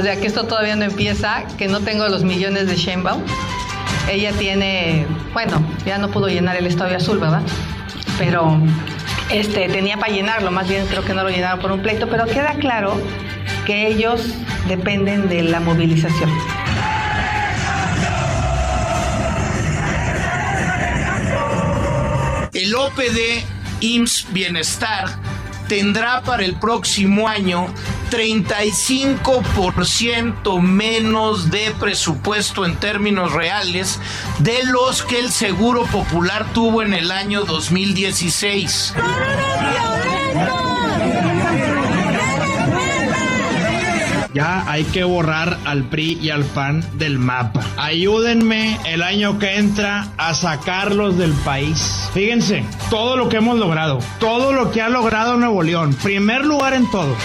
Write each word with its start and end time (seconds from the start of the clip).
O 0.00 0.02
sea 0.02 0.18
que 0.18 0.26
esto 0.26 0.44
todavía 0.44 0.76
no 0.76 0.86
empieza, 0.86 1.44
que 1.58 1.68
no 1.68 1.80
tengo 1.80 2.08
los 2.08 2.24
millones 2.24 2.66
de 2.66 2.74
Sheinbaum. 2.74 3.22
Ella 4.10 4.32
tiene, 4.32 5.06
bueno, 5.34 5.62
ya 5.84 5.98
no 5.98 6.10
pudo 6.10 6.28
llenar 6.28 6.56
el 6.56 6.66
estadio 6.66 6.96
azul, 6.96 7.18
¿verdad? 7.18 7.42
Pero 8.16 8.58
este, 9.30 9.68
tenía 9.68 9.98
para 9.98 10.10
llenarlo, 10.10 10.50
más 10.50 10.70
bien 10.70 10.86
creo 10.86 11.04
que 11.04 11.12
no 11.12 11.22
lo 11.22 11.28
llenaron 11.28 11.60
por 11.60 11.70
un 11.70 11.82
pleito, 11.82 12.08
pero 12.08 12.24
queda 12.24 12.54
claro 12.54 12.98
que 13.66 13.88
ellos 13.88 14.22
dependen 14.68 15.28
de 15.28 15.42
la 15.42 15.60
movilización. 15.60 16.30
El 22.54 22.74
OPD 22.74 23.44
IMSS 23.80 24.32
Bienestar 24.32 25.08
tendrá 25.68 26.22
para 26.22 26.42
el 26.42 26.54
próximo 26.54 27.28
año 27.28 27.66
35% 28.10 30.60
menos 30.60 31.50
de 31.50 31.72
presupuesto 31.78 32.66
en 32.66 32.76
términos 32.76 33.32
reales 33.32 34.00
de 34.40 34.64
los 34.64 35.02
que 35.02 35.20
el 35.20 35.30
Seguro 35.30 35.84
Popular 35.84 36.52
tuvo 36.52 36.82
en 36.82 36.92
el 36.92 37.12
año 37.12 37.44
2016. 37.44 38.94
Ya 44.32 44.70
hay 44.70 44.84
que 44.84 45.02
borrar 45.02 45.58
al 45.64 45.84
PRI 45.84 46.18
y 46.22 46.30
al 46.30 46.44
PAN 46.44 46.84
del 46.94 47.18
mapa. 47.18 47.62
Ayúdenme 47.76 48.78
el 48.86 49.02
año 49.02 49.40
que 49.40 49.56
entra 49.56 50.06
a 50.18 50.34
sacarlos 50.34 51.18
del 51.18 51.32
país. 51.32 52.08
Fíjense, 52.14 52.64
todo 52.90 53.16
lo 53.16 53.28
que 53.28 53.38
hemos 53.38 53.58
logrado, 53.58 53.98
todo 54.20 54.52
lo 54.52 54.70
que 54.70 54.82
ha 54.82 54.88
logrado 54.88 55.36
Nuevo 55.36 55.62
León, 55.62 55.94
primer 55.94 56.44
lugar 56.44 56.74
en 56.74 56.88
todo. 56.90 57.16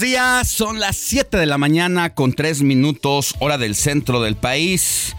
Días, 0.00 0.48
son 0.48 0.80
las 0.80 0.96
7 0.96 1.36
de 1.36 1.46
la 1.46 1.58
mañana 1.58 2.14
con 2.14 2.32
3 2.32 2.62
minutos 2.62 3.34
hora 3.38 3.58
del 3.58 3.76
centro 3.76 4.22
del 4.22 4.34
país. 4.34 5.14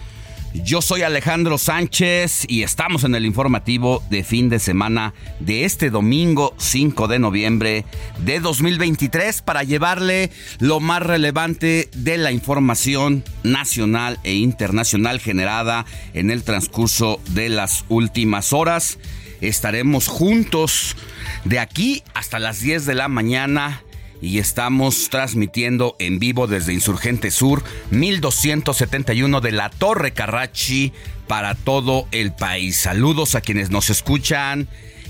Yo 0.54 0.82
soy 0.82 1.04
Alejandro 1.04 1.58
Sánchez 1.58 2.46
y 2.48 2.64
estamos 2.64 3.04
en 3.04 3.16
el 3.16 3.26
informativo 3.26 4.04
de 4.10 4.24
fin 4.24 4.50
de 4.50 4.60
semana 4.60 5.14
de 5.40 5.66
este 5.66 5.90
domingo 5.90 6.54
5 6.58 7.08
de 7.08 7.20
noviembre 7.20 7.86
de 8.20 8.40
2023 8.40 9.42
para 9.44 9.64
llevarle 9.64 10.32
lo 10.60 10.80
más 10.80 11.04
relevante 11.04 11.90
de 11.94 12.18
la 12.18 12.32
información 12.32 13.24
nacional 13.44 14.20
e 14.24 14.34
internacional 14.34 15.20
generada 15.20 15.86
en 16.14 16.32
el 16.32 16.44
transcurso 16.44 17.22
de 17.30 17.50
las 17.50 17.86
últimas 17.88 18.52
horas. 18.52 18.98
Estaremos 19.42 20.08
juntos 20.08 20.96
de 21.44 21.60
aquí 21.60 22.04
hasta 22.14 22.40
las 22.40 22.62
10 22.62 22.86
de 22.86 22.96
la 22.96 23.08
mañana 23.08 23.84
y 24.26 24.40
estamos 24.40 25.10
transmitiendo 25.12 25.96
en 26.00 26.18
vivo 26.18 26.48
desde 26.48 26.74
Insurgente 26.74 27.30
Sur 27.30 27.64
1271 27.92 29.40
de 29.40 29.52
la 29.52 29.70
Torre 29.70 30.14
Carrachi 30.14 30.94
para 31.28 31.54
todo 31.54 32.08
el 32.12 32.34
país. 32.34 32.76
Saludos 32.76 33.36
a 33.36 33.42
quienes 33.42 33.70
nos 33.70 33.92
escuchan 33.92 34.68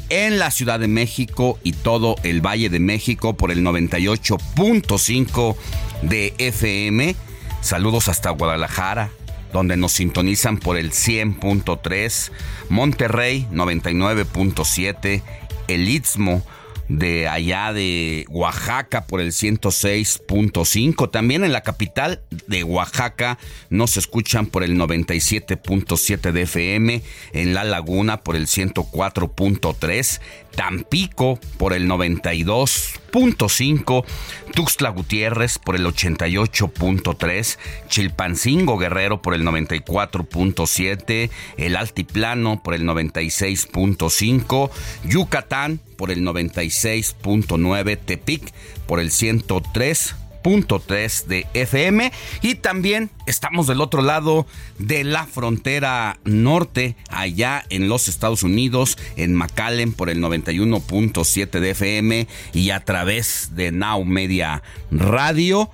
en 0.09 0.37
la 0.37 0.51
Ciudad 0.51 0.81
de 0.81 0.89
México 0.89 1.57
y 1.63 1.71
todo 1.71 2.17
el 2.23 2.45
Valle 2.45 2.69
de 2.69 2.79
México 2.79 3.37
por 3.37 3.51
el 3.51 3.63
98.5 3.63 5.55
de 6.01 6.33
FM. 6.37 7.15
Saludos 7.61 8.09
hasta 8.09 8.31
Guadalajara, 8.31 9.11
donde 9.53 9.77
nos 9.77 9.93
sintonizan 9.93 10.57
por 10.57 10.75
el 10.77 10.91
100.3, 10.91 12.31
Monterrey 12.67 13.47
99.7, 13.49 15.21
el 15.69 15.87
Istmo 15.87 16.43
de 16.87 17.27
allá 17.27 17.73
de 17.73 18.25
Oaxaca 18.29 19.05
por 19.05 19.21
el 19.21 19.31
106.5. 19.31 21.09
También 21.11 21.43
en 21.43 21.51
la 21.51 21.61
capital 21.61 22.21
de 22.47 22.63
Oaxaca 22.63 23.37
nos 23.69 23.97
escuchan 23.97 24.45
por 24.45 24.63
el 24.63 24.77
97.7 24.77 26.31
de 26.31 26.41
FM. 26.43 27.01
En 27.33 27.53
La 27.53 27.63
Laguna 27.63 28.21
por 28.23 28.35
el 28.35 28.47
104.3. 28.47 30.21
Tampico 30.55 31.39
por 31.57 31.73
el 31.73 31.87
92.5, 31.87 34.05
Tuxtla 34.53 34.89
Gutiérrez 34.89 35.59
por 35.59 35.75
el 35.75 35.85
88.3, 35.85 37.57
Chilpancingo 37.87 38.77
Guerrero 38.77 39.21
por 39.21 39.33
el 39.33 39.43
94.7, 39.43 41.29
el 41.57 41.75
Altiplano 41.75 42.63
por 42.63 42.73
el 42.73 42.83
96.5, 42.83 44.69
Yucatán 45.05 45.81
por 45.97 46.11
el 46.11 46.21
96.9, 46.21 47.99
Tepic 48.05 48.53
por 48.87 48.99
el 48.99 49.11
103 49.11 50.15
3 50.45 51.27
de 51.27 51.47
FM 51.55 52.11
y 52.43 52.55
también 52.55 53.09
estamos 53.25 53.65
del 53.65 53.81
otro 53.81 54.03
lado 54.03 54.45
de 54.77 55.03
la 55.03 55.25
frontera 55.25 56.19
norte, 56.23 56.95
allá 57.09 57.65
en 57.69 57.89
los 57.89 58.07
Estados 58.07 58.43
Unidos, 58.43 58.95
en 59.15 59.33
McAllen 59.33 59.91
por 59.91 60.11
el 60.11 60.21
91.7 60.21 61.59
de 61.59 61.69
FM 61.71 62.27
y 62.53 62.69
a 62.69 62.79
través 62.81 63.55
de 63.55 63.71
Now 63.71 64.05
Media 64.05 64.61
Radio. 64.91 65.71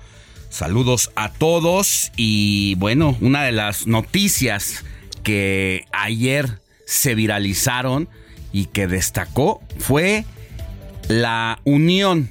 Saludos 0.48 1.10
a 1.16 1.30
todos 1.30 2.10
y 2.16 2.74
bueno, 2.76 3.18
una 3.20 3.44
de 3.44 3.52
las 3.52 3.86
noticias 3.86 4.86
que 5.22 5.84
ayer 5.92 6.60
se 6.86 7.14
viralizaron 7.14 8.08
y 8.54 8.66
que 8.66 8.86
destacó 8.86 9.60
fue 9.78 10.24
la 11.08 11.60
unión 11.64 12.30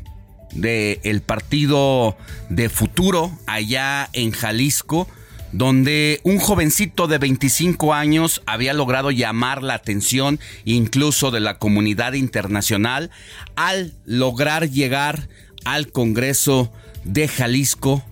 del 0.54 1.22
partido 1.22 2.18
de 2.50 2.70
futuro 2.70 3.32
allá 3.48 4.10
en 4.14 4.32
Jalisco, 4.32 5.08
donde 5.52 6.22
un 6.24 6.40
jovencito 6.40 7.08
de 7.08 7.18
25 7.18 7.94
años 7.94 8.42
había 8.46 8.74
logrado 8.74 9.12
llamar 9.12 9.64
la 9.64 9.74
atención 9.74 10.40
incluso 10.66 11.32
de 11.32 11.42
la 11.42 11.58
comunidad 11.58 12.14
internacional 12.14 13.12
al 13.56 13.94
lograr 14.06 14.70
llegar 14.70 15.28
al 15.66 15.92
Congreso 15.92 16.72
de 17.04 17.28
Jalisco 17.28 18.04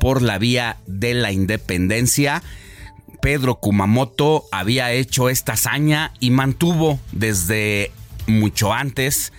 por 0.00 0.22
la 0.22 0.38
vía 0.38 0.78
de 0.86 1.14
la 1.14 1.32
independencia. 1.32 2.42
Pedro 3.20 3.56
Kumamoto 3.56 4.46
había 4.52 4.92
hecho 4.92 5.28
esta 5.28 5.54
hazaña 5.54 6.12
y 6.20 6.30
mantuvo 6.30 6.98
desde 7.12 7.90
mucho 8.26 8.72
antes 8.72 9.32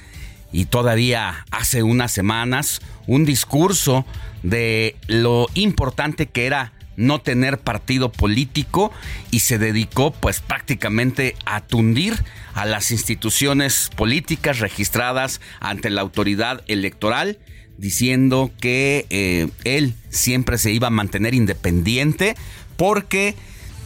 y 0.52 0.66
todavía 0.66 1.46
hace 1.52 1.84
unas 1.84 2.12
semanas 2.12 2.82
un 3.08 3.26
discurso 3.26 4.06
de 4.44 4.96
lo 5.08 5.48
importante 5.54 6.28
que 6.28 6.46
era 6.46 6.74
no 6.96 7.22
tener 7.22 7.60
partido 7.60 8.12
político 8.12 8.92
y 9.32 9.40
se 9.40 9.58
dedicó 9.58 10.12
pues 10.12 10.42
prácticamente 10.42 11.36
a 11.46 11.62
tundir 11.62 12.24
a 12.54 12.66
las 12.66 12.92
instituciones 12.92 13.90
políticas 13.96 14.60
registradas 14.60 15.40
ante 15.62 15.90
la 15.90 16.02
autoridad 16.02 16.62
electoral 16.68 17.40
diciendo 17.78 18.52
que 18.60 19.06
eh, 19.10 19.48
él 19.64 19.96
siempre 20.10 20.58
se 20.58 20.72
iba 20.72 20.88
a 20.88 20.92
mantener 20.92 21.34
independiente 21.34 22.36
porque 22.76 23.36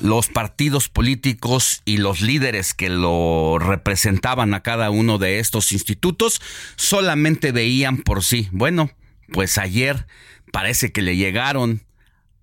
los 0.03 0.27
partidos 0.27 0.89
políticos 0.89 1.81
y 1.85 1.95
los 1.95 2.19
líderes 2.19 2.73
que 2.73 2.89
lo 2.89 3.57
representaban 3.57 4.53
a 4.53 4.61
cada 4.61 4.89
uno 4.89 5.17
de 5.17 5.39
estos 5.39 5.71
institutos 5.71 6.41
solamente 6.75 7.53
veían 7.53 8.00
por 8.00 8.21
sí. 8.21 8.50
Bueno, 8.51 8.91
pues 9.31 9.57
ayer 9.57 10.05
parece 10.51 10.91
que 10.91 11.01
le 11.01 11.15
llegaron 11.15 11.85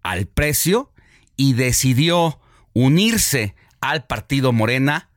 al 0.02 0.26
precio 0.26 0.90
y 1.36 1.52
decidió 1.52 2.40
unirse 2.72 3.54
al 3.82 4.06
partido 4.06 4.52
Morena 4.52 5.10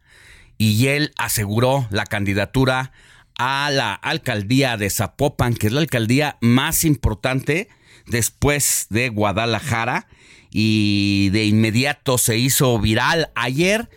y 0.57 0.87
él 0.87 1.13
aseguró 1.17 1.87
la 1.91 2.05
candidatura 2.05 2.91
a 3.37 3.69
la 3.71 3.93
alcaldía 3.93 4.75
de 4.75 4.89
Zapopan, 4.89 5.53
que 5.53 5.67
es 5.67 5.73
la 5.73 5.79
alcaldía 5.79 6.37
más 6.41 6.83
importante 6.83 7.69
después 8.05 8.87
de 8.89 9.07
Guadalajara 9.07 10.07
y 10.53 11.29
de 11.31 11.45
inmediato 11.45 12.17
se 12.17 12.37
hizo 12.37 12.79
viral 12.79 13.31
ayer 13.33 13.89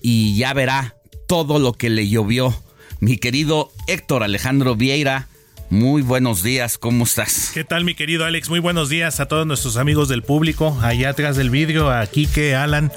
y 0.00 0.36
ya 0.36 0.54
verá 0.54 0.96
todo 1.28 1.58
lo 1.58 1.74
que 1.74 1.90
le 1.90 2.08
llovió. 2.08 2.54
Mi 3.00 3.18
querido 3.18 3.70
Héctor 3.86 4.22
Alejandro 4.22 4.76
Vieira, 4.76 5.28
muy 5.70 6.02
buenos 6.02 6.42
días, 6.42 6.78
¿cómo 6.78 7.04
estás? 7.04 7.50
¿Qué 7.52 7.64
tal, 7.64 7.84
mi 7.84 7.94
querido 7.94 8.24
Alex? 8.24 8.48
Muy 8.48 8.60
buenos 8.60 8.88
días 8.88 9.20
a 9.20 9.26
todos 9.26 9.46
nuestros 9.46 9.76
amigos 9.76 10.08
del 10.08 10.22
público, 10.22 10.78
allá 10.82 11.10
atrás 11.10 11.36
del 11.36 11.50
vidrio, 11.50 11.90
a 11.90 12.06
Kike, 12.06 12.54
Alan. 12.54 12.92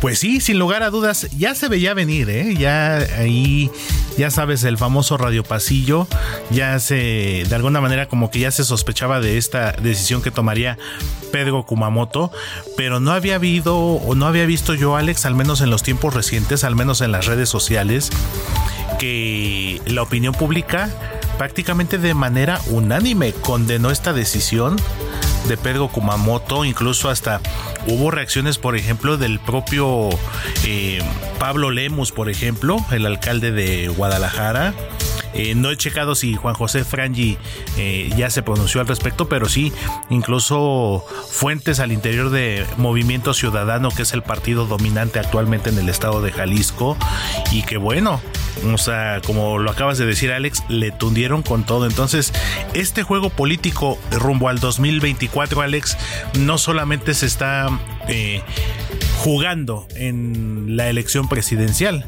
Pues 0.00 0.18
sí, 0.18 0.40
sin 0.40 0.58
lugar 0.58 0.82
a 0.82 0.90
dudas, 0.90 1.28
ya 1.36 1.54
se 1.54 1.68
veía 1.68 1.94
venir, 1.94 2.28
¿eh? 2.28 2.54
Ya 2.54 2.96
ahí, 2.96 3.70
ya 4.18 4.30
sabes, 4.30 4.62
el 4.64 4.76
famoso 4.76 5.16
radio 5.16 5.42
pasillo, 5.42 6.06
ya 6.50 6.78
se, 6.80 7.44
de 7.48 7.54
alguna 7.54 7.80
manera 7.80 8.06
como 8.06 8.30
que 8.30 8.40
ya 8.40 8.50
se 8.50 8.64
sospechaba 8.64 9.20
de 9.20 9.38
esta 9.38 9.72
decisión 9.72 10.20
que 10.20 10.30
tomaría 10.30 10.78
Pedro 11.32 11.64
Kumamoto, 11.64 12.30
pero 12.76 13.00
no 13.00 13.12
había 13.12 13.36
habido, 13.36 13.76
o 13.76 14.14
no 14.14 14.26
había 14.26 14.44
visto 14.44 14.74
yo, 14.74 14.96
Alex, 14.96 15.24
al 15.24 15.34
menos 15.34 15.62
en 15.62 15.70
los 15.70 15.82
tiempos 15.82 16.12
recientes, 16.12 16.62
al 16.62 16.76
menos 16.76 17.00
en 17.00 17.12
las 17.12 17.26
redes 17.26 17.48
sociales, 17.48 18.10
que 18.98 19.80
la 19.86 20.02
opinión 20.02 20.34
pública 20.34 20.90
prácticamente 21.36 21.98
de 21.98 22.14
manera 22.14 22.60
unánime 22.70 23.32
condenó 23.32 23.90
esta 23.90 24.12
decisión 24.12 24.76
de 25.48 25.56
Pedro 25.56 25.88
Kumamoto, 25.88 26.64
incluso 26.64 27.08
hasta 27.08 27.40
hubo 27.86 28.10
reacciones, 28.10 28.58
por 28.58 28.76
ejemplo, 28.76 29.16
del 29.16 29.38
propio 29.38 30.10
eh, 30.64 31.00
Pablo 31.38 31.70
Lemus, 31.70 32.12
por 32.12 32.28
ejemplo, 32.28 32.78
el 32.90 33.06
alcalde 33.06 33.52
de 33.52 33.88
Guadalajara. 33.88 34.74
Eh, 35.34 35.54
no 35.54 35.70
he 35.70 35.76
checado 35.76 36.14
si 36.14 36.34
Juan 36.34 36.54
José 36.54 36.82
Frangi 36.84 37.36
eh, 37.76 38.10
ya 38.16 38.30
se 38.30 38.42
pronunció 38.42 38.80
al 38.80 38.86
respecto, 38.86 39.28
pero 39.28 39.48
sí, 39.50 39.70
incluso 40.08 41.04
fuentes 41.30 41.78
al 41.78 41.92
interior 41.92 42.30
de 42.30 42.64
Movimiento 42.78 43.34
Ciudadano, 43.34 43.90
que 43.90 44.02
es 44.02 44.14
el 44.14 44.22
partido 44.22 44.66
dominante 44.66 45.18
actualmente 45.18 45.68
en 45.68 45.78
el 45.78 45.90
estado 45.90 46.22
de 46.22 46.32
Jalisco, 46.32 46.96
y 47.52 47.62
que 47.64 47.76
bueno, 47.76 48.22
o 48.72 48.78
sea, 48.78 49.20
como 49.24 49.58
lo 49.58 49.70
acabas 49.70 49.98
de 49.98 50.06
decir 50.06 50.32
Alex, 50.32 50.64
le 50.68 50.90
tundieron 50.90 51.42
con 51.42 51.64
todo. 51.64 51.86
Entonces, 51.86 52.32
este 52.72 53.02
juego 53.02 53.28
político 53.28 53.98
rumbo 54.10 54.48
al 54.48 54.58
2024, 54.58 55.35
Alex, 55.40 55.96
no 56.38 56.58
solamente 56.58 57.14
se 57.14 57.26
está 57.26 57.68
eh, 58.08 58.42
jugando 59.18 59.86
en 59.94 60.76
la 60.76 60.88
elección 60.88 61.28
presidencial 61.28 62.06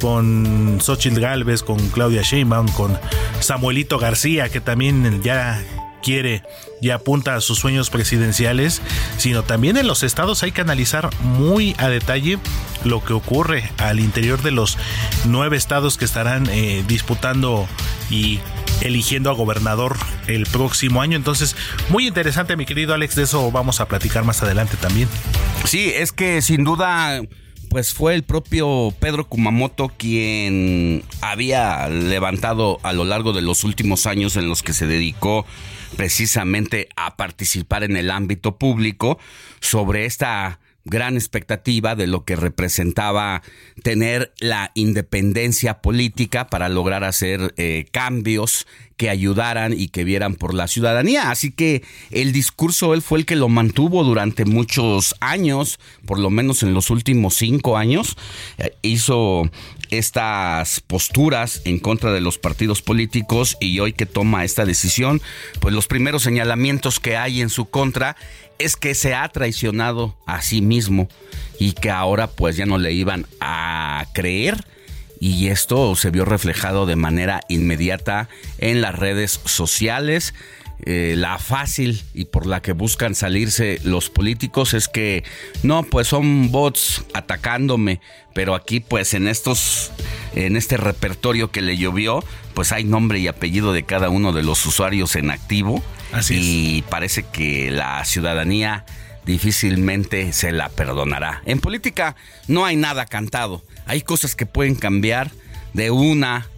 con 0.00 0.78
Xochitl 0.80 1.20
Galvez, 1.20 1.62
con 1.62 1.78
Claudia 1.90 2.22
Sheinbaum, 2.22 2.68
con 2.72 2.98
Samuelito 3.40 3.98
García, 3.98 4.48
que 4.48 4.60
también 4.60 5.22
ya 5.22 5.62
quiere 6.02 6.42
y 6.80 6.90
apunta 6.90 7.34
a 7.34 7.40
sus 7.40 7.58
sueños 7.58 7.90
presidenciales, 7.90 8.80
sino 9.18 9.42
también 9.42 9.76
en 9.76 9.86
los 9.86 10.02
estados 10.02 10.42
hay 10.42 10.52
que 10.52 10.62
analizar 10.62 11.10
muy 11.22 11.74
a 11.78 11.88
detalle 11.88 12.38
lo 12.84 13.04
que 13.04 13.12
ocurre 13.12 13.70
al 13.76 14.00
interior 14.00 14.42
de 14.42 14.50
los 14.50 14.78
nueve 15.26 15.58
estados 15.58 15.98
que 15.98 16.06
estarán 16.06 16.48
eh, 16.48 16.82
disputando 16.88 17.68
y 18.10 18.40
eligiendo 18.80 19.30
a 19.30 19.34
gobernador 19.34 19.96
el 20.26 20.46
próximo 20.46 21.02
año. 21.02 21.16
Entonces, 21.16 21.56
muy 21.88 22.06
interesante, 22.06 22.56
mi 22.56 22.66
querido 22.66 22.94
Alex, 22.94 23.14
de 23.16 23.24
eso 23.24 23.50
vamos 23.50 23.80
a 23.80 23.88
platicar 23.88 24.24
más 24.24 24.42
adelante 24.42 24.76
también. 24.76 25.08
Sí, 25.64 25.92
es 25.94 26.12
que 26.12 26.42
sin 26.42 26.64
duda 26.64 27.22
pues 27.70 27.94
fue 27.94 28.14
el 28.14 28.24
propio 28.24 28.92
Pedro 28.98 29.28
Kumamoto 29.28 29.92
quien 29.96 31.04
había 31.20 31.88
levantado 31.88 32.80
a 32.82 32.92
lo 32.92 33.04
largo 33.04 33.32
de 33.32 33.42
los 33.42 33.62
últimos 33.62 34.06
años 34.06 34.36
en 34.36 34.48
los 34.48 34.64
que 34.64 34.72
se 34.72 34.88
dedicó 34.88 35.46
precisamente 35.96 36.88
a 36.96 37.16
participar 37.16 37.84
en 37.84 37.96
el 37.96 38.10
ámbito 38.10 38.56
público 38.56 39.18
sobre 39.60 40.04
esta 40.04 40.59
gran 40.84 41.16
expectativa 41.16 41.94
de 41.94 42.06
lo 42.06 42.24
que 42.24 42.36
representaba 42.36 43.42
tener 43.82 44.32
la 44.38 44.72
independencia 44.74 45.80
política 45.80 46.48
para 46.48 46.68
lograr 46.68 47.04
hacer 47.04 47.54
eh, 47.56 47.86
cambios 47.92 48.66
que 48.96 49.08
ayudaran 49.08 49.72
y 49.72 49.88
que 49.88 50.04
vieran 50.04 50.34
por 50.34 50.52
la 50.52 50.68
ciudadanía. 50.68 51.30
Así 51.30 51.52
que 51.52 51.82
el 52.10 52.32
discurso 52.32 52.92
él 52.92 53.00
fue 53.00 53.20
el 53.20 53.24
que 53.24 53.34
lo 53.34 53.48
mantuvo 53.48 54.04
durante 54.04 54.44
muchos 54.44 55.14
años, 55.20 55.80
por 56.04 56.18
lo 56.18 56.28
menos 56.28 56.62
en 56.62 56.74
los 56.74 56.90
últimos 56.90 57.34
cinco 57.36 57.78
años. 57.78 58.18
Eh, 58.58 58.74
hizo 58.82 59.50
estas 59.90 60.80
posturas 60.80 61.62
en 61.64 61.78
contra 61.78 62.12
de 62.12 62.20
los 62.20 62.38
partidos 62.38 62.82
políticos 62.82 63.56
y 63.60 63.80
hoy 63.80 63.92
que 63.92 64.06
toma 64.06 64.44
esta 64.44 64.64
decisión, 64.64 65.20
pues 65.60 65.74
los 65.74 65.86
primeros 65.86 66.22
señalamientos 66.22 67.00
que 67.00 67.16
hay 67.16 67.40
en 67.40 67.50
su 67.50 67.70
contra 67.70 68.16
es 68.60 68.76
que 68.76 68.94
se 68.94 69.14
ha 69.14 69.28
traicionado 69.28 70.16
a 70.26 70.42
sí 70.42 70.60
mismo 70.60 71.08
y 71.58 71.72
que 71.72 71.90
ahora 71.90 72.26
pues 72.28 72.56
ya 72.56 72.66
no 72.66 72.78
le 72.78 72.92
iban 72.92 73.26
a 73.40 74.06
creer 74.12 74.64
y 75.20 75.48
esto 75.48 75.94
se 75.96 76.10
vio 76.10 76.24
reflejado 76.24 76.86
de 76.86 76.96
manera 76.96 77.42
inmediata 77.48 78.28
en 78.58 78.80
las 78.80 78.98
redes 78.98 79.40
sociales. 79.44 80.34
Eh, 80.86 81.14
la 81.16 81.38
fácil 81.38 82.02
y 82.14 82.26
por 82.26 82.46
la 82.46 82.62
que 82.62 82.72
buscan 82.72 83.14
salirse 83.14 83.80
los 83.84 84.08
políticos 84.08 84.72
es 84.74 84.88
que 84.88 85.24
no, 85.62 85.82
pues 85.82 86.08
son 86.08 86.50
bots 86.50 87.04
atacándome, 87.12 88.00
pero 88.34 88.54
aquí 88.54 88.80
pues 88.80 89.14
en 89.14 89.28
estos, 89.28 89.92
en 90.34 90.56
este 90.56 90.76
repertorio 90.76 91.50
que 91.50 91.60
le 91.60 91.76
llovió, 91.76 92.24
pues 92.54 92.72
hay 92.72 92.84
nombre 92.84 93.18
y 93.18 93.28
apellido 93.28 93.72
de 93.72 93.82
cada 93.82 94.08
uno 94.08 94.32
de 94.32 94.42
los 94.42 94.64
usuarios 94.64 95.16
en 95.16 95.30
activo. 95.30 95.82
Y 96.28 96.82
parece 96.82 97.22
que 97.22 97.70
la 97.70 98.04
ciudadanía 98.04 98.84
difícilmente 99.24 100.32
se 100.32 100.50
la 100.50 100.68
perdonará. 100.68 101.42
En 101.46 101.60
política 101.60 102.16
no 102.48 102.64
hay 102.64 102.74
nada 102.74 103.06
cantado, 103.06 103.62
hay 103.86 104.02
cosas 104.02 104.34
que 104.34 104.46
pueden 104.46 104.74
cambiar 104.74 105.30
de 105.72 105.90
una 105.90 106.48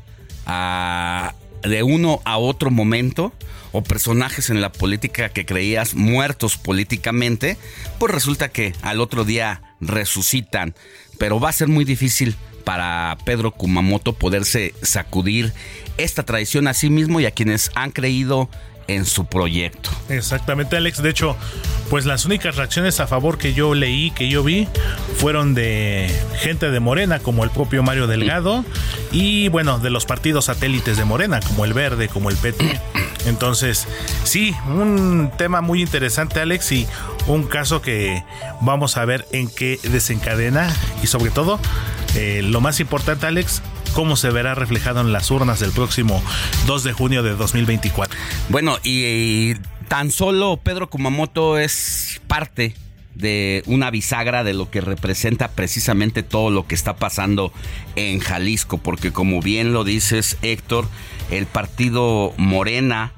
a 0.47 1.35
de 1.63 1.83
uno 1.83 2.21
a 2.25 2.39
otro 2.39 2.71
momento 2.71 3.33
o 3.73 3.83
personajes 3.83 4.51
en 4.51 4.61
la 4.61 4.73
política 4.73 5.31
que 5.31 5.47
creías 5.47 5.95
muertos 5.95 6.57
políticamente, 6.57 7.57
pues 7.99 8.13
resulta 8.13 8.51
que 8.51 8.75
al 8.83 9.01
otro 9.01 9.25
día 9.25 9.63
resucitan, 9.81 10.75
pero 11.19 11.41
va 11.41 11.49
a 11.49 11.53
ser 11.53 11.69
muy 11.69 11.85
difícil 11.85 12.37
para 12.65 13.19
Pedro 13.25 13.51
Kumamoto 13.51 14.13
poderse 14.13 14.75
sacudir 14.83 15.53
esta 15.99 16.23
tradición 16.23 16.69
a 16.69 16.75
sí 16.75 16.91
mismo 16.91 17.21
y 17.21 17.27
a 17.27 17.33
quienes 17.33 17.71
han 17.75 17.91
creído 17.91 18.49
en 18.89 19.05
su 19.05 19.27
proyecto. 19.27 19.91
Exactamente, 20.09 20.77
Alex. 20.77 21.03
De 21.03 21.11
hecho, 21.11 21.37
pues 21.91 22.07
las 22.07 22.25
únicas 22.25 22.57
reacciones 22.57 23.01
a 23.01 23.07
favor 23.07 23.39
que 23.39 23.55
yo 23.55 23.75
leí, 23.75 24.11
que 24.13 24.29
yo 24.29 24.43
vi, 24.43 24.69
fueron 25.17 25.55
de 25.55 26.11
gente 26.39 26.71
de 26.71 26.81
Morena, 26.81 27.19
como 27.19 27.45
el 27.45 27.51
propio 27.51 27.83
Mario 27.83 28.07
Delgado, 28.07 28.65
y 29.11 29.49
bueno, 29.49 29.79
de 29.79 29.91
los 29.91 30.07
partidos 30.07 30.47
satélites 30.47 30.97
de 30.97 31.05
Morena, 31.05 31.41
como 31.41 31.65
el 31.65 31.75
Verde, 31.75 32.09
como 32.09 32.31
el 32.31 32.37
PT. 32.37 32.81
Entonces, 33.27 33.87
sí, 34.25 34.55
un 34.67 35.31
tema 35.37 35.61
muy 35.61 35.83
interesante, 35.83 36.41
Alex, 36.41 36.73
y 36.73 36.87
un 37.27 37.45
caso 37.45 37.83
que 37.83 38.25
vamos 38.61 38.97
a 38.97 39.05
ver 39.05 39.27
en 39.33 39.49
qué 39.49 39.79
desencadena 39.83 40.75
y 41.03 41.07
sobre 41.07 41.31
todo, 41.31 41.61
eh, 42.15 42.43
lo 42.43 42.61
más 42.61 42.81
importante, 42.81 43.27
Alex, 43.27 43.63
cómo 43.93 44.17
se 44.17 44.31
verá 44.31 44.55
reflejado 44.55 45.01
en 45.01 45.13
las 45.13 45.31
urnas 45.31 45.61
del 45.61 45.73
próximo 45.73 46.23
2 46.67 46.85
de 46.85 46.93
junio 46.93 47.23
de 47.23 47.35
2024. 47.35 48.19
Bueno, 48.49 48.79
y, 48.83 49.55
tan 49.89 50.11
solo 50.11 50.59
Pedro 50.63 50.89
Kumamoto 50.89 51.59
es 51.59 52.21
parte 52.27 52.75
de 53.15 53.63
una 53.67 53.91
bisagra 53.91 54.43
de 54.43 54.55
lo 54.55 54.71
que 54.71 54.81
representa 54.81 55.49
precisamente 55.49 56.23
todo 56.23 56.51
lo 56.51 56.67
que 56.67 56.75
está 56.75 56.97
pasando 56.97 57.53
en 57.97 58.21
Jalisco, 58.21 58.79
porque 58.79 59.13
como 59.13 59.43
bien 59.43 59.73
lo 59.73 59.85
dices 59.85 60.39
Héctor, 60.41 60.89
el 61.31 61.47
partido 61.47 62.33
Morena 62.39 63.13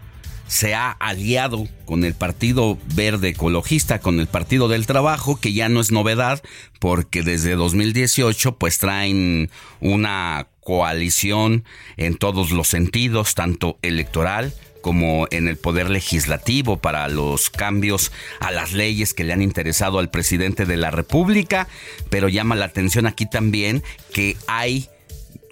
se 0.47 0.75
ha 0.75 0.91
aliado 0.91 1.67
con 1.85 2.05
el 2.05 2.15
Partido 2.15 2.79
Verde 2.95 3.31
Ecologista, 3.31 4.01
con 4.01 4.21
el 4.21 4.27
Partido 4.27 4.69
del 4.69 4.87
Trabajo, 4.87 5.41
que 5.41 5.53
ya 5.53 5.69
no 5.69 5.81
es 5.81 5.91
novedad, 5.91 6.43
porque 6.81 7.23
desde 7.23 7.57
2018 7.57 8.59
pues 8.59 8.79
traen 8.79 9.51
una 9.81 10.49
coalición 10.65 11.65
en 11.97 12.17
todos 12.17 12.51
los 12.51 12.69
sentidos, 12.69 13.35
tanto 13.35 13.79
electoral 13.83 14.53
como 14.81 15.27
en 15.31 15.49
el 15.49 15.57
poder 15.57 15.89
legislativo 15.89 16.77
para 16.77 17.09
los 17.09 17.49
cambios 17.49 18.13
a 18.41 18.51
las 18.51 18.75
leyes 18.75 19.15
que 19.15 19.25
le 19.25 19.33
han 19.33 19.41
interesado 19.41 19.99
al 19.99 20.11
presidente 20.11 20.67
de 20.67 20.77
la 20.77 20.91
República, 20.91 21.69
pero 22.11 22.29
llama 22.29 22.55
la 22.55 22.67
atención 22.67 23.07
aquí 23.07 23.25
también 23.25 23.83
que 24.13 24.37
hay 24.47 24.91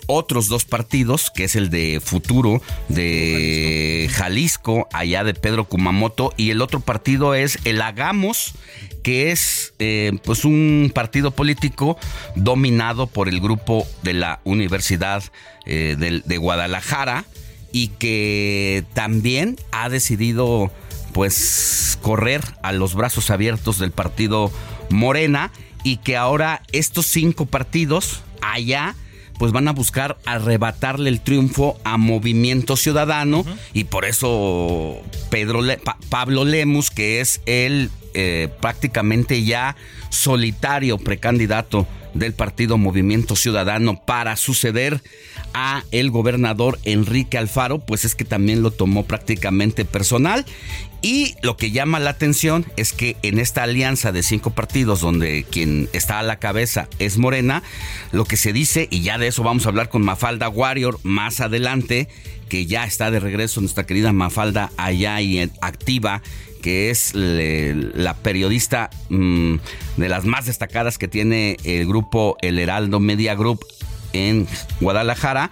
otros 0.07 0.49
dos 0.49 0.65
partidos, 0.65 1.31
que 1.31 1.45
es 1.45 1.57
el 1.57 1.71
de 1.71 2.01
Futuro 2.05 2.63
de 2.89 4.09
Jalisco, 4.13 4.89
allá 4.93 5.25
de 5.25 5.35
Pedro 5.35 5.65
Kumamoto, 5.65 6.33
y 6.37 6.51
el 6.51 6.63
otro 6.63 6.81
partido 6.81 7.35
es 7.35 7.59
el 7.65 7.81
Hagamos, 7.83 8.55
que 9.03 9.33
es 9.33 9.75
eh, 9.79 10.13
pues 10.25 10.45
un 10.45 10.93
partido 10.95 11.33
político 11.33 11.99
dominado 12.37 13.07
por 13.07 13.29
el 13.29 13.41
grupo 13.41 13.87
de 14.03 14.15
la 14.15 14.41
Universidad 14.45 15.25
eh, 15.67 15.97
de, 15.99 16.37
Guadalajara 16.37 17.25
y 17.73 17.89
que 17.89 18.85
también 18.95 19.57
ha 19.71 19.89
decidido 19.89 20.71
pues 21.13 21.99
correr 22.01 22.43
a 22.63 22.73
los 22.73 22.95
brazos 22.95 23.31
abiertos 23.31 23.79
del 23.79 23.93
partido 23.93 24.53
Morena 24.91 25.53
y 25.85 25.99
que 25.99 26.17
ahora 26.17 26.63
estos 26.73 27.07
cinco 27.07 27.47
partidos 27.47 28.23
allá 28.41 28.95
pues 29.39 29.53
van 29.53 29.69
a 29.69 29.73
buscar 29.73 30.19
arrebatarle 30.25 31.09
el 31.09 31.21
triunfo 31.21 31.79
a 31.85 31.97
Movimiento 31.97 32.77
Ciudadano 32.77 33.45
y 33.73 33.85
por 33.85 34.05
eso 34.05 35.01
Pedro 35.31 35.61
Pablo 36.09 36.45
Lemus, 36.45 36.91
que 36.91 37.21
es 37.21 37.41
el 37.47 37.91
eh, 38.15 38.49
prácticamente 38.61 39.45
ya 39.45 39.77
solitario 40.11 40.99
precandidato 40.99 41.87
del 42.15 42.33
partido 42.33 42.79
Movimiento 42.79 43.37
Ciudadano 43.37 44.01
para 44.05 44.37
suceder 44.37 45.03
a 45.55 45.85
el 45.91 46.11
gobernador 46.11 46.79
Enrique 46.85 47.39
Alfaro, 47.39 47.79
pues 47.79 48.05
es 48.05 48.15
que 48.15 48.25
también 48.25 48.63
lo 48.63 48.71
tomó 48.71 49.05
prácticamente 49.05 49.85
personal. 49.85 50.45
Y 51.03 51.35
lo 51.43 51.57
que 51.57 51.73
llama 51.73 51.99
la 51.99 52.11
atención 52.11 52.65
es 52.77 52.93
que 52.93 53.17
en 53.23 53.41
esta 53.41 53.65
alianza 53.65 54.13
de 54.13 54.23
cinco 54.23 54.51
partidos, 54.51 55.01
donde 55.01 55.45
quien 55.51 55.89
está 55.93 56.21
a 56.21 56.23
la 56.23 56.39
cabeza 56.39 56.89
es 57.01 57.19
Morena, 57.19 57.63
lo 58.13 58.25
que 58.25 58.37
se 58.37 58.53
dice, 58.53 58.87
y 58.89 59.03
ya 59.03 59.19
de 59.19 59.27
eso 59.27 59.43
vamos 59.43 59.67
a 59.67 59.71
hablar 59.71 59.89
con 59.89 60.03
Mafalda 60.03 60.49
Warrior 60.49 61.01
más 61.03 61.41
adelante, 61.41 62.09
que 62.49 62.67
ya 62.67 62.85
está 62.85 63.11
de 63.11 63.19
regreso 63.19 63.61
nuestra 63.61 63.85
querida 63.85 64.13
Mafalda 64.13 64.71
allá 64.77 65.21
y 65.21 65.41
activa 65.61 66.23
que 66.63 66.89
es 66.89 67.13
la 67.15 68.15
periodista 68.15 68.89
mm, 69.11 69.57
de 69.99 70.09
las 70.09 70.25
más 70.25 70.47
destacadas 70.47 70.97
que 70.97 71.09
tiene 71.09 71.59
el 71.65 71.87
grupo 71.87 72.37
El 72.41 72.59
Heraldo 72.59 73.01
Media 73.01 73.35
Group 73.35 73.67
en 74.15 74.47
Guadalajara, 74.81 75.51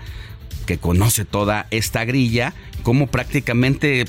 que 0.65 0.79
conoce 0.79 1.27
toda 1.27 1.67
esta 1.71 2.05
grilla, 2.07 2.55
como 2.83 3.09
prácticamente 3.09 4.07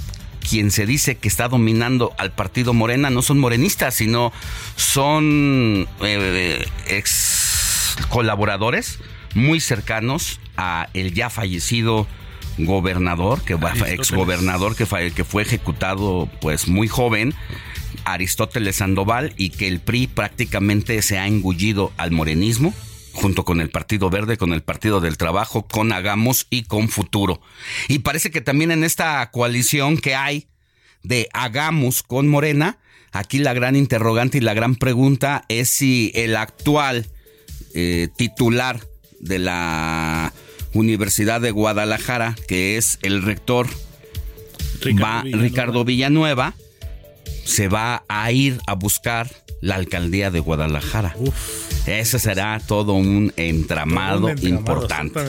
quien 0.47 0.71
se 0.71 0.85
dice 0.85 1.15
que 1.15 1.27
está 1.27 1.49
dominando 1.49 2.13
al 2.17 2.31
partido 2.31 2.73
Morena 2.73 3.09
no 3.09 3.21
son 3.21 3.39
morenistas, 3.39 3.95
sino 3.95 4.31
son 4.75 5.87
eh, 6.01 6.65
ex 6.87 7.95
colaboradores 8.09 8.99
muy 9.35 9.59
cercanos 9.59 10.39
a 10.57 10.89
el 10.93 11.13
ya 11.13 11.29
fallecido 11.29 12.07
gobernador, 12.65 13.41
que 13.41 13.57
ex 13.87 14.11
gobernador 14.11 14.75
que 14.75 14.85
fue, 14.85 15.11
que 15.11 15.23
fue 15.23 15.43
ejecutado 15.43 16.29
pues 16.41 16.67
muy 16.67 16.87
joven, 16.87 17.33
Aristóteles 18.05 18.77
Sandoval, 18.77 19.33
y 19.37 19.49
que 19.49 19.67
el 19.67 19.79
PRI 19.79 20.07
prácticamente 20.07 21.01
se 21.01 21.17
ha 21.17 21.27
engullido 21.27 21.91
al 21.97 22.11
morenismo 22.11 22.73
junto 23.13 23.43
con 23.43 23.61
el 23.61 23.69
Partido 23.69 24.09
Verde, 24.09 24.37
con 24.37 24.53
el 24.53 24.63
Partido 24.63 25.01
del 25.01 25.17
Trabajo, 25.17 25.67
con 25.67 25.91
Hagamos 25.91 26.47
y 26.49 26.63
con 26.63 26.89
Futuro. 26.89 27.41
Y 27.87 27.99
parece 27.99 28.31
que 28.31 28.41
también 28.41 28.71
en 28.71 28.83
esta 28.83 29.29
coalición 29.31 29.97
que 29.97 30.15
hay 30.15 30.47
de 31.03 31.27
Hagamos 31.33 32.03
con 32.03 32.27
Morena, 32.27 32.77
aquí 33.11 33.39
la 33.39 33.53
gran 33.53 33.75
interrogante 33.75 34.37
y 34.37 34.41
la 34.41 34.53
gran 34.53 34.75
pregunta 34.75 35.45
es 35.49 35.69
si 35.69 36.11
el 36.15 36.35
actual 36.35 37.07
eh, 37.73 38.07
titular 38.15 38.79
de 39.19 39.39
la 39.39 40.33
Universidad 40.73 41.41
de 41.41 41.51
Guadalajara, 41.51 42.35
que 42.47 42.77
es 42.77 42.99
el 43.01 43.21
rector 43.21 43.67
Ricardo, 44.81 45.85
Villanueva. 45.85 46.53
se 47.43 47.67
va 47.67 48.03
a 48.07 48.31
ir 48.31 48.59
a 48.67 48.73
buscar 48.73 49.29
la 49.61 49.75
alcaldía 49.75 50.31
de 50.31 50.39
Guadalajara. 50.39 51.15
Ese 51.85 52.19
será 52.19 52.59
todo 52.65 52.93
un 52.93 53.33
entramado, 53.37 54.29
importante. 54.29 55.19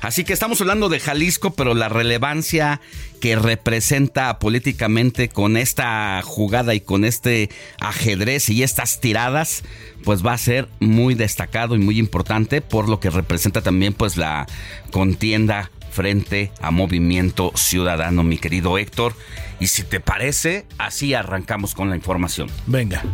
Así 0.00 0.24
que 0.24 0.32
estamos 0.32 0.60
hablando 0.60 0.88
de 0.88 1.00
Jalisco, 1.00 1.54
pero 1.54 1.74
la 1.74 1.88
relevancia 1.88 2.80
que 3.22 3.36
representa 3.36 4.40
políticamente 4.40 5.28
con 5.28 5.56
esta 5.56 6.20
jugada 6.24 6.74
y 6.74 6.80
con 6.80 7.04
este 7.04 7.50
ajedrez 7.78 8.48
y 8.48 8.64
estas 8.64 8.98
tiradas, 8.98 9.62
pues 10.02 10.26
va 10.26 10.32
a 10.32 10.38
ser 10.38 10.68
muy 10.80 11.14
destacado 11.14 11.76
y 11.76 11.78
muy 11.78 12.00
importante 12.00 12.62
por 12.62 12.88
lo 12.88 12.98
que 12.98 13.10
representa 13.10 13.62
también 13.62 13.92
pues 13.92 14.16
la 14.16 14.48
contienda 14.90 15.70
frente 15.92 16.50
a 16.60 16.72
Movimiento 16.72 17.52
Ciudadano, 17.54 18.24
mi 18.24 18.38
querido 18.38 18.76
Héctor. 18.76 19.14
Y 19.60 19.68
si 19.68 19.84
te 19.84 20.00
parece, 20.00 20.66
así 20.76 21.14
arrancamos 21.14 21.76
con 21.76 21.90
la 21.90 21.94
información. 21.94 22.48
Venga. 22.66 23.04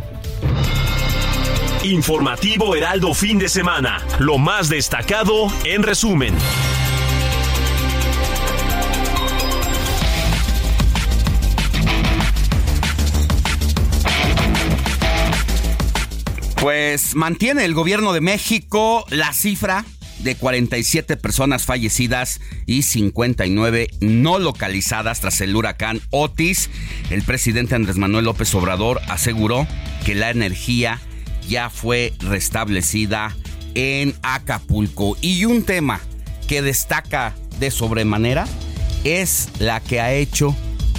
Informativo 1.83 2.75
Heraldo 2.75 3.13
fin 3.13 3.37
de 3.37 3.47
semana. 3.47 4.03
Lo 4.17 4.39
más 4.39 4.69
destacado 4.69 5.53
en 5.65 5.83
resumen. 5.83 6.33
Pues 16.61 17.15
mantiene 17.15 17.63
el 17.63 17.73
gobierno 17.73 18.11
de 18.11 18.19
México 18.19 19.05
la 19.09 19.31
cifra 19.31 19.85
de 20.19 20.35
47 20.35 21.15
personas 21.15 21.65
fallecidas 21.65 22.41
y 22.65 22.81
59 22.81 23.87
no 24.01 24.39
localizadas 24.39 25.21
tras 25.21 25.39
el 25.39 25.55
huracán 25.55 26.01
Otis. 26.09 26.69
El 27.11 27.21
presidente 27.23 27.75
Andrés 27.75 27.95
Manuel 27.95 28.25
López 28.25 28.53
Obrador 28.55 28.99
aseguró 29.07 29.65
que 30.05 30.15
la 30.15 30.31
energía 30.31 30.99
ya 31.47 31.69
fue 31.69 32.11
restablecida 32.19 33.33
en 33.73 34.13
Acapulco. 34.21 35.15
Y 35.21 35.45
un 35.45 35.63
tema 35.63 36.01
que 36.49 36.61
destaca 36.61 37.33
de 37.59 37.71
sobremanera 37.71 38.45
es 39.05 39.47
la 39.59 39.79
que 39.79 40.01
ha 40.01 40.13
hecho 40.13 40.53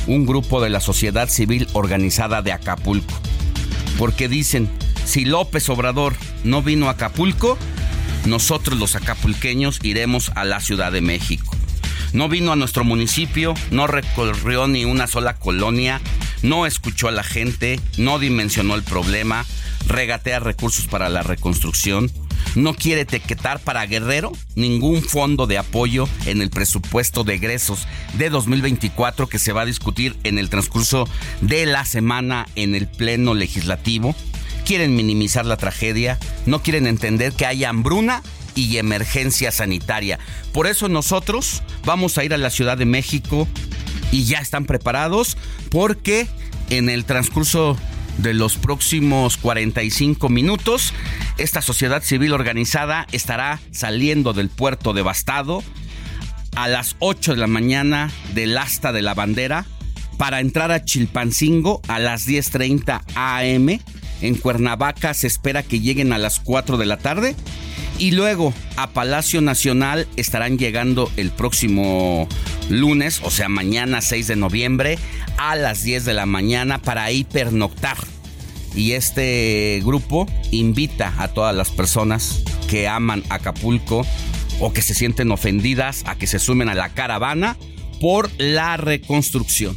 un 0.06 0.24
grupo 0.24 0.62
de 0.62 0.70
la 0.70 0.80
sociedad 0.80 1.28
civil 1.28 1.68
organizada 1.74 2.40
de 2.40 2.52
Acapulco. 2.52 3.12
Porque 3.98 4.26
dicen, 4.26 4.70
si 5.04 5.24
López 5.24 5.68
Obrador 5.68 6.14
no 6.44 6.62
vino 6.62 6.88
a 6.88 6.92
Acapulco, 6.92 7.58
nosotros 8.26 8.78
los 8.78 8.96
acapulqueños 8.96 9.78
iremos 9.82 10.30
a 10.34 10.44
la 10.44 10.60
Ciudad 10.60 10.92
de 10.92 11.00
México. 11.00 11.56
No 12.12 12.28
vino 12.28 12.52
a 12.52 12.56
nuestro 12.56 12.84
municipio, 12.84 13.54
no 13.70 13.86
recorrió 13.86 14.66
ni 14.66 14.84
una 14.84 15.06
sola 15.06 15.34
colonia, 15.34 16.00
no 16.42 16.66
escuchó 16.66 17.08
a 17.08 17.12
la 17.12 17.22
gente, 17.22 17.80
no 17.98 18.18
dimensionó 18.18 18.74
el 18.74 18.82
problema, 18.82 19.46
regatea 19.86 20.40
recursos 20.40 20.86
para 20.86 21.08
la 21.08 21.22
reconstrucción, 21.22 22.10
no 22.54 22.74
quiere 22.74 23.02
etiquetar 23.02 23.60
para 23.60 23.86
Guerrero 23.86 24.32
ningún 24.56 25.02
fondo 25.02 25.46
de 25.46 25.58
apoyo 25.58 26.08
en 26.26 26.42
el 26.42 26.50
presupuesto 26.50 27.22
de 27.22 27.34
egresos 27.34 27.86
de 28.14 28.30
2024 28.30 29.28
que 29.28 29.38
se 29.38 29.52
va 29.52 29.62
a 29.62 29.66
discutir 29.66 30.16
en 30.24 30.38
el 30.38 30.50
transcurso 30.50 31.08
de 31.40 31.66
la 31.66 31.84
semana 31.84 32.46
en 32.56 32.74
el 32.74 32.88
Pleno 32.88 33.34
Legislativo. 33.34 34.16
Quieren 34.64 34.94
minimizar 34.94 35.46
la 35.46 35.56
tragedia, 35.56 36.18
no 36.46 36.62
quieren 36.62 36.86
entender 36.86 37.32
que 37.32 37.46
hay 37.46 37.64
hambruna 37.64 38.22
y 38.54 38.76
emergencia 38.76 39.50
sanitaria. 39.52 40.18
Por 40.52 40.66
eso 40.66 40.88
nosotros 40.88 41.62
vamos 41.84 42.18
a 42.18 42.24
ir 42.24 42.34
a 42.34 42.38
la 42.38 42.50
Ciudad 42.50 42.78
de 42.78 42.84
México 42.84 43.48
y 44.12 44.24
ya 44.24 44.38
están 44.38 44.64
preparados 44.64 45.36
porque 45.70 46.26
en 46.68 46.88
el 46.88 47.04
transcurso 47.04 47.76
de 48.18 48.34
los 48.34 48.56
próximos 48.56 49.36
45 49.36 50.28
minutos, 50.28 50.92
esta 51.38 51.62
sociedad 51.62 52.02
civil 52.02 52.32
organizada 52.32 53.06
estará 53.12 53.60
saliendo 53.70 54.32
del 54.32 54.48
puerto 54.50 54.92
devastado 54.92 55.62
a 56.54 56.68
las 56.68 56.96
8 56.98 57.32
de 57.32 57.38
la 57.38 57.46
mañana 57.46 58.10
del 58.34 58.56
asta 58.58 58.92
de 58.92 59.02
la 59.02 59.14
bandera 59.14 59.64
para 60.18 60.40
entrar 60.40 60.70
a 60.70 60.84
Chilpancingo 60.84 61.80
a 61.88 61.98
las 61.98 62.26
10.30 62.26 63.00
am. 63.14 63.99
En 64.20 64.34
Cuernavaca 64.34 65.14
se 65.14 65.26
espera 65.26 65.62
que 65.62 65.80
lleguen 65.80 66.12
a 66.12 66.18
las 66.18 66.40
4 66.40 66.76
de 66.76 66.86
la 66.86 66.98
tarde 66.98 67.34
y 67.98 68.12
luego 68.12 68.54
a 68.76 68.90
Palacio 68.90 69.40
Nacional 69.42 70.08
estarán 70.16 70.58
llegando 70.58 71.10
el 71.16 71.30
próximo 71.30 72.28
lunes, 72.70 73.20
o 73.22 73.30
sea, 73.30 73.48
mañana 73.48 74.00
6 74.00 74.26
de 74.26 74.36
noviembre, 74.36 74.98
a 75.36 75.54
las 75.54 75.82
10 75.82 76.06
de 76.06 76.14
la 76.14 76.26
mañana 76.26 76.80
para 76.80 77.08
pernoctar. 77.30 77.98
Y 78.74 78.92
este 78.92 79.82
grupo 79.84 80.26
invita 80.50 81.12
a 81.18 81.28
todas 81.28 81.54
las 81.54 81.70
personas 81.70 82.42
que 82.68 82.88
aman 82.88 83.22
Acapulco 83.28 84.06
o 84.60 84.72
que 84.72 84.82
se 84.82 84.94
sienten 84.94 85.30
ofendidas 85.32 86.02
a 86.06 86.14
que 86.14 86.26
se 86.26 86.38
sumen 86.38 86.68
a 86.68 86.74
la 86.74 86.90
caravana 86.90 87.56
por 88.00 88.30
la 88.38 88.76
reconstrucción. 88.76 89.76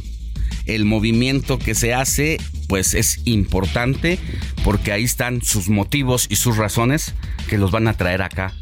El 0.64 0.84
movimiento 0.84 1.58
que 1.58 1.74
se 1.74 1.92
hace 1.92 2.38
pues 2.68 2.94
es 2.94 3.20
importante 3.24 4.18
porque 4.64 4.92
ahí 4.92 5.04
están 5.04 5.42
sus 5.42 5.68
motivos 5.68 6.26
y 6.28 6.36
sus 6.36 6.56
razones 6.56 7.14
que 7.48 7.58
los 7.58 7.70
van 7.70 7.88
a 7.88 7.94
traer 7.94 8.22
acá 8.22 8.52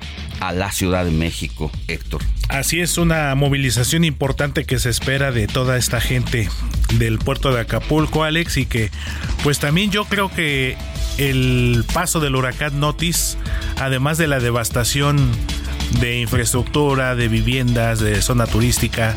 a 0.40 0.52
la 0.52 0.72
Ciudad 0.72 1.04
de 1.04 1.12
México, 1.12 1.70
Héctor. 1.86 2.22
Así 2.48 2.80
es, 2.80 2.98
una 2.98 3.34
movilización 3.34 4.04
importante 4.04 4.64
que 4.64 4.78
se 4.78 4.90
espera 4.90 5.30
de 5.30 5.46
toda 5.46 5.76
esta 5.76 6.00
gente 6.00 6.48
del 6.98 7.18
puerto 7.18 7.52
de 7.52 7.60
Acapulco, 7.60 8.24
Alex, 8.24 8.56
y 8.56 8.66
que 8.66 8.90
pues 9.44 9.58
también 9.58 9.90
yo 9.90 10.04
creo 10.04 10.30
que 10.30 10.76
el 11.18 11.84
paso 11.92 12.20
del 12.20 12.34
huracán 12.34 12.80
Notis, 12.80 13.38
además 13.78 14.18
de 14.18 14.26
la 14.26 14.40
devastación 14.40 15.30
de 16.00 16.20
infraestructura, 16.20 17.14
de 17.14 17.28
viviendas, 17.28 18.00
de 18.00 18.20
zona 18.22 18.46
turística, 18.46 19.14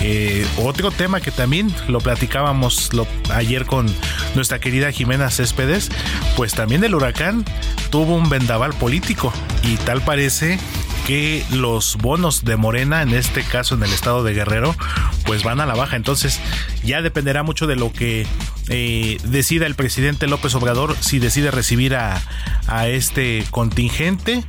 eh, 0.00 0.46
otro 0.58 0.90
tema 0.90 1.20
que 1.20 1.30
también 1.30 1.74
lo 1.88 2.00
platicábamos 2.00 2.90
ayer 3.30 3.66
con 3.66 3.86
nuestra 4.34 4.60
querida 4.60 4.92
Jimena 4.92 5.30
Céspedes, 5.30 5.90
pues 6.36 6.54
también 6.54 6.84
el 6.84 6.94
huracán 6.94 7.44
tuvo 7.90 8.14
un 8.14 8.28
vendaval 8.28 8.72
político 8.74 9.32
y 9.64 9.76
tal 9.76 10.00
parece 10.02 10.58
que 11.06 11.42
los 11.50 11.96
bonos 11.96 12.44
de 12.44 12.56
Morena, 12.56 13.00
en 13.00 13.14
este 13.14 13.42
caso 13.42 13.74
en 13.74 13.82
el 13.82 13.90
estado 13.90 14.22
de 14.24 14.34
Guerrero, 14.34 14.76
pues 15.24 15.42
van 15.42 15.58
a 15.58 15.64
la 15.64 15.74
baja. 15.74 15.96
Entonces 15.96 16.38
ya 16.84 17.00
dependerá 17.00 17.42
mucho 17.42 17.66
de 17.66 17.76
lo 17.76 17.92
que 17.92 18.26
eh, 18.68 19.16
decida 19.24 19.66
el 19.66 19.74
presidente 19.74 20.26
López 20.26 20.54
Obrador 20.54 20.94
si 21.00 21.18
decide 21.18 21.50
recibir 21.50 21.94
a, 21.96 22.20
a 22.66 22.88
este 22.88 23.44
contingente 23.50 24.44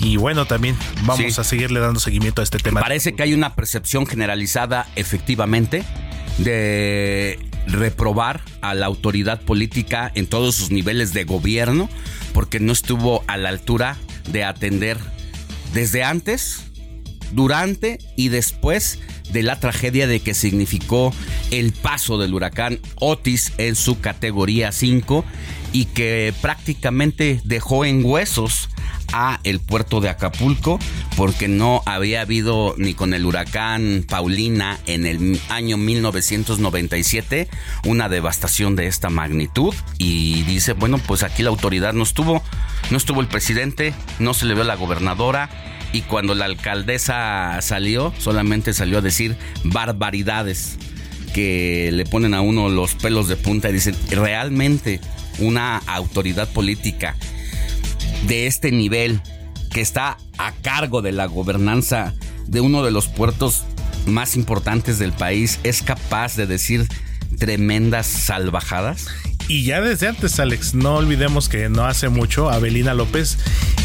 y 0.00 0.16
bueno, 0.16 0.46
también 0.46 0.76
vamos 1.04 1.38
a 1.38 1.44
seguirle 1.44 1.80
dando 1.80 2.00
seguimiento 2.00 2.40
a 2.40 2.44
este 2.44 2.58
tema. 2.58 2.80
Parece 2.80 3.14
que 3.14 3.22
hay 3.22 3.34
una 3.34 3.54
percepción 3.54 4.06
generalizada, 4.06 4.86
efectivamente, 4.96 5.84
de 6.38 7.38
reprobar 7.66 8.42
a 8.60 8.74
la 8.74 8.86
autoridad 8.86 9.40
política 9.40 10.10
en 10.14 10.26
todos 10.26 10.54
sus 10.56 10.70
niveles 10.70 11.12
de 11.12 11.24
gobierno, 11.24 11.88
porque 12.32 12.60
no 12.60 12.72
estuvo 12.72 13.24
a 13.26 13.36
la 13.36 13.48
altura 13.48 13.96
de 14.30 14.44
atender 14.44 14.98
desde 15.72 16.04
antes, 16.04 16.64
durante 17.32 17.98
y 18.16 18.28
después 18.28 19.00
de 19.32 19.42
la 19.42 19.58
tragedia 19.58 20.06
de 20.06 20.20
que 20.20 20.34
significó 20.34 21.12
el 21.50 21.72
paso 21.72 22.18
del 22.18 22.34
huracán 22.34 22.78
Otis 22.96 23.52
en 23.58 23.74
su 23.74 24.00
categoría 24.00 24.70
5 24.70 25.24
y 25.72 25.86
que 25.86 26.32
prácticamente 26.40 27.40
dejó 27.44 27.84
en 27.84 28.04
huesos 28.04 28.68
a 29.14 29.38
el 29.44 29.60
puerto 29.60 30.00
de 30.00 30.08
Acapulco 30.08 30.80
porque 31.16 31.46
no 31.46 31.82
había 31.86 32.20
habido 32.20 32.74
ni 32.76 32.94
con 32.94 33.14
el 33.14 33.24
huracán 33.24 34.04
Paulina 34.08 34.80
en 34.86 35.06
el 35.06 35.40
año 35.48 35.76
1997 35.76 37.48
una 37.84 38.08
devastación 38.08 38.74
de 38.74 38.88
esta 38.88 39.10
magnitud. 39.10 39.72
Y 39.98 40.42
dice, 40.42 40.72
bueno, 40.72 40.98
pues 40.98 41.22
aquí 41.22 41.44
la 41.44 41.50
autoridad 41.50 41.92
no 41.92 42.02
estuvo, 42.02 42.42
no 42.90 42.96
estuvo 42.96 43.20
el 43.20 43.28
presidente, 43.28 43.94
no 44.18 44.34
se 44.34 44.46
le 44.46 44.54
vio 44.54 44.64
la 44.64 44.74
gobernadora. 44.74 45.48
Y 45.92 46.02
cuando 46.02 46.34
la 46.34 46.46
alcaldesa 46.46 47.60
salió, 47.62 48.12
solamente 48.18 48.74
salió 48.74 48.98
a 48.98 49.00
decir 49.00 49.36
barbaridades 49.62 50.76
que 51.32 51.90
le 51.92 52.04
ponen 52.04 52.34
a 52.34 52.40
uno 52.40 52.68
los 52.68 52.94
pelos 52.94 53.28
de 53.28 53.36
punta 53.36 53.70
y 53.70 53.74
dicen, 53.74 53.96
realmente 54.10 55.00
una 55.38 55.78
autoridad 55.78 56.48
política 56.48 57.16
de 58.26 58.46
este 58.46 58.72
nivel 58.72 59.20
que 59.70 59.80
está 59.80 60.16
a 60.38 60.52
cargo 60.52 61.02
de 61.02 61.12
la 61.12 61.26
gobernanza 61.26 62.14
de 62.46 62.60
uno 62.60 62.84
de 62.84 62.90
los 62.90 63.08
puertos 63.08 63.64
más 64.06 64.36
importantes 64.36 64.98
del 64.98 65.12
país 65.12 65.58
es 65.64 65.82
capaz 65.82 66.36
de 66.36 66.46
decir 66.46 66.86
tremendas 67.38 68.06
salvajadas? 68.06 69.06
Y 69.48 69.64
ya 69.64 69.80
desde 69.80 70.08
antes, 70.08 70.40
Alex, 70.40 70.74
no 70.74 70.94
olvidemos 70.94 71.48
que 71.48 71.68
no 71.68 71.84
hace 71.84 72.08
mucho, 72.08 72.50
Abelina 72.50 72.94
López, 72.94 73.38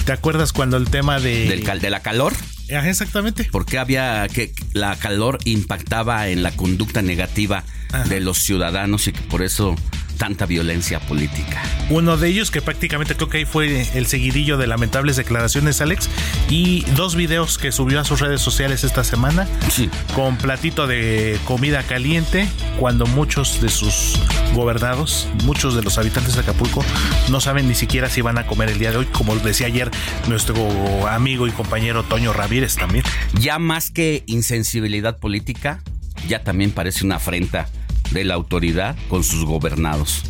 ¿te 0.06 0.14
acuerdas 0.14 0.54
cuando 0.54 0.78
el 0.78 0.90
tema 0.90 1.20
de... 1.20 1.50
Del 1.50 1.82
de 1.82 1.90
la 1.90 2.00
calor? 2.02 2.34
exactamente. 2.70 3.48
Porque 3.52 3.78
había 3.78 4.28
que 4.28 4.54
la 4.74 4.96
calor 4.96 5.40
impactaba 5.46 6.30
en 6.30 6.44
la 6.44 6.52
conducta 6.52 7.02
negativa 7.02 7.64
de 8.08 8.20
los 8.20 8.38
ciudadanos 8.38 9.08
y 9.08 9.14
que 9.14 9.22
por 9.22 9.42
eso 9.42 9.76
tanta 10.20 10.46
violencia 10.46 11.00
política. 11.00 11.64
Uno 11.90 12.18
de 12.18 12.28
ellos 12.28 12.52
que 12.52 12.62
prácticamente 12.62 13.16
creo 13.16 13.30
que 13.30 13.38
ahí 13.40 13.46
fue 13.46 13.88
el 13.96 14.06
seguidillo 14.06 14.58
de 14.58 14.68
lamentables 14.68 15.16
declaraciones, 15.16 15.82
Alex, 15.82 16.10
y 16.50 16.82
dos 16.96 17.16
videos 17.16 17.58
que 17.58 17.72
subió 17.72 18.02
a 18.02 18.04
sus 18.04 18.20
redes 18.20 18.42
sociales 18.42 18.84
esta 18.84 19.04
semana, 19.04 19.48
sí. 19.72 19.90
con 20.14 20.38
platito 20.38 20.86
de 20.86 21.40
comida 21.46 21.82
caliente, 21.84 22.48
cuando 22.78 23.08
muchos 23.08 23.62
de 23.62 23.70
sus 23.70 24.20
gobernados, 24.54 25.28
muchos 25.46 25.74
de 25.74 25.82
los 25.82 25.98
habitantes 25.98 26.36
de 26.36 26.42
Acapulco, 26.42 26.84
no 27.30 27.40
saben 27.40 27.68
ni 27.70 27.76
siquiera 27.76 28.10
si 28.10 28.22
van 28.22 28.38
a 28.38 28.46
comer 28.46 28.70
el 28.70 28.78
día 28.78 28.92
de 28.92 28.98
hoy, 28.98 29.06
como 29.06 29.36
decía 29.38 29.68
ayer 29.68 29.90
nuestro 30.28 31.08
amigo 31.08 31.48
y 31.48 31.52
compañero 31.52 32.04
Toño 32.04 32.34
Ramírez 32.34 32.76
también. 32.76 33.06
Ya 33.40 33.58
más 33.58 33.90
que 33.90 34.24
insensibilidad 34.28 35.18
política, 35.18 35.82
ya 36.28 36.44
también 36.44 36.72
parece 36.72 37.06
una 37.06 37.16
afrenta 37.16 37.70
de 38.12 38.24
la 38.24 38.36
autoridad 38.36 38.96
con 39.10 39.24
sus 39.24 39.46
gobernados. 39.46 40.24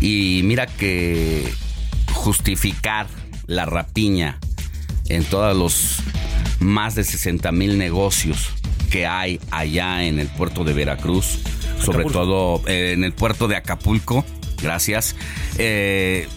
Y 0.00 0.40
mira 0.44 0.66
que 0.66 1.52
justificar 2.12 3.06
la 3.46 3.66
rapiña 3.66 4.38
en 5.08 5.24
todos 5.24 5.56
los 5.56 5.96
más 6.60 6.94
de 6.94 7.04
60 7.04 7.50
mil 7.52 7.78
negocios 7.78 8.50
que 8.90 9.06
hay 9.06 9.40
allá 9.50 10.04
en 10.04 10.18
el 10.18 10.28
puerto 10.28 10.64
de 10.64 10.72
Veracruz, 10.72 11.38
sobre 11.84 12.04
todo 12.04 12.62
eh, 12.66 12.92
en 12.92 13.04
el 13.04 13.12
puerto 13.12 13.48
de 13.48 13.56
Acapulco, 13.56 14.24
gracias, 14.62 15.16
eh, 15.58 16.28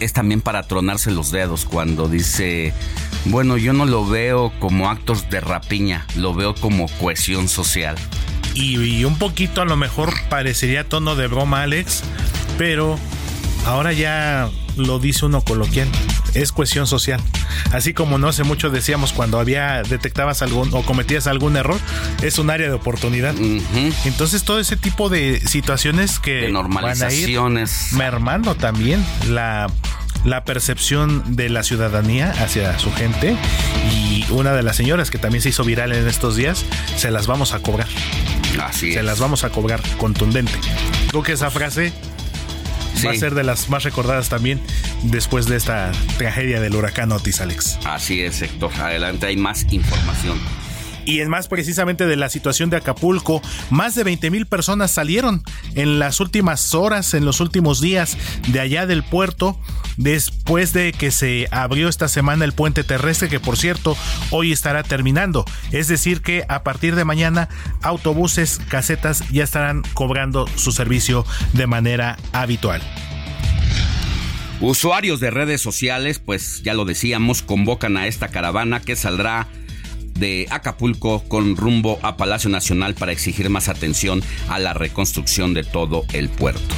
es 0.00 0.12
también 0.12 0.40
para 0.40 0.62
tronarse 0.62 1.10
los 1.10 1.30
dedos 1.30 1.66
cuando 1.66 2.08
dice, 2.08 2.72
bueno, 3.26 3.56
yo 3.56 3.72
no 3.72 3.84
lo 3.84 4.06
veo 4.06 4.52
como 4.60 4.88
actos 4.88 5.28
de 5.28 5.40
rapiña, 5.40 6.06
lo 6.16 6.34
veo 6.34 6.54
como 6.54 6.88
cohesión 7.00 7.48
social 7.48 7.96
y, 8.58 9.04
un 9.04 9.18
poquito 9.18 9.62
a 9.62 9.64
lo 9.64 9.76
mejor 9.76 10.12
parecería 10.28 10.84
tono 10.84 11.16
de 11.16 11.26
broma, 11.26 11.62
Alex, 11.62 12.02
pero 12.56 12.98
ahora 13.66 13.92
ya 13.92 14.50
lo 14.76 14.98
dice 14.98 15.26
uno 15.26 15.42
coloquial, 15.42 15.88
es 16.34 16.52
cuestión 16.52 16.86
social. 16.86 17.20
Así 17.72 17.92
como 17.92 18.18
no 18.18 18.28
hace 18.28 18.44
mucho 18.44 18.70
decíamos 18.70 19.12
cuando 19.12 19.38
había 19.38 19.82
detectabas 19.82 20.42
algún 20.42 20.72
o 20.72 20.82
cometías 20.82 21.26
algún 21.26 21.56
error, 21.56 21.78
es 22.22 22.38
un 22.38 22.50
área 22.50 22.68
de 22.68 22.74
oportunidad. 22.74 23.34
Entonces 24.04 24.44
todo 24.44 24.58
ese 24.58 24.76
tipo 24.76 25.08
de 25.08 25.40
situaciones 25.46 26.18
que 26.18 26.34
de 26.42 26.52
normalizaciones 26.52 27.88
van 27.92 28.02
a 28.02 28.06
ir 28.06 28.12
mermando 28.12 28.54
también 28.54 29.04
la 29.28 29.68
la 30.24 30.44
percepción 30.44 31.36
de 31.36 31.48
la 31.48 31.62
ciudadanía 31.62 32.32
hacia 32.38 32.76
su 32.78 32.92
gente 32.92 33.36
y 33.92 34.26
una 34.30 34.52
de 34.52 34.62
las 34.62 34.76
señoras 34.76 35.10
que 35.10 35.18
también 35.18 35.42
se 35.42 35.50
hizo 35.50 35.64
viral 35.64 35.92
en 35.92 36.08
estos 36.08 36.36
días, 36.36 36.64
se 36.96 37.10
las 37.10 37.26
vamos 37.26 37.52
a 37.52 37.60
cobrar. 37.60 37.88
Así 38.62 38.92
Se 38.92 39.02
las 39.02 39.20
vamos 39.20 39.44
a 39.44 39.50
cobrar 39.50 39.80
contundente. 39.98 40.52
Creo 41.08 41.22
que 41.22 41.32
esa 41.32 41.50
frase 41.50 41.92
va 43.06 43.12
a 43.12 43.14
ser 43.14 43.34
de 43.34 43.44
las 43.44 43.68
más 43.68 43.84
recordadas 43.84 44.28
también 44.28 44.60
después 45.04 45.46
de 45.46 45.56
esta 45.56 45.92
tragedia 46.16 46.60
del 46.60 46.74
huracán 46.74 47.12
Otis, 47.12 47.40
Alex. 47.40 47.78
Así 47.84 48.22
es, 48.22 48.42
Héctor. 48.42 48.72
Adelante, 48.80 49.26
hay 49.26 49.36
más 49.36 49.66
información. 49.70 50.38
Y 51.08 51.22
en 51.22 51.30
más 51.30 51.48
precisamente 51.48 52.06
de 52.06 52.16
la 52.16 52.28
situación 52.28 52.68
de 52.68 52.76
Acapulco, 52.76 53.40
más 53.70 53.94
de 53.94 54.04
20 54.04 54.30
mil 54.30 54.44
personas 54.44 54.90
salieron 54.90 55.42
en 55.74 55.98
las 55.98 56.20
últimas 56.20 56.74
horas, 56.74 57.14
en 57.14 57.24
los 57.24 57.40
últimos 57.40 57.80
días 57.80 58.18
de 58.48 58.60
allá 58.60 58.84
del 58.84 59.02
puerto, 59.02 59.58
después 59.96 60.74
de 60.74 60.92
que 60.92 61.10
se 61.10 61.48
abrió 61.50 61.88
esta 61.88 62.08
semana 62.08 62.44
el 62.44 62.52
puente 62.52 62.84
terrestre, 62.84 63.30
que 63.30 63.40
por 63.40 63.56
cierto 63.56 63.96
hoy 64.30 64.52
estará 64.52 64.82
terminando. 64.82 65.46
Es 65.72 65.88
decir, 65.88 66.20
que 66.20 66.44
a 66.46 66.62
partir 66.62 66.94
de 66.94 67.06
mañana 67.06 67.48
autobuses, 67.80 68.60
casetas 68.68 69.26
ya 69.30 69.44
estarán 69.44 69.84
cobrando 69.94 70.46
su 70.56 70.72
servicio 70.72 71.24
de 71.54 71.66
manera 71.66 72.18
habitual. 72.34 72.82
Usuarios 74.60 75.20
de 75.20 75.30
redes 75.30 75.62
sociales, 75.62 76.18
pues 76.18 76.62
ya 76.62 76.74
lo 76.74 76.84
decíamos, 76.84 77.40
convocan 77.40 77.96
a 77.96 78.08
esta 78.08 78.28
caravana 78.28 78.80
que 78.80 78.94
saldrá 78.94 79.46
de 80.18 80.46
Acapulco 80.50 81.22
con 81.28 81.56
rumbo 81.56 81.98
a 82.02 82.16
Palacio 82.16 82.50
Nacional 82.50 82.94
para 82.94 83.12
exigir 83.12 83.50
más 83.50 83.68
atención 83.68 84.22
a 84.48 84.58
la 84.58 84.74
reconstrucción 84.74 85.54
de 85.54 85.64
todo 85.64 86.04
el 86.12 86.28
puerto. 86.28 86.74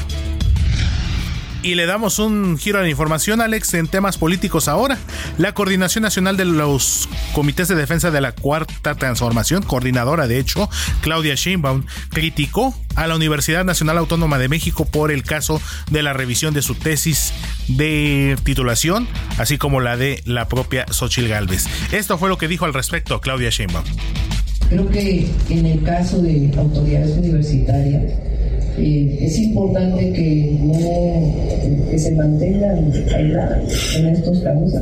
Y 1.63 1.75
le 1.75 1.85
damos 1.85 2.19
un 2.19 2.57
giro 2.57 2.79
a 2.79 2.83
la 2.83 2.89
información, 2.89 3.43
Alex, 3.43 3.75
en 3.75 3.87
temas 3.87 4.17
políticos 4.17 4.67
ahora. 4.67 4.97
La 5.37 5.53
Coordinación 5.53 6.03
Nacional 6.03 6.39
de 6.39 6.47
los 6.47 7.07
Comités 7.35 7.69
de 7.69 7.75
Defensa 7.75 8.11
de 8.11 8.23
la 8.23 8.33
Cuarta 8.33 8.95
Transformación, 8.95 9.63
coordinadora 9.63 10.27
de 10.27 10.39
hecho, 10.39 10.71
Claudia 11.03 11.35
Sheinbaum, 11.35 11.85
criticó 12.11 12.75
a 12.95 13.07
la 13.07 13.15
Universidad 13.15 13.65
Nacional 13.65 13.99
Autónoma 13.99 14.39
de 14.39 14.49
México 14.49 14.87
por 14.87 15.11
el 15.13 15.23
caso 15.23 15.61
de 15.91 16.03
la 16.03 16.15
revisión 16.15 16.55
de 16.55 16.63
su 16.63 16.75
tesis 16.75 17.35
de 17.69 18.39
titulación, 18.43 19.07
así 19.37 19.59
como 19.59 19.81
la 19.81 19.99
de 19.99 20.23
la 20.25 20.49
propia 20.49 20.87
Xochil 20.91 21.29
Gálvez. 21.29 21.67
Esto 21.93 22.17
fue 22.17 22.31
lo 22.31 22.39
que 22.39 22.49
dijo 22.49 22.65
al 22.65 22.73
respecto 22.73 23.21
Claudia 23.21 23.51
Sheinbaum. 23.51 23.85
Creo 24.71 24.89
que 24.89 25.29
en 25.51 25.67
el 25.67 25.83
caso 25.83 26.23
de 26.23 26.53
autoridades 26.57 27.19
universitarias, 27.19 28.15
eh, 28.79 29.19
es 29.21 29.39
importante 29.39 30.13
que 30.13 30.59
no 30.63 31.91
que 31.91 31.99
se 31.99 32.13
mantengan 32.13 32.93
en 33.97 34.07
estos 34.07 34.41
casos 34.41 34.75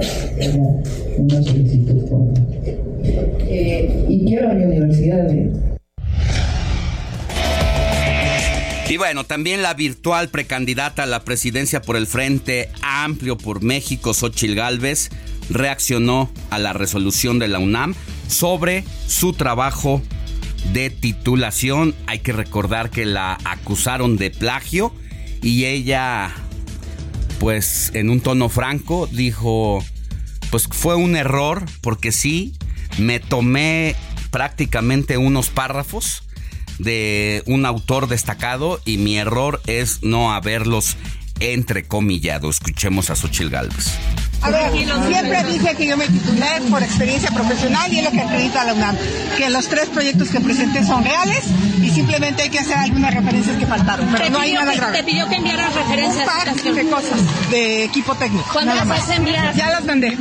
una 1.19 1.43
solicitud 1.43 2.03
eh, 3.49 4.05
y 4.09 4.25
quiero 4.25 4.51
a 4.51 4.55
mi 4.55 4.65
universidad 4.65 5.31
¿eh? 5.31 5.51
Y 8.91 8.97
bueno, 8.97 9.25
también 9.25 9.61
la 9.61 9.75
virtual 9.75 10.31
precandidata 10.31 11.03
a 11.03 11.07
la 11.07 11.23
presidencia 11.23 11.83
por 11.83 11.97
el 11.97 12.07
Frente 12.07 12.71
Amplio 12.81 13.37
por 13.37 13.63
México, 13.63 14.15
Xochil 14.15 14.55
Gálvez, 14.55 15.11
reaccionó 15.51 16.31
a 16.49 16.59
la 16.59 16.73
resolución 16.73 17.39
de 17.39 17.49
la 17.49 17.59
UNAM 17.59 17.95
sobre 18.29 18.85
su 19.07 19.35
trabajo 19.35 20.01
de 20.73 20.91
titulación. 20.91 21.95
Hay 22.07 22.21
que 22.21 22.33
recordar 22.33 22.91
que 22.91 23.05
la 23.05 23.39
acusaron 23.45 24.17
de 24.17 24.31
plagio 24.31 24.93
y 25.43 25.65
ella, 25.65 26.35
pues 27.39 27.91
en 27.95 28.11
un 28.11 28.21
tono 28.21 28.49
franco, 28.49 29.09
dijo, 29.11 29.85
pues 30.51 30.69
fue 30.71 30.95
un 30.97 31.17
error 31.17 31.65
porque 31.81 32.13
sí, 32.13 32.55
me 32.99 33.21
tomé 33.21 33.95
prácticamente 34.31 35.17
unos 35.17 35.49
párrafos 35.49 36.25
de 36.79 37.43
un 37.47 37.67
autor 37.67 38.09
destacado 38.09 38.81
y 38.85 38.99
mi 38.99 39.19
error 39.19 39.61
es 39.67 40.03
no 40.03 40.33
haberlos 40.33 40.97
entrecomillado. 41.41 42.51
Escuchemos 42.51 43.11
a 43.11 43.17
Xochil 43.17 43.51
Gálvez. 43.51 43.93
A 44.43 44.51
ver, 44.51 44.71
siempre 44.73 45.45
dije 45.45 45.75
que 45.75 45.87
yo 45.87 45.97
me 45.97 46.07
titulé 46.07 46.47
por 46.71 46.83
experiencia 46.83 47.31
profesional 47.31 47.93
y 47.93 47.99
es 47.99 48.05
lo 48.05 48.11
que 48.11 48.21
acredita 48.21 48.65
la 48.65 48.75
UNAM, 48.75 48.97
que 49.37 49.51
los 49.51 49.69
tres 49.69 49.89
proyectos 49.89 50.29
que 50.29 50.41
presenté 50.41 50.85
son 50.85 51.05
reales 51.05 51.45
y 51.83 51.91
simplemente 51.91 52.43
hay 52.43 52.51
que 52.51 52.61
hacer 52.61 52.77
algunas 52.77 53.15
referencias 53.15 53.57
que 53.59 53.67
faltaron, 53.67 54.09
pero 54.13 54.31
no 54.31 54.41
hay 54.41 54.53
nada 54.53 54.75
grave. 54.75 54.99
Te 54.99 55.05
pidió 55.05 55.29
que 55.29 55.37
enviaras 55.37 55.75
referencias. 55.75 56.29
Un 56.65 56.75
de 56.75 56.87
cosas 56.89 57.51
de 57.51 57.85
equipo 57.85 58.15
técnico. 58.15 58.49
¿Cuándo 58.53 58.75
las 58.75 58.87
vas 58.87 59.09
a 59.09 59.17
enviar? 59.17 59.55
Ya 59.55 59.71
las 59.71 59.85
mandé. 59.85 60.17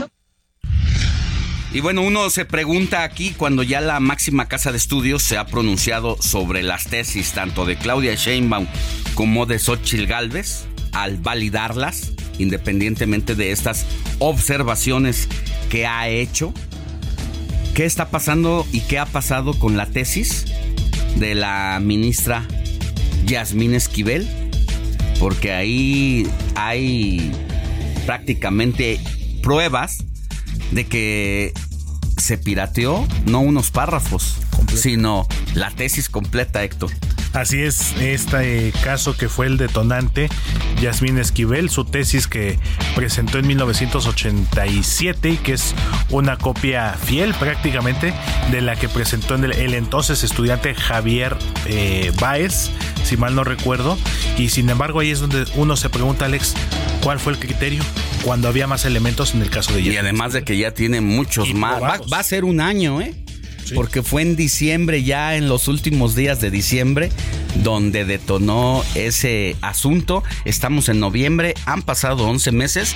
Y 1.73 1.82
bueno, 1.82 2.01
uno 2.01 2.30
se 2.30 2.45
pregunta 2.45 3.03
aquí 3.03 3.32
cuando 3.38 3.62
ya 3.62 3.82
la 3.82 3.99
máxima 3.99 4.47
casa 4.47 4.71
de 4.71 4.77
estudios 4.77 5.21
se 5.21 5.38
ha 5.38 5.45
pronunciado 5.45 6.17
sobre 6.21 6.63
las 6.63 6.86
tesis 6.86 7.34
tanto 7.34 7.65
de 7.65 7.77
Claudia 7.77 8.15
Sheinbaum 8.15 8.67
como 9.13 9.45
de 9.45 9.60
Xochitl 9.60 10.06
Galvez 10.06 10.65
al 10.93 11.17
validarlas 11.17 12.13
independientemente 12.39 13.36
de 13.36 13.52
estas 13.52 13.86
observaciones 14.19 15.28
que 15.69 15.86
ha 15.86 16.08
hecho. 16.08 16.54
¿Qué 17.73 17.86
está 17.86 18.10
pasando 18.10 18.65
y 18.71 18.82
qué 18.82 19.00
ha 19.00 19.06
pasado 19.06 19.58
con 19.58 19.78
la 19.78 19.86
tesis 19.86 20.45
de 21.17 21.36
la 21.36 21.80
ministra 21.82 22.47
Yasmín 23.26 23.73
Esquivel? 23.73 24.28
Porque 25.19 25.52
ahí 25.52 26.28
hay 26.56 27.32
prácticamente 28.06 29.00
pruebas 29.41 29.97
de 30.71 30.86
que 30.86 31.54
se 32.17 32.38
pirateó 32.38 33.08
no 33.26 33.41
unos 33.41 33.71
párrafos, 33.71 34.38
sino 34.73 35.27
la 35.53 35.71
tesis 35.71 36.10
completa, 36.10 36.63
Héctor. 36.63 36.91
Así 37.34 37.62
es, 37.62 37.93
este 37.99 38.73
caso 38.84 39.15
que 39.15 39.30
fue 39.30 39.45
el 39.45 39.58
detonante, 39.58 40.30
Yasmín 40.82 41.19
Esquivel, 41.19 41.69
su 41.69 41.86
tesis 41.86 42.25
que 42.25 42.58
presentó 42.95 43.38
en 43.38 43.45
1987 43.47 45.30
y 45.30 45.38
que 45.38 45.53
es 45.53 45.75
una 46.10 46.38
copia 46.38 46.93
fiel 46.93 47.34
prácticamente 47.36 48.13
de 48.49 48.62
la 48.62 48.75
que 48.75 48.89
presentó 48.89 49.36
el, 49.36 49.51
el 49.51 49.73
entonces 49.75 50.23
estudiante 50.23 50.73
Javier 50.73 51.38
eh, 51.67 52.12
Baez, 52.19 52.71
si 53.03 53.17
mal 53.17 53.36
no 53.36 53.43
recuerdo. 53.43 53.99
Y 54.38 54.49
sin 54.49 54.69
embargo 54.69 55.01
ahí 55.01 55.12
es 55.12 55.19
donde 55.19 55.45
uno 55.56 55.75
se 55.75 55.89
pregunta, 55.89 56.25
Alex, 56.25 56.56
¿cuál 57.03 57.19
fue 57.19 57.34
el 57.34 57.39
criterio? 57.39 57.84
Cuando 58.23 58.47
había 58.47 58.67
más 58.67 58.86
elementos 58.86 59.36
en 59.36 59.41
el 59.41 59.49
caso 59.49 59.73
de 59.73 59.80
Yasmín. 59.80 59.93
Y 59.93 59.97
además 59.97 60.34
de 60.34 60.43
que 60.43 60.58
ya 60.58 60.71
tiene 60.71 61.01
muchos 61.01 61.53
más. 61.53 61.82
va 61.82 62.19
a 62.19 62.23
ser 62.23 62.45
un 62.45 62.62
año, 62.62 62.99
¿eh? 62.99 63.13
Porque 63.75 64.03
fue 64.03 64.21
en 64.21 64.36
diciembre, 64.36 65.03
ya 65.03 65.36
en 65.36 65.47
los 65.47 65.67
últimos 65.67 66.15
días 66.15 66.41
de 66.41 66.51
diciembre, 66.51 67.10
donde 67.63 68.06
detonó 68.06 68.84
ese 68.95 69.56
asunto. 69.62 70.23
Estamos 70.45 70.89
en 70.89 70.99
noviembre, 70.99 71.53
han 71.65 71.82
pasado 71.82 72.27
11 72.27 72.51
meses 72.51 72.95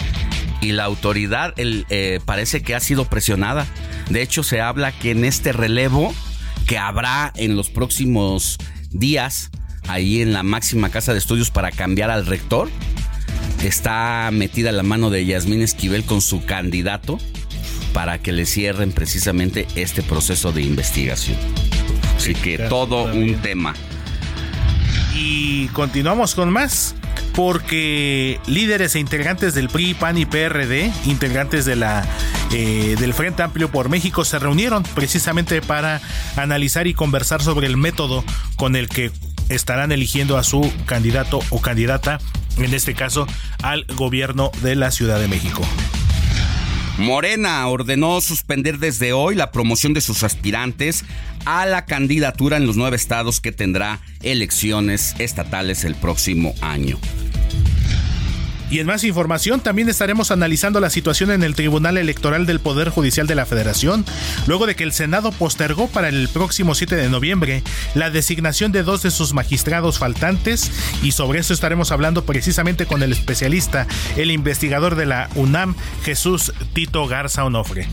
y 0.62 0.74
la 0.74 0.84
autoridad 0.84 1.54
eh, 1.58 2.20
parece 2.26 2.62
que 2.62 2.76
ha 2.76 2.80
sido 2.80 3.06
presionada. 3.06 3.66
De 4.10 4.22
hecho, 4.22 4.44
se 4.44 4.62
habla 4.62 4.92
que 4.92 5.12
en 5.12 5.26
este 5.26 5.52
relevo 5.54 6.14
que 6.68 6.78
habrá 6.78 7.34
en 7.36 7.56
los 7.56 7.70
próximos 7.70 8.58
días, 8.92 9.50
ahí 9.88 10.22
en 10.22 10.34
la 10.34 10.44
máxima 10.44 10.90
casa 10.90 11.14
de 11.14 11.20
estudios 11.20 11.52
para 11.52 11.72
cambiar 11.72 12.12
al 12.12 12.26
rector, 12.26 12.70
está 13.64 14.30
metida 14.32 14.72
la 14.72 14.84
mano 14.84 15.10
de 15.10 15.26
Yasmín 15.26 15.62
Esquivel 15.62 16.04
con 16.04 16.22
su 16.22 16.46
candidato 16.46 17.20
para 17.94 18.20
que 18.20 18.32
le 18.32 18.46
cierren 18.46 18.92
precisamente 18.92 19.68
este 19.76 20.04
proceso 20.04 20.52
de 20.52 20.62
investigación. 20.62 21.38
Así 22.16 22.36
que 22.36 22.58
todo 22.58 23.06
un 23.06 23.36
tema. 23.42 23.74
Y 25.16 25.68
continuamos 25.70 26.36
con 26.36 26.52
más 26.52 26.96
porque 27.34 28.40
líderes 28.48 28.96
e 28.96 29.00
integrantes 29.00 29.54
del 29.54 29.70
PRI, 29.70 29.94
PAN 29.94 30.18
y 30.18 30.26
PRD, 30.26 30.92
integrantes 31.06 31.66
de 31.66 31.76
la, 31.76 32.06
eh, 32.52 32.96
del 33.00 33.14
Frente 33.14 33.44
Amplio 33.44 33.70
por 33.70 33.90
México, 33.90 34.26
se 34.26 34.40
reunieron 34.40 34.84
precisamente 34.84 35.62
para 35.62 36.02
analizar 36.36 36.88
y 36.88 36.94
conversar 36.94 37.42
sobre 37.42 37.68
el 37.68 37.78
método 37.78 38.24
con 38.56 38.76
el 38.76 38.90
que 38.90 39.12
estarán 39.50 39.92
eligiendo 39.92 40.38
a 40.38 40.44
su 40.44 40.72
candidato 40.86 41.40
o 41.50 41.62
candidata, 41.62 42.20
en 42.58 42.74
este 42.74 42.94
caso 42.94 43.28
al 43.64 43.86
gobierno 43.96 44.52
de 44.62 44.76
la 44.76 44.92
Ciudad 44.92 45.20
de 45.20 45.28
México. 45.28 45.62
Morena 46.98 47.68
ordenó 47.68 48.22
suspender 48.22 48.78
desde 48.78 49.14
hoy 49.14 49.36
la 49.36 49.52
promoción 49.52 49.94
de 49.94 50.02
sus 50.02 50.24
aspirantes 50.24 51.06
a 51.46 51.66
la 51.66 51.86
candidatura 51.86 52.58
en 52.58 52.68
los 52.68 52.78
nueve 52.78 52.96
estados 52.96 53.40
que 53.40 53.52
tendrá 53.52 54.02
elecciones 54.22 55.16
estatales 55.18 55.84
el 55.84 55.96
próximo 55.96 56.54
año. 56.62 57.00
Y 58.72 58.80
en 58.80 58.88
más 58.88 59.04
información, 59.04 59.60
también 59.60 59.90
estaremos 59.90 60.32
analizando 60.32 60.80
la 60.80 60.90
situación 60.90 61.30
en 61.30 61.44
el 61.44 61.56
Tribunal 61.56 61.98
Electoral 61.98 62.46
del 62.46 62.62
Poder 62.62 62.88
Judicial 62.88 63.28
de 63.28 63.36
la 63.36 63.46
Federación, 63.46 64.06
luego 64.48 64.66
de 64.66 64.78
que 64.78 64.86
el 64.86 64.94
Senado 64.94 65.34
postergó 65.34 65.90
para 65.90 66.08
el 66.08 66.30
próximo 66.30 66.74
7 66.74 66.96
de 66.96 67.10
noviembre 67.10 67.64
la 67.96 68.10
designación 68.10 68.72
de 68.72 68.84
dos 68.84 69.04
de 69.04 69.12
sus 69.12 69.34
magistrados 69.34 70.00
faltantes, 70.00 70.72
y 71.04 71.12
sobre 71.12 71.42
eso 71.42 71.54
estaremos 71.54 71.92
hablando 71.92 72.24
precisamente 72.24 72.86
con 72.86 73.04
el 73.04 73.12
especialista, 73.12 73.88
el 74.16 74.32
investigador 74.32 74.96
de 74.96 75.06
la 75.06 75.30
UNAM, 75.36 75.76
Jesús 76.06 76.54
Tito 76.74 77.06
Garza 77.08 77.44
Onofre. 77.44 77.90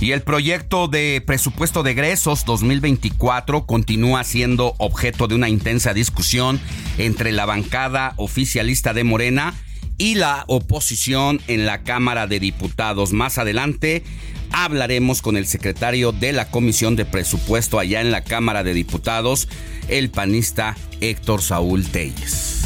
Y 0.00 0.10
el 0.10 0.22
proyecto 0.22 0.88
de 0.88 1.22
presupuesto 1.24 1.84
de 1.84 1.92
egresos 1.92 2.44
2024 2.44 3.64
continúa 3.64 4.24
siendo 4.24 4.74
objeto 4.78 5.28
de 5.28 5.36
una 5.36 5.48
intensa 5.48 5.94
discusión 5.94 6.60
entre 6.98 7.30
la 7.30 7.46
bancada 7.46 8.14
oficialista 8.16 8.92
de 8.92 9.04
Morena 9.04 9.54
y 9.98 10.14
la 10.14 10.44
oposición 10.48 11.40
en 11.46 11.66
la 11.66 11.82
Cámara 11.82 12.26
de 12.26 12.40
Diputados. 12.40 13.12
Más 13.12 13.38
adelante 13.38 14.02
hablaremos 14.50 15.22
con 15.22 15.36
el 15.36 15.46
secretario 15.46 16.12
de 16.12 16.32
la 16.32 16.50
Comisión 16.50 16.96
de 16.96 17.04
Presupuesto 17.04 17.78
allá 17.78 18.00
en 18.00 18.10
la 18.10 18.22
Cámara 18.22 18.62
de 18.62 18.74
Diputados, 18.74 19.48
el 19.88 20.10
panista 20.10 20.76
Héctor 21.00 21.42
Saúl 21.42 21.84
Telles. 21.84 22.64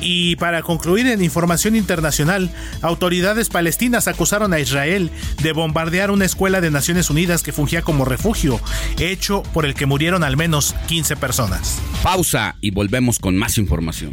Y 0.00 0.36
para 0.36 0.62
concluir 0.62 1.06
en 1.06 1.24
información 1.24 1.74
internacional, 1.74 2.50
autoridades 2.82 3.48
palestinas 3.48 4.06
acusaron 4.08 4.52
a 4.52 4.60
Israel 4.60 5.10
de 5.42 5.52
bombardear 5.52 6.10
una 6.10 6.24
escuela 6.24 6.60
de 6.60 6.70
Naciones 6.70 7.10
Unidas 7.10 7.42
que 7.42 7.52
fungía 7.52 7.82
como 7.82 8.04
refugio, 8.04 8.60
hecho 9.00 9.42
por 9.54 9.64
el 9.64 9.74
que 9.74 9.86
murieron 9.86 10.22
al 10.22 10.36
menos 10.36 10.74
15 10.86 11.16
personas. 11.16 11.80
Pausa 12.02 12.56
y 12.60 12.70
volvemos 12.70 13.18
con 13.18 13.36
más 13.36 13.58
información. 13.58 14.12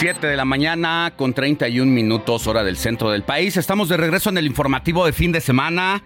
Siete 0.00 0.28
de 0.28 0.36
la 0.38 0.46
mañana 0.46 1.12
con 1.14 1.34
31 1.34 1.92
minutos 1.92 2.46
hora 2.46 2.64
del 2.64 2.78
centro 2.78 3.10
del 3.10 3.22
país. 3.22 3.58
Estamos 3.58 3.90
de 3.90 3.98
regreso 3.98 4.30
en 4.30 4.38
el 4.38 4.46
informativo 4.46 5.04
de 5.04 5.12
fin 5.12 5.30
de 5.30 5.42
semana 5.42 6.02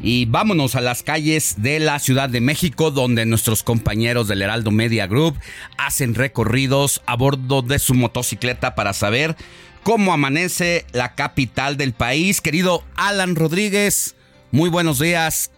y 0.00 0.24
vámonos 0.24 0.74
a 0.74 0.80
las 0.80 1.02
calles 1.02 1.56
de 1.58 1.78
la 1.78 1.98
Ciudad 1.98 2.30
de 2.30 2.40
México 2.40 2.90
donde 2.90 3.26
nuestros 3.26 3.62
compañeros 3.62 4.26
del 4.26 4.40
Heraldo 4.40 4.70
Media 4.70 5.06
Group 5.06 5.36
hacen 5.76 6.14
recorridos 6.14 7.02
a 7.04 7.14
bordo 7.14 7.60
de 7.60 7.78
su 7.78 7.92
motocicleta 7.92 8.74
para 8.74 8.94
saber 8.94 9.36
cómo 9.82 10.14
amanece 10.14 10.86
la 10.92 11.14
capital 11.14 11.76
del 11.76 11.92
país. 11.92 12.40
Querido 12.40 12.84
Alan 12.94 13.36
Rodríguez, 13.36 14.16
muy 14.50 14.70
buenos 14.70 14.98
días. 14.98 15.50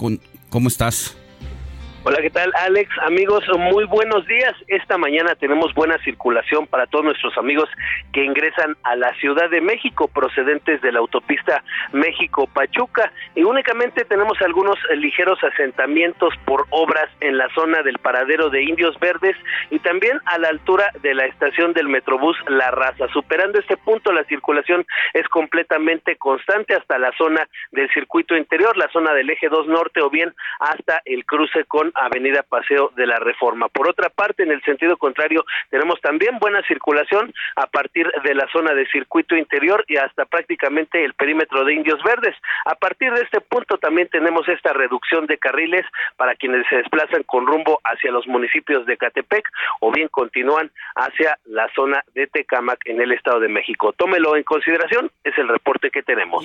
¿Cómo 0.51 0.67
estás? 0.67 1.18
Hola, 2.05 2.19
¿qué 2.23 2.31
tal 2.31 2.53
Alex? 2.55 2.89
Amigos, 3.03 3.45
muy 3.59 3.85
buenos 3.85 4.25
días. 4.27 4.55
Esta 4.69 4.97
mañana 4.97 5.35
tenemos 5.35 5.75
buena 5.75 5.99
circulación 6.05 6.69
para 6.69 6.87
todos 6.87 7.05
nuestros 7.05 7.37
amigos 7.37 7.69
que 8.13 8.25
ingresan 8.25 8.77
a 8.85 8.95
la 8.95 9.13
Ciudad 9.15 9.51
de 9.51 9.61
México 9.61 10.07
procedentes 10.07 10.81
de 10.81 10.93
la 10.93 11.01
autopista 11.01 11.65
México-Pachuca 11.93 13.13
y 13.35 13.43
únicamente 13.43 14.05
tenemos 14.05 14.41
algunos 14.43 14.77
ligeros 14.97 15.43
asentamientos 15.43 16.33
por 16.45 16.67
obras 16.71 17.11
en 17.21 17.37
la 17.37 17.49
zona 17.53 17.83
del 17.83 17.99
paradero 17.99 18.49
de 18.49 18.63
Indios 18.63 18.99
Verdes 19.01 19.37
y 19.71 19.81
también 19.81 20.19
a 20.27 20.39
la 20.39 20.49
altura 20.49 20.93
de 21.03 21.15
la 21.15 21.27
estación 21.27 21.73
del 21.73 21.89
Metrobús 21.89 22.37
La 22.47 22.71
Raza. 22.71 23.09
Superando 23.13 23.59
este 23.59 23.77
punto, 23.77 24.13
la 24.13 24.25
circulación 24.25 24.87
es 25.15 25.27
completamente 25.29 26.17
constante 26.17 26.75
hasta 26.75 26.97
la 26.97 27.11
zona 27.19 27.49
del 27.73 27.91
circuito 27.93 28.37
interior, 28.37 28.77
la 28.77 28.89
zona 28.93 29.13
del 29.15 29.31
eje 29.31 29.49
2 29.49 29.67
norte 29.67 30.01
o 30.01 30.11
bien 30.11 30.33
hasta 30.61 31.03
el 31.05 31.27
cruce 31.27 31.65
con 31.65 31.88
Avenida 31.95 32.43
Paseo 32.43 32.93
de 32.97 33.07
la 33.07 33.19
Reforma. 33.19 33.69
Por 33.69 33.89
otra 33.89 34.09
parte, 34.09 34.43
en 34.43 34.51
el 34.51 34.63
sentido 34.63 34.97
contrario, 34.97 35.45
tenemos 35.71 36.01
también 36.01 36.39
buena 36.39 36.63
circulación 36.63 37.33
a 37.57 37.67
partir 37.67 38.11
de 38.25 38.35
la 38.35 38.47
zona 38.53 38.75
de 38.75 38.87
circuito 38.87 39.37
interior 39.37 39.85
y 39.89 39.97
hasta 39.97 40.25
prácticamente 40.25 41.05
el 41.05 41.15
perímetro 41.15 41.65
de 41.65 41.75
Indios 41.75 42.03
Verdes. 42.03 42.35
A 42.65 42.75
partir 42.75 43.13
de 43.13 43.23
este 43.23 43.41
punto 43.41 43.79
también 43.79 44.09
tenemos 44.09 44.49
esta 44.49 44.73
reducción 44.73 45.27
de 45.27 45.39
carriles 45.39 45.85
para 46.17 46.35
quienes 46.35 46.67
se 46.69 46.77
desplazan 46.77 47.23
con 47.25 47.47
rumbo 47.47 47.81
hacia 47.85 48.11
los 48.11 48.27
municipios 48.27 48.87
de 48.87 48.97
Catepec 48.97 49.49
o 49.81 49.93
bien 49.93 50.09
continúan 50.09 50.71
hacia 50.95 51.39
la 51.47 51.69
zona 51.75 52.03
de 52.15 52.27
Tecamac 52.27 52.81
en 52.87 53.01
el 53.01 53.13
Estado 53.13 53.41
de 53.41 53.49
México. 53.49 53.93
Tómelo 53.93 54.37
en 54.37 54.43
consideración, 54.43 55.11
es 55.25 55.37
el 55.39 55.49
reporte 55.49 55.91
que 55.91 56.03
tenemos. 56.03 56.45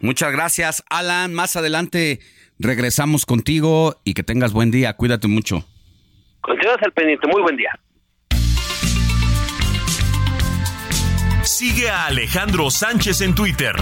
Muchas 0.00 0.32
gracias, 0.32 0.84
Alan. 0.90 1.34
Más 1.34 1.56
adelante 1.56 2.20
Regresamos 2.58 3.24
contigo 3.24 3.96
y 4.04 4.14
que 4.14 4.22
tengas 4.22 4.52
buen 4.52 4.70
día. 4.70 4.92
Cuídate 4.94 5.28
mucho. 5.28 5.64
Continúas 6.40 6.78
al 6.82 6.92
pendiente. 6.92 7.26
Muy 7.28 7.42
buen 7.42 7.56
día. 7.56 7.70
Sigue 11.42 11.88
a 11.88 12.06
Alejandro 12.06 12.70
Sánchez 12.70 13.20
en 13.20 13.34
Twitter. 13.34 13.74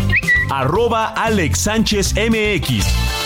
Arroba 0.50 1.08
Alex 1.08 1.58
Sánchez 1.58 2.14
MX. 2.14 3.25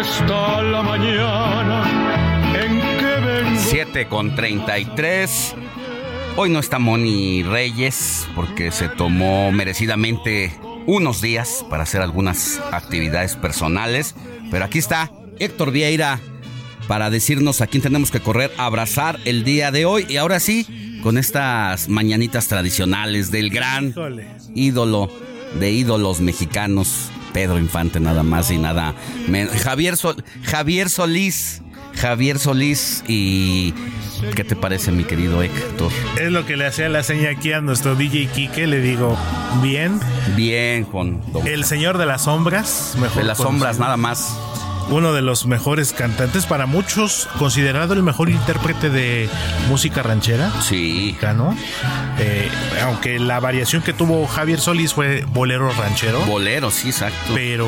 Está 0.00 0.62
la 0.62 0.82
mañana 0.82 1.84
en 2.54 2.80
que 2.98 3.26
vengo. 3.26 3.60
7 3.60 4.06
con 4.08 4.34
33. 4.34 5.54
Hoy 6.36 6.50
no 6.50 6.58
está 6.58 6.78
Moni 6.78 7.42
Reyes 7.42 8.28
porque 8.34 8.70
se 8.70 8.88
tomó 8.88 9.52
merecidamente 9.52 10.52
unos 10.86 11.20
días 11.20 11.64
para 11.70 11.84
hacer 11.84 12.00
algunas 12.00 12.60
actividades 12.72 13.36
personales. 13.36 14.14
Pero 14.50 14.64
aquí 14.64 14.78
está 14.78 15.10
Héctor 15.38 15.70
Vieira 15.70 16.20
para 16.88 17.10
decirnos 17.10 17.60
a 17.60 17.66
quién 17.66 17.82
tenemos 17.82 18.10
que 18.10 18.20
correr, 18.20 18.52
abrazar 18.58 19.18
el 19.24 19.44
día 19.44 19.70
de 19.70 19.86
hoy. 19.86 20.06
Y 20.08 20.16
ahora 20.16 20.40
sí, 20.40 20.98
con 21.02 21.18
estas 21.18 21.88
mañanitas 21.88 22.48
tradicionales 22.48 23.30
del 23.30 23.50
gran 23.50 23.94
ídolo 24.54 25.10
de 25.58 25.70
ídolos 25.70 26.20
mexicanos, 26.20 27.10
Pedro 27.34 27.58
Infante, 27.58 28.00
nada 28.00 28.22
más 28.22 28.50
y 28.50 28.56
nada 28.56 28.94
menos. 29.28 29.54
Javier, 29.56 29.96
Javier 30.44 30.88
Solís. 30.88 31.60
Javier 31.96 32.38
Solís 32.38 33.04
y 33.06 33.72
¿qué 34.34 34.42
te 34.42 34.56
parece 34.56 34.90
mi 34.90 35.04
querido 35.04 35.42
Héctor? 35.42 35.92
Es 36.20 36.30
lo 36.30 36.46
que 36.46 36.56
le 36.56 36.66
hacía 36.66 36.88
la 36.88 37.02
seña 37.02 37.30
aquí 37.30 37.52
a 37.52 37.60
nuestro 37.60 37.94
DJ 37.94 38.26
Kike, 38.28 38.66
le 38.66 38.80
digo, 38.80 39.16
bien. 39.62 40.00
Bien, 40.34 40.84
Juan. 40.84 41.20
El 41.44 41.64
señor 41.64 41.98
de 41.98 42.06
las 42.06 42.22
sombras, 42.24 42.94
mejor. 43.00 43.18
De 43.18 43.24
las 43.24 43.38
sombras, 43.38 43.78
nada 43.78 43.96
más. 43.96 44.36
Uno 44.88 45.12
de 45.12 45.22
los 45.22 45.46
mejores 45.46 45.92
cantantes, 45.92 46.46
para 46.46 46.66
muchos 46.66 47.28
considerado 47.38 47.94
el 47.94 48.02
mejor 48.02 48.30
intérprete 48.30 48.90
de 48.90 49.28
música 49.68 50.02
ranchera. 50.02 50.50
Sí. 50.60 51.16
¿no? 51.32 51.56
Eh, 52.18 52.50
aunque 52.82 53.18
la 53.18 53.40
variación 53.40 53.82
que 53.82 53.92
tuvo 53.92 54.26
Javier 54.26 54.60
Solís 54.60 54.94
fue 54.94 55.24
bolero 55.28 55.70
ranchero. 55.72 56.20
Bolero, 56.26 56.70
sí, 56.70 56.88
exacto. 56.88 57.32
Pero 57.34 57.66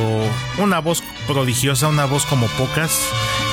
una 0.58 0.80
voz 0.80 1.02
prodigiosa, 1.26 1.88
una 1.88 2.04
voz 2.04 2.26
como 2.26 2.46
pocas. 2.48 3.00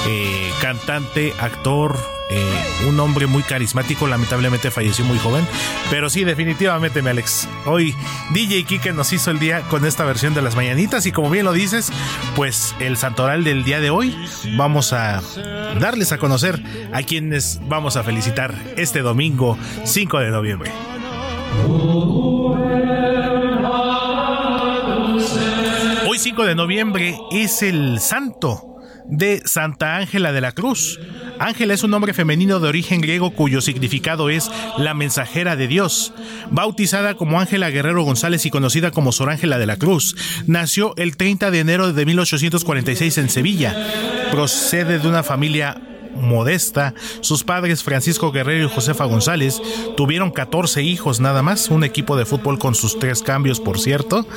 Eh, 0.07 0.51
cantante, 0.61 1.33
actor, 1.39 1.97
eh, 2.35 2.87
un 2.87 2.99
hombre 2.99 3.27
muy 3.27 3.43
carismático, 3.43 4.07
lamentablemente 4.07 4.71
falleció 4.71 5.05
muy 5.05 5.19
joven. 5.19 5.45
Pero 5.91 6.09
sí, 6.09 6.23
definitivamente, 6.23 7.03
mi 7.03 7.09
Alex. 7.09 7.47
Hoy 7.65 7.95
DJ 8.31 8.63
Kike 8.63 8.91
nos 8.91 9.13
hizo 9.13 9.29
el 9.29 9.37
día 9.37 9.61
con 9.69 9.85
esta 9.85 10.03
versión 10.03 10.33
de 10.33 10.41
las 10.41 10.55
mañanitas. 10.55 11.05
Y 11.05 11.11
como 11.11 11.29
bien 11.29 11.45
lo 11.45 11.53
dices, 11.53 11.91
pues 12.35 12.75
el 12.79 12.97
santoral 12.97 13.43
del 13.43 13.63
día 13.63 13.79
de 13.79 13.91
hoy 13.91 14.17
vamos 14.57 14.93
a 14.93 15.21
darles 15.79 16.11
a 16.11 16.17
conocer 16.17 16.61
a 16.91 17.03
quienes 17.03 17.59
vamos 17.67 17.97
a 17.97 18.03
felicitar 18.03 18.55
este 18.77 19.01
domingo 19.01 19.57
5 19.83 20.19
de 20.19 20.29
noviembre. 20.31 20.71
Hoy 26.07 26.17
5 26.17 26.45
de 26.45 26.55
noviembre 26.55 27.15
es 27.31 27.61
el 27.61 27.99
santo 27.99 28.72
de 29.05 29.41
Santa 29.45 29.97
Ángela 29.97 30.31
de 30.31 30.41
la 30.41 30.51
Cruz. 30.51 30.99
Ángela 31.39 31.73
es 31.73 31.83
un 31.83 31.91
nombre 31.91 32.13
femenino 32.13 32.59
de 32.59 32.69
origen 32.69 33.01
griego 33.01 33.31
cuyo 33.31 33.61
significado 33.61 34.29
es 34.29 34.49
la 34.77 34.93
mensajera 34.93 35.55
de 35.55 35.67
Dios. 35.67 36.13
Bautizada 36.51 37.15
como 37.15 37.39
Ángela 37.39 37.69
Guerrero 37.69 38.03
González 38.03 38.45
y 38.45 38.49
conocida 38.49 38.91
como 38.91 39.11
Sor 39.11 39.29
Ángela 39.29 39.57
de 39.57 39.65
la 39.65 39.77
Cruz, 39.77 40.15
nació 40.47 40.93
el 40.97 41.17
30 41.17 41.51
de 41.51 41.59
enero 41.59 41.93
de 41.93 42.05
1846 42.05 43.17
en 43.17 43.29
Sevilla. 43.29 43.75
Procede 44.31 44.99
de 44.99 45.07
una 45.07 45.23
familia 45.23 45.81
modesta. 46.15 46.93
Sus 47.21 47.43
padres, 47.43 47.83
Francisco 47.83 48.31
Guerrero 48.31 48.65
y 48.65 48.69
Josefa 48.69 49.05
González, 49.05 49.61
tuvieron 49.97 50.31
14 50.31 50.83
hijos 50.83 51.19
nada 51.19 51.41
más, 51.41 51.69
un 51.69 51.83
equipo 51.83 52.15
de 52.15 52.25
fútbol 52.25 52.59
con 52.59 52.75
sus 52.75 52.99
tres 52.99 53.21
cambios, 53.21 53.59
por 53.59 53.79
cierto, 53.79 54.27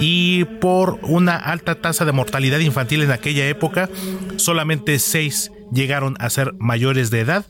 y 0.00 0.44
por 0.60 0.98
una 1.02 1.36
alta 1.36 1.76
tasa 1.76 2.04
de 2.04 2.12
mortalidad 2.12 2.58
infantil 2.60 3.02
en 3.02 3.10
aquella 3.10 3.48
época, 3.48 3.88
solamente 4.36 4.98
seis 4.98 5.52
llegaron 5.72 6.16
a 6.20 6.30
ser 6.30 6.54
mayores 6.58 7.10
de 7.10 7.20
edad 7.20 7.46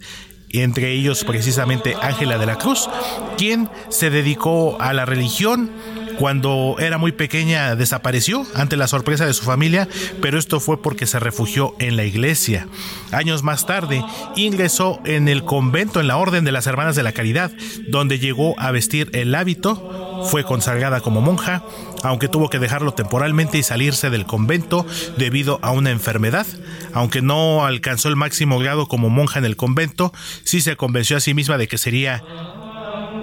entre 0.63 0.93
ellos 0.93 1.25
precisamente 1.25 1.97
Ángela 2.01 2.39
de 2.39 2.47
la 2.47 2.57
Cruz, 2.57 2.89
quien 3.37 3.69
se 3.89 4.11
dedicó 4.11 4.81
a 4.81 4.93
la 4.93 5.05
religión, 5.05 5.71
cuando 6.19 6.77
era 6.79 6.99
muy 6.99 7.13
pequeña 7.13 7.77
desapareció 7.77 8.47
ante 8.55 8.77
la 8.77 8.87
sorpresa 8.87 9.27
de 9.27 9.35
su 9.35 9.45
familia, 9.45 9.89
pero 10.21 10.39
esto 10.39 10.61
fue 10.61 10.81
porque 10.83 11.07
se 11.07 11.19
refugió 11.19 11.75
en 11.79 11.97
la 11.97 12.05
iglesia. 12.05 12.67
Años 13.13 13.43
más 13.43 13.67
tarde 13.67 14.03
ingresó 14.35 15.01
en 15.05 15.29
el 15.29 15.45
convento 15.45 16.01
en 16.01 16.07
la 16.07 16.17
Orden 16.17 16.45
de 16.45 16.53
las 16.53 16.67
Hermanas 16.67 16.97
de 16.97 17.03
la 17.03 17.13
Caridad, 17.13 17.53
donde 17.89 18.19
llegó 18.19 18.59
a 18.59 18.71
vestir 18.71 19.11
el 19.13 19.35
hábito, 19.35 20.25
fue 20.31 20.45
consagrada 20.45 21.01
como 21.01 21.21
monja, 21.21 21.63
aunque 22.03 22.29
tuvo 22.29 22.49
que 22.51 22.59
dejarlo 22.59 22.95
temporalmente 22.95 23.59
y 23.59 23.63
salirse 23.63 24.11
del 24.11 24.27
convento 24.27 24.87
debido 25.17 25.59
a 25.63 25.71
una 25.71 25.91
enfermedad. 25.91 26.47
Aunque 26.93 27.23
no 27.23 27.65
alcanzó 27.65 28.09
el 28.09 28.17
máximo 28.17 28.59
grado 28.59 28.87
como 28.87 29.11
monja 29.11 29.39
en 29.39 29.45
el 29.45 29.57
convento, 29.57 30.13
sí 30.45 30.61
se 30.61 30.77
convenció 30.77 31.17
a 31.17 31.21
sí 31.21 31.35
misma 31.35 31.59
de 31.59 31.69
que 31.69 31.79
sería 31.79 32.23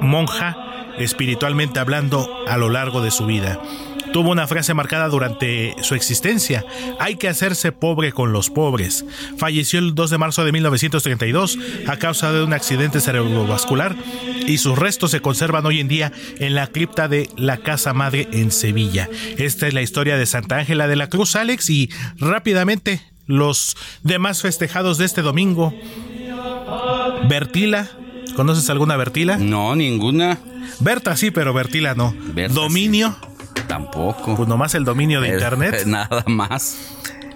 monja 0.02 0.73
espiritualmente 0.98 1.80
hablando 1.80 2.30
a 2.48 2.58
lo 2.58 2.70
largo 2.70 3.02
de 3.02 3.12
su 3.12 3.26
vida. 3.26 3.60
Tuvo 4.14 4.30
una 4.30 4.46
frase 4.46 4.76
marcada 4.76 5.08
durante 5.08 5.76
su 5.82 5.96
existencia, 5.96 6.64
hay 7.00 7.16
que 7.16 7.28
hacerse 7.28 7.72
pobre 7.72 8.12
con 8.12 8.32
los 8.32 8.52
pobres. 8.52 9.06
Falleció 9.38 9.80
el 9.80 9.96
2 9.96 10.12
de 10.12 10.18
marzo 10.20 10.46
de 10.46 10.52
1932 10.52 11.58
a 11.88 11.98
causa 11.98 12.32
de 12.32 12.44
un 12.44 12.54
accidente 12.54 13.02
cerebrovascular 13.02 13.96
y 14.46 14.60
sus 14.60 14.78
restos 14.78 15.10
se 15.10 15.22
conservan 15.22 15.66
hoy 15.66 15.80
en 15.80 15.88
día 15.88 16.12
en 16.38 16.54
la 16.54 16.68
cripta 16.68 17.08
de 17.08 17.28
la 17.38 17.58
Casa 17.58 17.94
Madre 17.94 18.28
en 18.32 18.52
Sevilla. 18.52 19.10
Esta 19.38 19.68
es 19.68 19.74
la 19.74 19.82
historia 19.82 20.16
de 20.16 20.28
Santa 20.28 20.58
Ángela 20.58 20.88
de 20.88 20.96
la 20.96 21.10
Cruz, 21.10 21.36
Alex, 21.36 21.72
y 21.72 21.90
rápidamente 22.20 23.02
los 23.26 23.76
demás 24.04 24.44
festejados 24.44 25.00
de 25.00 25.06
este 25.06 25.24
domingo. 25.24 25.74
Bertila, 27.28 27.90
¿conoces 28.36 28.70
alguna 28.70 28.96
Bertila? 28.98 29.38
No, 29.38 29.76
ninguna. 29.76 30.40
Berta 30.80 31.16
sí, 31.16 31.32
pero 31.32 31.54
Bertila 31.54 31.96
no. 31.96 32.14
Dominio. 32.52 33.16
Tampoco. 33.68 34.36
Pues 34.36 34.48
nomás 34.50 34.76
el 34.76 34.84
dominio 34.86 35.22
de 35.22 35.30
Eh, 35.30 35.34
internet. 35.34 35.84
Nada 35.86 36.24
más. 36.28 36.78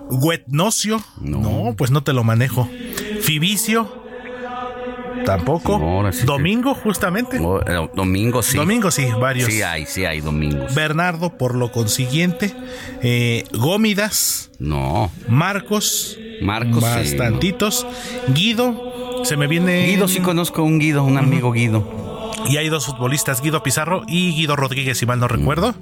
Guetnocio. 0.09 1.01
No. 1.21 1.73
pues 1.77 1.91
no 1.91 2.03
te 2.03 2.13
lo 2.13 2.23
manejo. 2.23 2.69
Fibicio. 3.21 4.05
Tampoco. 5.25 5.75
ahora 5.75 6.11
sí 6.13 6.21
que- 6.21 6.25
Domingo, 6.25 6.73
justamente. 6.73 7.37
Eh, 7.37 7.89
domingo 7.93 8.41
sí. 8.41 8.55
Domingo 8.57 8.91
sí, 8.91 9.07
varios. 9.19 9.51
Sí 9.51 9.61
hay, 9.61 9.85
sí 9.85 10.05
hay 10.05 10.21
domingos. 10.21 10.73
Bernardo, 10.73 11.37
por 11.37 11.55
lo 11.55 11.71
consiguiente. 11.71 12.53
Eh, 13.01 13.43
Gómidas. 13.53 14.51
No. 14.59 15.11
Marcos. 15.27 16.17
Marcos, 16.41 16.83
sí. 16.83 17.17
Bastantitos. 17.17 17.85
Guido. 18.33 18.86
Se 19.23 19.37
me 19.37 19.47
viene. 19.47 19.87
Guido 19.87 20.07
sí 20.07 20.19
conozco 20.19 20.63
un 20.63 20.79
Guido, 20.79 21.03
un 21.03 21.17
amigo 21.17 21.51
Guido. 21.51 22.07
Y 22.47 22.57
hay 22.57 22.69
dos 22.69 22.85
futbolistas, 22.85 23.41
Guido 23.41 23.63
Pizarro 23.63 24.03
y 24.07 24.33
Guido 24.33 24.55
Rodríguez, 24.55 24.97
si 24.97 25.05
mal 25.05 25.19
no 25.19 25.27
recuerdo. 25.27 25.75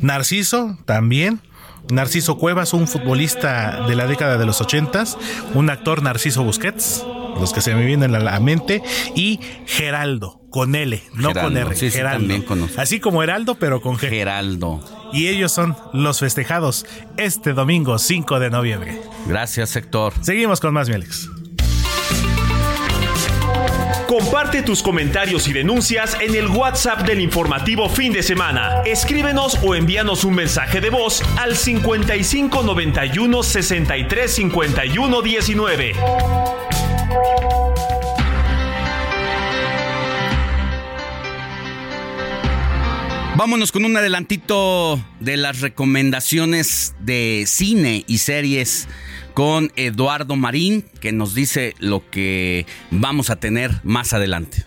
Narciso 0.00 0.78
también. 0.86 1.40
Narciso 1.90 2.36
Cuevas, 2.38 2.72
un 2.72 2.86
futbolista 2.86 3.86
de 3.86 3.96
la 3.96 4.06
década 4.06 4.38
de 4.38 4.46
los 4.46 4.60
ochentas. 4.60 5.18
Un 5.54 5.70
actor 5.70 6.02
Narciso 6.02 6.42
Busquets, 6.44 7.04
los 7.38 7.52
que 7.52 7.60
se 7.60 7.74
me 7.74 7.84
vienen 7.84 8.14
a 8.14 8.20
la 8.20 8.38
mente. 8.40 8.82
Y 9.14 9.40
Geraldo, 9.66 10.40
con 10.50 10.74
L, 10.74 11.02
no 11.14 11.32
con 11.32 11.54
Geraldo, 11.54 11.60
R. 11.60 11.76
sí, 11.76 11.90
sí, 11.90 11.96
Geraldo. 11.98 12.28
también. 12.28 12.70
Así 12.76 13.00
como 13.00 13.22
Heraldo, 13.22 13.56
pero 13.56 13.80
con 13.80 13.96
G. 13.96 14.08
Geraldo. 14.08 14.80
Y 15.12 15.26
ellos 15.26 15.52
son 15.52 15.76
los 15.92 16.20
festejados 16.20 16.86
este 17.16 17.52
domingo 17.52 17.98
5 17.98 18.38
de 18.38 18.50
noviembre. 18.50 19.00
Gracias, 19.26 19.74
Héctor. 19.74 20.12
Seguimos 20.20 20.60
con 20.60 20.72
más, 20.72 20.88
mi 20.88 20.94
Alex. 20.94 21.28
Comparte 24.10 24.62
tus 24.62 24.82
comentarios 24.82 25.46
y 25.46 25.52
denuncias 25.52 26.16
en 26.20 26.34
el 26.34 26.48
WhatsApp 26.48 27.06
del 27.06 27.20
informativo 27.20 27.88
fin 27.88 28.12
de 28.12 28.24
semana. 28.24 28.82
Escríbenos 28.84 29.56
o 29.62 29.76
envíanos 29.76 30.24
un 30.24 30.34
mensaje 30.34 30.80
de 30.80 30.90
voz 30.90 31.22
al 31.38 31.54
55 31.54 32.64
91 32.64 33.42
63 33.44 34.34
51 34.34 35.22
19. 35.22 35.92
Vámonos 43.36 43.70
con 43.70 43.84
un 43.84 43.96
adelantito 43.96 45.00
de 45.20 45.36
las 45.36 45.60
recomendaciones 45.60 46.96
de 46.98 47.44
cine 47.46 48.04
y 48.08 48.18
series 48.18 48.88
con 49.34 49.72
Eduardo 49.76 50.36
Marín, 50.36 50.84
que 51.00 51.12
nos 51.12 51.34
dice 51.34 51.74
lo 51.78 52.08
que 52.10 52.66
vamos 52.90 53.30
a 53.30 53.36
tener 53.36 53.72
más 53.82 54.12
adelante. 54.12 54.64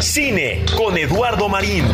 Cine 0.00 0.64
con 0.76 0.96
Eduardo 0.96 1.48
Marín. 1.48 1.84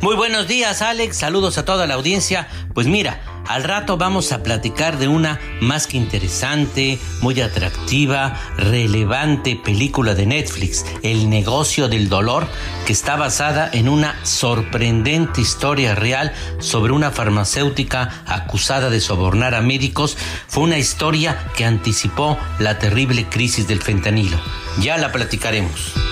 Muy 0.00 0.16
buenos 0.16 0.46
días, 0.46 0.82
Alex. 0.82 1.16
Saludos 1.16 1.56
a 1.56 1.64
toda 1.64 1.86
la 1.86 1.94
audiencia. 1.94 2.46
Pues 2.74 2.86
mira, 2.86 3.22
al 3.46 3.64
rato 3.64 3.96
vamos 3.96 4.32
a 4.32 4.42
platicar 4.42 4.98
de 4.98 5.08
una 5.08 5.40
más 5.60 5.86
que 5.86 5.96
interesante, 5.96 6.98
muy 7.20 7.40
atractiva, 7.40 8.40
relevante 8.56 9.56
película 9.56 10.14
de 10.14 10.26
Netflix, 10.26 10.84
El 11.02 11.28
negocio 11.28 11.88
del 11.88 12.08
dolor, 12.08 12.46
que 12.86 12.92
está 12.92 13.16
basada 13.16 13.68
en 13.72 13.88
una 13.88 14.14
sorprendente 14.24 15.40
historia 15.40 15.94
real 15.94 16.32
sobre 16.58 16.92
una 16.92 17.10
farmacéutica 17.10 18.22
acusada 18.26 18.90
de 18.90 19.00
sobornar 19.00 19.54
a 19.54 19.60
médicos. 19.60 20.16
Fue 20.48 20.62
una 20.62 20.78
historia 20.78 21.38
que 21.56 21.64
anticipó 21.64 22.38
la 22.58 22.78
terrible 22.78 23.26
crisis 23.26 23.68
del 23.68 23.82
fentanilo. 23.82 24.38
Ya 24.80 24.98
la 24.98 25.12
platicaremos. 25.12 26.03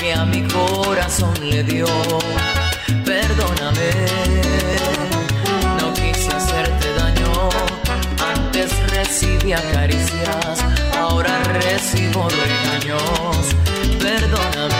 Que 0.00 0.12
a 0.12 0.24
mi 0.24 0.42
corazón 0.42 1.32
le 1.40 1.62
dio. 1.62 1.86
Perdóname, 3.04 3.90
no 5.78 5.94
quise 5.94 6.28
hacerte 6.32 6.92
daño. 6.94 7.48
recibí 8.88 9.52
caricias, 9.72 10.64
ahora 10.98 11.38
recibo 11.44 12.28
regaños. 12.28 13.54
Perdóname. 14.00 14.76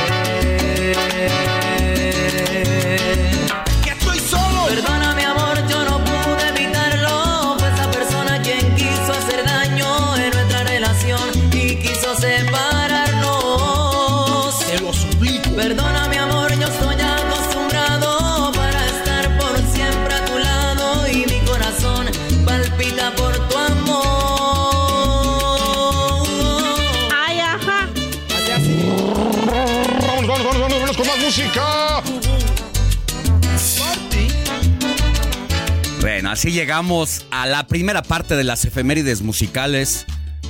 Así 36.36 36.50
llegamos 36.50 37.24
a 37.30 37.46
la 37.46 37.66
primera 37.66 38.02
parte 38.02 38.36
de 38.36 38.44
las 38.44 38.66
efemérides 38.66 39.22
musicales 39.22 40.04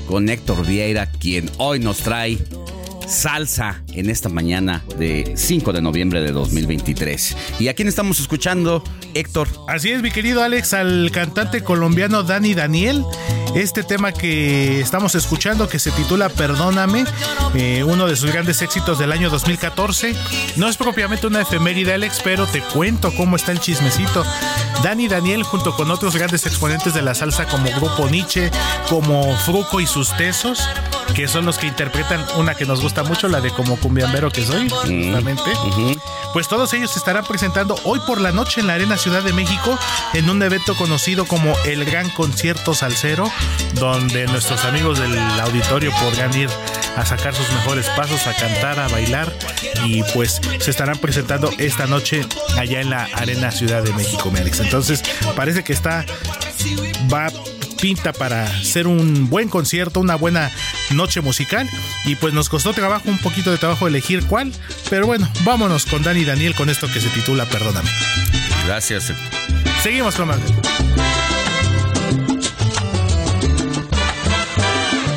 con 0.09 0.29
Héctor 0.29 0.67
Vieira, 0.67 1.07
quien 1.07 1.49
hoy 1.59 1.79
nos 1.79 1.99
trae 1.99 2.39
salsa 3.07 3.85
en 3.93 4.11
esta 4.11 4.29
mañana 4.29 4.83
de 4.99 5.35
5 5.37 5.73
de 5.73 5.81
noviembre 5.81 6.23
de 6.23 6.33
2023. 6.33 7.37
¿Y 7.61 7.69
a 7.69 7.75
quién 7.75 7.87
estamos 7.87 8.19
escuchando, 8.19 8.83
Héctor? 9.15 9.47
Así 9.69 9.91
es, 9.91 10.03
mi 10.03 10.11
querido 10.11 10.43
Alex, 10.43 10.75
al 10.75 11.13
cantante 11.13 11.63
colombiano 11.63 12.25
Dani 12.25 12.55
Daniel. 12.55 13.05
Este 13.55 13.85
tema 13.85 14.11
que 14.11 14.81
estamos 14.81 15.15
escuchando, 15.15 15.69
que 15.69 15.79
se 15.79 15.93
titula 15.93 16.29
Perdóname, 16.31 17.05
eh, 17.55 17.85
uno 17.85 18.09
de 18.09 18.17
sus 18.17 18.33
grandes 18.33 18.61
éxitos 18.61 18.99
del 18.99 19.13
año 19.13 19.31
2014. 19.31 20.17
No 20.57 20.69
es 20.69 20.77
propiamente 20.77 21.29
una 21.29 21.43
efeméride, 21.43 21.93
Alex, 21.93 22.23
pero 22.25 22.47
te 22.47 22.61
cuento 22.61 23.15
cómo 23.15 23.37
está 23.37 23.53
el 23.53 23.61
chismecito. 23.61 24.25
Dani 24.83 25.09
Daniel, 25.09 25.43
junto 25.43 25.75
con 25.75 25.91
otros 25.91 26.15
grandes 26.17 26.47
exponentes 26.47 26.95
de 26.95 27.03
la 27.03 27.15
salsa 27.15 27.47
como 27.47 27.71
Grupo 27.71 28.09
Nietzsche, 28.09 28.51
como 28.89 29.37
Fruco 29.39 29.81
y 29.81 29.87
sus 29.87 30.17
Tesos, 30.17 30.61
que 31.15 31.29
son 31.29 31.45
los 31.45 31.59
que 31.59 31.67
interpretan 31.67 32.25
una 32.37 32.55
que 32.55 32.67
nos 32.67 32.81
gusta 32.81 33.03
mucho, 33.03 33.29
la 33.29 33.41
de 33.41 33.51
Como 33.51 33.77
Cumbiambero 33.77 34.31
que 34.31 34.45
soy, 34.45 34.69
justamente. 34.69 35.43
Pues 36.37 36.49
todos 36.49 36.71
ellos 36.75 36.91
se 36.91 36.99
estarán 36.99 37.25
presentando 37.25 37.77
hoy 37.85 37.99
por 38.01 38.21
la 38.21 38.31
noche 38.31 38.61
en 38.61 38.67
la 38.67 38.75
Arena 38.75 38.99
Ciudad 38.99 39.23
de 39.23 39.33
México 39.33 39.79
en 40.13 40.29
un 40.29 40.43
evento 40.43 40.77
conocido 40.77 41.25
como 41.25 41.55
el 41.65 41.87
Gran 41.87 42.11
Concierto 42.11 42.75
Salsero, 42.75 43.33
donde 43.77 44.27
nuestros 44.27 44.67
amigos 44.67 44.99
del 44.99 45.19
auditorio 45.41 45.91
podrán 45.93 46.37
ir 46.37 46.51
a 46.95 47.07
sacar 47.07 47.35
sus 47.35 47.51
mejores 47.55 47.89
pasos, 47.97 48.27
a 48.27 48.35
cantar, 48.35 48.79
a 48.79 48.89
bailar 48.89 49.33
y 49.87 50.03
pues 50.13 50.43
se 50.59 50.71
estarán 50.71 50.99
presentando 50.99 51.51
esta 51.57 51.87
noche 51.87 52.21
allá 52.59 52.83
en 52.83 52.91
la 52.91 53.05
Arena 53.15 53.51
Ciudad 53.51 53.83
de 53.83 53.95
México, 53.95 54.31
mi 54.31 54.39
Alex. 54.39 54.61
Entonces 54.61 55.03
parece 55.37 55.65
que 55.65 55.73
está 55.73 56.05
va 57.11 57.31
pinta 57.77 58.13
para 58.13 58.47
ser 58.63 58.87
un 58.87 59.29
buen 59.29 59.49
concierto, 59.49 60.01
una 60.01 60.17
buena 60.17 60.51
noche 60.91 61.21
musical 61.21 61.69
y 62.05 62.15
pues 62.17 62.33
nos 62.35 62.49
costó 62.49 62.73
trabajo, 62.73 63.09
un 63.09 63.19
poquito 63.19 63.51
de 63.51 63.59
trabajo 63.59 63.87
elegir 63.87 64.25
cuál, 64.27 64.53
pero 64.91 65.07
bueno, 65.07 65.29
vámonos 65.45 65.87
con 65.87 66.03
Dani 66.03 66.25
Daniel 66.25 66.55
con 66.55 66.71
esto 66.71 66.89
que 66.93 67.01
se 67.01 67.09
titula 67.09 67.45
Perdóname. 67.47 67.91
Gracias. 68.67 69.13
Seguimos 69.83 70.17
con 70.17 70.29
más. 70.29 70.39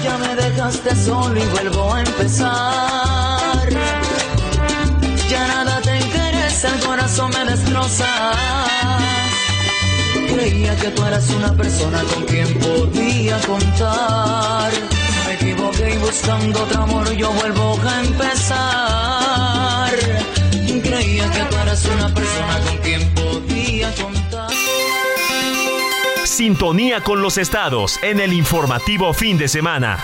Ya 0.04 0.18
me 0.18 0.36
dejaste 0.36 0.96
solo 0.96 1.40
y 1.42 1.46
vuelvo 1.48 1.94
a 1.94 2.02
empezar. 2.02 3.70
Ya 5.30 5.48
nada 5.48 5.82
te 5.82 5.98
interesa, 6.00 6.76
el 6.76 6.80
corazón 6.84 7.32
me 7.32 7.52
destroza. 7.52 8.06
Creía 10.34 10.76
que 10.76 10.90
tú 10.90 11.04
eras 11.04 11.30
una 11.32 11.54
persona 11.56 12.04
con 12.14 12.24
quien 12.24 12.48
podía 12.60 13.40
contar. 13.42 14.72
Me 15.26 15.34
equivoqué 15.34 15.96
y 15.96 15.98
buscando 15.98 16.64
otro 16.64 16.84
amor 16.84 17.12
yo 17.14 17.32
vuelvo 17.32 17.80
a 17.86 18.02
empezar. 18.02 19.90
Creía 20.84 21.30
que 21.32 21.40
tú 21.44 21.56
eras 21.58 21.86
una 21.86 22.14
persona 22.14 22.60
con 22.66 22.78
quien 22.78 23.14
podía 23.14 23.94
contar. 23.96 24.50
Sintonía 26.26 27.02
con 27.02 27.22
los 27.22 27.38
estados 27.38 28.00
en 28.02 28.20
el 28.20 28.34
informativo 28.34 29.14
fin 29.14 29.38
de 29.38 29.48
semana. 29.48 30.00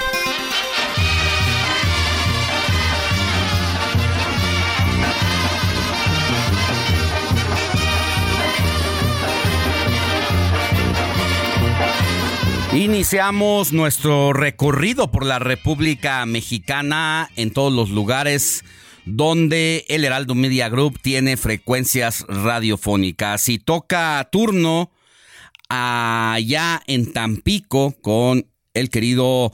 Iniciamos 12.76 13.72
nuestro 13.72 14.34
recorrido 14.34 15.10
por 15.10 15.26
la 15.26 15.40
República 15.40 16.26
Mexicana 16.26 17.30
en 17.38 17.52
todos 17.52 17.72
los 17.72 17.90
lugares 17.90 18.66
donde 19.06 19.86
el 19.88 20.04
Heraldo 20.04 20.36
Media 20.36 20.68
Group 20.68 21.00
tiene 21.02 21.38
frecuencias 21.38 22.26
radiofónicas. 22.28 23.48
Y 23.48 23.60
toca 23.60 24.28
turno 24.30 24.92
allá 25.70 26.82
en 26.88 27.14
Tampico 27.14 27.96
con 28.02 28.46
el 28.74 28.90
querido 28.90 29.54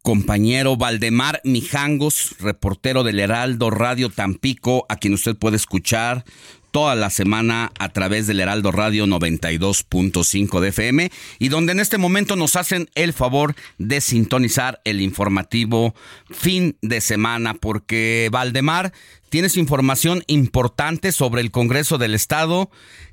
compañero 0.00 0.78
Valdemar 0.78 1.42
Mijangos, 1.44 2.36
reportero 2.40 3.04
del 3.04 3.20
Heraldo 3.20 3.68
Radio 3.68 4.08
Tampico, 4.08 4.86
a 4.88 4.96
quien 4.96 5.12
usted 5.12 5.36
puede 5.36 5.56
escuchar 5.56 6.24
toda 6.72 6.96
la 6.96 7.10
semana 7.10 7.70
a 7.78 7.90
través 7.90 8.26
del 8.26 8.40
Heraldo 8.40 8.72
Radio 8.72 9.06
92.5 9.06 10.60
de 10.60 10.68
FM 10.70 11.12
y 11.38 11.48
donde 11.48 11.72
en 11.72 11.80
este 11.80 11.98
momento 11.98 12.34
nos 12.34 12.56
hacen 12.56 12.88
el 12.94 13.12
favor 13.12 13.54
de 13.78 14.00
sintonizar 14.00 14.80
el 14.84 15.00
informativo 15.00 15.94
fin 16.30 16.76
de 16.80 17.00
semana 17.00 17.54
porque 17.54 18.28
Valdemar 18.32 18.92
tienes 19.28 19.56
información 19.56 20.24
importante 20.26 21.12
sobre 21.12 21.42
el 21.42 21.50
Congreso 21.50 21.98
del 21.98 22.14
Estado 22.14 22.70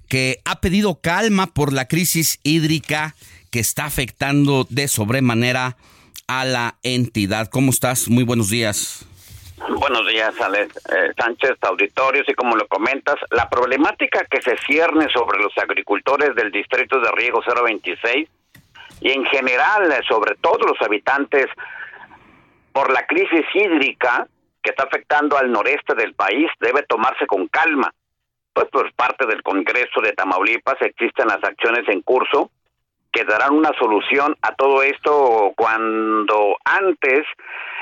que 0.07 0.39
ha 0.45 0.61
pedido 0.61 1.01
calma 1.01 1.53
por 1.53 1.73
la 1.73 1.87
crisis 1.87 2.39
hídrica 2.43 3.15
que 3.51 3.59
está 3.59 3.85
afectando 3.85 4.65
de 4.69 4.87
sobremanera 4.87 5.77
a 6.27 6.45
la 6.45 6.77
entidad. 6.83 7.49
¿Cómo 7.49 7.71
estás? 7.71 8.07
Muy 8.07 8.23
buenos 8.23 8.49
días. 8.49 9.05
Buenos 9.67 10.07
días, 10.07 10.39
Alex 10.39 10.77
eh, 10.89 11.11
Sánchez, 11.17 11.57
auditorios, 11.61 12.27
y 12.29 12.33
como 12.33 12.55
lo 12.55 12.67
comentas, 12.67 13.15
la 13.31 13.49
problemática 13.49 14.25
que 14.25 14.41
se 14.41 14.55
cierne 14.57 15.07
sobre 15.13 15.39
los 15.39 15.51
agricultores 15.57 16.33
del 16.35 16.51
distrito 16.51 16.99
de 16.99 17.11
Riego 17.11 17.41
026 17.41 18.29
y 19.01 19.11
en 19.11 19.25
general 19.25 19.91
eh, 19.91 19.99
sobre 20.07 20.35
todos 20.35 20.61
los 20.65 20.81
habitantes 20.81 21.47
por 22.71 22.91
la 22.91 23.05
crisis 23.05 23.45
hídrica 23.53 24.27
que 24.63 24.69
está 24.69 24.83
afectando 24.83 25.37
al 25.37 25.51
noreste 25.51 25.93
del 25.93 26.13
país 26.13 26.49
debe 26.59 26.83
tomarse 26.83 27.25
con 27.27 27.47
calma. 27.47 27.93
Pues 28.53 28.69
por 28.69 28.91
parte 28.93 29.25
del 29.25 29.43
Congreso 29.43 30.01
de 30.01 30.13
Tamaulipas 30.13 30.81
existen 30.81 31.27
las 31.27 31.43
acciones 31.43 31.87
en 31.89 32.01
curso 32.01 32.51
que 33.11 33.23
darán 33.23 33.53
una 33.53 33.71
solución 33.79 34.35
a 34.41 34.53
todo 34.55 34.83
esto 34.83 35.53
cuando 35.55 36.57
antes 36.63 37.25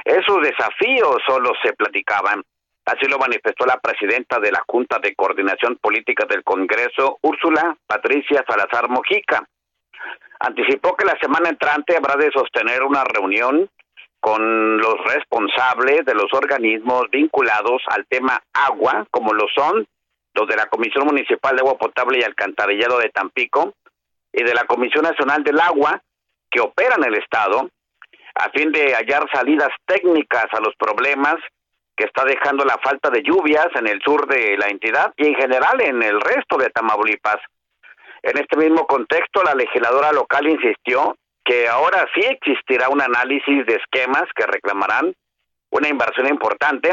esos 0.05 0.41
desafíos 0.41 1.17
solo 1.27 1.51
se 1.63 1.73
platicaban. 1.73 2.43
Así 2.85 3.05
lo 3.09 3.17
manifestó 3.17 3.65
la 3.65 3.79
presidenta 3.79 4.39
de 4.39 4.51
la 4.51 4.63
Junta 4.65 4.97
de 4.99 5.13
Coordinación 5.13 5.77
Política 5.81 6.25
del 6.25 6.43
Congreso, 6.43 7.17
Úrsula 7.21 7.75
Patricia 7.85 8.45
Salazar 8.47 8.87
Mojica. 8.89 9.45
Anticipó 10.39 10.95
que 10.95 11.05
la 11.05 11.17
semana 11.19 11.49
entrante 11.49 11.97
habrá 11.97 12.15
de 12.15 12.31
sostener 12.31 12.83
una 12.83 13.03
reunión 13.03 13.69
con 14.21 14.77
los 14.77 14.95
responsables 15.03 16.05
de 16.05 16.13
los 16.13 16.31
organismos 16.31 17.09
vinculados 17.11 17.81
al 17.87 18.05
tema 18.07 18.41
agua, 18.53 19.05
como 19.11 19.33
lo 19.33 19.47
son 19.53 19.85
los 20.33 20.47
de 20.47 20.55
la 20.55 20.67
Comisión 20.67 21.05
Municipal 21.05 21.55
de 21.55 21.61
Agua 21.61 21.77
Potable 21.77 22.19
y 22.19 22.23
Alcantarillado 22.23 22.99
de 22.99 23.09
Tampico 23.09 23.73
de 24.43 24.53
la 24.53 24.65
Comisión 24.65 25.03
Nacional 25.03 25.43
del 25.43 25.59
Agua, 25.59 26.01
que 26.49 26.61
opera 26.61 26.95
en 26.97 27.05
el 27.05 27.15
Estado, 27.15 27.69
a 28.35 28.49
fin 28.49 28.71
de 28.71 28.93
hallar 28.93 29.25
salidas 29.31 29.69
técnicas 29.85 30.45
a 30.51 30.59
los 30.59 30.75
problemas 30.77 31.35
que 31.95 32.05
está 32.05 32.23
dejando 32.23 32.63
la 32.63 32.77
falta 32.77 33.09
de 33.09 33.23
lluvias 33.23 33.67
en 33.75 33.87
el 33.87 33.99
sur 34.01 34.27
de 34.27 34.55
la 34.57 34.67
entidad 34.67 35.13
y 35.17 35.27
en 35.27 35.35
general 35.35 35.81
en 35.81 36.03
el 36.03 36.21
resto 36.21 36.57
de 36.57 36.69
Tamaulipas. 36.69 37.37
En 38.21 38.37
este 38.37 38.57
mismo 38.57 38.85
contexto, 38.85 39.43
la 39.43 39.55
legisladora 39.55 40.11
local 40.11 40.47
insistió 40.47 41.17
que 41.43 41.67
ahora 41.67 42.05
sí 42.13 42.21
existirá 42.21 42.89
un 42.89 43.01
análisis 43.01 43.65
de 43.65 43.75
esquemas 43.75 44.25
que 44.35 44.45
reclamarán 44.45 45.13
una 45.77 45.89
inversión 45.89 46.27
importante, 46.27 46.91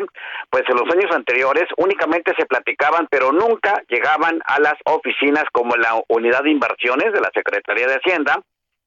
pues 0.50 0.64
en 0.68 0.76
los 0.76 0.90
años 0.94 1.10
anteriores 1.14 1.64
únicamente 1.76 2.32
se 2.38 2.46
platicaban, 2.46 3.06
pero 3.10 3.32
nunca 3.32 3.82
llegaban 3.88 4.40
a 4.44 4.60
las 4.60 4.74
oficinas 4.84 5.44
como 5.52 5.74
la 5.76 6.00
unidad 6.08 6.42
de 6.42 6.50
inversiones 6.50 7.12
de 7.12 7.20
la 7.20 7.30
Secretaría 7.34 7.86
de 7.86 7.96
Hacienda, 7.96 8.40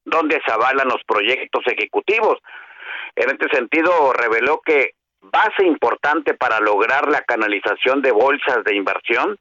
donde 0.04 0.40
se 0.44 0.52
avalan 0.52 0.88
los 0.88 1.02
proyectos 1.06 1.64
ejecutivos. 1.66 2.38
En 3.16 3.30
este 3.30 3.48
sentido, 3.54 4.12
reveló 4.12 4.60
que 4.64 4.92
base 5.20 5.64
importante 5.64 6.34
para 6.34 6.60
lograr 6.60 7.10
la 7.10 7.22
canalización 7.22 8.00
de 8.02 8.12
bolsas 8.12 8.64
de 8.64 8.76
inversión 8.76 9.38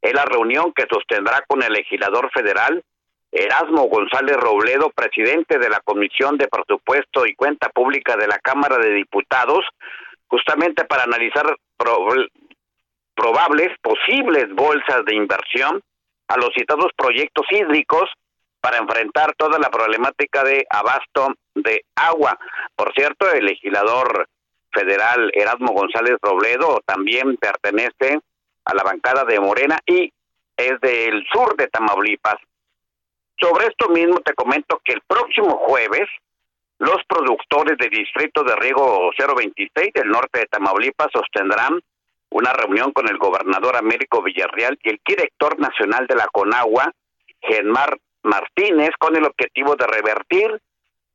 es 0.00 0.14
la 0.14 0.24
reunión 0.24 0.72
que 0.72 0.86
sostendrá 0.90 1.44
con 1.46 1.62
el 1.62 1.72
legislador 1.72 2.30
federal 2.32 2.82
Erasmo 3.30 3.84
González 3.88 4.36
Robledo, 4.36 4.90
presidente 4.90 5.58
de 5.58 5.68
la 5.68 5.80
Comisión 5.80 6.38
de 6.38 6.48
Presupuesto 6.48 7.26
y 7.26 7.34
Cuenta 7.34 7.68
Pública 7.68 8.16
de 8.16 8.26
la 8.26 8.38
Cámara 8.38 8.78
de 8.78 8.94
Diputados, 8.94 9.64
justamente 10.28 10.84
para 10.84 11.04
analizar 11.04 11.44
probables, 11.76 13.70
posibles 13.82 14.52
bolsas 14.54 15.04
de 15.04 15.14
inversión 15.14 15.82
a 16.28 16.36
los 16.36 16.50
citados 16.54 16.90
proyectos 16.96 17.46
hídricos 17.50 18.10
para 18.60 18.78
enfrentar 18.78 19.34
toda 19.36 19.58
la 19.58 19.70
problemática 19.70 20.42
de 20.42 20.66
abasto 20.70 21.34
de 21.54 21.84
agua. 21.96 22.38
Por 22.74 22.92
cierto, 22.94 23.30
el 23.30 23.44
legislador 23.44 24.26
federal 24.72 25.30
Erasmo 25.34 25.72
González 25.72 26.16
Robledo 26.20 26.80
también 26.84 27.36
pertenece 27.36 28.20
a 28.64 28.74
la 28.74 28.82
bancada 28.82 29.24
de 29.24 29.40
Morena 29.40 29.78
y 29.86 30.12
es 30.56 30.80
del 30.80 31.24
sur 31.32 31.56
de 31.56 31.68
Tamaulipas. 31.68 32.36
Sobre 33.40 33.66
esto 33.66 33.88
mismo 33.88 34.20
te 34.20 34.34
comento 34.34 34.80
que 34.84 34.94
el 34.94 35.02
próximo 35.06 35.58
jueves 35.66 36.08
los 36.78 36.98
productores 37.08 37.76
del 37.78 37.90
distrito 37.90 38.44
de 38.44 38.54
riego 38.56 39.10
026 39.18 39.92
del 39.92 40.08
norte 40.08 40.40
de 40.40 40.46
Tamaulipas 40.46 41.08
sostendrán 41.12 41.80
una 42.30 42.52
reunión 42.52 42.92
con 42.92 43.08
el 43.08 43.18
gobernador 43.18 43.76
Américo 43.76 44.22
Villarreal 44.22 44.78
y 44.82 44.90
el 44.90 45.00
director 45.04 45.58
nacional 45.58 46.06
de 46.06 46.14
la 46.14 46.28
Conagua, 46.28 46.92
Genmar 47.40 47.98
Martínez, 48.22 48.90
con 48.98 49.16
el 49.16 49.24
objetivo 49.24 49.74
de 49.76 49.86
revertir 49.86 50.60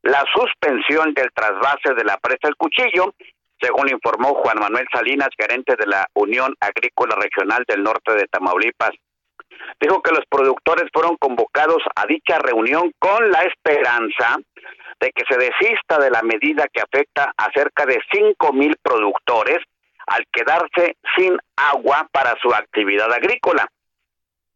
la 0.02 0.26
suspensión 0.34 1.14
del 1.14 1.32
trasvase 1.34 1.94
de 1.96 2.04
la 2.04 2.18
presa 2.18 2.50
El 2.50 2.58
Cuchillo, 2.58 3.14
según 3.62 3.90
informó 3.90 4.34
Juan 4.36 4.60
Manuel 4.60 4.86
Salinas, 4.92 5.30
gerente 5.38 5.76
de 5.78 5.88
la 5.88 6.08
Unión 6.14 6.56
Agrícola 6.60 7.16
Regional 7.16 7.64
del 7.68 7.84
Norte 7.84 8.14
de 8.14 8.28
Tamaulipas. 8.28 8.92
Dijo 9.80 10.02
que 10.02 10.12
los 10.12 10.26
productores 10.30 10.90
fueron 10.94 11.18
convocados 11.18 11.82
a 11.96 12.06
dicha 12.06 12.40
reunión 12.40 12.94
con 13.00 13.32
la 13.32 13.42
esperanza 13.44 14.38
de 15.00 15.12
que 15.12 15.24
se 15.28 15.38
desista 15.38 15.98
de 16.00 16.12
la 16.12 16.22
medida 16.22 16.68
que 16.72 16.82
afecta 16.82 17.34
a 17.36 17.52
cerca 17.52 17.86
de 17.86 18.00
cinco 18.12 18.54
mil 18.54 18.76
productores 18.82 19.60
al 20.08 20.26
quedarse 20.32 20.98
sin 21.18 21.38
agua 21.56 22.08
para 22.12 22.36
su 22.42 22.54
actividad 22.54 23.12
agrícola. 23.12 23.68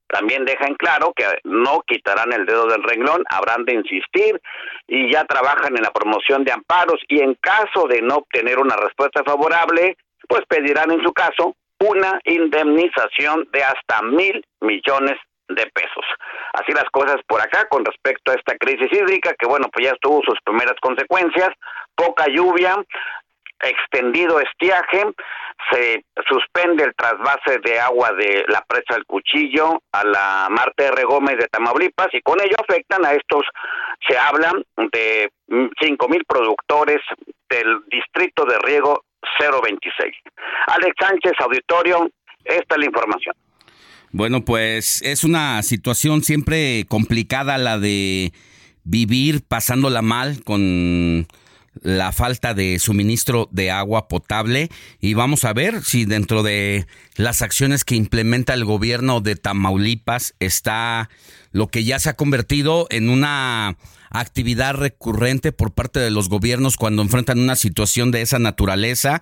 También 0.08 0.46
deja 0.46 0.66
en 0.66 0.76
claro 0.76 1.12
que 1.14 1.26
no 1.44 1.82
quitarán 1.86 2.32
el 2.32 2.46
dedo 2.46 2.66
del 2.68 2.84
renglón, 2.84 3.24
habrán 3.30 3.66
de 3.66 3.74
insistir 3.74 4.42
y 4.88 5.12
ya 5.12 5.26
trabajan 5.26 5.76
en 5.76 5.84
la 5.84 5.92
promoción 5.92 6.46
de 6.46 6.54
amparos 6.54 7.02
y 7.10 7.20
en 7.20 7.36
caso 7.36 7.88
de 7.90 8.02
no 8.02 8.16
obtener 8.16 8.58
una 8.60 8.78
respuesta 8.78 9.22
favorable, 9.26 9.98
pues 10.30 10.46
pedirán 10.48 10.92
en 10.92 11.04
su 11.04 11.12
caso 11.12 11.56
una 11.80 12.20
indemnización 12.26 13.48
de 13.52 13.64
hasta 13.64 14.02
mil 14.04 14.44
millones 14.62 15.18
de 15.50 15.66
pesos. 15.74 16.06
Así 16.54 16.72
las 16.74 16.90
cosas 16.92 17.18
por 17.28 17.42
acá 17.42 17.68
con 17.70 17.86
respecto 17.86 18.32
a 18.32 18.36
esta 18.36 18.58
crisis 18.58 18.92
hídrica 18.92 19.34
que 19.38 19.48
bueno, 19.48 19.68
pues 19.72 19.86
ya 19.86 19.96
tuvo 20.02 20.22
sus 20.24 20.40
primeras 20.44 20.76
consecuencias, 20.82 21.50
poca 21.96 22.26
lluvia, 22.28 22.76
extendido 23.62 24.40
estiaje, 24.40 25.04
se 25.72 26.04
suspende 26.28 26.84
el 26.84 26.94
trasvase 26.96 27.60
de 27.64 27.80
agua 27.80 28.12
de 28.12 28.46
la 28.48 28.64
presa 28.68 28.94
del 28.94 29.06
Cuchillo 29.06 29.82
a 29.92 30.04
la 30.04 30.48
Marte 30.50 30.86
R. 30.86 31.04
Gómez 31.04 31.38
de 31.38 31.48
Tamaulipas 31.48 32.10
y 32.14 32.22
con 32.22 32.40
ello 32.40 32.56
afectan 32.60 33.06
a 33.06 33.14
estos, 33.14 33.44
se 34.08 34.18
hablan 34.18 34.64
de 34.92 35.30
cinco 35.82 36.08
mil 36.08 36.24
productores 36.26 37.00
del 37.50 37.80
distrito 37.90 38.46
de 38.46 38.60
riego 38.60 39.04
026. 39.40 40.14
Alex 40.68 40.96
Sánchez, 41.00 41.34
auditorio, 41.40 42.10
esta 42.44 42.76
es 42.76 42.80
la 42.80 42.86
información. 42.86 43.36
Bueno, 44.12 44.46
pues 44.46 45.02
es 45.02 45.24
una 45.24 45.62
situación 45.64 46.24
siempre 46.24 46.86
complicada 46.88 47.58
la 47.58 47.78
de 47.78 48.32
vivir 48.84 49.44
pasándola 49.46 50.02
mal 50.02 50.44
con 50.44 51.28
la 51.84 52.12
falta 52.12 52.54
de 52.54 52.80
suministro 52.80 53.50
de 53.52 53.70
agua 53.70 54.08
potable 54.08 54.70
y 55.00 55.14
vamos 55.14 55.44
a 55.44 55.54
ver 55.54 55.84
si 55.84 56.06
dentro 56.06 56.42
de 56.42 56.88
las 57.16 57.42
acciones 57.42 57.84
que 57.84 57.96
implementa 57.96 58.54
el 58.54 58.66
gobierno 58.66 59.22
de 59.22 59.36
Tamaulipas 59.36 60.36
está 60.40 61.10
lo 61.52 61.68
que 61.68 61.84
ya 61.84 62.00
se 62.00 62.10
ha 62.10 62.16
convertido 62.16 62.88
en 62.90 63.10
una 63.10 63.78
actividad 64.20 64.76
recurrente 64.76 65.52
por 65.52 65.74
parte 65.74 66.00
de 66.00 66.12
los 66.12 66.30
gobiernos 66.30 66.78
cuando 66.78 67.02
enfrentan 67.02 67.40
una 67.40 67.56
situación 67.56 68.12
de 68.12 68.22
esa 68.22 68.40
naturaleza, 68.40 69.22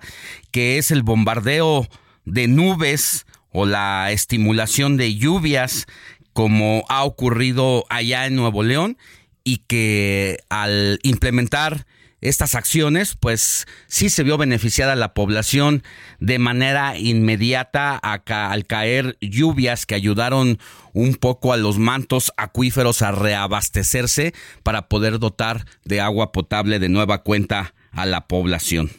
que 0.50 0.78
es 0.78 0.90
el 0.90 1.02
bombardeo 1.02 1.86
de 2.24 2.48
nubes 2.48 3.26
o 3.50 3.66
la 3.66 4.10
estimulación 4.12 4.96
de 4.96 5.14
lluvias 5.14 5.86
como 6.32 6.84
ha 6.88 7.04
ocurrido 7.04 7.86
allá 7.88 8.26
en 8.26 8.36
Nuevo 8.36 8.62
León 8.62 8.98
y 9.42 9.58
que 9.66 10.38
al 10.50 10.98
implementar 11.02 11.86
estas 12.20 12.54
acciones, 12.54 13.16
pues 13.16 13.66
sí 13.86 14.08
se 14.10 14.22
vio 14.22 14.38
beneficiada 14.38 14.96
la 14.96 15.14
población 15.14 15.82
de 16.18 16.38
manera 16.38 16.96
inmediata 16.96 17.96
al 17.96 18.66
caer 18.66 19.16
lluvias 19.20 19.86
que 19.86 19.94
ayudaron 19.94 20.58
un 20.92 21.14
poco 21.14 21.52
a 21.52 21.56
los 21.56 21.78
mantos 21.78 22.32
acuíferos 22.36 23.02
a 23.02 23.12
reabastecerse 23.12 24.32
para 24.62 24.88
poder 24.88 25.18
dotar 25.18 25.64
de 25.84 26.00
agua 26.00 26.32
potable 26.32 26.78
de 26.78 26.88
nueva 26.88 27.22
cuenta 27.22 27.74
a 27.92 28.06
la 28.06 28.26
población. 28.26 28.90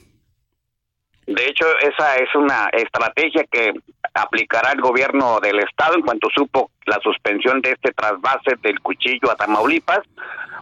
De 1.28 1.46
hecho, 1.46 1.66
esa 1.82 2.16
es 2.16 2.34
una 2.36 2.70
estrategia 2.72 3.44
que 3.52 3.74
aplicará 4.18 4.72
el 4.72 4.82
gobierno 4.82 5.40
del 5.40 5.60
estado 5.60 5.96
en 5.96 6.02
cuanto 6.02 6.30
supo 6.34 6.72
la 6.86 7.00
suspensión 7.02 7.62
de 7.62 7.72
este 7.72 7.92
trasvase 7.94 8.56
del 8.62 8.80
cuchillo 8.80 9.32
a 9.32 9.36
Tamaulipas, 9.36 10.02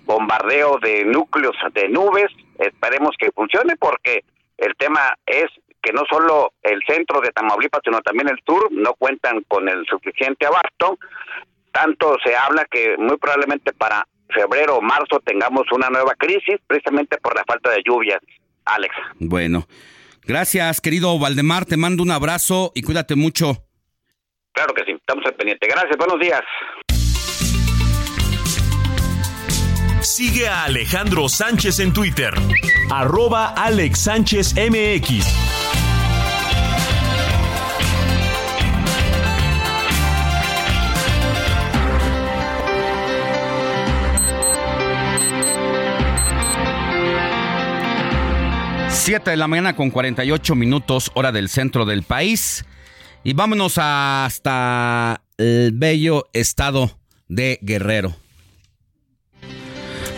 bombardeo 0.04 0.78
de 0.80 1.06
núcleos 1.06 1.56
de 1.74 1.90
nubes, 1.90 2.32
esperemos 2.60 3.16
que 3.18 3.32
funcione 3.32 3.76
porque 3.78 4.24
el 4.58 4.76
tema 4.76 5.18
es 5.26 5.46
que 5.82 5.94
no 5.94 6.04
solo 6.10 6.54
el 6.64 6.82
centro 6.88 7.22
de 7.22 7.32
Tamaulipas, 7.32 7.82
sino 7.84 8.02
también 8.02 8.28
el 8.30 8.40
sur 8.46 8.72
no 8.72 8.94
cuentan 8.96 9.42
con 9.48 9.70
el 9.70 9.86
suficiente 9.86 10.48
abasto. 10.48 10.98
Tanto 11.72 12.18
se 12.24 12.36
habla 12.36 12.66
que 12.66 12.96
muy 12.98 13.18
probablemente 13.18 13.72
para 13.72 14.08
febrero 14.30 14.78
o 14.78 14.82
marzo 14.82 15.20
tengamos 15.24 15.72
una 15.72 15.90
nueva 15.90 16.16
crisis, 16.16 16.56
precisamente 16.66 17.18
por 17.18 17.36
la 17.36 17.44
falta 17.46 17.70
de 17.70 17.84
lluvias. 17.86 18.20
Alex. 18.66 18.96
Bueno, 19.20 19.68
gracias, 20.28 20.82
querido 20.82 21.18
Valdemar. 21.20 21.66
Te 21.66 21.78
mando 21.78 22.04
un 22.04 22.12
abrazo 22.12 22.72
y 22.76 22.82
cuídate 22.82 23.16
mucho. 23.16 23.66
Claro 24.54 24.74
que 24.74 24.84
sí, 24.86 24.92
estamos 24.92 25.26
al 25.26 25.36
pendiente. 25.36 25.68
Gracias, 25.68 25.98
buenos 25.98 26.20
días. 26.20 26.42
Sigue 30.02 30.48
a 30.48 30.66
Alejandro 30.66 31.28
Sánchez 31.28 31.80
en 31.80 31.92
Twitter. 31.92 32.34
Arroba 32.92 33.54
Alex 33.58 34.00
Sánchez 34.00 34.54
MX. 34.56 35.26
Siete 49.06 49.30
de 49.30 49.38
la 49.38 49.48
mañana 49.48 49.76
con 49.76 49.92
48 49.92 50.56
minutos, 50.56 51.12
hora 51.14 51.32
del 51.32 51.48
centro 51.48 51.86
del 51.86 52.02
país. 52.02 52.66
Y 53.24 53.34
vámonos 53.34 53.78
hasta 53.78 55.22
el 55.38 55.74
bello 55.74 56.28
estado 56.34 57.00
de 57.28 57.60
Guerrero. 57.62 58.16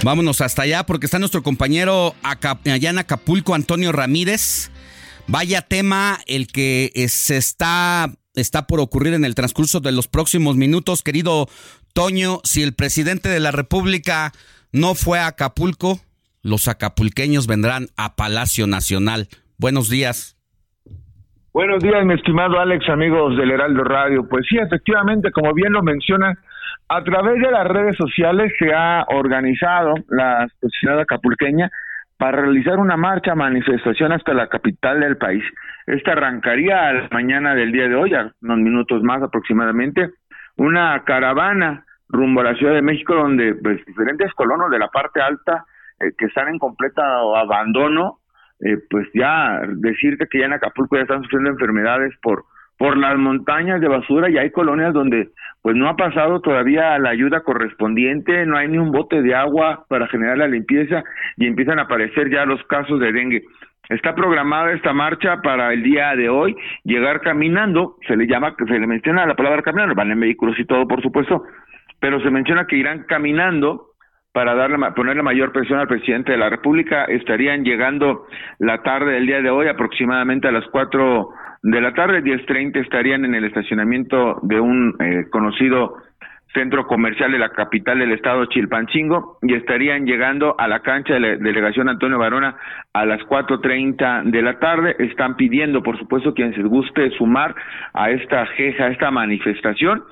Vámonos 0.04 0.40
hasta 0.40 0.62
allá 0.62 0.86
porque 0.86 1.06
está 1.06 1.20
nuestro 1.20 1.44
compañero 1.44 2.16
allá 2.24 2.90
en 2.90 2.98
Acapulco, 2.98 3.56
Antonio 3.56 3.92
Ramírez. 3.92 4.72
Vaya 5.28 5.64
tema 5.64 6.22
el 6.26 6.48
que 6.48 6.94
se 7.10 7.36
está, 7.36 8.14
está 8.36 8.68
por 8.68 8.80
ocurrir 8.80 9.16
en 9.16 9.26
el 9.26 9.36
transcurso 9.36 9.82
de 9.82 9.92
los 9.92 10.08
próximos 10.08 10.56
minutos, 10.56 11.04
querido 11.04 11.50
Toño. 11.92 12.40
Si 12.46 12.64
el 12.64 12.74
presidente 12.74 13.28
de 13.28 13.42
la 13.42 13.52
República 13.52 14.32
no 14.72 14.96
fue 14.96 15.20
a 15.20 15.28
Acapulco, 15.28 16.00
los 16.48 16.68
acapulqueños 16.68 17.46
vendrán 17.46 17.88
a 17.98 18.16
Palacio 18.16 18.68
Nacional. 18.68 19.28
Buenos 19.60 19.90
días. 19.90 20.36
Buenos 21.54 21.84
días, 21.84 22.06
mi 22.06 22.14
estimado 22.14 22.60
Alex, 22.60 22.88
amigos 22.90 23.36
del 23.36 23.52
Heraldo 23.52 23.84
Radio. 23.84 24.28
Pues 24.30 24.46
sí, 24.48 24.58
efectivamente, 24.58 25.32
como 25.32 25.54
bien 25.54 25.74
lo 25.74 25.82
menciona, 25.84 26.34
a 26.88 27.04
través 27.04 27.42
de 27.42 27.52
las 27.52 27.68
redes 27.68 27.98
sociales 27.98 28.54
se 28.58 28.74
ha 28.74 29.04
organizado 29.10 29.96
la 30.08 30.48
sociedad 30.62 31.00
acapulqueña 31.00 31.70
para 32.18 32.44
realizar 32.44 32.80
una 32.80 32.96
marcha 32.96 33.36
manifestación 33.36 34.12
hasta 34.12 34.34
la 34.34 34.48
capital 34.48 35.02
del 35.02 35.18
país. 35.18 35.44
Esta 35.86 36.14
arrancaría 36.14 36.88
a 36.88 36.94
la 36.94 37.08
mañana 37.12 37.56
del 37.56 37.72
día 37.72 37.88
de 37.88 37.96
hoy, 37.96 38.14
a 38.14 38.32
unos 38.42 38.58
minutos 38.60 39.04
más 39.04 39.22
aproximadamente, 39.22 40.12
una 40.56 41.04
caravana 41.04 41.86
rumbo 42.08 42.42
a 42.42 42.46
la 42.46 42.56
Ciudad 42.56 42.74
de 42.74 42.82
México, 42.82 43.16
donde 43.16 43.54
pues, 43.56 43.86
diferentes 43.86 44.32
colonos 44.34 44.72
de 44.72 44.80
la 44.80 44.88
parte 44.88 45.22
alta 45.22 45.66
eh, 46.00 46.12
que 46.18 46.26
están 46.26 46.48
en 46.50 46.60
completo 46.60 47.02
abandono, 47.36 48.20
eh, 48.60 48.78
pues 48.90 49.08
ya 49.14 49.62
decirte 49.68 50.28
que 50.30 50.40
ya 50.40 50.46
en 50.46 50.54
Acapulco 50.54 50.96
ya 50.96 51.04
están 51.04 51.24
sufriendo 51.24 51.52
enfermedades 51.52 52.14
por 52.22 52.46
por 52.78 52.98
las 52.98 53.18
montañas 53.18 53.82
de 53.82 53.88
basura 53.88 54.30
y 54.30 54.38
hay 54.38 54.52
colonias 54.52 54.94
donde 54.94 55.30
pues 55.62 55.76
no 55.76 55.90
ha 55.90 55.96
pasado 55.96 56.42
todavía 56.42 56.98
la 57.00 57.10
ayuda 57.10 57.42
correspondiente, 57.42 58.46
no 58.46 58.58
hay 58.58 58.68
ni 58.68 58.78
un 58.78 58.92
bote 58.92 59.22
de 59.22 59.36
agua 59.36 59.86
para 59.90 60.08
generar 60.08 60.38
la 60.38 60.48
limpieza 60.48 61.04
y 61.38 61.48
empiezan 61.48 61.80
a 61.80 61.84
aparecer 61.84 62.30
ya 62.30 62.46
los 62.46 62.64
casos 62.66 63.00
de 63.00 63.12
dengue. 63.12 63.44
Está 63.90 64.14
programada 64.14 64.74
esta 64.74 64.94
marcha 64.94 65.42
para 65.42 65.74
el 65.74 65.82
día 65.82 66.16
de 66.16 66.30
hoy, 66.30 66.56
llegar 66.84 67.22
caminando, 67.22 67.96
se 68.06 68.16
le 68.16 68.28
llama, 68.28 68.54
se 68.58 68.80
le 68.80 68.86
menciona 68.86 69.26
la 69.26 69.36
palabra 69.36 69.62
caminando, 69.62 69.96
van 69.96 70.12
en 70.12 70.20
vehículos 70.20 70.60
y 70.60 70.66
todo, 70.66 70.88
por 70.88 71.02
supuesto, 71.02 71.44
pero 72.00 72.22
se 72.22 72.30
menciona 72.30 72.68
que 72.68 72.76
irán 72.76 73.06
caminando 73.08 73.88
para 74.38 74.54
darle, 74.54 74.78
ponerle 74.96 75.24
mayor 75.24 75.52
presión 75.52 75.80
al 75.80 75.88
presidente 75.88 76.32
de 76.32 76.38
la 76.38 76.48
República. 76.48 77.06
Estarían 77.06 77.64
llegando 77.64 78.28
la 78.60 78.84
tarde 78.84 79.14
del 79.14 79.26
día 79.26 79.42
de 79.42 79.50
hoy, 79.50 79.68
aproximadamente 79.68 80.48
a 80.48 80.52
las 80.52 80.64
cuatro 80.68 81.30
de 81.64 81.82
la 81.82 81.92
tarde, 81.96 82.22
diez 82.22 82.46
treinta, 82.46 82.78
estarían 82.78 83.26
en 83.26 83.34
el 83.34 83.46
estacionamiento 83.46 84.38
de 84.44 84.60
un 84.60 84.96
eh, 85.00 85.26
conocido 85.32 85.96
centro 86.54 86.86
comercial 86.86 87.32
de 87.32 87.40
la 87.40 87.50
capital 87.50 87.98
del 87.98 88.12
estado 88.12 88.46
Chilpancingo 88.46 89.40
y 89.42 89.56
estarían 89.56 90.06
llegando 90.06 90.54
a 90.60 90.68
la 90.68 90.82
cancha 90.82 91.16
de 91.16 91.20
la 91.20 91.28
delegación 91.38 91.90
Antonio 91.90 92.20
Barona 92.20 92.58
a 92.94 93.08
las 93.08 93.24
cuatro 93.24 93.60
treinta 93.60 94.22
de 94.24 94.44
la 94.44 94.60
tarde. 94.60 94.98
Están 95.00 95.36
pidiendo, 95.36 95.82
por 95.82 95.98
supuesto, 95.98 96.36
quien 96.36 96.54
se 96.54 96.62
guste 96.62 97.10
sumar 97.18 97.56
a 97.96 98.12
esta 98.12 98.46
jeja, 98.46 98.84
a 98.84 98.90
esta 98.90 99.10
manifestación 99.10 100.04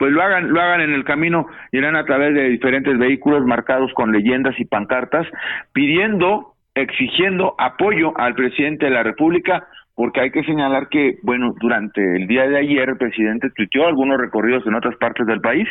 pues 0.00 0.12
lo 0.12 0.22
hagan, 0.22 0.48
lo 0.48 0.62
hagan 0.62 0.80
en 0.80 0.94
el 0.94 1.04
camino, 1.04 1.46
irán 1.72 1.94
a 1.94 2.06
través 2.06 2.32
de 2.32 2.48
diferentes 2.48 2.98
vehículos 2.98 3.44
marcados 3.44 3.92
con 3.92 4.12
leyendas 4.12 4.58
y 4.58 4.64
pancartas, 4.64 5.26
pidiendo, 5.74 6.54
exigiendo 6.74 7.54
apoyo 7.58 8.18
al 8.18 8.34
presidente 8.34 8.86
de 8.86 8.92
la 8.92 9.02
República 9.02 9.68
porque 9.94 10.20
hay 10.20 10.30
que 10.30 10.42
señalar 10.44 10.88
que, 10.88 11.16
bueno, 11.22 11.52
durante 11.60 12.00
el 12.16 12.26
día 12.26 12.46
de 12.46 12.58
ayer 12.58 12.88
el 12.88 12.96
presidente 12.96 13.48
tuiteó 13.54 13.86
algunos 13.86 14.18
recorridos 14.18 14.66
en 14.66 14.74
otras 14.74 14.96
partes 14.96 15.26
del 15.26 15.40
país, 15.40 15.68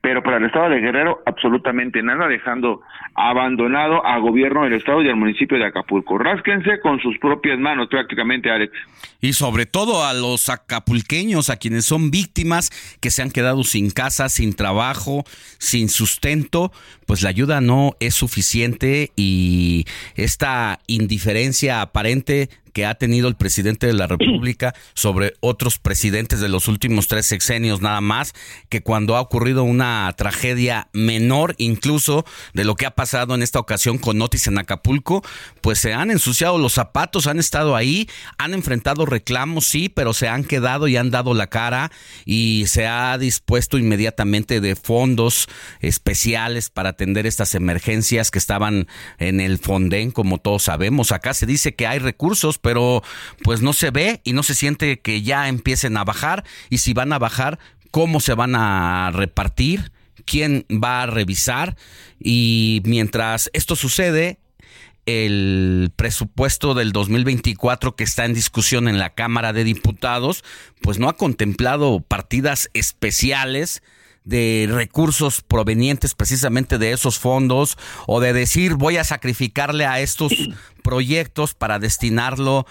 pero 0.00 0.22
para 0.22 0.36
el 0.36 0.44
estado 0.44 0.70
de 0.70 0.80
Guerrero 0.80 1.18
absolutamente 1.26 2.02
nada, 2.02 2.28
dejando 2.28 2.80
abandonado 3.14 4.04
a 4.06 4.18
gobierno 4.18 4.64
del 4.64 4.74
estado 4.74 5.02
y 5.02 5.08
al 5.08 5.16
municipio 5.16 5.58
de 5.58 5.66
Acapulco. 5.66 6.18
Rásquense 6.18 6.80
con 6.80 7.00
sus 7.00 7.18
propias 7.18 7.58
manos 7.58 7.88
prácticamente, 7.90 8.50
Alex. 8.50 8.72
Y 9.20 9.32
sobre 9.32 9.66
todo 9.66 10.04
a 10.04 10.14
los 10.14 10.48
acapulqueños, 10.48 11.50
a 11.50 11.56
quienes 11.56 11.84
son 11.84 12.10
víctimas, 12.10 12.70
que 13.00 13.10
se 13.10 13.22
han 13.22 13.30
quedado 13.30 13.64
sin 13.64 13.90
casa, 13.90 14.28
sin 14.28 14.54
trabajo, 14.54 15.24
sin 15.58 15.88
sustento, 15.88 16.70
pues 17.06 17.22
la 17.22 17.30
ayuda 17.30 17.60
no 17.60 17.92
es 18.00 18.14
suficiente 18.14 19.10
y 19.16 19.84
esta 20.16 20.78
indiferencia 20.86 21.82
aparente 21.82 22.48
que 22.72 22.86
ha 22.86 22.94
tenido 22.94 23.28
el 23.28 23.36
presidente 23.36 23.86
de 23.86 23.92
la 23.92 24.06
República 24.06 24.74
sobre 24.94 25.34
otros 25.40 25.78
presidentes 25.78 26.40
de 26.40 26.48
los 26.48 26.68
últimos 26.68 27.08
tres 27.08 27.26
sexenios 27.26 27.80
nada 27.80 28.00
más, 28.00 28.32
que 28.68 28.82
cuando 28.82 29.16
ha 29.16 29.20
ocurrido 29.20 29.64
una 29.64 30.12
tragedia 30.16 30.88
menor 30.92 31.54
incluso 31.58 32.24
de 32.54 32.64
lo 32.64 32.74
que 32.74 32.86
ha 32.86 32.92
pasado 32.92 33.34
en 33.34 33.42
esta 33.42 33.58
ocasión 33.58 33.98
con 33.98 34.18
Notis 34.18 34.46
en 34.46 34.58
Acapulco, 34.58 35.22
pues 35.60 35.78
se 35.78 35.92
han 35.92 36.10
ensuciado 36.10 36.58
los 36.58 36.72
zapatos, 36.72 37.26
han 37.26 37.38
estado 37.38 37.76
ahí, 37.76 38.08
han 38.38 38.54
enfrentado 38.54 39.06
reclamos, 39.06 39.66
sí, 39.66 39.88
pero 39.88 40.12
se 40.14 40.28
han 40.28 40.44
quedado 40.44 40.88
y 40.88 40.96
han 40.96 41.10
dado 41.10 41.34
la 41.34 41.48
cara 41.48 41.90
y 42.24 42.64
se 42.66 42.86
ha 42.86 43.16
dispuesto 43.18 43.78
inmediatamente 43.78 44.60
de 44.60 44.76
fondos 44.76 45.48
especiales 45.80 46.70
para 46.70 46.90
atender 46.90 47.26
estas 47.26 47.54
emergencias 47.54 48.30
que 48.30 48.38
estaban 48.38 48.88
en 49.18 49.40
el 49.40 49.58
Fonden, 49.58 50.10
como 50.10 50.38
todos 50.38 50.64
sabemos. 50.64 51.12
Acá 51.12 51.34
se 51.34 51.46
dice 51.46 51.74
que 51.74 51.86
hay 51.86 51.98
recursos, 51.98 52.58
pero 52.62 53.02
pues 53.42 53.60
no 53.60 53.74
se 53.74 53.90
ve 53.90 54.20
y 54.24 54.32
no 54.32 54.42
se 54.42 54.54
siente 54.54 55.00
que 55.00 55.22
ya 55.22 55.48
empiecen 55.48 55.96
a 55.98 56.04
bajar. 56.04 56.44
Y 56.70 56.78
si 56.78 56.94
van 56.94 57.12
a 57.12 57.18
bajar, 57.18 57.58
cómo 57.90 58.20
se 58.20 58.32
van 58.32 58.54
a 58.54 59.10
repartir, 59.12 59.92
quién 60.24 60.64
va 60.70 61.02
a 61.02 61.06
revisar 61.06 61.76
y 62.18 62.80
mientras 62.84 63.50
esto 63.52 63.76
sucede, 63.76 64.38
el 65.04 65.90
presupuesto 65.96 66.74
del 66.74 66.92
2024 66.92 67.96
que 67.96 68.04
está 68.04 68.24
en 68.24 68.34
discusión 68.34 68.86
en 68.86 68.98
la 68.98 69.10
Cámara 69.10 69.52
de 69.52 69.64
Diputados, 69.64 70.44
pues 70.80 70.98
no 70.98 71.08
ha 71.08 71.16
contemplado 71.16 72.00
partidas 72.00 72.70
especiales 72.72 73.82
de 74.24 74.68
recursos 74.70 75.42
provenientes 75.42 76.14
precisamente 76.14 76.78
de 76.78 76.92
esos 76.92 77.18
fondos 77.18 77.76
o 78.06 78.20
de 78.20 78.32
decir 78.32 78.74
voy 78.74 78.96
a 78.96 79.04
sacrificarle 79.04 79.84
a 79.86 80.00
estos 80.00 80.32
proyectos 80.82 81.54
para 81.54 81.78
destinarlo 81.78 82.66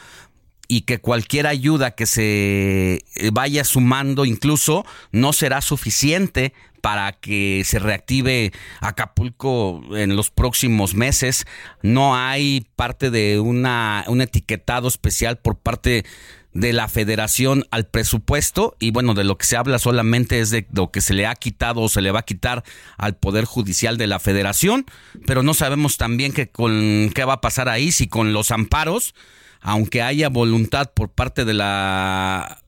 y 0.68 0.82
que 0.82 0.99
cualquier 0.99 1.47
ayuda 1.47 1.91
que 1.91 2.06
se 2.06 3.04
vaya 3.34 3.66
sumando 3.66 4.24
incluso 4.24 4.86
no 5.12 5.34
será 5.34 5.62
suficiente 5.62 6.54
para 6.82 7.14
que 7.14 7.64
se 7.66 7.80
reactive 7.80 8.52
Acapulco 8.82 9.82
en 9.95 10.16
los 10.16 10.32
próximos 10.32 10.95
meses. 10.95 11.45
No 11.82 12.16
hay 12.16 12.66
parte 12.76 13.12
de 13.12 13.39
una, 13.39 14.04
un 14.08 14.22
etiquetado 14.22 14.88
especial 14.88 15.38
por 15.38 15.58
parte 15.58 16.06
de 16.54 16.74
la 16.74 16.88
federación 16.88 17.66
al 17.72 17.88
presupuesto 17.88 18.76
y 18.80 18.91
bueno, 18.91 19.14
de 19.14 19.24
lo 19.24 19.38
que 19.38 19.45
se 19.45 19.56
habla 19.56 19.80
solamente 19.80 20.39
es 20.39 20.49
de 20.49 20.68
lo 20.74 20.91
que 20.91 21.02
se 21.02 21.14
le 21.14 21.26
ha 21.26 21.36
quitado 21.36 21.82
o 21.82 21.89
se 21.89 22.02
le 22.02 22.12
va 22.12 22.20
a 22.20 22.26
quitar 22.26 22.64
al 22.97 23.16
Poder 23.16 23.45
Judicial 23.45 23.97
de 23.97 24.08
la 24.08 24.20
federación, 24.20 24.86
pero 25.26 25.43
no 25.43 25.54
sabemos 25.54 25.97
también 25.97 26.34
que 26.34 26.49
con 26.49 27.12
qué 27.16 27.24
va 27.24 27.34
a 27.34 27.41
pasar 27.41 27.70
ahí, 27.70 27.91
si 27.91 28.08
con 28.08 28.34
los 28.34 28.52
amparos, 28.52 29.16
aunque 29.62 30.02
haya 30.02 30.30
voluntad 30.30 30.91
por 30.93 31.10
parte 31.10 31.45
de 31.45 31.54
la 31.54 32.62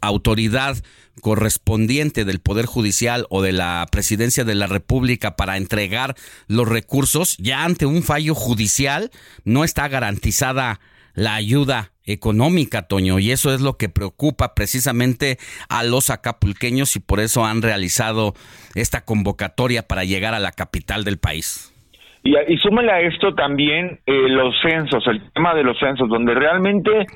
autoridad 0.00 0.76
correspondiente 1.20 2.24
del 2.24 2.40
Poder 2.40 2.66
Judicial 2.66 3.26
o 3.30 3.42
de 3.42 3.52
la 3.52 3.86
Presidencia 3.90 4.44
de 4.44 4.54
la 4.54 4.66
República 4.66 5.36
para 5.36 5.56
entregar 5.56 6.16
los 6.46 6.68
recursos, 6.68 7.36
ya 7.38 7.64
ante 7.64 7.86
un 7.86 8.02
fallo 8.02 8.34
judicial 8.34 9.10
no 9.44 9.64
está 9.64 9.88
garantizada 9.88 10.80
la 11.18 11.34
ayuda 11.34 11.90
económica, 12.06 12.86
Toño, 12.86 13.18
y 13.18 13.32
eso 13.32 13.52
es 13.52 13.60
lo 13.60 13.74
que 13.74 13.88
preocupa 13.88 14.54
precisamente 14.54 15.36
a 15.68 15.82
los 15.82 16.10
acapulqueños 16.10 16.94
y 16.94 17.00
por 17.00 17.18
eso 17.18 17.44
han 17.44 17.60
realizado 17.60 18.34
esta 18.76 19.04
convocatoria 19.04 19.82
para 19.82 20.04
llegar 20.04 20.32
a 20.32 20.38
la 20.38 20.52
capital 20.52 21.02
del 21.04 21.18
país. 21.18 21.74
Y, 22.22 22.36
y 22.36 22.56
súmale 22.58 22.92
a 22.92 23.00
esto 23.00 23.34
también 23.34 23.98
eh, 24.06 24.28
los 24.28 24.54
censos, 24.62 25.04
el 25.08 25.30
tema 25.32 25.54
de 25.54 25.64
los 25.64 25.76
censos, 25.78 26.08
donde 26.08 26.34
realmente 26.34 27.06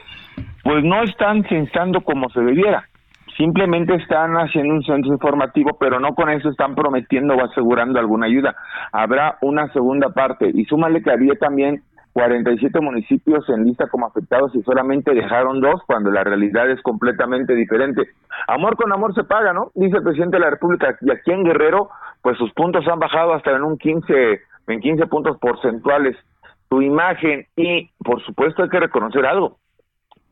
pues 0.65 0.85
no 0.85 1.03
están 1.05 1.45
censando 1.49 2.01
como 2.01 2.29
se 2.31 2.41
debiera. 2.41 2.89
Simplemente 3.37 3.95
están 3.95 4.35
haciendo 4.35 4.75
un 4.75 4.83
censo 4.83 5.09
informativo, 5.09 5.77
pero 5.79 5.99
no 6.01 6.15
con 6.15 6.29
eso 6.29 6.51
están 6.51 6.75
prometiendo 6.75 7.35
o 7.35 7.45
asegurando 7.45 7.99
alguna 7.99 8.27
ayuda. 8.27 8.55
Habrá 8.93 9.39
una 9.41 9.73
segunda 9.73 10.11
parte. 10.11 10.51
Y 10.53 10.65
súmale 10.67 11.03
que 11.03 11.11
había 11.11 11.35
también 11.37 11.83
47 12.13 12.81
municipios 12.81 13.49
en 13.49 13.65
lista 13.65 13.89
como 13.89 14.07
afectados 14.07 14.55
y 14.55 14.63
solamente 14.63 15.15
dejaron 15.15 15.61
dos 15.61 15.81
cuando 15.87 16.11
la 16.11 16.23
realidad 16.23 16.71
es 16.71 16.81
completamente 16.83 17.55
diferente. 17.55 18.03
Amor 18.49 18.77
con 18.77 18.93
amor 18.93 19.15
se 19.15 19.25
paga, 19.25 19.53
¿no? 19.53 19.71
Dice 19.75 19.97
el 19.97 20.03
presidente 20.03 20.37
de 20.37 20.45
la 20.45 20.51
República 20.51 20.97
y 21.01 21.11
aquí 21.11 21.31
en 21.31 21.45
Guerrero, 21.45 21.89
pues 22.21 22.37
sus 22.37 22.53
puntos 22.53 22.87
han 22.87 22.99
bajado 22.99 23.33
hasta 23.33 23.53
en 23.53 23.63
un 23.63 23.79
15, 23.79 24.41
en 24.69 24.81
15 24.81 25.07
puntos 25.07 25.39
porcentuales. 25.39 26.17
Su 26.69 26.83
imagen 26.83 27.47
y, 27.57 27.91
por 27.99 28.23
supuesto, 28.25 28.63
hay 28.63 28.69
que 28.69 28.81
reconocer 28.81 29.25
algo. 29.27 29.59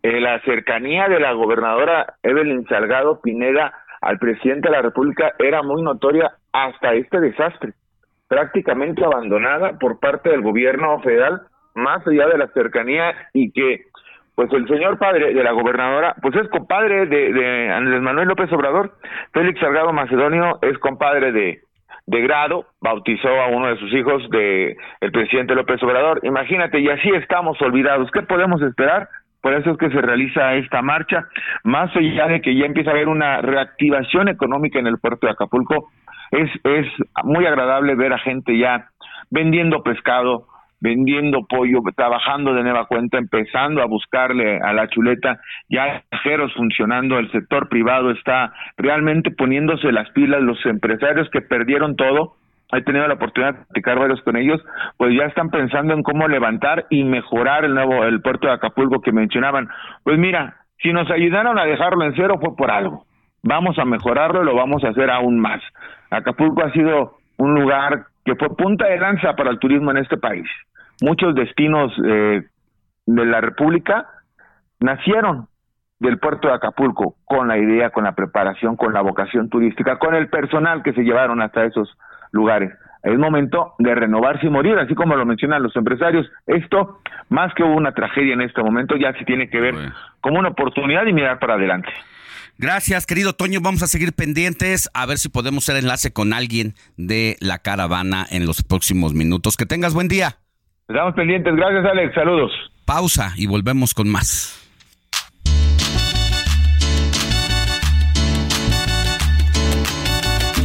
La 0.03 0.41
cercanía 0.41 1.09
de 1.09 1.21
la 1.21 1.33
gobernadora 1.33 2.15
Evelyn 2.23 2.67
Salgado 2.67 3.21
Pineda 3.21 3.73
al 4.01 4.19
presidente 4.19 4.69
de 4.69 4.77
la 4.77 4.83
República 4.83 5.33
era 5.39 5.63
muy 5.63 5.83
notoria 5.83 6.33
hasta 6.53 6.95
este 6.95 7.21
desastre, 7.21 7.75
prácticamente 8.29 9.05
abandonada 9.05 9.79
por 9.79 10.01
parte 10.01 10.31
del 10.31 10.41
gobierno 10.41 10.99
federal 11.01 11.43
más 11.75 12.07
allá 12.07 12.27
de 12.27 12.39
la 12.39 12.49
cercanía 12.49 13.15
y 13.33 13.53
que 13.53 13.85
pues 14.35 14.51
el 14.53 14.67
señor 14.69 14.99
padre 14.99 15.35
de 15.35 15.45
la 15.45 15.53
gobernadora, 15.53 16.15
pues 16.23 16.35
es 16.37 16.49
compadre 16.49 17.07
de, 17.07 17.33
de 17.33 17.71
Andrés 17.71 18.01
Manuel 18.01 18.29
López 18.29 18.51
Obrador, 18.53 18.95
Félix 19.33 19.61
Salgado 19.61 19.93
Macedonio 19.93 20.59
es 20.63 20.79
compadre 20.79 21.31
de, 21.33 21.61
de 22.07 22.21
grado, 22.23 22.67
bautizó 22.81 23.29
a 23.29 23.49
uno 23.49 23.69
de 23.69 23.77
sus 23.77 23.93
hijos 23.93 24.29
de 24.31 24.77
el 25.01 25.13
presidente 25.13 25.55
López 25.55 25.83
Obrador. 25.83 26.21
Imagínate, 26.23 26.81
y 26.81 26.89
así 26.89 27.09
estamos 27.11 27.61
olvidados. 27.63 28.11
¿Qué 28.13 28.23
podemos 28.23 28.61
esperar? 28.63 29.09
Por 29.41 29.55
eso 29.55 29.71
es 29.71 29.79
que 29.79 29.91
se 29.91 30.01
realiza 30.01 30.55
esta 30.55 30.83
marcha, 30.83 31.27
más 31.65 31.95
allá 31.97 32.27
de 32.27 32.41
que 32.41 32.55
ya 32.55 32.67
empieza 32.67 32.91
a 32.91 32.95
haber 32.95 33.09
una 33.09 33.41
reactivación 33.41 34.29
económica 34.29 34.79
en 34.79 34.87
el 34.87 34.99
puerto 34.99 35.27
de 35.27 35.33
Acapulco, 35.33 35.91
es, 36.31 36.51
es 36.65 36.87
muy 37.25 37.47
agradable 37.47 37.95
ver 37.95 38.13
a 38.13 38.19
gente 38.19 38.59
ya 38.59 38.89
vendiendo 39.31 39.83
pescado, 39.83 40.47
vendiendo 40.81 41.47
pollo, 41.47 41.81
trabajando 41.95 42.55
de 42.55 42.63
nueva 42.63 42.87
cuenta, 42.87 43.19
empezando 43.19 43.83
a 43.83 43.87
buscarle 43.87 44.59
a 44.61 44.73
la 44.73 44.89
chuleta, 44.89 45.41
ya 45.69 46.03
cajeros 46.11 46.53
funcionando, 46.55 47.19
el 47.19 47.31
sector 47.31 47.69
privado 47.69 48.11
está 48.11 48.53
realmente 48.77 49.31
poniéndose 49.31 49.93
las 49.93 50.11
pilas, 50.11 50.41
los 50.43 50.65
empresarios 50.67 51.29
que 51.31 51.43
perdieron 51.43 51.97
todo, 51.97 52.37
he 52.73 52.83
tenido 52.83 53.07
la 53.07 53.15
oportunidad 53.15 53.55
de 53.55 53.65
platicar 53.65 53.99
varios 53.99 54.23
con 54.23 54.37
ellos, 54.37 54.61
pues 54.97 55.15
ya 55.17 55.27
están 55.27 55.51
pensando 55.51 55.93
en 55.93 56.03
cómo 56.03 56.29
levantar 56.29 56.87
y 56.89 57.05
mejorar 57.05 57.65
el 57.65 57.75
nuevo 57.75 58.05
el 58.05 58.23
puerto 58.23 58.47
de 58.47 58.55
Acapulco 58.55 59.01
que 59.01 59.13
mencionaban. 59.13 59.69
Pues 60.05 60.19
mira, 60.19 60.57
si 60.79 60.93
nos 60.93 61.11
ayudaron 61.11 61.59
a 61.59 61.65
dejarlo 61.65 62.05
en 62.05 62.15
cero 62.15 62.39
fue 62.41 62.57
por 62.57 62.71
algo. 62.71 63.05
Vamos 63.43 63.79
a 63.79 63.85
mejorarlo 63.85 64.45
lo 64.45 64.55
vamos 64.55 64.85
a 64.85 64.89
hacer 64.89 65.11
aún 65.11 65.41
más. 65.41 65.61
Acapulco 66.11 66.63
ha 66.63 66.73
sido 66.73 67.17
un 67.39 67.55
lugar 67.55 68.07
que 68.31 68.37
fue 68.37 68.55
punta 68.57 68.87
de 68.87 68.99
lanza 68.99 69.35
para 69.35 69.51
el 69.51 69.59
turismo 69.59 69.91
en 69.91 69.99
este 69.99 70.17
país. 70.17 70.47
Muchos 71.03 71.35
destinos 71.35 71.93
eh, 72.07 72.43
de 73.07 73.25
la 73.25 73.41
República 73.41 74.07
nacieron 74.79 75.49
del 75.99 76.19
puerto 76.19 76.49
de 76.49 76.55
Acapulco 76.55 77.17
con 77.25 77.49
la 77.49 77.59
idea, 77.59 77.91
con 77.91 78.05
la 78.05 78.13
preparación, 78.13 78.77
con 78.77 78.93
la 78.93 79.03
vocación 79.03 79.49
turística, 79.49 79.99
con 79.99 80.15
el 80.15 80.29
personal 80.29 80.83
que 80.83 80.93
se 80.93 81.03
llevaron 81.03 81.43
hasta 81.43 81.65
esos 81.65 81.97
lugares. 82.31 82.73
Es 83.03 83.19
momento 83.19 83.75
de 83.79 83.95
renovarse 83.95 84.47
y 84.47 84.51
morir, 84.51 84.79
así 84.79 84.95
como 84.95 85.17
lo 85.17 85.27
mencionan 85.27 85.63
los 85.63 85.75
empresarios. 85.75 86.31
Esto, 86.47 87.01
más 87.31 87.53
que 87.55 87.65
una 87.65 87.93
tragedia 87.93 88.35
en 88.35 88.43
este 88.43 88.63
momento, 88.63 88.97
ya 88.97 89.13
se 89.15 89.25
tiene 89.25 89.49
que 89.49 89.61
ver 89.61 89.75
como 90.21 90.39
una 90.39 90.51
oportunidad 90.51 91.05
y 91.07 91.13
mirar 91.13 91.39
para 91.39 91.55
adelante. 91.55 91.89
Gracias, 92.61 93.07
querido 93.07 93.33
Toño. 93.33 93.61
Vamos 93.63 93.83
a 93.83 93.87
seguir 93.87 94.13
pendientes 94.13 94.91
a 94.93 95.07
ver 95.07 95.17
si 95.17 95.31
podemos 95.31 95.65
hacer 95.65 95.83
enlace 95.83 96.13
con 96.13 96.35
alguien 96.35 96.75
de 96.99 97.39
la 97.41 97.59
caravana 97.59 98.27
en 98.31 98.45
los 98.45 98.63
próximos 98.63 99.15
minutos. 99.15 99.57
Que 99.57 99.65
tengas 99.65 99.95
buen 99.95 100.09
día. 100.09 100.37
Estamos 100.87 101.15
pendientes. 101.15 101.57
Gracias, 101.57 101.87
Alex. 101.87 102.15
Saludos. 102.15 102.53
Pausa 102.85 103.33
y 103.37 103.47
volvemos 103.47 103.95
con 103.95 104.11
más. 104.11 104.61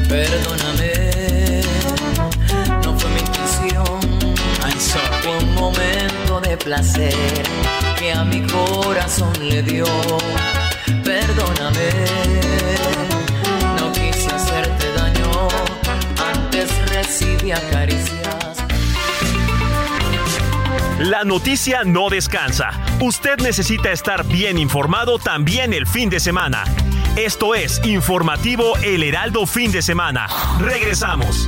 Perdóname, 0.09 1.61
no 2.83 2.99
fue 2.99 3.09
mi 3.11 3.19
intención. 3.19 3.85
Fue 5.21 5.37
un 5.37 5.55
momento 5.55 6.41
de 6.41 6.57
placer 6.57 7.13
que 7.97 8.11
a 8.11 8.25
mi 8.25 8.41
corazón 8.41 9.31
le 9.47 9.61
dio. 9.63 9.85
Perdóname, 11.25 11.89
no 13.79 13.91
quise 13.91 14.27
hacerte 14.27 14.93
daño. 14.93 15.47
Antes 16.23 16.69
recibí 16.89 17.51
caricias. 17.71 18.57
La 20.99 21.23
noticia 21.23 21.83
no 21.83 22.09
descansa. 22.09 22.69
Usted 23.01 23.39
necesita 23.39 23.91
estar 23.91 24.23
bien 24.25 24.59
informado 24.59 25.17
también 25.17 25.73
el 25.73 25.87
fin 25.87 26.11
de 26.11 26.19
semana. 26.19 26.63
Esto 27.15 27.55
es 27.55 27.83
Informativo 27.85 28.77
El 28.83 29.01
Heraldo 29.01 29.47
Fin 29.47 29.71
de 29.71 29.81
Semana. 29.81 30.27
Regresamos. 30.59 31.47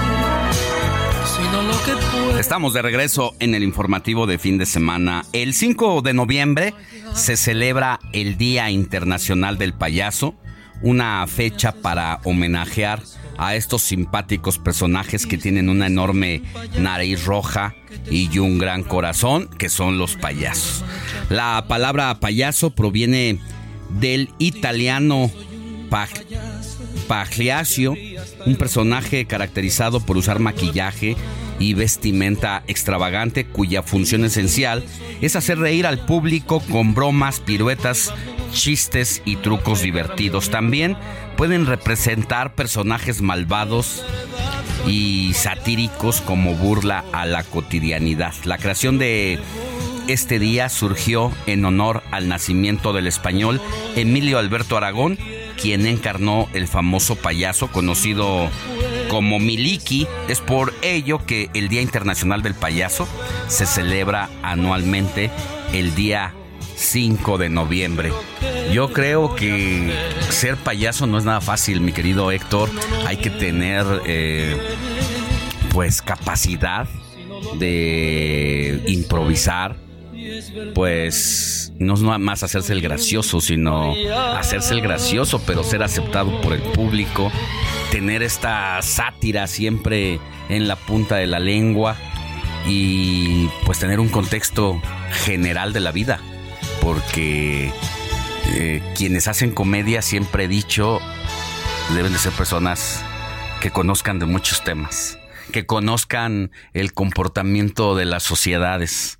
Estamos 2.39 2.73
de 2.73 2.81
regreso 2.81 3.35
en 3.39 3.55
el 3.55 3.63
informativo 3.63 4.25
de 4.25 4.37
fin 4.37 4.57
de 4.57 4.65
semana. 4.65 5.25
El 5.33 5.53
5 5.53 6.01
de 6.01 6.13
noviembre 6.13 6.73
se 7.13 7.37
celebra 7.37 7.99
el 8.13 8.37
Día 8.37 8.69
Internacional 8.69 9.57
del 9.57 9.73
Payaso, 9.73 10.35
una 10.81 11.25
fecha 11.27 11.73
para 11.73 12.19
homenajear 12.23 13.01
a 13.37 13.55
estos 13.55 13.81
simpáticos 13.81 14.59
personajes 14.59 15.25
que 15.25 15.37
tienen 15.37 15.69
una 15.69 15.87
enorme 15.87 16.41
nariz 16.77 17.25
roja 17.25 17.75
y 18.09 18.37
un 18.39 18.57
gran 18.57 18.83
corazón, 18.83 19.47
que 19.57 19.69
son 19.69 19.97
los 19.97 20.15
payasos. 20.15 20.83
La 21.29 21.65
palabra 21.67 22.19
payaso 22.19 22.71
proviene 22.71 23.39
del 23.89 24.29
italiano 24.39 25.31
Pagliaccio, 27.11 27.93
un 28.45 28.55
personaje 28.55 29.25
caracterizado 29.25 29.99
por 29.99 30.15
usar 30.15 30.39
maquillaje 30.39 31.17
y 31.59 31.73
vestimenta 31.73 32.63
extravagante 32.67 33.43
cuya 33.43 33.83
función 33.83 34.23
esencial 34.23 34.85
es 35.19 35.35
hacer 35.35 35.59
reír 35.59 35.87
al 35.87 36.05
público 36.05 36.61
con 36.71 36.93
bromas, 36.93 37.41
piruetas, 37.41 38.13
chistes 38.53 39.21
y 39.25 39.35
trucos 39.35 39.81
divertidos. 39.81 40.51
También 40.51 40.95
pueden 41.35 41.65
representar 41.65 42.55
personajes 42.55 43.21
malvados 43.21 44.05
y 44.87 45.33
satíricos 45.33 46.21
como 46.21 46.55
burla 46.55 47.03
a 47.11 47.25
la 47.25 47.43
cotidianidad. 47.43 48.33
La 48.45 48.57
creación 48.57 48.97
de 48.97 49.37
este 50.13 50.39
día 50.39 50.69
surgió 50.69 51.31
en 51.45 51.63
honor 51.65 52.03
al 52.11 52.27
nacimiento 52.27 52.93
del 52.93 53.07
español 53.07 53.61
Emilio 53.95 54.39
Alberto 54.39 54.77
Aragón, 54.77 55.17
quien 55.59 55.85
encarnó 55.85 56.49
el 56.53 56.67
famoso 56.67 57.15
payaso 57.15 57.71
conocido 57.71 58.49
como 59.09 59.39
Miliki. 59.39 60.07
Es 60.27 60.39
por 60.41 60.73
ello 60.81 61.25
que 61.25 61.49
el 61.53 61.69
Día 61.69 61.81
Internacional 61.81 62.41
del 62.41 62.55
Payaso 62.55 63.07
se 63.47 63.65
celebra 63.65 64.29
anualmente 64.41 65.31
el 65.73 65.95
día 65.95 66.33
5 66.75 67.37
de 67.37 67.49
noviembre. 67.49 68.11
Yo 68.73 68.91
creo 68.91 69.35
que 69.35 69.93
ser 70.29 70.57
payaso 70.57 71.07
no 71.07 71.17
es 71.17 71.25
nada 71.25 71.41
fácil, 71.41 71.81
mi 71.81 71.91
querido 71.91 72.31
Héctor. 72.31 72.69
Hay 73.05 73.17
que 73.17 73.29
tener 73.29 73.85
eh, 74.05 74.57
pues 75.71 76.01
capacidad 76.01 76.87
de 77.57 78.83
improvisar. 78.87 79.75
Pues 80.73 81.73
no 81.79 81.93
es 81.95 82.01
nada 82.01 82.17
más 82.17 82.43
hacerse 82.43 82.73
el 82.73 82.81
gracioso, 82.81 83.41
sino 83.41 83.93
hacerse 84.35 84.73
el 84.73 84.81
gracioso, 84.81 85.41
pero 85.45 85.63
ser 85.63 85.83
aceptado 85.83 86.41
por 86.41 86.53
el 86.53 86.61
público, 86.61 87.31
tener 87.91 88.23
esta 88.23 88.81
sátira 88.81 89.47
siempre 89.47 90.19
en 90.49 90.67
la 90.67 90.75
punta 90.75 91.15
de 91.15 91.27
la 91.27 91.39
lengua 91.39 91.95
y 92.67 93.47
pues 93.65 93.79
tener 93.79 93.99
un 93.99 94.09
contexto 94.09 94.81
general 95.25 95.73
de 95.73 95.79
la 95.79 95.91
vida, 95.91 96.19
porque 96.81 97.71
eh, 98.53 98.81
quienes 98.95 99.27
hacen 99.27 99.51
comedia 99.51 100.01
siempre 100.01 100.45
he 100.45 100.47
dicho 100.47 100.99
deben 101.95 102.13
de 102.13 102.19
ser 102.19 102.31
personas 102.33 103.03
que 103.59 103.71
conozcan 103.71 104.19
de 104.19 104.25
muchos 104.25 104.63
temas, 104.63 105.19
que 105.51 105.65
conozcan 105.65 106.51
el 106.73 106.93
comportamiento 106.93 107.95
de 107.95 108.05
las 108.05 108.23
sociedades 108.23 109.19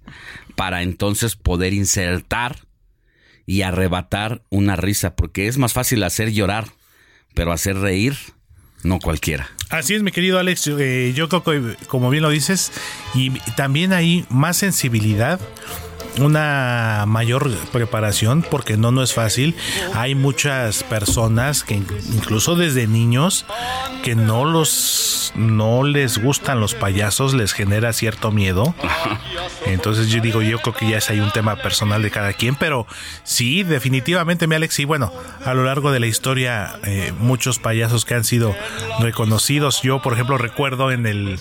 para 0.56 0.82
entonces 0.84 1.36
poder 1.36 1.74
insertar 1.74 2.68
y 3.46 3.64
arrebatar 3.64 4.44
una 4.50 4.76
risa, 4.76 5.16
porque 5.16 5.48
es 5.48 5.58
más 5.58 5.74
fácil 5.74 6.04
hacer 6.04 6.32
llorar, 6.32 6.68
pero 7.34 7.52
hacer 7.52 7.78
reír 7.78 8.16
no 8.84 9.00
cualquiera. 9.00 9.50
Así 9.70 9.94
es, 9.94 10.04
mi 10.04 10.12
querido 10.12 10.40
Alex. 10.40 10.68
Eh, 10.68 11.14
yo 11.16 11.30
creo 11.30 11.44
que, 11.44 11.76
como 11.88 12.10
bien 12.10 12.24
lo 12.24 12.30
dices, 12.30 12.72
y 13.14 13.32
también 13.56 13.94
hay 13.94 14.26
más 14.30 14.58
sensibilidad 14.58 15.40
una 16.20 17.06
mayor 17.08 17.50
preparación 17.72 18.46
porque 18.50 18.78
no 18.78 18.92
no 18.92 19.04
es 19.04 19.14
fácil. 19.14 19.56
Hay 19.94 20.16
muchas 20.16 20.84
personas 20.84 21.64
que 21.64 21.76
incluso 21.76 22.56
desde 22.56 22.88
niños 22.88 23.46
que 24.04 24.16
no 24.16 24.46
los 24.46 25.32
no 25.36 25.84
les 25.84 26.18
gustan 26.22 26.60
los 26.60 26.76
payasos 26.76 27.34
les 27.34 27.54
genera 27.54 27.94
cierto 27.94 28.32
miedo. 28.32 28.74
Entonces 29.66 30.10
yo 30.10 30.22
digo 30.22 30.42
yo 30.42 30.60
creo 30.60 30.76
que 30.76 30.90
ya 30.90 30.98
es 30.98 31.10
ahí 31.10 31.20
un 31.20 31.32
tema 31.32 31.56
personal 31.56 32.02
de 32.02 32.12
cada 32.12 32.34
quien 32.34 32.56
pero 32.56 32.88
sí 33.24 33.64
definitivamente 33.64 34.48
mi 34.48 34.56
Alex 34.56 34.80
y 34.80 34.86
bueno 34.86 35.12
a 35.46 35.54
lo 35.54 35.64
largo 35.64 35.92
de 35.92 36.00
la 36.00 36.08
historia 36.08 36.80
eh, 36.84 37.14
muchos 37.20 37.60
payasos 37.60 38.06
que 38.06 38.16
han 38.16 38.24
sido 38.24 38.56
reconocidos. 39.00 39.82
Yo 39.82 40.02
por 40.02 40.14
ejemplo 40.14 40.38
recuerdo 40.38 40.92
en 40.92 41.06
el 41.06 41.40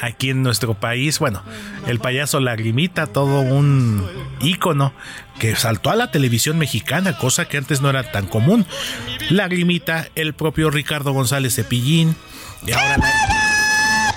aquí 0.00 0.30
en 0.30 0.42
nuestro 0.42 0.74
país, 0.74 1.18
bueno, 1.18 1.42
el 1.86 1.98
payaso 1.98 2.40
Lagrimita, 2.40 3.06
todo 3.06 3.40
un 3.40 4.06
ícono 4.40 4.92
que 5.38 5.56
saltó 5.56 5.90
a 5.90 5.96
la 5.96 6.10
televisión 6.10 6.58
mexicana, 6.58 7.16
cosa 7.18 7.46
que 7.46 7.56
antes 7.56 7.80
no 7.80 7.90
era 7.90 8.10
tan 8.10 8.26
común. 8.26 8.66
Lagrimita, 9.30 10.08
el 10.14 10.34
propio 10.34 10.70
Ricardo 10.70 11.12
González 11.12 11.54
Cepillín, 11.54 12.16
y 12.66 12.72
ahora 12.72 12.96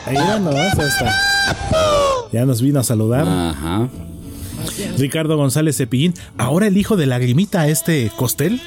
Ahí 0.06 0.16
Ya 2.32 2.46
nos 2.46 2.62
vino 2.62 2.80
a 2.80 2.84
saludar. 2.84 3.28
Ricardo 4.98 5.38
González 5.38 5.78
Cepillín, 5.78 6.14
ahora 6.38 6.68
el 6.68 6.78
hijo 6.78 6.98
de 6.98 7.06
Lagrimita, 7.06 7.68
este 7.68 8.12
Costel 8.16 8.62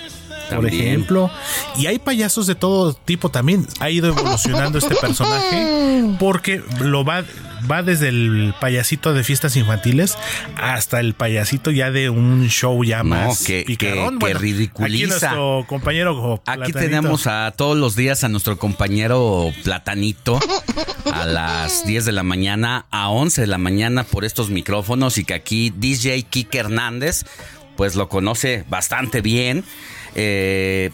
por 0.50 0.66
ejemplo. 0.66 1.30
Y 1.76 1.86
hay 1.86 1.98
payasos 1.98 2.46
de 2.46 2.54
todo 2.54 2.94
tipo 2.94 3.30
también. 3.30 3.66
Ha 3.80 3.90
ido 3.90 4.08
evolucionando 4.08 4.78
este 4.78 4.94
personaje 4.94 6.04
porque 6.18 6.62
lo 6.80 7.04
va 7.04 7.24
va 7.70 7.82
desde 7.82 8.08
el 8.08 8.54
payasito 8.60 9.14
de 9.14 9.24
fiestas 9.24 9.56
infantiles 9.56 10.16
hasta 10.56 11.00
el 11.00 11.14
payasito 11.14 11.70
ya 11.70 11.90
de 11.90 12.10
un 12.10 12.48
show 12.48 12.84
ya 12.84 13.02
más 13.02 13.44
que, 13.44 13.64
picarón. 13.66 14.18
Que, 14.18 14.34
ridiculiza. 14.34 14.84
Aquí 14.94 15.06
nuestro 15.06 15.64
compañero 15.66 16.42
Aquí 16.46 16.72
tenemos 16.72 17.26
a 17.26 17.52
todos 17.56 17.76
los 17.76 17.96
días 17.96 18.24
a 18.24 18.28
nuestro 18.28 18.58
compañero 18.58 19.52
Platanito 19.62 20.38
a 21.12 21.26
las 21.26 21.86
10 21.86 22.04
de 22.04 22.12
la 22.12 22.22
mañana, 22.22 22.86
a 22.90 23.08
11 23.10 23.42
de 23.42 23.46
la 23.46 23.58
mañana 23.58 24.04
por 24.04 24.24
estos 24.24 24.50
micrófonos 24.50 25.18
y 25.18 25.24
que 25.24 25.34
aquí 25.34 25.72
DJ 25.76 26.22
Kike 26.24 26.58
Hernández 26.58 27.24
pues 27.76 27.96
lo 27.96 28.08
conoce 28.08 28.64
bastante 28.68 29.20
bien 29.20 29.64
eh, 30.14 30.90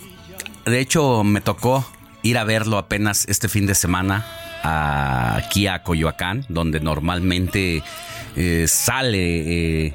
de 0.67 0.81
hecho, 0.81 1.25
me 1.25 1.41
tocó 1.41 1.87
ir 2.23 2.39
a 2.39 2.45
verlo 2.45 2.79
apenas 2.79 3.27
este 3.29 3.49
fin 3.49 3.67
de 3.67 3.75
semana 3.75 4.27
aquí 4.63 5.67
a 5.67 5.83
Coyoacán, 5.83 6.45
donde 6.49 6.81
normalmente 6.81 7.83
eh, 8.37 8.67
sale 8.69 9.87
eh, 9.87 9.95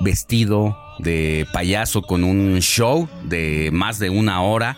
vestido 0.00 0.76
de 0.98 1.46
payaso 1.52 2.02
con 2.02 2.24
un 2.24 2.58
show 2.60 3.08
de 3.24 3.70
más 3.72 3.98
de 3.98 4.10
una 4.10 4.42
hora 4.42 4.76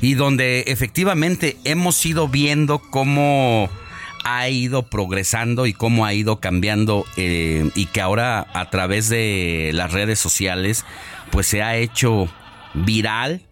y 0.00 0.14
donde 0.14 0.64
efectivamente 0.66 1.58
hemos 1.64 2.04
ido 2.04 2.28
viendo 2.28 2.78
cómo 2.78 3.68
ha 4.24 4.48
ido 4.48 4.82
progresando 4.82 5.66
y 5.66 5.72
cómo 5.72 6.06
ha 6.06 6.12
ido 6.14 6.40
cambiando 6.40 7.04
y 7.16 7.86
que 7.86 8.00
ahora 8.00 8.46
a 8.52 8.70
través 8.70 9.08
de 9.08 9.70
las 9.74 9.92
redes 9.92 10.18
sociales 10.18 10.84
pues 11.30 11.46
se 11.46 11.62
ha 11.62 11.76
hecho 11.76 12.28
viral. 12.74 13.42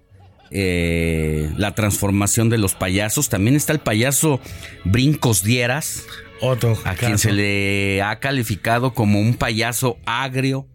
Eh, 0.51 1.53
la 1.59 1.75
transformación 1.75 2.49
de 2.49 2.57
los 2.57 2.75
payasos. 2.75 3.29
También 3.29 3.55
está 3.55 3.73
el 3.73 3.81
payaso 3.81 4.41
Brincos 4.85 5.43
Dieras. 5.43 6.05
Otro. 6.41 6.79
A 6.85 6.95
quien 6.95 7.19
se 7.19 7.33
le 7.33 8.01
ha 8.03 8.19
calificado 8.19 8.95
como 8.95 9.21
un 9.21 9.35
payaso 9.35 9.99
agrio, 10.07 10.67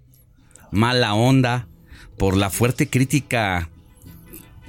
mala 0.72 1.16
onda, 1.16 1.68
por 2.18 2.38
la 2.38 2.50
fuerte 2.50 2.88
crítica 2.88 3.70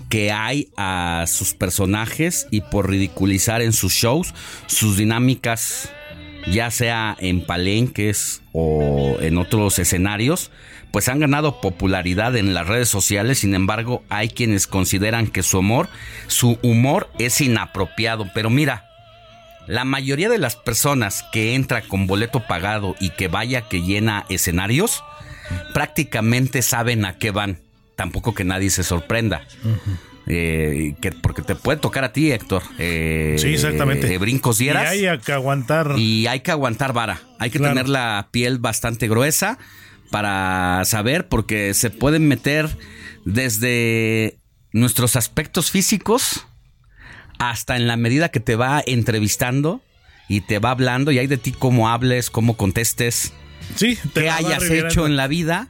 que 0.09 0.33
hay 0.33 0.69
a 0.77 1.25
sus 1.27 1.55
personajes 1.55 2.47
y 2.51 2.61
por 2.61 2.89
ridiculizar 2.89 3.63
en 3.63 3.73
sus 3.73 3.93
shows 3.93 4.35
sus 4.67 4.97
dinámicas, 4.97 5.91
ya 6.51 6.71
sea 6.71 7.17
en 7.19 7.45
palenques 7.45 8.43
o 8.53 9.17
en 9.21 9.39
otros 9.39 9.79
escenarios 9.79 10.51
pues 10.95 11.09
han 11.09 11.19
ganado 11.19 11.61
popularidad 11.61 12.37
en 12.37 12.55
las 12.55 12.69
redes 12.69 12.89
sociales, 12.89 13.41
sin 13.41 13.57
embargo 13.57 14.05
hay 14.11 14.29
quienes 14.29 14.69
consideran 14.69 15.27
que 15.27 15.43
su 15.43 15.59
humor, 15.59 15.89
su 16.29 16.57
humor 16.63 17.11
es 17.19 17.41
inapropiado, 17.41 18.31
pero 18.33 18.49
mira, 18.49 18.89
la 19.67 19.85
mayoría 19.85 20.29
de 20.29 20.39
las 20.39 20.55
personas 20.55 21.25
que 21.33 21.57
entra 21.57 21.83
con 21.83 22.07
boleto 22.07 22.47
pagado 22.47 22.95
y 23.01 23.11
que 23.11 23.27
vaya 23.27 23.63
que 23.63 23.83
llena 23.83 24.25
escenarios, 24.29 25.03
prácticamente 25.73 26.63
saben 26.63 27.05
a 27.07 27.19
qué 27.19 27.33
van, 27.33 27.59
tampoco 27.97 28.33
que 28.33 28.45
nadie 28.45 28.71
se 28.71 28.85
sorprenda. 28.85 29.43
Eh, 30.29 30.95
que, 31.01 31.11
porque 31.11 31.43
te 31.43 31.57
puede 31.57 31.81
tocar 31.81 32.05
a 32.05 32.13
ti, 32.13 32.31
Héctor. 32.31 32.63
Eh, 32.79 33.35
sí, 33.37 33.49
exactamente. 33.49 34.07
De 34.07 34.17
brincos 34.19 34.59
dieras. 34.59 34.95
Y 34.95 35.07
hay 35.07 35.19
que 35.19 35.33
aguantar. 35.33 35.99
Y 35.99 36.29
hay 36.29 36.39
que 36.41 36.53
aguantar 36.53 36.93
vara. 36.93 37.21
Hay 37.41 37.51
que 37.51 37.59
tener 37.59 37.89
la 37.89 38.29
piel 38.31 38.59
bastante 38.59 39.09
gruesa 39.09 39.59
para 40.15 40.85
saber 40.85 41.27
porque 41.27 41.75
se 41.75 41.91
pueden 41.91 42.29
meter 42.29 42.69
desde 43.25 44.39
nuestros 44.71 45.17
aspectos 45.17 45.73
físicos 45.73 46.47
hasta 47.41 47.75
en 47.75 47.89
la 47.89 47.97
medida 47.97 48.29
que 48.29 48.39
te 48.39 48.55
va 48.55 48.81
entrevistando 48.87 49.83
y 50.29 50.43
te 50.43 50.61
va 50.61 50.71
hablando 50.71 51.11
y 51.11 51.19
hay 51.19 51.27
de 51.27 51.37
ti 51.37 51.51
cómo 51.51 51.89
hables, 51.89 52.31
cómo 52.31 52.57
contestes, 52.57 53.33
sí, 53.75 53.99
qué 54.15 54.31
hayas 54.31 54.63
hecho 54.71 55.05
en 55.09 55.17
la 55.17 55.27
vida 55.27 55.67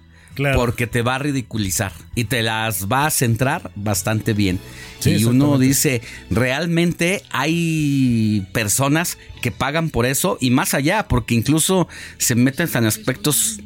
porque 0.55 0.87
te 0.87 1.03
va 1.03 1.17
a 1.17 1.19
ridiculizar 1.19 1.93
y 2.15 2.25
te 2.25 2.43
las 2.43 2.87
va 2.89 3.07
a 3.07 3.11
centrar 3.11 3.71
bastante 3.75 4.33
bien. 4.33 4.59
y 5.05 5.25
uno 5.25 5.59
dice, 5.59 6.01
realmente 6.31 7.23
hay 7.31 8.47
personas 8.53 9.19
que 9.43 9.51
pagan 9.51 9.91
por 9.91 10.07
eso 10.07 10.39
y 10.41 10.51
más 10.51 10.75
allá, 10.75 11.07
porque 11.09 11.35
incluso 11.35 11.89
se 12.19 12.35
meten 12.35 12.69
en 12.75 12.87
aspectos 12.87 13.61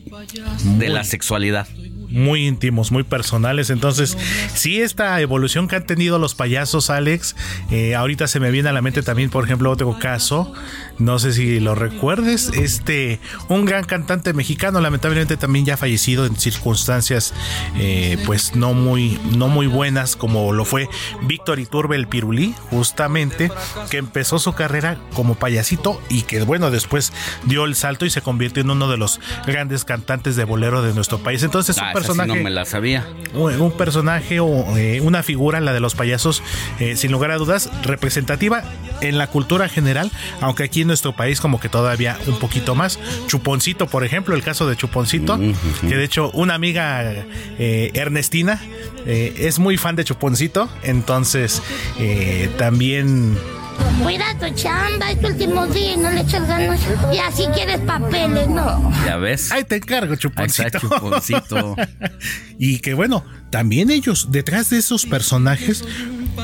de 0.78 0.88
la 0.88 1.04
sexualidad 1.04 1.68
muy 2.10 2.46
íntimos, 2.46 2.90
muy 2.92 3.02
personales. 3.02 3.70
Entonces, 3.70 4.16
sí, 4.54 4.80
esta 4.80 5.20
evolución 5.20 5.68
que 5.68 5.76
han 5.76 5.86
tenido 5.86 6.18
los 6.18 6.34
payasos, 6.34 6.90
Alex, 6.90 7.36
eh, 7.70 7.94
ahorita 7.94 8.26
se 8.26 8.40
me 8.40 8.50
viene 8.50 8.68
a 8.68 8.72
la 8.72 8.82
mente 8.82 9.02
también, 9.02 9.30
por 9.30 9.44
ejemplo, 9.44 9.70
otro 9.70 9.98
caso, 9.98 10.52
no 10.98 11.18
sé 11.18 11.32
si 11.32 11.60
lo 11.60 11.74
recuerdes, 11.74 12.50
este, 12.54 13.20
un 13.48 13.64
gran 13.64 13.84
cantante 13.84 14.32
mexicano, 14.32 14.80
lamentablemente 14.80 15.36
también 15.36 15.64
ya 15.64 15.76
fallecido 15.76 16.26
en 16.26 16.36
circunstancias, 16.36 17.34
eh, 17.76 18.18
pues 18.26 18.54
no 18.56 18.74
muy, 18.74 19.18
no 19.36 19.48
muy 19.48 19.66
buenas, 19.66 20.16
como 20.16 20.52
lo 20.52 20.64
fue 20.64 20.88
Víctor 21.22 21.58
Iturbe 21.60 21.96
el 21.96 22.08
Pirulí, 22.08 22.54
justamente, 22.70 23.50
que 23.90 23.98
empezó 23.98 24.38
su 24.38 24.54
carrera 24.54 24.98
como 25.14 25.34
payasito 25.34 26.00
y 26.08 26.22
que, 26.22 26.42
bueno, 26.42 26.70
después 26.70 27.12
dio 27.44 27.64
el 27.64 27.74
salto 27.74 28.06
y 28.06 28.10
se 28.10 28.22
convirtió 28.22 28.62
en 28.62 28.70
uno 28.70 28.88
de 28.90 28.96
los 28.96 29.20
grandes 29.46 29.84
cantantes 29.84 30.36
de 30.36 30.44
bolero 30.44 30.82
de 30.82 30.94
nuestro 30.94 31.18
país. 31.18 31.42
Entonces, 31.42 31.78
ah, 31.78 31.92
personaje. 31.98 32.28
no 32.28 32.36
me 32.36 32.50
la 32.50 32.64
sabía. 32.64 33.06
Un, 33.34 33.72
personaje 33.72 34.40
o 34.40 34.76
eh, 34.76 35.00
una 35.00 35.22
figura, 35.22 35.60
la 35.60 35.72
de 35.72 35.80
los 35.80 35.94
payasos, 35.94 36.42
eh, 36.80 36.96
sin 36.96 37.12
lugar 37.12 37.30
a 37.30 37.36
dudas, 37.36 37.70
representativa 37.82 38.64
en 39.00 39.18
la 39.18 39.26
cultura 39.26 39.68
general, 39.68 40.10
aunque 40.40 40.64
aquí 40.64 40.80
en 40.80 40.88
nuestro 40.88 41.14
país, 41.14 41.40
como 41.40 41.60
que 41.60 41.68
todavía 41.68 42.18
un 42.26 42.38
poquito 42.38 42.74
más. 42.74 42.98
Chuponcito, 43.26 43.86
por 43.86 44.04
ejemplo, 44.04 44.34
el 44.34 44.42
caso 44.42 44.66
de 44.66 44.76
Chuponcito, 44.76 45.38
que 45.82 45.96
de 45.96 46.04
hecho 46.04 46.30
una 46.32 46.54
amiga 46.54 47.02
eh, 47.58 47.90
Ernestina 47.94 48.60
es 49.06 49.58
muy 49.58 49.76
fan 49.76 49.96
de 49.96 50.04
Chuponcito, 50.04 50.68
entonces 50.82 51.62
también 52.58 53.38
Cuida 54.02 54.38
tu 54.38 54.54
chamba, 54.54 55.10
es 55.10 55.20
tu 55.20 55.26
último 55.26 55.66
día 55.66 55.94
y 55.94 55.96
no 55.96 56.10
le 56.10 56.20
echas 56.20 56.46
ganas. 56.46 56.80
Y 57.12 57.18
así 57.18 57.44
quieres 57.54 57.80
papeles, 57.80 58.48
¿no? 58.48 58.92
Ya 59.04 59.16
ves. 59.16 59.50
Ahí 59.52 59.64
te 59.64 59.76
encargo, 59.76 60.14
chuponcito. 60.16 60.78
chuponcito. 60.78 61.76
y 62.58 62.78
que 62.78 62.94
bueno, 62.94 63.24
también 63.50 63.90
ellos, 63.90 64.28
detrás 64.30 64.70
de 64.70 64.78
esos 64.78 65.06
personajes, 65.06 65.84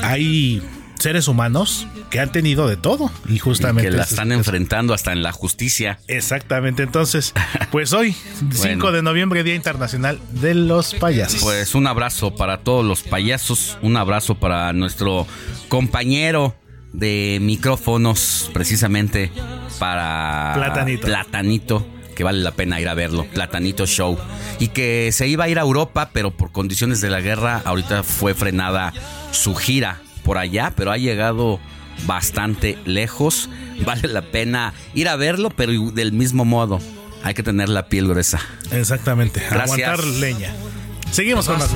hay 0.01 0.61
seres 0.99 1.27
humanos 1.27 1.87
que 2.09 2.19
han 2.19 2.31
tenido 2.31 2.67
de 2.67 2.77
todo 2.77 3.11
y 3.27 3.37
justamente 3.39 3.89
que 3.89 3.97
la 3.97 4.03
están 4.03 4.31
enfrentando 4.31 4.93
hasta 4.93 5.11
en 5.11 5.23
la 5.23 5.31
justicia. 5.31 5.99
Exactamente. 6.07 6.83
Entonces, 6.83 7.33
pues 7.71 7.93
hoy, 7.93 8.15
5 8.51 8.91
de 8.91 9.01
noviembre, 9.01 9.43
Día 9.43 9.55
Internacional 9.55 10.19
de 10.31 10.55
los 10.55 10.93
Payasos. 10.95 11.41
Pues 11.41 11.75
un 11.75 11.87
abrazo 11.87 12.35
para 12.35 12.59
todos 12.59 12.85
los 12.85 13.03
payasos, 13.03 13.77
un 13.81 13.97
abrazo 13.97 14.35
para 14.35 14.73
nuestro 14.73 15.27
compañero 15.69 16.55
de 16.97 17.39
micrófonos 17.41 18.49
precisamente 18.53 19.31
para 19.79 20.53
Platanito. 20.55 21.07
Platanito, 21.07 21.87
que 22.15 22.23
vale 22.23 22.41
la 22.41 22.51
pena 22.51 22.79
ir 22.79 22.87
a 22.87 22.93
verlo, 22.93 23.25
Platanito 23.33 23.85
Show. 23.85 24.17
Y 24.59 24.69
que 24.69 25.11
se 25.11 25.27
iba 25.27 25.45
a 25.45 25.49
ir 25.49 25.59
a 25.59 25.61
Europa, 25.61 26.09
pero 26.13 26.31
por 26.31 26.51
condiciones 26.51 27.01
de 27.01 27.09
la 27.09 27.21
guerra, 27.21 27.61
ahorita 27.65 28.03
fue 28.03 28.33
frenada 28.33 28.93
su 29.31 29.55
gira 29.55 30.01
por 30.23 30.37
allá, 30.37 30.73
pero 30.75 30.91
ha 30.91 30.97
llegado 30.97 31.59
bastante 32.05 32.77
lejos. 32.85 33.49
Vale 33.85 34.07
la 34.07 34.21
pena 34.21 34.73
ir 34.93 35.09
a 35.09 35.15
verlo, 35.15 35.49
pero 35.49 35.73
del 35.91 36.13
mismo 36.13 36.45
modo. 36.45 36.79
Hay 37.23 37.33
que 37.33 37.41
tener 37.41 37.69
la 37.69 37.87
piel 37.87 38.07
gruesa. 38.07 38.39
Exactamente. 38.71 39.41
Gracias. 39.49 39.89
Aguantar 39.89 40.03
leña. 40.03 40.53
Seguimos 41.11 41.47
con 41.47 41.57
más. 41.57 41.73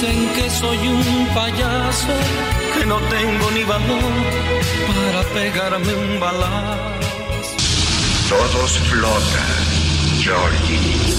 Dicen 0.00 0.28
que 0.32 0.48
soy 0.48 0.78
un 0.78 1.26
payaso, 1.34 2.14
que 2.72 2.86
no 2.86 3.00
tengo 3.00 3.50
ni 3.50 3.64
valor 3.64 4.12
para 4.86 5.22
pegarme 5.34 5.92
un 5.92 6.20
balazo. 6.20 6.78
Todos 8.28 8.78
flotan, 8.78 10.20
Georgie. 10.20 10.78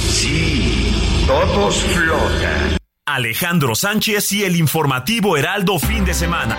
Sí, 0.10 0.96
todos 1.28 1.76
flotan. 1.76 2.78
Alejandro 3.06 3.76
Sánchez 3.76 4.32
y 4.32 4.46
el 4.46 4.56
informativo 4.56 5.36
Heraldo 5.36 5.78
fin 5.78 6.06
de 6.06 6.14
semana. 6.14 6.58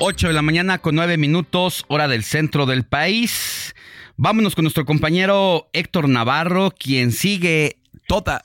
Ocho 0.00 0.26
de 0.26 0.34
la 0.34 0.42
mañana 0.42 0.78
con 0.78 0.96
nueve 0.96 1.16
minutos, 1.16 1.84
hora 1.88 2.08
del 2.08 2.24
centro 2.24 2.66
del 2.66 2.84
país. 2.84 3.74
Vámonos 4.16 4.54
con 4.54 4.64
nuestro 4.64 4.84
compañero 4.84 5.70
Héctor 5.72 6.08
Navarro, 6.08 6.72
quien 6.76 7.12
sigue 7.12 7.78
toda. 8.06 8.44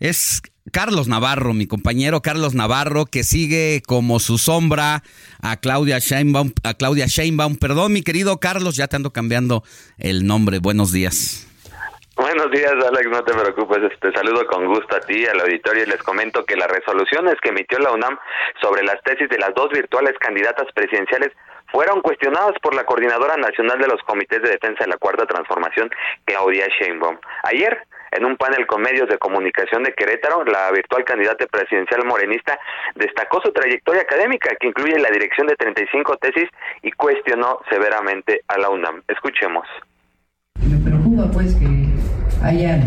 Es 0.00 0.42
Carlos 0.70 1.08
Navarro, 1.08 1.54
mi 1.54 1.66
compañero 1.66 2.20
Carlos 2.20 2.54
Navarro, 2.54 3.06
que 3.06 3.24
sigue 3.24 3.82
como 3.86 4.18
su 4.18 4.38
sombra 4.38 5.02
a 5.40 5.56
Claudia 5.56 5.98
Sheinbaum, 5.98 6.52
a 6.62 6.74
Claudia 6.74 7.06
Sheinbaum. 7.06 7.56
Perdón, 7.56 7.92
mi 7.92 8.02
querido 8.02 8.38
Carlos, 8.38 8.76
ya 8.76 8.88
te 8.88 8.96
ando 8.96 9.12
cambiando 9.12 9.64
el 9.98 10.26
nombre. 10.26 10.58
Buenos 10.58 10.92
días. 10.92 11.47
Buenos 12.18 12.50
días, 12.50 12.72
Alex, 12.72 13.06
no 13.10 13.22
te 13.22 13.32
preocupes, 13.32 13.96
te 14.00 14.10
saludo 14.10 14.44
con 14.48 14.66
gusto 14.66 14.96
a 14.96 14.98
ti, 14.98 15.24
al 15.24 15.40
auditorio, 15.40 15.84
y 15.84 15.86
les 15.86 16.02
comento 16.02 16.44
que 16.44 16.56
las 16.56 16.68
resoluciones 16.68 17.36
que 17.40 17.50
emitió 17.50 17.78
la 17.78 17.92
UNAM 17.92 18.18
sobre 18.60 18.82
las 18.82 19.00
tesis 19.04 19.28
de 19.28 19.38
las 19.38 19.54
dos 19.54 19.70
virtuales 19.70 20.18
candidatas 20.18 20.66
presidenciales 20.74 21.30
fueron 21.70 22.00
cuestionadas 22.00 22.58
por 22.60 22.74
la 22.74 22.82
Coordinadora 22.82 23.36
Nacional 23.36 23.78
de 23.78 23.86
los 23.86 24.02
Comités 24.02 24.42
de 24.42 24.50
Defensa 24.50 24.82
de 24.82 24.90
la 24.90 24.96
Cuarta 24.96 25.26
Transformación, 25.26 25.90
Claudia 26.24 26.66
Sheinbaum. 26.66 27.18
Ayer, 27.44 27.86
en 28.10 28.24
un 28.24 28.36
panel 28.36 28.66
con 28.66 28.82
medios 28.82 29.08
de 29.08 29.18
comunicación 29.18 29.84
de 29.84 29.94
Querétaro, 29.94 30.44
la 30.44 30.72
virtual 30.72 31.04
candidata 31.04 31.46
presidencial 31.46 32.04
morenista 32.04 32.58
destacó 32.96 33.40
su 33.42 33.52
trayectoria 33.52 34.02
académica, 34.02 34.56
que 34.58 34.66
incluye 34.66 34.98
la 34.98 35.10
dirección 35.10 35.46
de 35.46 35.54
35 35.54 36.16
tesis, 36.16 36.50
y 36.82 36.90
cuestionó 36.90 37.60
severamente 37.70 38.42
a 38.48 38.58
la 38.58 38.70
UNAM. 38.70 39.04
Escuchemos. 39.06 39.68
Me 40.60 40.82
preocupa 40.82 41.30
pues 41.32 41.54
que 41.54 41.77
hayan 42.42 42.82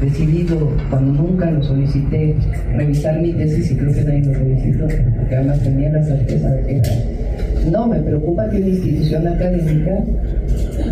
decidido, 0.00 0.70
cuando 0.90 1.22
nunca 1.22 1.50
lo 1.50 1.62
solicité, 1.62 2.34
revisar 2.74 3.20
mi 3.20 3.32
tesis 3.32 3.70
y 3.70 3.76
creo 3.76 3.92
que 3.92 4.04
nadie 4.04 4.24
lo 4.24 4.34
solicitó, 4.34 4.86
porque 5.16 5.36
además 5.36 5.62
tenía 5.62 5.90
la 5.90 6.04
certeza 6.04 6.50
de 6.50 6.66
que. 6.66 7.70
No, 7.70 7.86
me 7.86 7.98
preocupa 8.00 8.48
que 8.50 8.58
una 8.58 8.68
institución 8.68 9.26
académica 9.26 10.04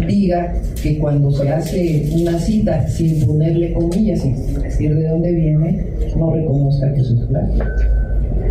diga 0.07 0.55
que 0.83 0.99
cuando 0.99 1.31
se 1.31 1.51
hace 1.51 2.09
una 2.15 2.39
cita 2.39 2.89
sin 2.89 3.27
ponerle 3.27 3.73
comillas, 3.75 4.21
sin 4.21 4.35
decir 4.55 4.95
de 4.95 5.09
dónde 5.09 5.33
viene, 5.33 5.87
no 6.17 6.35
reconozca 6.35 6.93
que 6.95 7.01
es 7.01 7.15
plagio. 7.29 7.65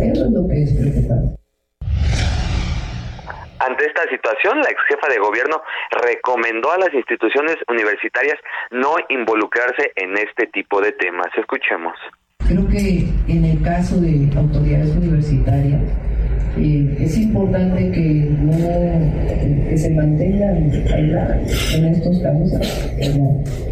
Eso 0.00 0.26
es 0.26 0.30
lo 0.30 0.46
que 0.46 0.62
es 0.62 0.72
preocupante. 0.72 1.41
Ante 3.66 3.86
esta 3.86 4.02
situación, 4.08 4.58
la 4.58 4.70
ex 4.70 4.80
jefa 4.88 5.06
de 5.08 5.20
gobierno 5.20 5.62
recomendó 6.04 6.72
a 6.72 6.78
las 6.78 6.92
instituciones 6.92 7.56
universitarias 7.68 8.36
no 8.72 8.96
involucrarse 9.08 9.92
en 9.94 10.18
este 10.18 10.48
tipo 10.48 10.80
de 10.80 10.90
temas. 10.92 11.28
Escuchemos. 11.36 11.94
Creo 12.48 12.66
que 12.68 13.06
en 13.28 13.44
el 13.44 13.62
caso 13.62 14.00
de 14.00 14.28
autoridades 14.36 14.90
universitarias 14.96 15.80
eh, 16.58 16.96
es 16.98 17.16
importante 17.18 17.90
que 17.92 18.26
no 18.40 19.68
que 19.68 19.78
se 19.78 19.90
mantengan 19.90 20.68
aisladas 20.92 21.74
en 21.74 21.84
estos 21.86 22.20
casos 22.20 22.52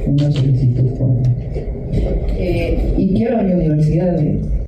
una 0.07 0.31
solicitud. 0.31 0.87
Eh, 2.39 2.95
y 2.97 3.15
quiero 3.17 3.41
a 3.41 3.43
mi 3.43 3.53
universidad 3.55 4.17
eh, 4.21 4.60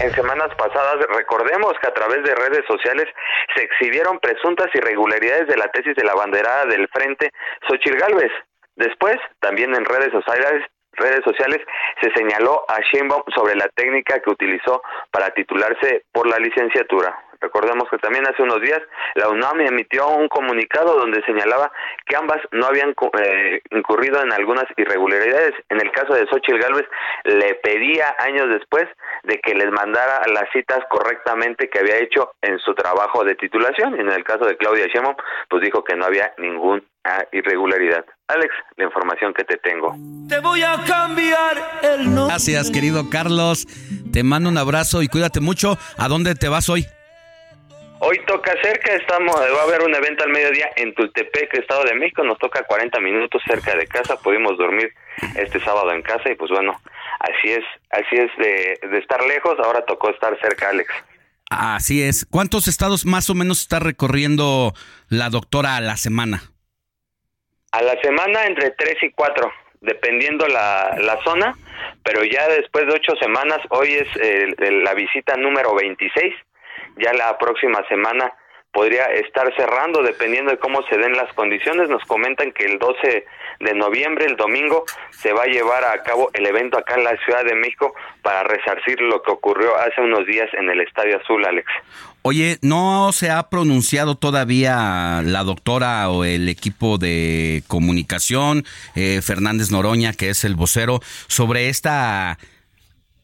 En 0.00 0.12
semanas 0.12 0.52
pasadas, 0.56 1.06
recordemos 1.14 1.72
que 1.80 1.86
a 1.86 1.94
través 1.94 2.24
de 2.24 2.34
redes 2.34 2.64
sociales 2.66 3.06
se 3.54 3.62
exhibieron 3.62 4.18
presuntas 4.18 4.66
irregularidades 4.74 5.46
de 5.46 5.56
la 5.56 5.68
tesis 5.68 5.94
de 5.94 6.04
la 6.04 6.14
banderada 6.14 6.66
del 6.66 6.88
Frente 6.88 7.30
Xochitl 7.68 7.98
Gálvez. 7.98 8.32
Después, 8.74 9.16
también 9.38 9.72
en 9.74 9.84
redes 9.84 10.10
sociales, 10.10 10.64
redes 10.92 11.22
sociales 11.24 11.60
se 12.02 12.10
señaló 12.12 12.64
a 12.68 12.80
Sheinbaum 12.80 13.22
sobre 13.34 13.54
la 13.54 13.68
técnica 13.68 14.20
que 14.20 14.30
utilizó 14.30 14.82
para 15.12 15.30
titularse 15.30 16.04
por 16.12 16.28
la 16.28 16.38
licenciatura. 16.38 17.16
Recordemos 17.40 17.88
que 17.90 17.98
también 17.98 18.26
hace 18.26 18.42
unos 18.42 18.60
días 18.60 18.80
la 19.14 19.28
UNAM 19.28 19.60
emitió 19.60 20.08
un 20.08 20.28
comunicado 20.28 20.98
donde 20.98 21.22
señalaba 21.24 21.70
que 22.06 22.16
ambas 22.16 22.40
no 22.52 22.66
habían 22.66 22.94
eh, 23.22 23.60
incurrido 23.70 24.22
en 24.22 24.32
algunas 24.32 24.64
irregularidades. 24.76 25.54
En 25.68 25.80
el 25.80 25.90
caso 25.92 26.14
de 26.14 26.26
Xochitl 26.26 26.58
Gálvez, 26.58 26.86
le 27.24 27.54
pedía 27.56 28.14
años 28.18 28.48
después 28.48 28.86
de 29.24 29.38
que 29.40 29.54
les 29.54 29.70
mandara 29.70 30.22
las 30.32 30.50
citas 30.52 30.80
correctamente 30.88 31.68
que 31.68 31.78
había 31.78 31.96
hecho 31.98 32.32
en 32.42 32.58
su 32.58 32.74
trabajo 32.74 33.24
de 33.24 33.34
titulación. 33.34 33.96
Y 33.96 34.00
en 34.00 34.10
el 34.10 34.24
caso 34.24 34.44
de 34.44 34.56
Claudia 34.56 34.86
Sheinbaum, 34.86 35.16
pues 35.48 35.62
dijo 35.62 35.84
que 35.84 35.96
no 35.96 36.04
había 36.04 36.32
ninguna 36.38 36.82
irregularidad. 37.32 38.04
Alex, 38.28 38.54
la 38.76 38.84
información 38.84 39.34
que 39.34 39.44
te 39.44 39.58
tengo. 39.58 39.94
Te 40.28 40.40
voy 40.40 40.62
a 40.62 40.82
cambiar 40.86 41.80
el 41.82 42.06
nombre. 42.06 42.26
Gracias, 42.26 42.70
querido 42.70 43.10
Carlos. 43.10 43.66
Te 44.12 44.22
mando 44.22 44.48
un 44.48 44.56
abrazo 44.56 45.02
y 45.02 45.08
cuídate 45.08 45.40
mucho. 45.40 45.76
¿A 45.98 46.08
dónde 46.08 46.34
te 46.34 46.48
vas 46.48 46.68
hoy? 46.68 46.86
Hoy 48.00 48.20
toca 48.26 48.52
cerca, 48.62 48.92
estamos, 48.94 49.34
va 49.36 49.60
a 49.60 49.64
haber 49.64 49.82
un 49.82 49.94
evento 49.94 50.24
al 50.24 50.30
mediodía 50.30 50.68
en 50.76 50.94
Tultepec, 50.94 51.54
Estado 51.54 51.84
de 51.84 51.94
México, 51.94 52.22
nos 52.24 52.38
toca 52.38 52.64
40 52.64 53.00
minutos 53.00 53.40
cerca 53.46 53.76
de 53.76 53.86
casa, 53.86 54.16
pudimos 54.16 54.58
dormir 54.58 54.92
este 55.36 55.60
sábado 55.60 55.92
en 55.92 56.02
casa 56.02 56.30
y 56.30 56.34
pues 56.34 56.50
bueno, 56.50 56.78
así 57.20 57.52
es, 57.52 57.64
así 57.90 58.16
es 58.16 58.30
de, 58.36 58.88
de 58.88 58.98
estar 58.98 59.24
lejos, 59.24 59.56
ahora 59.58 59.84
tocó 59.84 60.10
estar 60.10 60.38
cerca, 60.40 60.70
Alex. 60.70 60.92
Así 61.50 62.02
es. 62.02 62.26
¿Cuántos 62.28 62.68
estados 62.68 63.04
más 63.06 63.30
o 63.30 63.34
menos 63.34 63.60
está 63.60 63.78
recorriendo 63.78 64.74
la 65.08 65.30
doctora 65.30 65.76
a 65.76 65.80
la 65.80 65.96
semana? 65.96 66.42
A 67.72 67.82
la 67.82 68.00
semana 68.02 68.46
entre 68.46 68.70
3 68.70 68.96
y 69.02 69.10
4, 69.10 69.52
dependiendo 69.80 70.46
la, 70.48 70.96
la 71.00 71.22
zona, 71.24 71.56
pero 72.02 72.24
ya 72.24 72.48
después 72.48 72.86
de 72.86 72.94
ocho 72.94 73.12
semanas, 73.20 73.58
hoy 73.70 73.94
es 73.94 74.08
eh, 74.20 74.54
la 74.82 74.94
visita 74.94 75.36
número 75.36 75.74
26, 75.74 76.34
ya 76.96 77.12
la 77.12 77.36
próxima 77.38 77.86
semana 77.88 78.32
podría 78.74 79.04
estar 79.04 79.54
cerrando 79.56 80.02
dependiendo 80.02 80.50
de 80.50 80.58
cómo 80.58 80.82
se 80.88 80.98
den 80.98 81.12
las 81.12 81.32
condiciones. 81.34 81.88
Nos 81.88 82.02
comentan 82.04 82.52
que 82.52 82.64
el 82.64 82.78
12 82.78 83.24
de 83.60 83.74
noviembre, 83.74 84.26
el 84.26 84.36
domingo, 84.36 84.84
se 85.10 85.32
va 85.32 85.44
a 85.44 85.46
llevar 85.46 85.84
a 85.84 86.02
cabo 86.02 86.30
el 86.34 86.44
evento 86.44 86.76
acá 86.76 86.96
en 86.96 87.04
la 87.04 87.16
Ciudad 87.24 87.44
de 87.44 87.54
México 87.54 87.94
para 88.20 88.42
resarcir 88.42 89.00
lo 89.00 89.22
que 89.22 89.30
ocurrió 89.30 89.76
hace 89.78 90.00
unos 90.00 90.26
días 90.26 90.50
en 90.54 90.68
el 90.68 90.80
Estadio 90.80 91.18
Azul, 91.18 91.44
Alex. 91.46 91.70
Oye, 92.22 92.58
¿no 92.62 93.12
se 93.12 93.30
ha 93.30 93.48
pronunciado 93.48 94.16
todavía 94.16 95.22
la 95.22 95.44
doctora 95.44 96.08
o 96.10 96.24
el 96.24 96.48
equipo 96.48 96.98
de 96.98 97.62
comunicación, 97.68 98.64
eh, 98.96 99.20
Fernández 99.22 99.70
Noroña, 99.70 100.14
que 100.14 100.30
es 100.30 100.42
el 100.44 100.56
vocero, 100.56 101.00
sobre 101.28 101.68
esta 101.68 102.38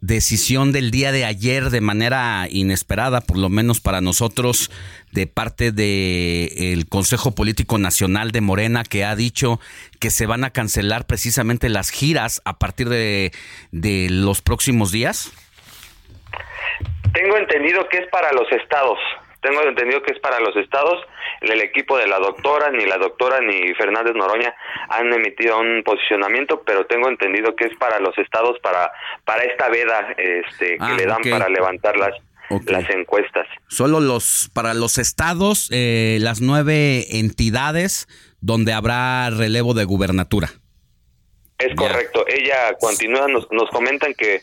decisión 0.00 0.72
del 0.72 0.90
día 0.90 1.12
de 1.12 1.24
ayer 1.24 1.70
de 1.70 1.80
manera 1.80 2.46
inesperada, 2.48 3.20
por 3.20 3.36
lo 3.36 3.48
menos 3.48 3.80
para 3.80 4.00
nosotros, 4.00 4.70
de 5.12 5.26
parte 5.26 5.72
del 5.72 6.88
Consejo 6.88 7.34
Político 7.34 7.78
Nacional 7.78 8.30
de 8.30 8.40
Morena, 8.40 8.82
que 8.82 9.04
ha 9.04 9.14
dicho 9.14 9.60
que 9.98 10.10
se 10.10 10.26
van 10.26 10.44
a 10.44 10.50
cancelar 10.50 11.06
precisamente 11.06 11.68
las 11.68 11.90
giras 11.90 12.40
a 12.44 12.58
partir 12.58 12.88
de, 12.88 13.32
de 13.72 14.08
los 14.10 14.40
próximos 14.40 14.92
días? 14.92 15.32
Tengo 17.12 17.36
entendido 17.36 17.88
que 17.88 17.98
es 17.98 18.08
para 18.10 18.32
los 18.32 18.50
estados, 18.52 18.98
Tengo 19.40 19.62
entendido 19.62 20.02
que 20.02 20.12
es 20.12 20.20
para 20.20 20.40
los 20.40 20.54
estados. 20.56 21.04
El 21.40 21.60
equipo 21.62 21.96
de 21.96 22.06
la 22.06 22.18
doctora, 22.18 22.70
ni 22.70 22.84
la 22.84 22.98
doctora 22.98 23.40
ni 23.40 23.74
Fernández 23.74 24.14
Noroña 24.14 24.54
han 24.88 25.12
emitido 25.12 25.58
un 25.58 25.82
posicionamiento, 25.82 26.62
pero 26.64 26.86
tengo 26.86 27.08
entendido 27.08 27.56
que 27.56 27.64
es 27.66 27.76
para 27.78 27.98
los 28.00 28.16
estados, 28.18 28.58
para 28.60 28.92
para 29.24 29.44
esta 29.44 29.68
veda 29.68 30.14
este, 30.16 30.76
que 30.76 30.78
Ah, 30.80 30.94
le 30.96 31.06
dan 31.06 31.22
para 31.30 31.48
levantar 31.48 31.96
las, 31.96 32.14
las 32.66 32.90
encuestas. 32.90 33.46
Solo 33.68 34.00
los 34.00 34.50
para 34.52 34.74
los 34.74 34.98
estados, 34.98 35.68
eh, 35.72 36.18
las 36.20 36.40
nueve 36.40 37.18
entidades 37.18 38.08
donde 38.40 38.72
habrá 38.72 39.30
relevo 39.30 39.74
de 39.74 39.84
gubernatura. 39.84 40.48
Es 41.58 41.74
correcto. 41.76 42.24
Ella 42.26 42.74
continúa, 42.80 43.28
nos, 43.28 43.46
nos 43.52 43.68
comentan 43.70 44.14
que, 44.14 44.40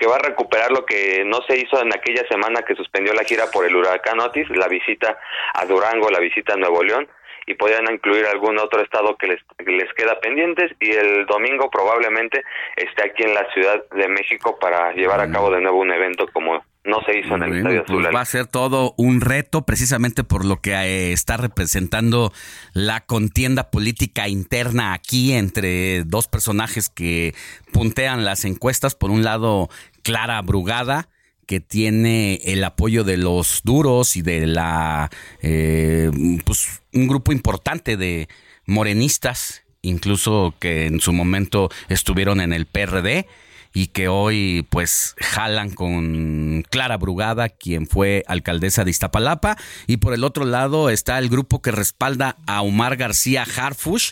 que 0.00 0.06
va 0.06 0.16
a 0.16 0.18
recuperar 0.18 0.72
lo 0.72 0.86
que 0.86 1.22
no 1.26 1.42
se 1.46 1.58
hizo 1.58 1.78
en 1.80 1.92
aquella 1.92 2.26
semana 2.26 2.62
que 2.62 2.74
suspendió 2.74 3.12
la 3.12 3.24
gira 3.24 3.50
por 3.52 3.66
el 3.66 3.76
huracán 3.76 4.18
Otis, 4.18 4.48
la 4.48 4.66
visita 4.66 5.18
a 5.52 5.66
Durango, 5.66 6.08
la 6.08 6.20
visita 6.20 6.54
a 6.54 6.56
Nuevo 6.56 6.82
León, 6.82 7.06
y 7.46 7.52
podrían 7.52 7.92
incluir 7.92 8.24
algún 8.24 8.58
otro 8.58 8.80
estado 8.80 9.16
que 9.18 9.26
les, 9.26 9.40
que 9.58 9.70
les 9.70 9.92
queda 9.92 10.18
pendientes, 10.18 10.72
y 10.80 10.92
el 10.92 11.26
domingo 11.26 11.68
probablemente 11.68 12.42
esté 12.76 13.10
aquí 13.10 13.24
en 13.24 13.34
la 13.34 13.46
Ciudad 13.52 13.84
de 13.90 14.08
México 14.08 14.58
para 14.58 14.92
llevar 14.92 15.20
a 15.20 15.30
cabo 15.30 15.50
de 15.50 15.60
nuevo 15.60 15.78
un 15.80 15.92
evento 15.92 16.26
como 16.32 16.64
no 16.84 17.02
se 17.04 17.18
hizo 17.18 17.34
en 17.36 17.42
el 17.42 17.48
Bueno, 17.50 17.70
Estadio 17.70 17.84
pues 17.86 18.00
Azul. 18.00 18.16
va 18.16 18.20
a 18.20 18.24
ser 18.24 18.46
todo 18.46 18.94
un 18.96 19.20
reto, 19.20 19.62
precisamente 19.66 20.24
por 20.24 20.44
lo 20.44 20.60
que 20.60 20.72
eh, 20.72 21.12
está 21.12 21.36
representando 21.36 22.32
la 22.72 23.00
contienda 23.02 23.70
política 23.70 24.28
interna 24.28 24.94
aquí 24.94 25.32
entre 25.32 26.04
dos 26.04 26.26
personajes 26.26 26.88
que 26.88 27.34
puntean 27.72 28.24
las 28.24 28.44
encuestas. 28.44 28.94
Por 28.94 29.10
un 29.10 29.22
lado, 29.22 29.68
Clara 30.02 30.40
Brugada, 30.40 31.08
que 31.46 31.60
tiene 31.60 32.40
el 32.44 32.64
apoyo 32.64 33.04
de 33.04 33.18
los 33.18 33.60
duros 33.64 34.16
y 34.16 34.22
de 34.22 34.46
la 34.46 35.10
eh, 35.42 36.10
pues 36.44 36.80
un 36.94 37.08
grupo 37.08 37.32
importante 37.32 37.96
de 37.96 38.28
morenistas, 38.66 39.64
incluso 39.82 40.54
que 40.60 40.86
en 40.86 41.00
su 41.00 41.12
momento 41.12 41.68
estuvieron 41.88 42.40
en 42.40 42.52
el 42.52 42.66
PRD 42.66 43.26
y 43.72 43.88
que 43.88 44.08
hoy 44.08 44.66
pues 44.68 45.14
jalan 45.18 45.70
con 45.70 46.64
Clara 46.70 46.96
Brugada, 46.96 47.48
quien 47.48 47.86
fue 47.86 48.24
alcaldesa 48.26 48.84
de 48.84 48.90
Iztapalapa, 48.90 49.56
y 49.86 49.98
por 49.98 50.14
el 50.14 50.24
otro 50.24 50.44
lado 50.44 50.90
está 50.90 51.18
el 51.18 51.28
grupo 51.28 51.62
que 51.62 51.70
respalda 51.70 52.36
a 52.46 52.62
Omar 52.62 52.96
García 52.96 53.44
Harfush, 53.44 54.10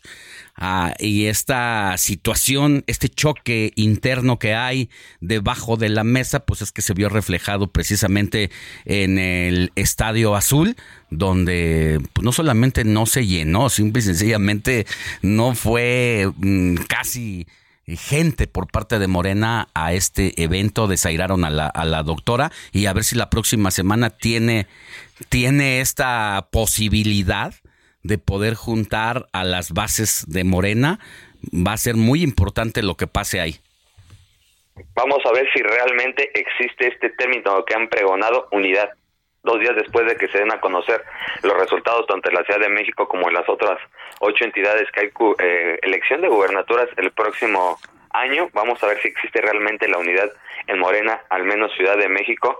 ah, 0.56 0.94
y 0.98 1.26
esta 1.26 1.96
situación, 1.98 2.84
este 2.86 3.08
choque 3.08 3.72
interno 3.74 4.38
que 4.38 4.54
hay 4.54 4.90
debajo 5.20 5.76
de 5.76 5.88
la 5.88 6.04
mesa, 6.04 6.40
pues 6.40 6.62
es 6.62 6.72
que 6.72 6.82
se 6.82 6.94
vio 6.94 7.08
reflejado 7.08 7.72
precisamente 7.72 8.50
en 8.84 9.18
el 9.18 9.72
Estadio 9.74 10.36
Azul, 10.36 10.76
donde 11.10 12.00
pues, 12.12 12.24
no 12.24 12.32
solamente 12.32 12.84
no 12.84 13.06
se 13.06 13.26
llenó, 13.26 13.70
simple 13.70 14.00
y 14.00 14.04
sencillamente 14.04 14.86
no 15.22 15.54
fue 15.54 16.30
mm, 16.36 16.76
casi 16.86 17.46
gente 17.96 18.46
por 18.46 18.70
parte 18.70 18.98
de 18.98 19.06
Morena 19.06 19.68
a 19.74 19.92
este 19.92 20.42
evento, 20.42 20.86
desairaron 20.86 21.44
a 21.44 21.50
la, 21.50 21.66
a 21.66 21.84
la 21.84 22.02
doctora 22.02 22.50
y 22.72 22.86
a 22.86 22.92
ver 22.92 23.04
si 23.04 23.16
la 23.16 23.30
próxima 23.30 23.70
semana 23.70 24.10
tiene, 24.10 24.66
tiene 25.28 25.80
esta 25.80 26.48
posibilidad 26.50 27.54
de 28.02 28.18
poder 28.18 28.54
juntar 28.54 29.26
a 29.32 29.44
las 29.44 29.72
bases 29.72 30.24
de 30.28 30.44
Morena. 30.44 30.98
Va 31.54 31.72
a 31.72 31.78
ser 31.78 31.96
muy 31.96 32.22
importante 32.22 32.82
lo 32.82 32.96
que 32.96 33.06
pase 33.06 33.40
ahí. 33.40 33.56
Vamos 34.94 35.18
a 35.24 35.32
ver 35.32 35.46
si 35.54 35.62
realmente 35.62 36.30
existe 36.34 36.88
este 36.88 37.10
término 37.10 37.64
que 37.64 37.74
han 37.74 37.88
pregonado 37.88 38.48
unidad. 38.52 38.90
Dos 39.44 39.60
días 39.60 39.76
después 39.76 40.04
de 40.06 40.16
que 40.16 40.28
se 40.28 40.38
den 40.38 40.50
a 40.52 40.60
conocer 40.60 41.02
los 41.42 41.56
resultados 41.56 42.06
tanto 42.06 42.28
en 42.28 42.34
la 42.34 42.42
Ciudad 42.44 42.60
de 42.60 42.68
México 42.68 43.06
como 43.08 43.28
en 43.28 43.34
las 43.34 43.48
otras 43.48 43.78
ocho 44.20 44.44
entidades 44.44 44.90
que 44.92 45.00
hay 45.00 45.10
cu- 45.10 45.36
eh, 45.38 45.78
elección 45.82 46.20
de 46.20 46.28
gubernaturas 46.28 46.88
el 46.96 47.10
próximo 47.12 47.78
año, 48.10 48.48
vamos 48.52 48.82
a 48.82 48.86
ver 48.88 49.00
si 49.00 49.08
existe 49.08 49.40
realmente 49.40 49.86
la 49.86 49.98
unidad 49.98 50.30
en 50.66 50.78
Morena, 50.78 51.20
al 51.30 51.44
menos 51.44 51.72
Ciudad 51.76 51.96
de 51.96 52.08
México, 52.08 52.58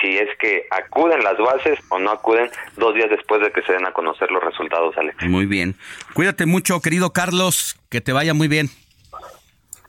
si 0.00 0.16
es 0.16 0.28
que 0.38 0.66
acuden 0.70 1.24
las 1.24 1.36
bases 1.38 1.78
o 1.88 1.98
no 1.98 2.10
acuden 2.12 2.50
dos 2.76 2.94
días 2.94 3.10
después 3.10 3.40
de 3.42 3.50
que 3.50 3.62
se 3.62 3.72
den 3.72 3.84
a 3.86 3.92
conocer 3.92 4.30
los 4.30 4.44
resultados, 4.44 4.96
Alex. 4.96 5.16
Muy 5.24 5.46
bien. 5.46 5.74
Cuídate 6.14 6.46
mucho, 6.46 6.80
querido 6.80 7.12
Carlos, 7.12 7.76
que 7.90 8.00
te 8.00 8.12
vaya 8.12 8.32
muy 8.32 8.48
bien. 8.48 8.68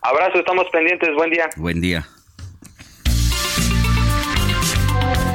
Abrazo, 0.01 0.39
estamos 0.39 0.67
pendientes, 0.71 1.13
buen 1.15 1.29
día. 1.29 1.49
Buen 1.57 1.79
día. 1.79 2.05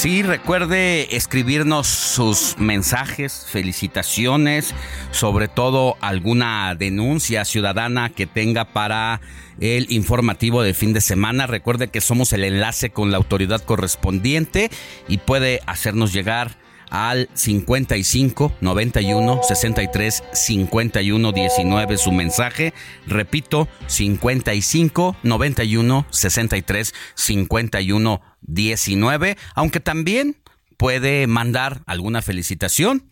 Sí, 0.00 0.22
recuerde 0.22 1.14
escribirnos 1.14 1.86
sus 1.86 2.56
mensajes, 2.56 3.44
felicitaciones, 3.46 4.74
sobre 5.10 5.46
todo 5.46 5.98
alguna 6.00 6.74
denuncia 6.74 7.44
ciudadana 7.44 8.08
que 8.08 8.26
tenga 8.26 8.64
para 8.64 9.20
el 9.60 9.92
informativo 9.92 10.62
de 10.62 10.72
fin 10.72 10.94
de 10.94 11.02
semana. 11.02 11.46
Recuerde 11.46 11.88
que 11.88 12.00
somos 12.00 12.32
el 12.32 12.44
enlace 12.44 12.88
con 12.88 13.10
la 13.10 13.18
autoridad 13.18 13.60
correspondiente 13.60 14.70
y 15.06 15.18
puede 15.18 15.60
hacernos 15.66 16.14
llegar 16.14 16.56
al 16.90 17.28
55 17.34 18.52
91 18.60 19.40
63 19.42 20.22
51 20.32 21.32
19 21.32 21.96
su 21.98 22.12
mensaje. 22.12 22.74
Repito, 23.06 23.68
55 23.86 25.16
91 25.22 26.06
63 26.10 26.94
51 27.14 28.20
19, 28.42 29.36
aunque 29.54 29.80
también 29.80 30.36
puede 30.76 31.26
mandar 31.26 31.82
alguna 31.86 32.22
felicitación 32.22 33.10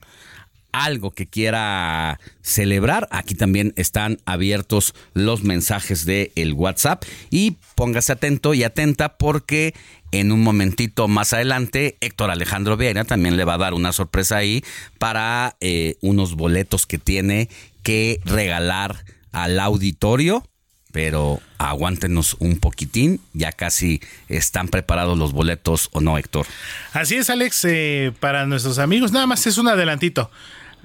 algo 0.72 1.10
que 1.10 1.26
quiera 1.26 2.20
celebrar, 2.42 3.08
aquí 3.10 3.34
también 3.34 3.72
están 3.76 4.18
abiertos 4.26 4.94
los 5.14 5.42
mensajes 5.42 6.04
de 6.04 6.32
el 6.36 6.52
WhatsApp. 6.52 7.04
Y 7.30 7.56
póngase 7.74 8.12
atento 8.12 8.54
y 8.54 8.64
atenta 8.64 9.16
porque 9.16 9.74
en 10.12 10.32
un 10.32 10.42
momentito 10.42 11.08
más 11.08 11.32
adelante 11.32 11.96
Héctor 12.00 12.30
Alejandro 12.30 12.76
Vieira 12.76 13.04
también 13.04 13.36
le 13.36 13.44
va 13.44 13.54
a 13.54 13.58
dar 13.58 13.74
una 13.74 13.92
sorpresa 13.92 14.36
ahí 14.36 14.64
para 14.98 15.56
eh, 15.60 15.96
unos 16.00 16.34
boletos 16.34 16.86
que 16.86 16.98
tiene 16.98 17.48
que 17.82 18.20
regalar 18.24 19.04
al 19.32 19.58
auditorio. 19.60 20.44
Pero 20.90 21.40
aguántenos 21.58 22.36
un 22.38 22.58
poquitín, 22.58 23.20
ya 23.34 23.52
casi 23.52 24.00
están 24.28 24.68
preparados 24.68 25.18
los 25.18 25.32
boletos 25.32 25.90
o 25.92 26.00
no, 26.00 26.16
Héctor. 26.16 26.46
Así 26.94 27.16
es, 27.16 27.28
Alex, 27.28 27.66
eh, 27.66 28.12
para 28.18 28.46
nuestros 28.46 28.78
amigos, 28.78 29.12
nada 29.12 29.26
más 29.26 29.46
es 29.46 29.58
un 29.58 29.68
adelantito. 29.68 30.30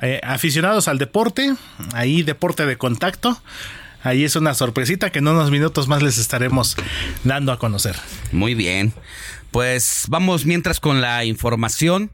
Eh, 0.02 0.20
aficionados 0.22 0.90
al 0.90 0.98
deporte, 0.98 1.54
ahí 1.94 2.22
deporte 2.22 2.66
de 2.66 2.78
contacto. 2.78 3.42
Ahí 4.04 4.24
es 4.24 4.36
una 4.36 4.54
sorpresita 4.54 5.12
que 5.12 5.20
en 5.20 5.28
unos 5.28 5.50
minutos 5.52 5.88
más 5.88 6.04
les 6.04 6.18
estaremos 6.18 6.76
dando 7.24 7.52
a 7.52 7.60
conocer. 7.60 7.96
Muy 8.32 8.54
bien. 8.54 8.94
Pues 9.52 10.06
vamos 10.10 10.46
mientras 10.46 10.80
con 10.80 11.00
la 11.02 11.26
información 11.26 12.12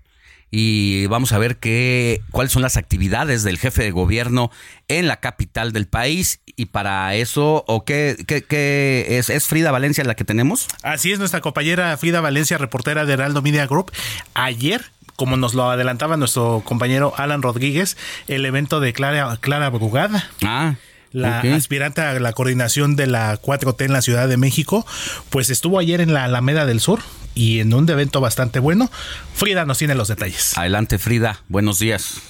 y 0.52 1.06
vamos 1.08 1.32
a 1.32 1.38
ver 1.38 1.58
qué 1.58 2.22
cuáles 2.32 2.52
son 2.52 2.62
las 2.64 2.76
actividades 2.76 3.44
del 3.44 3.58
jefe 3.60 3.84
de 3.84 3.92
gobierno 3.92 4.50
en 4.88 5.08
la 5.08 5.18
capital 5.20 5.72
del 5.74 5.88
país 5.88 6.40
y 6.56 6.66
para 6.68 7.14
eso 7.16 7.64
o 7.68 7.86
qué, 7.86 8.18
qué- 8.28 8.44
qué 8.44 9.06
es 9.20 9.30
es 9.30 9.46
Frida 9.46 9.72
Valencia 9.72 10.04
la 10.04 10.16
que 10.16 10.26
tenemos. 10.26 10.68
Así 10.84 11.12
es, 11.12 11.20
nuestra 11.20 11.42
compañera 11.42 11.96
Frida 11.98 12.20
Valencia, 12.20 12.58
reportera 12.58 13.06
de 13.06 13.14
Heraldo 13.14 13.42
Media 13.42 13.68
Group, 13.68 13.92
ayer 14.34 14.86
como 15.16 15.36
nos 15.38 15.53
lo 15.53 15.70
adelantaba 15.70 16.16
nuestro 16.18 16.61
compañero 16.66 17.14
Alan 17.18 17.41
Rodríguez, 17.41 17.98
el 18.28 18.45
evento 18.45 18.80
de 18.80 18.94
Clara, 18.94 19.38
Clara 19.41 19.70
Brugada. 19.70 20.30
Ah. 20.44 20.76
La 21.11 21.40
aspirante 21.40 22.02
a 22.02 22.19
la 22.19 22.34
coordinación 22.34 22.95
de 22.95 23.07
la 23.07 23.41
4T 23.41 23.86
en 23.86 23.94
la 23.94 24.02
Ciudad 24.02 24.27
de 24.27 24.38
México, 24.38 24.86
pues 25.30 25.49
estuvo 25.49 25.80
ayer 25.80 26.02
en 26.02 26.14
la 26.14 26.26
Alameda 26.26 26.65
del 26.65 26.80
Sur 26.80 26.99
y 27.36 27.60
en 27.60 27.73
un 27.73 27.90
evento 27.90 28.22
bastante 28.22 28.60
bueno. 28.60 28.91
Frida 29.34 29.65
nos 29.65 29.77
tiene 29.77 29.95
los 29.95 30.07
detalles. 30.07 30.57
Adelante 30.57 30.99
Frida, 30.99 31.41
buenos 31.48 31.80
días. 31.80 32.22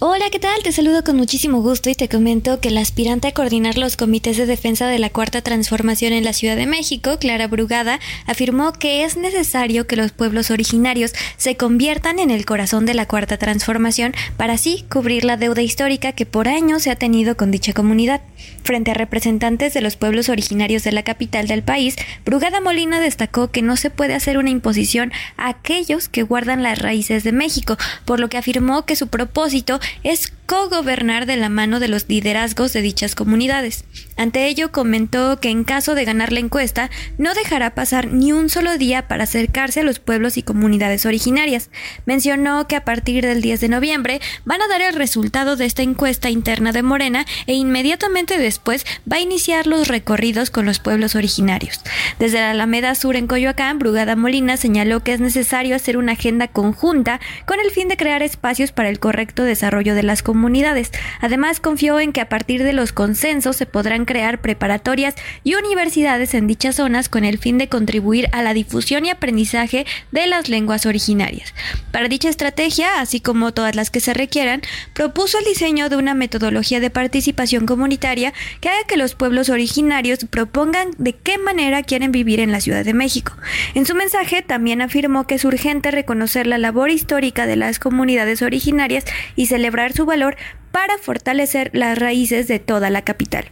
Hola, 0.00 0.30
¿qué 0.30 0.38
tal? 0.38 0.62
Te 0.62 0.70
saludo 0.70 1.02
con 1.02 1.16
muchísimo 1.16 1.60
gusto 1.60 1.90
y 1.90 1.96
te 1.96 2.08
comento 2.08 2.60
que 2.60 2.70
la 2.70 2.82
aspirante 2.82 3.26
a 3.26 3.32
coordinar 3.32 3.76
los 3.76 3.96
comités 3.96 4.36
de 4.36 4.46
defensa 4.46 4.86
de 4.86 5.00
la 5.00 5.10
Cuarta 5.10 5.42
Transformación 5.42 6.12
en 6.12 6.22
la 6.22 6.32
Ciudad 6.32 6.54
de 6.54 6.68
México, 6.68 7.18
Clara 7.18 7.48
Brugada, 7.48 7.98
afirmó 8.24 8.72
que 8.72 9.02
es 9.02 9.16
necesario 9.16 9.88
que 9.88 9.96
los 9.96 10.12
pueblos 10.12 10.52
originarios 10.52 11.14
se 11.36 11.56
conviertan 11.56 12.20
en 12.20 12.30
el 12.30 12.46
corazón 12.46 12.86
de 12.86 12.94
la 12.94 13.06
Cuarta 13.06 13.38
Transformación 13.38 14.14
para 14.36 14.52
así 14.52 14.84
cubrir 14.88 15.24
la 15.24 15.36
deuda 15.36 15.62
histórica 15.62 16.12
que 16.12 16.26
por 16.26 16.46
años 16.46 16.84
se 16.84 16.92
ha 16.92 16.96
tenido 16.96 17.36
con 17.36 17.50
dicha 17.50 17.72
comunidad. 17.72 18.20
Frente 18.62 18.92
a 18.92 18.94
representantes 18.94 19.74
de 19.74 19.80
los 19.80 19.96
pueblos 19.96 20.28
originarios 20.28 20.84
de 20.84 20.92
la 20.92 21.02
capital 21.02 21.48
del 21.48 21.64
país, 21.64 21.96
Brugada 22.24 22.60
Molina 22.60 23.00
destacó 23.00 23.50
que 23.50 23.62
no 23.62 23.76
se 23.76 23.90
puede 23.90 24.14
hacer 24.14 24.38
una 24.38 24.50
imposición 24.50 25.10
a 25.36 25.48
aquellos 25.48 26.08
que 26.08 26.22
guardan 26.22 26.62
las 26.62 26.78
raíces 26.78 27.24
de 27.24 27.32
México, 27.32 27.76
por 28.04 28.20
lo 28.20 28.28
que 28.28 28.36
afirmó 28.36 28.84
que 28.86 28.94
su 28.94 29.08
propósito 29.08 29.80
es 30.02 30.32
co-gobernar 30.48 31.26
de 31.26 31.36
la 31.36 31.50
mano 31.50 31.78
de 31.78 31.88
los 31.88 32.08
liderazgos 32.08 32.72
de 32.72 32.80
dichas 32.80 33.14
comunidades. 33.14 33.84
Ante 34.16 34.46
ello 34.46 34.72
comentó 34.72 35.38
que 35.40 35.50
en 35.50 35.62
caso 35.62 35.94
de 35.94 36.06
ganar 36.06 36.32
la 36.32 36.40
encuesta 36.40 36.88
no 37.18 37.34
dejará 37.34 37.74
pasar 37.74 38.10
ni 38.10 38.32
un 38.32 38.48
solo 38.48 38.78
día 38.78 39.08
para 39.08 39.24
acercarse 39.24 39.80
a 39.80 39.82
los 39.82 39.98
pueblos 39.98 40.38
y 40.38 40.42
comunidades 40.42 41.04
originarias. 41.04 41.68
Mencionó 42.06 42.66
que 42.66 42.76
a 42.76 42.84
partir 42.84 43.26
del 43.26 43.42
10 43.42 43.60
de 43.60 43.68
noviembre 43.68 44.20
van 44.46 44.62
a 44.62 44.68
dar 44.68 44.80
el 44.80 44.94
resultado 44.94 45.54
de 45.56 45.66
esta 45.66 45.82
encuesta 45.82 46.30
interna 46.30 46.72
de 46.72 46.82
Morena 46.82 47.26
e 47.46 47.52
inmediatamente 47.52 48.38
después 48.38 48.86
va 49.10 49.18
a 49.18 49.20
iniciar 49.20 49.66
los 49.66 49.88
recorridos 49.88 50.48
con 50.48 50.64
los 50.64 50.78
pueblos 50.78 51.14
originarios. 51.14 51.82
Desde 52.18 52.40
la 52.40 52.52
Alameda 52.52 52.94
Sur 52.94 53.16
en 53.16 53.26
Coyoacán, 53.26 53.78
Brugada 53.78 54.16
Molina 54.16 54.56
señaló 54.56 55.04
que 55.04 55.12
es 55.12 55.20
necesario 55.20 55.76
hacer 55.76 55.98
una 55.98 56.12
agenda 56.12 56.48
conjunta 56.48 57.20
con 57.44 57.60
el 57.60 57.70
fin 57.70 57.88
de 57.88 57.98
crear 57.98 58.22
espacios 58.22 58.72
para 58.72 58.88
el 58.88 58.98
correcto 58.98 59.44
desarrollo 59.44 59.77
de 59.84 60.02
las 60.02 60.22
comunidades. 60.22 60.90
Además, 61.20 61.60
confió 61.60 62.00
en 62.00 62.12
que 62.12 62.20
a 62.20 62.28
partir 62.28 62.62
de 62.64 62.72
los 62.72 62.92
consensos 62.92 63.56
se 63.56 63.66
podrán 63.66 64.04
crear 64.04 64.40
preparatorias 64.40 65.14
y 65.44 65.54
universidades 65.54 66.34
en 66.34 66.46
dichas 66.46 66.76
zonas 66.76 67.08
con 67.08 67.24
el 67.24 67.38
fin 67.38 67.58
de 67.58 67.68
contribuir 67.68 68.28
a 68.32 68.42
la 68.42 68.54
difusión 68.54 69.06
y 69.06 69.10
aprendizaje 69.10 69.86
de 70.12 70.26
las 70.26 70.48
lenguas 70.48 70.86
originarias. 70.86 71.54
Para 71.92 72.08
dicha 72.08 72.28
estrategia, 72.28 73.00
así 73.00 73.20
como 73.20 73.52
todas 73.52 73.74
las 73.74 73.90
que 73.90 74.00
se 74.00 74.14
requieran, 74.14 74.62
propuso 74.94 75.38
el 75.38 75.44
diseño 75.44 75.88
de 75.88 75.96
una 75.96 76.14
metodología 76.14 76.80
de 76.80 76.90
participación 76.90 77.66
comunitaria 77.66 78.32
que 78.60 78.68
haga 78.68 78.86
que 78.86 78.96
los 78.96 79.14
pueblos 79.14 79.48
originarios 79.48 80.20
propongan 80.30 80.88
de 80.98 81.14
qué 81.14 81.38
manera 81.38 81.82
quieren 81.82 82.12
vivir 82.12 82.40
en 82.40 82.52
la 82.52 82.60
Ciudad 82.60 82.84
de 82.84 82.94
México. 82.94 83.32
En 83.74 83.86
su 83.86 83.94
mensaje 83.94 84.42
también 84.42 84.82
afirmó 84.82 85.26
que 85.26 85.36
es 85.36 85.44
urgente 85.44 85.90
reconocer 85.90 86.46
la 86.46 86.58
labor 86.58 86.90
histórica 86.90 87.46
de 87.46 87.56
las 87.56 87.78
comunidades 87.78 88.42
originarias 88.42 89.04
y 89.36 89.46
celebrar 89.46 89.67
su 89.94 90.06
valor 90.06 90.36
para 90.72 90.98
fortalecer 90.98 91.70
las 91.72 91.98
raíces 91.98 92.48
de 92.48 92.58
toda 92.58 92.90
la 92.90 93.02
capital. 93.02 93.50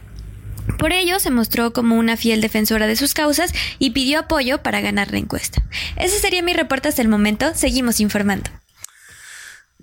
Por 0.77 0.91
ello, 0.91 1.19
se 1.19 1.31
mostró 1.31 1.73
como 1.73 1.95
una 1.95 2.17
fiel 2.17 2.41
defensora 2.41 2.87
de 2.87 2.95
sus 2.95 3.13
causas 3.13 3.53
y 3.79 3.91
pidió 3.91 4.19
apoyo 4.19 4.61
para 4.61 4.81
ganar 4.81 5.11
la 5.11 5.17
encuesta. 5.17 5.63
Ese 5.95 6.19
sería 6.19 6.43
mi 6.43 6.53
reporte 6.53 6.89
hasta 6.89 7.01
el 7.01 7.07
momento. 7.07 7.53
Seguimos 7.55 7.99
informando. 7.99 8.49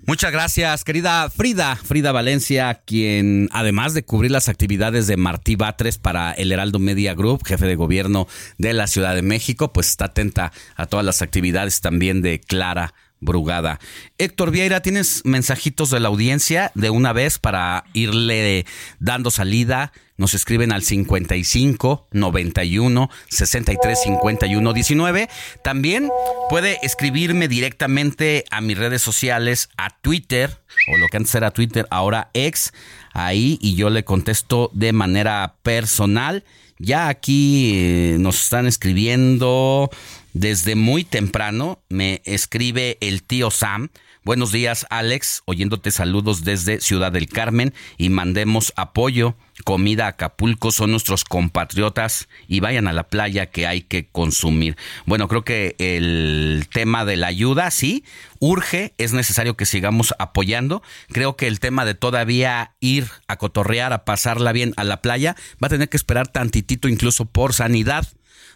Muchas 0.07 0.31
gracias, 0.31 0.83
querida 0.83 1.31
Frida, 1.31 1.75
Frida 1.75 2.11
Valencia, 2.11 2.81
quien 2.85 3.49
además 3.51 3.95
de 3.95 4.05
cubrir 4.05 4.29
las 4.29 4.49
actividades 4.49 5.07
de 5.07 5.17
Martí 5.17 5.55
Batres 5.55 5.97
para 5.97 6.31
el 6.33 6.51
Heraldo 6.51 6.77
Media 6.77 7.15
Group, 7.15 7.43
jefe 7.43 7.65
de 7.65 7.75
gobierno 7.75 8.27
de 8.59 8.73
la 8.73 8.85
Ciudad 8.85 9.15
de 9.15 9.23
México, 9.23 9.73
pues 9.73 9.89
está 9.89 10.05
atenta 10.05 10.51
a 10.75 10.85
todas 10.85 11.03
las 11.03 11.23
actividades 11.23 11.81
también 11.81 12.21
de 12.21 12.39
Clara 12.39 12.93
Brugada. 13.19 13.79
Héctor 14.17 14.51
Vieira, 14.51 14.81
¿tienes 14.81 15.21
mensajitos 15.25 15.89
de 15.89 15.99
la 15.99 16.09
audiencia 16.09 16.71
de 16.75 16.89
una 16.89 17.13
vez 17.13 17.39
para 17.39 17.85
irle 17.93 18.65
dando 18.99 19.31
salida? 19.31 19.91
Nos 20.17 20.33
escriben 20.33 20.71
al 20.71 20.81
55 20.81 22.07
91 22.11 23.09
63 23.27 24.01
51 24.01 24.73
19. 24.73 25.29
También 25.63 26.09
puede 26.49 26.77
escribirme 26.83 27.47
directamente 27.47 28.45
a 28.49 28.61
mis 28.61 28.77
redes 28.77 29.01
sociales, 29.01 29.69
a 29.77 29.89
Twitter, 30.01 30.61
o 30.93 30.97
lo 30.97 31.07
que 31.07 31.17
antes 31.17 31.35
era 31.35 31.51
Twitter, 31.51 31.85
ahora 31.89 32.29
ex, 32.33 32.73
ahí, 33.13 33.57
y 33.61 33.75
yo 33.75 33.89
le 33.89 34.05
contesto 34.05 34.71
de 34.73 34.93
manera 34.93 35.55
personal. 35.63 36.45
Ya 36.77 37.07
aquí 37.07 37.71
eh, 37.75 38.17
nos 38.19 38.41
están 38.41 38.67
escribiendo 38.67 39.89
desde 40.35 40.75
muy 40.75 41.05
temprano 41.05 41.81
me 41.87 42.21
escribe 42.25 42.97
el 42.99 43.23
tío 43.23 43.51
Sam. 43.51 43.89
Buenos 44.25 44.51
días, 44.51 44.85
Alex. 44.89 45.43
Oyéndote 45.45 45.91
saludos 45.91 46.43
desde 46.43 46.81
Ciudad 46.81 47.13
del 47.13 47.29
Carmen 47.29 47.73
y 47.97 48.09
mandemos 48.09 48.73
apoyo. 48.75 49.37
Comida 49.63 50.07
Acapulco 50.07 50.73
son 50.73 50.91
nuestros 50.91 51.23
compatriotas 51.23 52.27
y 52.49 52.59
vayan 52.59 52.89
a 52.89 52.93
la 52.93 53.07
playa 53.07 53.45
que 53.45 53.65
hay 53.65 53.83
que 53.83 54.09
consumir. 54.09 54.75
Bueno, 55.05 55.29
creo 55.29 55.45
que 55.45 55.75
el 55.79 56.67
tema 56.73 57.05
de 57.05 57.15
la 57.15 57.27
ayuda, 57.27 57.71
sí, 57.71 58.03
urge, 58.39 58.93
es 58.97 59.13
necesario 59.13 59.55
que 59.55 59.65
sigamos 59.65 60.13
apoyando. 60.19 60.83
Creo 61.13 61.37
que 61.37 61.47
el 61.47 61.61
tema 61.61 61.85
de 61.85 61.95
todavía 61.95 62.75
ir 62.81 63.07
a 63.29 63.37
cotorrear, 63.37 63.93
a 63.93 64.03
pasarla 64.03 64.51
bien 64.51 64.73
a 64.75 64.83
la 64.83 65.01
playa, 65.01 65.37
va 65.63 65.67
a 65.67 65.69
tener 65.69 65.87
que 65.87 65.97
esperar 65.97 66.27
tantitito 66.27 66.89
incluso 66.89 67.23
por 67.23 67.53
sanidad 67.53 68.05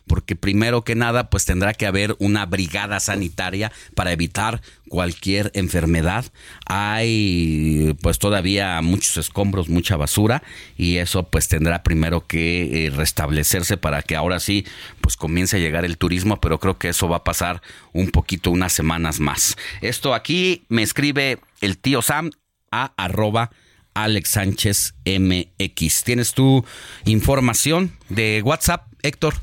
porque 0.10 0.36
primero 0.36 0.84
que 0.84 0.96
nada 0.96 1.30
pues 1.30 1.46
tendrá 1.46 1.74
que 1.76 1.86
haber 1.86 2.16
una 2.18 2.48
brigada 2.48 3.00
sanitaria 3.00 3.72
para 3.94 4.12
evitar 4.12 4.62
cualquier 4.90 5.52
enfermedad. 5.54 6.26
Hay 6.66 7.96
pues 8.02 8.18
todavía 8.18 8.82
muchos 8.82 9.18
escombros, 9.18 9.70
mucha 9.70 9.96
basura 9.98 10.42
y 10.76 10.98
eso 10.98 11.30
pues 11.30 11.48
tendrá 11.48 11.84
primero 11.84 12.26
que 12.26 12.88
eh, 12.88 12.90
restablecerse 12.90 13.78
para 13.78 14.02
que 14.02 14.16
ahora 14.16 14.40
sí 14.40 14.66
pues 15.00 15.16
comience 15.16 15.58
a 15.58 15.60
llegar 15.60 15.86
el 15.86 16.00
turismo, 16.00 16.42
pero 16.42 16.60
creo 16.60 16.80
que 16.80 16.90
eso 16.90 17.08
va 17.08 17.18
a 17.18 17.24
pasar 17.24 17.62
un 17.94 18.10
poquito 18.10 18.50
unas 18.50 18.74
semanas 18.74 19.20
más. 19.20 19.58
Esto 19.82 20.16
aquí 20.16 20.66
me 20.70 20.82
escribe 20.82 21.38
el 21.62 21.78
tío 21.78 22.02
Sam 22.02 22.32
a 22.72 22.94
arroba 22.98 23.52
Alex 23.94 24.30
Sánchez 24.32 24.96
MX. 25.06 26.04
¿Tienes 26.04 26.34
tu 26.34 26.66
información 27.06 27.96
de 28.10 28.42
WhatsApp, 28.44 28.88
Héctor? 29.04 29.36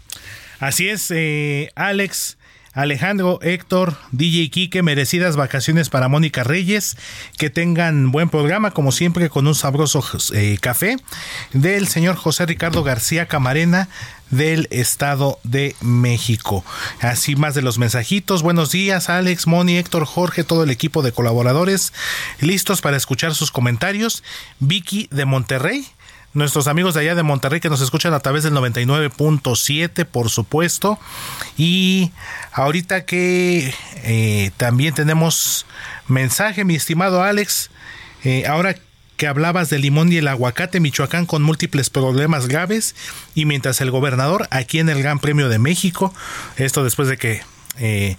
Así 0.61 0.89
es, 0.89 1.11
eh, 1.11 1.71
Alex. 1.75 2.37
Alejandro, 2.77 3.39
Héctor, 3.41 3.97
DJ 4.13 4.51
Quique, 4.51 4.83
merecidas 4.83 5.35
vacaciones 5.35 5.89
para 5.89 6.09
Mónica 6.09 6.45
Reyes, 6.45 6.99
que 7.39 7.49
tengan 7.49 8.13
buen 8.13 8.29
programa, 8.29 8.71
como 8.73 8.93
siempre, 8.93 9.31
con 9.31 9.47
un 9.47 9.55
sabroso 9.55 10.05
eh, 10.35 10.59
café, 10.61 10.99
del 11.55 11.89
señor 11.89 12.17
José 12.17 12.45
Ricardo 12.45 12.83
García 12.83 13.29
Camarena, 13.29 13.89
del 14.29 14.69
Estado 14.71 15.39
de 15.43 15.75
México. 15.81 16.67
Así 17.01 17.35
más 17.35 17.55
de 17.55 17.63
los 17.63 17.79
mensajitos. 17.79 18.43
Buenos 18.43 18.73
días, 18.73 19.09
Alex, 19.09 19.47
Moni, 19.47 19.79
Héctor, 19.79 20.05
Jorge, 20.05 20.45
todo 20.45 20.63
el 20.63 20.71
equipo 20.71 21.01
de 21.01 21.13
colaboradores, 21.13 21.95
listos 22.41 22.83
para 22.83 22.99
escuchar 22.99 23.35
sus 23.35 23.51
comentarios. 23.51 24.23
Vicky 24.59 25.09
de 25.11 25.25
Monterrey 25.25 25.87
nuestros 26.37 26.69
amigos 26.69 26.95
de 26.95 27.01
allá 27.01 27.15
de 27.15 27.23
Monterrey 27.23 27.61
que 27.61 27.71
nos 27.71 27.81
escuchan 27.81 28.13
a 28.13 28.21
través 28.21 28.45
del 28.45 28.53
99.7, 28.53 30.05
por 30.05 30.29
supuesto. 30.29 30.99
Y 31.57 32.13
ahorita 32.53 33.07
que 33.07 33.75
eh, 34.05 34.51
también 34.59 34.95
tenemos 34.95 35.67
mensaje, 36.07 36.65
mi 36.65 36.75
estimado 36.75 37.23
Alex, 37.23 37.71
eh, 38.23 38.45
ahora 38.47 38.77
que 39.17 39.27
hablabas 39.27 39.71
del 39.71 39.81
limón 39.81 40.13
y 40.13 40.19
el 40.19 40.29
aguacate, 40.29 40.79
Michoacán 40.79 41.25
con 41.25 41.43
múltiples 41.43 41.89
problemas 41.89 42.49
graves, 42.49 42.95
y 43.35 43.47
mientras 43.47 43.81
el 43.81 43.91
gobernador 43.91 44.47
aquí 44.51 44.79
en 44.79 44.91
el 44.91 45.03
Gran 45.03 45.21
Premio 45.21 45.49
de 45.49 45.59
México, 45.59 46.13
esto 46.59 46.85
después 46.85 47.09
de 47.09 47.17
que 47.17 47.41
eh, 47.79 48.17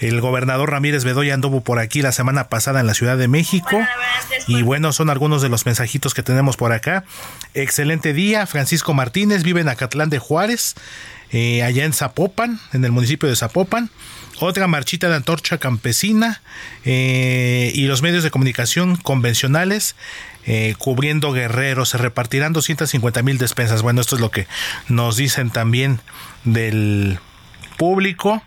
el 0.00 0.20
gobernador 0.20 0.70
Ramírez 0.70 1.04
Bedoya 1.04 1.34
anduvo 1.34 1.60
por 1.60 1.78
aquí 1.78 2.00
la 2.00 2.12
semana 2.12 2.48
pasada 2.48 2.80
en 2.80 2.86
la 2.86 2.94
Ciudad 2.94 3.18
de 3.18 3.28
México. 3.28 3.78
Y 4.46 4.62
bueno, 4.62 4.92
son 4.92 5.10
algunos 5.10 5.42
de 5.42 5.48
los 5.48 5.66
mensajitos 5.66 6.14
que 6.14 6.22
tenemos 6.22 6.56
por 6.56 6.72
acá. 6.72 7.04
Excelente 7.54 8.12
día. 8.14 8.46
Francisco 8.46 8.94
Martínez 8.94 9.42
vive 9.42 9.60
en 9.60 9.68
Acatlán 9.68 10.08
de 10.08 10.18
Juárez, 10.18 10.74
eh, 11.32 11.62
allá 11.62 11.84
en 11.84 11.92
Zapopan, 11.92 12.58
en 12.72 12.84
el 12.84 12.92
municipio 12.92 13.28
de 13.28 13.36
Zapopan. 13.36 13.90
Otra 14.40 14.66
marchita 14.66 15.10
de 15.10 15.16
antorcha 15.16 15.58
campesina 15.58 16.40
eh, 16.86 17.70
y 17.74 17.82
los 17.82 18.00
medios 18.00 18.24
de 18.24 18.30
comunicación 18.30 18.96
convencionales 18.96 19.96
eh, 20.46 20.74
cubriendo 20.78 21.30
guerreros. 21.32 21.90
Se 21.90 21.98
repartirán 21.98 22.54
250 22.54 23.22
mil 23.22 23.36
despensas. 23.36 23.82
Bueno, 23.82 24.00
esto 24.00 24.14
es 24.14 24.22
lo 24.22 24.30
que 24.30 24.46
nos 24.88 25.16
dicen 25.16 25.50
también 25.50 26.00
del 26.44 27.18
público. 27.76 28.42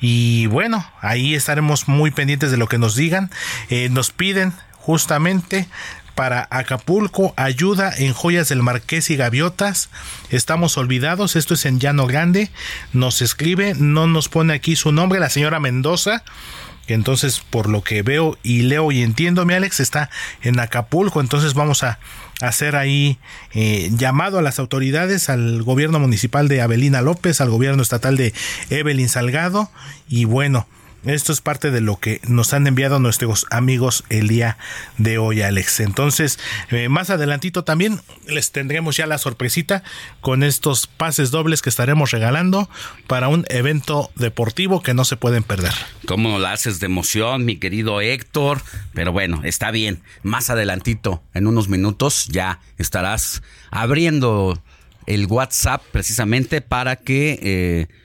Y 0.00 0.46
bueno, 0.46 0.86
ahí 1.00 1.34
estaremos 1.34 1.88
muy 1.88 2.10
pendientes 2.10 2.50
de 2.50 2.56
lo 2.56 2.68
que 2.68 2.78
nos 2.78 2.96
digan. 2.96 3.30
Eh, 3.68 3.88
nos 3.90 4.10
piden 4.10 4.52
justamente 4.76 5.68
para 6.14 6.48
Acapulco, 6.50 7.32
ayuda 7.36 7.92
en 7.96 8.12
joyas 8.12 8.48
del 8.48 8.62
Marqués 8.62 9.10
y 9.10 9.16
Gaviotas. 9.16 9.88
Estamos 10.28 10.76
olvidados, 10.76 11.36
esto 11.36 11.54
es 11.54 11.64
en 11.64 11.80
Llano 11.80 12.06
Grande. 12.06 12.50
Nos 12.92 13.22
escribe, 13.22 13.74
no 13.74 14.06
nos 14.06 14.28
pone 14.28 14.52
aquí 14.52 14.76
su 14.76 14.92
nombre, 14.92 15.20
la 15.20 15.30
señora 15.30 15.60
Mendoza. 15.60 16.22
entonces 16.88 17.40
por 17.40 17.68
lo 17.68 17.82
que 17.82 18.02
veo 18.02 18.36
y 18.42 18.62
leo 18.62 18.90
y 18.90 19.02
entiendo, 19.02 19.46
mi 19.46 19.54
Alex 19.54 19.80
está 19.80 20.10
en 20.42 20.58
Acapulco, 20.58 21.20
entonces 21.20 21.54
vamos 21.54 21.84
a 21.84 22.00
hacer 22.40 22.76
ahí 22.76 23.18
eh, 23.54 23.90
llamado 23.92 24.38
a 24.38 24.42
las 24.42 24.58
autoridades, 24.58 25.28
al 25.28 25.62
gobierno 25.62 25.98
municipal 25.98 26.48
de 26.48 26.60
Avelina 26.60 27.02
López, 27.02 27.40
al 27.40 27.50
gobierno 27.50 27.82
estatal 27.82 28.16
de 28.16 28.32
Evelyn 28.70 29.08
Salgado 29.08 29.70
y 30.08 30.24
bueno, 30.24 30.66
esto 31.04 31.32
es 31.32 31.40
parte 31.40 31.70
de 31.70 31.80
lo 31.80 31.96
que 31.96 32.20
nos 32.26 32.52
han 32.52 32.66
enviado 32.66 32.98
nuestros 32.98 33.46
amigos 33.50 34.04
el 34.10 34.28
día 34.28 34.58
de 34.98 35.18
hoy, 35.18 35.42
Alex. 35.42 35.80
Entonces, 35.80 36.38
eh, 36.70 36.88
más 36.88 37.10
adelantito 37.10 37.64
también 37.64 38.00
les 38.26 38.52
tendremos 38.52 38.96
ya 38.96 39.06
la 39.06 39.18
sorpresita 39.18 39.82
con 40.20 40.42
estos 40.42 40.86
pases 40.86 41.30
dobles 41.30 41.62
que 41.62 41.70
estaremos 41.70 42.10
regalando 42.10 42.68
para 43.06 43.28
un 43.28 43.46
evento 43.48 44.10
deportivo 44.14 44.82
que 44.82 44.94
no 44.94 45.04
se 45.04 45.16
pueden 45.16 45.42
perder. 45.42 45.72
¿Cómo 46.06 46.38
lo 46.38 46.46
haces 46.46 46.80
de 46.80 46.86
emoción, 46.86 47.44
mi 47.44 47.56
querido 47.56 48.00
Héctor? 48.00 48.60
Pero 48.92 49.12
bueno, 49.12 49.40
está 49.44 49.70
bien. 49.70 50.02
Más 50.22 50.50
adelantito, 50.50 51.22
en 51.34 51.46
unos 51.46 51.68
minutos, 51.68 52.26
ya 52.26 52.60
estarás 52.76 53.42
abriendo 53.70 54.62
el 55.06 55.26
WhatsApp 55.26 55.82
precisamente 55.92 56.60
para 56.60 56.96
que... 56.96 57.38
Eh, 57.42 57.99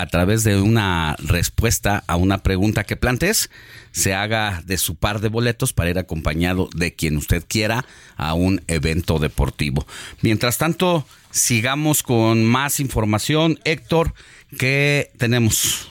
a 0.00 0.06
través 0.06 0.44
de 0.44 0.58
una 0.58 1.14
respuesta 1.18 2.04
a 2.06 2.16
una 2.16 2.38
pregunta 2.38 2.84
que 2.84 2.96
plantees, 2.96 3.50
se 3.92 4.14
haga 4.14 4.62
de 4.64 4.78
su 4.78 4.94
par 4.94 5.20
de 5.20 5.28
boletos 5.28 5.74
para 5.74 5.90
ir 5.90 5.98
acompañado 5.98 6.70
de 6.74 6.94
quien 6.94 7.18
usted 7.18 7.44
quiera 7.46 7.84
a 8.16 8.32
un 8.32 8.62
evento 8.66 9.18
deportivo. 9.18 9.86
Mientras 10.22 10.56
tanto, 10.56 11.06
sigamos 11.30 12.02
con 12.02 12.44
más 12.46 12.80
información. 12.80 13.60
Héctor, 13.64 14.14
¿qué 14.58 15.10
tenemos? 15.18 15.90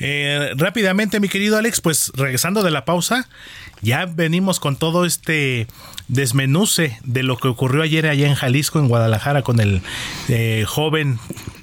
Eh, 0.00 0.50
rápidamente, 0.56 1.18
mi 1.18 1.30
querido 1.30 1.56
Alex, 1.56 1.80
pues 1.80 2.12
regresando 2.14 2.62
de 2.62 2.70
la 2.70 2.84
pausa, 2.84 3.26
ya 3.80 4.04
venimos 4.04 4.60
con 4.60 4.76
todo 4.76 5.06
este 5.06 5.66
desmenuce 6.08 6.98
de 7.04 7.22
lo 7.22 7.38
que 7.38 7.48
ocurrió 7.48 7.82
ayer 7.82 8.06
allá 8.06 8.28
en 8.28 8.34
Jalisco, 8.34 8.78
en 8.78 8.88
Guadalajara, 8.88 9.40
con 9.40 9.60
el 9.60 9.80
eh, 10.28 10.64
joven 10.66 11.18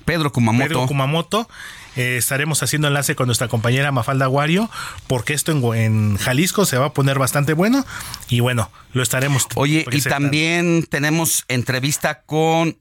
Pedro 0.05 0.31
Kumamoto. 0.31 0.67
Pedro 0.67 0.87
Kumamoto 0.87 1.47
eh, 1.95 2.17
estaremos 2.17 2.63
haciendo 2.63 2.87
enlace 2.87 3.15
con 3.15 3.27
nuestra 3.27 3.47
compañera 3.47 3.91
Mafalda 3.91 4.25
Aguario, 4.25 4.69
porque 5.07 5.33
esto 5.33 5.73
en, 5.73 6.17
Jalisco 6.17 6.65
se 6.65 6.77
va 6.77 6.87
a 6.87 6.93
poner 6.93 7.19
bastante 7.19 7.53
bueno 7.53 7.85
y 8.29 8.39
bueno, 8.39 8.71
lo 8.93 9.03
estaremos. 9.03 9.47
Oye, 9.55 9.85
y 9.91 10.01
también 10.01 10.85
tenemos 10.89 11.45
entrevista 11.47 12.21
con 12.23 12.77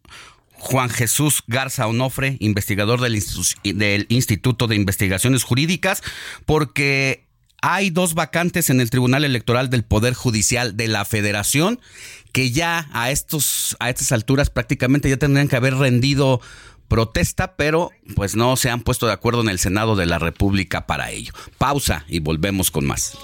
Juan 0.55 0.91
Jesús 0.91 1.43
Garza 1.47 1.87
Onofre, 1.87 2.37
investigador 2.41 3.01
del, 3.01 3.23
del 3.65 4.07
Instituto 4.09 4.67
de 4.67 4.77
Investigaciones 4.77 5.43
Jurídicas, 5.43 6.03
porque 6.47 7.27
hay 7.61 7.91
dos 7.91 8.15
vacantes 8.15 8.71
en 8.71 8.81
el 8.81 8.91
Tribunal 8.91 9.25
Electoral 9.25 9.71
del 9.71 9.85
Poder 9.85 10.15
Judicial 10.15 10.77
de 10.77 10.89
la 10.89 11.05
Federación 11.05 11.81
que 12.33 12.51
ya 12.51 12.89
a 12.93 13.11
estos 13.11 13.77
a 13.79 13.91
estas 13.91 14.11
alturas 14.11 14.51
prácticamente 14.51 15.09
ya 15.09 15.19
tendrían 15.19 15.49
que 15.49 15.57
haber 15.57 15.75
rendido 15.75 16.41
protesta, 16.93 17.56
pero 17.56 17.90
pues 18.14 18.36
no 18.36 18.55
se 18.59 18.69
han 18.69 18.82
puesto 18.82 19.06
de 19.06 19.14
acuerdo 19.14 19.40
en 19.40 19.48
el 19.48 19.59
Senado 19.59 19.97
de 19.97 20.05
la 20.05 20.19
República 20.19 20.86
para 20.86 21.10
ello. 21.10 21.32
Pausa 21.56 22.05
y 22.06 22.20
volvemos 22.20 22.70
con 22.70 22.85
más. 22.85 23.16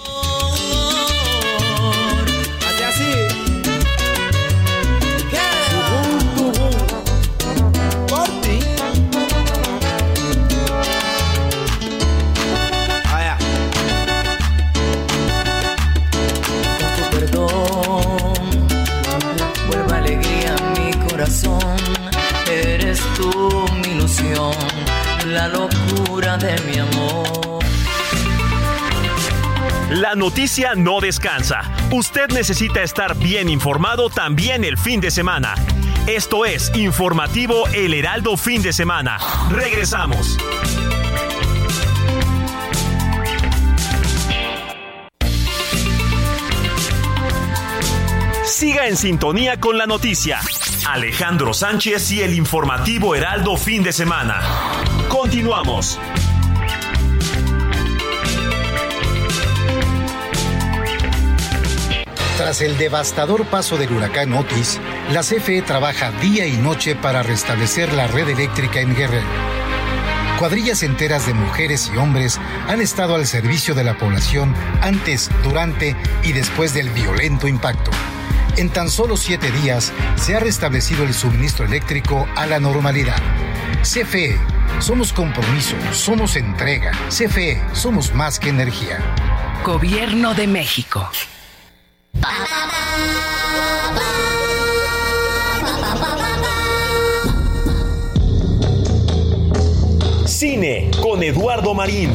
La 25.39 25.47
locura 25.47 26.37
de 26.37 26.53
mi 26.63 26.79
amor. 26.79 27.63
La 29.89 30.13
noticia 30.13 30.75
no 30.75 30.99
descansa. 30.99 31.61
Usted 31.91 32.27
necesita 32.31 32.83
estar 32.83 33.15
bien 33.15 33.47
informado 33.47 34.09
también 34.09 34.65
el 34.65 34.77
fin 34.77 34.99
de 34.99 35.11
semana. 35.11 35.55
Esto 36.07 36.43
es 36.43 36.69
Informativo 36.75 37.69
El 37.69 37.93
Heraldo 37.93 38.35
Fin 38.35 38.61
de 38.61 38.73
Semana. 38.73 39.17
Regresamos. 39.49 40.37
Siga 48.43 48.87
en 48.87 48.97
sintonía 48.97 49.57
con 49.57 49.77
la 49.77 49.85
noticia. 49.85 50.41
Alejandro 50.91 51.53
Sánchez 51.53 52.09
y 52.13 52.21
el 52.21 52.33
informativo 52.33 53.13
Heraldo 53.13 53.55
fin 53.57 53.83
de 53.83 53.93
semana. 53.93 54.41
Continuamos. 55.07 55.99
Tras 62.37 62.61
el 62.61 62.75
devastador 62.79 63.45
paso 63.45 63.77
del 63.77 63.91
huracán 63.91 64.33
Otis, 64.33 64.79
la 65.13 65.21
CFE 65.21 65.61
trabaja 65.61 66.11
día 66.13 66.47
y 66.47 66.57
noche 66.57 66.95
para 66.95 67.21
restablecer 67.21 67.93
la 67.93 68.07
red 68.07 68.27
eléctrica 68.27 68.79
en 68.79 68.95
Guerrero. 68.95 69.27
Cuadrillas 70.39 70.81
enteras 70.81 71.27
de 71.27 71.35
mujeres 71.35 71.91
y 71.93 71.97
hombres 71.97 72.39
han 72.67 72.81
estado 72.81 73.13
al 73.13 73.27
servicio 73.27 73.75
de 73.75 73.83
la 73.83 73.95
población 73.95 74.55
antes, 74.81 75.29
durante 75.43 75.95
y 76.23 76.31
después 76.31 76.73
del 76.73 76.89
violento 76.89 77.47
impacto. 77.47 77.91
En 78.57 78.69
tan 78.69 78.89
solo 78.89 79.17
siete 79.17 79.51
días 79.51 79.93
se 80.15 80.35
ha 80.35 80.39
restablecido 80.39 81.03
el 81.03 81.13
suministro 81.13 81.65
eléctrico 81.65 82.27
a 82.35 82.45
la 82.45 82.59
normalidad. 82.59 83.21
CFE, 83.81 84.37
somos 84.79 85.13
compromiso, 85.13 85.75
somos 85.93 86.35
entrega. 86.35 86.91
CFE, 87.09 87.61
somos 87.73 88.13
más 88.13 88.39
que 88.39 88.49
energía. 88.49 88.99
Gobierno 89.63 90.33
de 90.33 90.47
México. 90.47 91.09
Cine 100.25 100.91
con 101.01 101.23
Eduardo 101.23 101.73
Marín. 101.73 102.11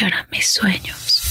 A 0.00 0.26
mis 0.30 0.48
sueños. 0.48 1.22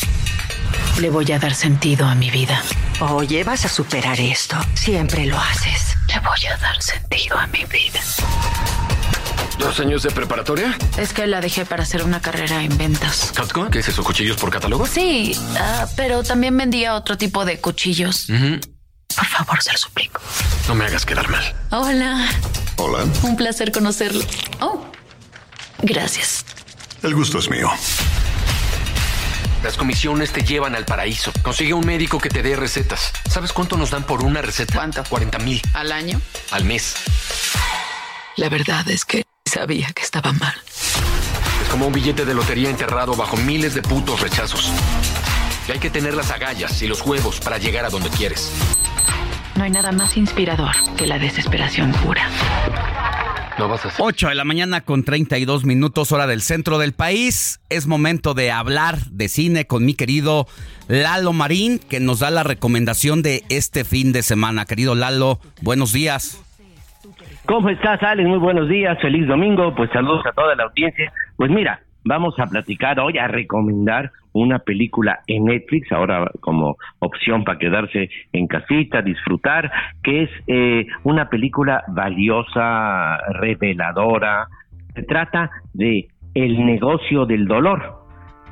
Le 0.99 1.09
voy 1.09 1.29
a 1.31 1.39
dar 1.39 1.53
sentido 1.55 2.05
a 2.05 2.13
mi 2.15 2.29
vida. 2.29 2.61
Oye, 2.99 3.43
vas 3.43 3.65
a 3.65 3.69
superar 3.69 4.19
esto. 4.19 4.55
Siempre 4.75 5.25
lo 5.25 5.38
haces. 5.38 5.97
Le 6.07 6.19
voy 6.19 6.45
a 6.45 6.57
dar 6.57 6.81
sentido 6.81 7.38
a 7.38 7.47
mi 7.47 7.65
vida. 7.65 7.99
¿Dos 9.57 9.79
años 9.79 10.03
de 10.03 10.11
preparatoria? 10.11 10.77
Es 10.97 11.11
que 11.11 11.25
la 11.27 11.41
dejé 11.41 11.65
para 11.65 11.83
hacer 11.83 12.03
una 12.03 12.21
carrera 12.21 12.63
en 12.63 12.77
ventas. 12.77 13.31
¿Catco? 13.35 13.69
¿Qué 13.69 13.79
es 13.79 13.88
eso? 13.88 14.03
¿Cuchillos 14.03 14.38
por 14.38 14.51
catálogo? 14.51 14.85
Sí, 14.85 15.35
ah, 15.57 15.88
pero 15.95 16.23
también 16.23 16.55
vendía 16.55 16.93
otro 16.95 17.17
tipo 17.17 17.45
de 17.45 17.59
cuchillos. 17.59 18.27
Por 19.15 19.25
favor, 19.25 19.61
se 19.61 19.71
lo 19.71 19.77
suplico. 19.77 20.21
No 20.67 20.75
me 20.75 20.85
hagas 20.85 21.05
quedar 21.05 21.29
mal. 21.29 21.55
Hola. 21.71 22.29
Hola. 22.77 23.05
Un 23.23 23.35
placer 23.35 23.71
conocerlo. 23.71 24.23
Oh, 24.59 24.85
gracias. 25.81 26.45
El 27.01 27.15
gusto 27.15 27.39
es 27.39 27.49
mío. 27.49 27.69
Las 29.63 29.77
comisiones 29.77 30.31
te 30.31 30.43
llevan 30.43 30.75
al 30.75 30.85
paraíso. 30.85 31.31
Consigue 31.43 31.73
un 31.73 31.85
médico 31.85 32.17
que 32.17 32.29
te 32.29 32.41
dé 32.41 32.55
recetas. 32.55 33.11
¿Sabes 33.29 33.53
cuánto 33.53 33.77
nos 33.77 33.91
dan 33.91 34.03
por 34.03 34.23
una 34.23 34.41
receta? 34.41 34.73
¿Cuánto? 34.73 35.03
40 35.07 35.38
mil. 35.39 35.61
¿Al 35.73 35.91
año? 35.91 36.19
Al 36.49 36.65
mes. 36.65 36.95
La 38.38 38.49
verdad 38.49 38.89
es 38.89 39.05
que 39.05 39.23
sabía 39.45 39.91
que 39.93 40.01
estaba 40.01 40.33
mal. 40.33 40.55
Es 41.63 41.69
como 41.69 41.85
un 41.88 41.93
billete 41.93 42.25
de 42.25 42.33
lotería 42.33 42.71
enterrado 42.71 43.15
bajo 43.15 43.38
miles 43.38 43.75
de 43.75 43.83
putos 43.83 44.19
rechazos. 44.19 44.71
Y 45.67 45.73
hay 45.73 45.79
que 45.79 45.91
tener 45.91 46.15
las 46.15 46.31
agallas 46.31 46.81
y 46.81 46.88
los 46.88 47.01
huevos 47.05 47.39
para 47.39 47.59
llegar 47.59 47.85
a 47.85 47.89
donde 47.89 48.09
quieres. 48.09 48.51
No 49.55 49.63
hay 49.63 49.69
nada 49.69 49.91
más 49.91 50.17
inspirador 50.17 50.75
que 50.97 51.05
la 51.05 51.19
desesperación 51.19 51.91
pura. 51.91 52.27
8 53.99 54.29
de 54.29 54.35
la 54.35 54.43
mañana 54.43 54.81
con 54.81 55.03
32 55.03 55.65
minutos 55.65 56.11
hora 56.11 56.25
del 56.25 56.41
centro 56.41 56.79
del 56.79 56.93
país. 56.93 57.61
Es 57.69 57.85
momento 57.85 58.33
de 58.33 58.51
hablar 58.51 58.97
de 59.11 59.27
cine 59.27 59.65
con 59.65 59.85
mi 59.85 59.93
querido 59.93 60.47
Lalo 60.88 61.31
Marín, 61.31 61.79
que 61.79 61.99
nos 61.99 62.19
da 62.19 62.31
la 62.31 62.43
recomendación 62.43 63.21
de 63.21 63.43
este 63.49 63.83
fin 63.83 64.13
de 64.13 64.23
semana. 64.23 64.65
Querido 64.65 64.95
Lalo, 64.95 65.39
buenos 65.61 65.93
días. 65.93 66.41
¿Cómo 67.45 67.69
estás, 67.69 68.01
Alex? 68.01 68.27
Muy 68.27 68.39
buenos 68.39 68.67
días, 68.67 68.97
feliz 69.01 69.27
domingo. 69.27 69.75
Pues 69.75 69.91
saludos 69.91 70.25
a 70.25 70.31
toda 70.31 70.55
la 70.55 70.63
audiencia. 70.63 71.11
Pues 71.35 71.51
mira, 71.51 71.81
vamos 72.03 72.33
a 72.39 72.47
platicar 72.47 72.99
hoy, 72.99 73.17
a 73.17 73.27
recomendar 73.27 74.11
una 74.33 74.59
película 74.59 75.19
en 75.27 75.45
Netflix, 75.45 75.91
ahora 75.91 76.29
como 76.39 76.77
opción 76.99 77.43
para 77.43 77.59
quedarse 77.59 78.09
en 78.33 78.47
casita, 78.47 79.01
disfrutar, 79.01 79.71
que 80.03 80.23
es 80.23 80.29
eh, 80.47 80.87
una 81.03 81.29
película 81.29 81.83
valiosa, 81.87 83.17
reveladora, 83.33 84.47
Se 84.93 85.03
trata 85.03 85.49
de 85.73 86.07
El 86.33 86.65
negocio 86.65 87.25
del 87.25 87.45
dolor. 87.45 88.01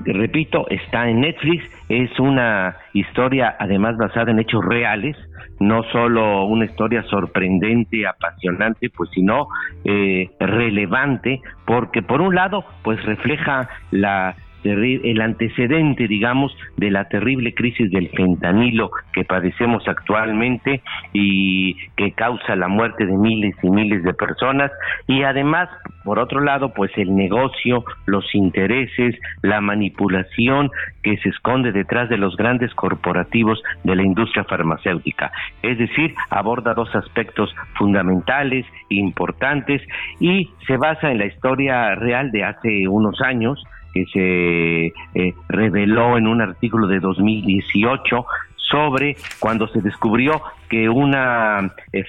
Repito, 0.06 0.66
está 0.70 1.10
en 1.10 1.22
Netflix, 1.22 1.64
es 1.90 2.18
una 2.20 2.78
historia 2.94 3.58
además 3.60 3.98
basada 3.98 4.32
en 4.32 4.40
hechos 4.40 4.64
reales, 4.64 5.18
no 5.60 5.84
solo 5.92 6.46
una 6.46 6.66
historia 6.66 7.04
sorprendente, 7.04 8.08
apasionante, 8.08 8.90
pues 8.90 9.10
sino 9.14 9.50
eh, 9.84 10.30
relevante, 10.40 11.42
porque 11.66 12.02
por 12.02 12.22
un 12.22 12.34
lado, 12.34 12.64
pues 12.82 13.04
refleja 13.04 13.68
la 13.92 14.36
el 14.64 15.22
antecedente, 15.22 16.08
digamos, 16.08 16.56
de 16.78 16.92
la 16.92 17.08
terrible 17.08 17.54
crisis 17.54 17.90
del 17.92 18.10
fentanilo 18.10 18.92
que 19.14 19.24
padecemos 19.24 19.88
actualmente 19.88 20.82
y 21.14 21.76
que 21.96 22.12
causa 22.12 22.56
la 22.56 22.68
muerte 22.68 23.06
de 23.06 23.18
miles 23.18 23.56
y 23.64 23.70
miles 23.70 24.04
de 24.04 24.14
personas 24.14 24.72
y 25.08 25.24
además, 25.24 25.70
por 26.04 26.20
otro 26.20 26.42
lado, 26.42 26.74
pues 26.74 26.92
el 26.98 27.16
negocio, 27.16 27.84
los 28.06 28.26
intereses, 28.34 29.16
la 29.42 29.62
manipulación 29.62 30.70
que 31.04 31.18
se 31.18 31.30
esconde 31.30 31.72
detrás 31.72 32.10
de 32.10 32.18
los 32.18 32.36
grandes 32.36 32.74
corporativos 32.74 33.62
de 33.84 33.96
la 33.96 34.04
industria 34.04 34.44
farmacéutica. 34.44 35.32
Es 35.62 35.78
decir, 35.78 36.14
aborda 36.30 36.74
dos 36.74 36.94
aspectos 36.96 37.54
fundamentales, 37.78 38.66
importantes 38.90 39.82
y 40.20 40.50
se 40.68 40.78
basa 40.78 41.12
en 41.12 41.20
la 41.20 41.26
historia 41.26 41.96
real 41.96 42.32
de 42.32 42.44
hace 42.44 42.88
unos 42.88 43.22
años 43.22 43.64
que 43.94 44.06
se 44.14 44.86
eh, 45.20 45.34
reveló 45.48 46.18
en 46.18 46.28
un 46.28 46.42
artículo 46.42 46.88
de 46.88 47.00
2018 47.00 48.26
sobre 48.56 49.16
cuando 49.40 49.68
se 49.68 49.82
descubrió 49.82 50.42
que 50.70 50.90
una 50.90 51.72
eh, 51.92 52.06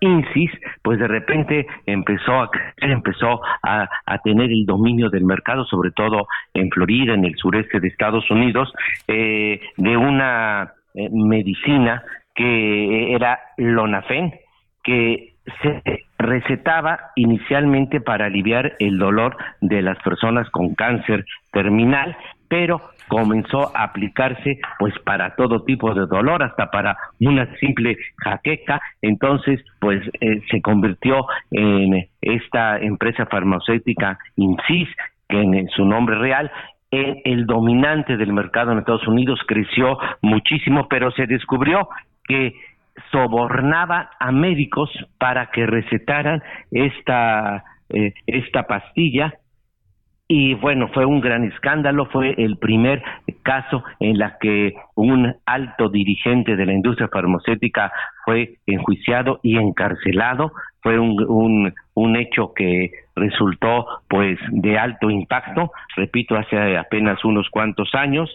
Insis, 0.00 0.50
pues 0.82 0.98
de 0.98 1.08
repente 1.08 1.66
empezó 1.86 2.42
a 2.42 2.50
empezó 2.78 3.40
a, 3.62 3.88
tener 4.22 4.50
el 4.50 4.66
dominio 4.66 5.08
del 5.08 5.24
mercado, 5.24 5.64
sobre 5.64 5.90
todo 5.92 6.26
en 6.52 6.70
Florida, 6.70 7.14
en 7.14 7.24
el 7.24 7.34
sureste 7.36 7.80
de 7.80 7.88
Estados 7.88 8.30
Unidos, 8.30 8.72
eh, 9.08 9.60
de 9.76 9.96
una 9.96 10.72
eh, 10.94 11.08
medicina 11.10 12.02
que 12.34 13.14
era 13.14 13.38
Lonafen, 13.56 14.34
que 14.82 15.33
se 15.62 15.82
recetaba 16.18 17.12
inicialmente 17.16 18.00
para 18.00 18.26
aliviar 18.26 18.74
el 18.78 18.98
dolor 18.98 19.36
de 19.60 19.82
las 19.82 19.98
personas 20.02 20.48
con 20.50 20.74
cáncer 20.74 21.24
terminal, 21.52 22.16
pero 22.48 22.80
comenzó 23.08 23.76
a 23.76 23.84
aplicarse 23.84 24.58
pues 24.78 24.94
para 25.00 25.34
todo 25.36 25.64
tipo 25.64 25.92
de 25.92 26.06
dolor, 26.06 26.42
hasta 26.42 26.70
para 26.70 26.96
una 27.20 27.46
simple 27.56 27.96
jaqueca, 28.16 28.80
entonces 29.02 29.62
pues 29.80 30.00
eh, 30.20 30.40
se 30.50 30.62
convirtió 30.62 31.26
en 31.50 32.08
esta 32.22 32.78
empresa 32.78 33.26
farmacéutica 33.26 34.18
Insis, 34.36 34.88
que 35.28 35.40
en 35.40 35.68
su 35.68 35.84
nombre 35.84 36.16
real 36.16 36.50
el 37.24 37.46
dominante 37.46 38.16
del 38.16 38.32
mercado 38.32 38.72
en 38.72 38.78
Estados 38.78 39.06
Unidos 39.08 39.40
creció 39.46 39.98
muchísimo, 40.22 40.86
pero 40.88 41.10
se 41.10 41.26
descubrió 41.26 41.88
que 42.26 42.54
sobornaba 43.10 44.10
a 44.18 44.32
médicos 44.32 44.90
para 45.18 45.50
que 45.50 45.66
recetaran 45.66 46.42
esta, 46.70 47.64
eh, 47.88 48.12
esta 48.26 48.64
pastilla. 48.64 49.34
Y 50.26 50.54
bueno, 50.54 50.88
fue 50.88 51.04
un 51.04 51.20
gran 51.20 51.44
escándalo, 51.44 52.06
fue 52.06 52.34
el 52.38 52.56
primer 52.56 53.02
caso 53.42 53.84
en 54.00 54.18
la 54.18 54.38
que 54.38 54.74
un 54.94 55.34
alto 55.44 55.90
dirigente 55.90 56.56
de 56.56 56.64
la 56.64 56.72
industria 56.72 57.08
farmacéutica 57.08 57.92
fue 58.24 58.54
enjuiciado 58.66 59.38
y 59.42 59.58
encarcelado, 59.58 60.52
fue 60.82 60.98
un, 60.98 61.22
un, 61.28 61.74
un 61.92 62.16
hecho 62.16 62.54
que 62.54 62.90
resultó 63.14 63.86
pues 64.08 64.38
de 64.50 64.78
alto 64.78 65.10
impacto, 65.10 65.72
repito, 65.94 66.36
hace 66.36 66.78
apenas 66.78 67.22
unos 67.24 67.50
cuantos 67.50 67.94
años, 67.94 68.34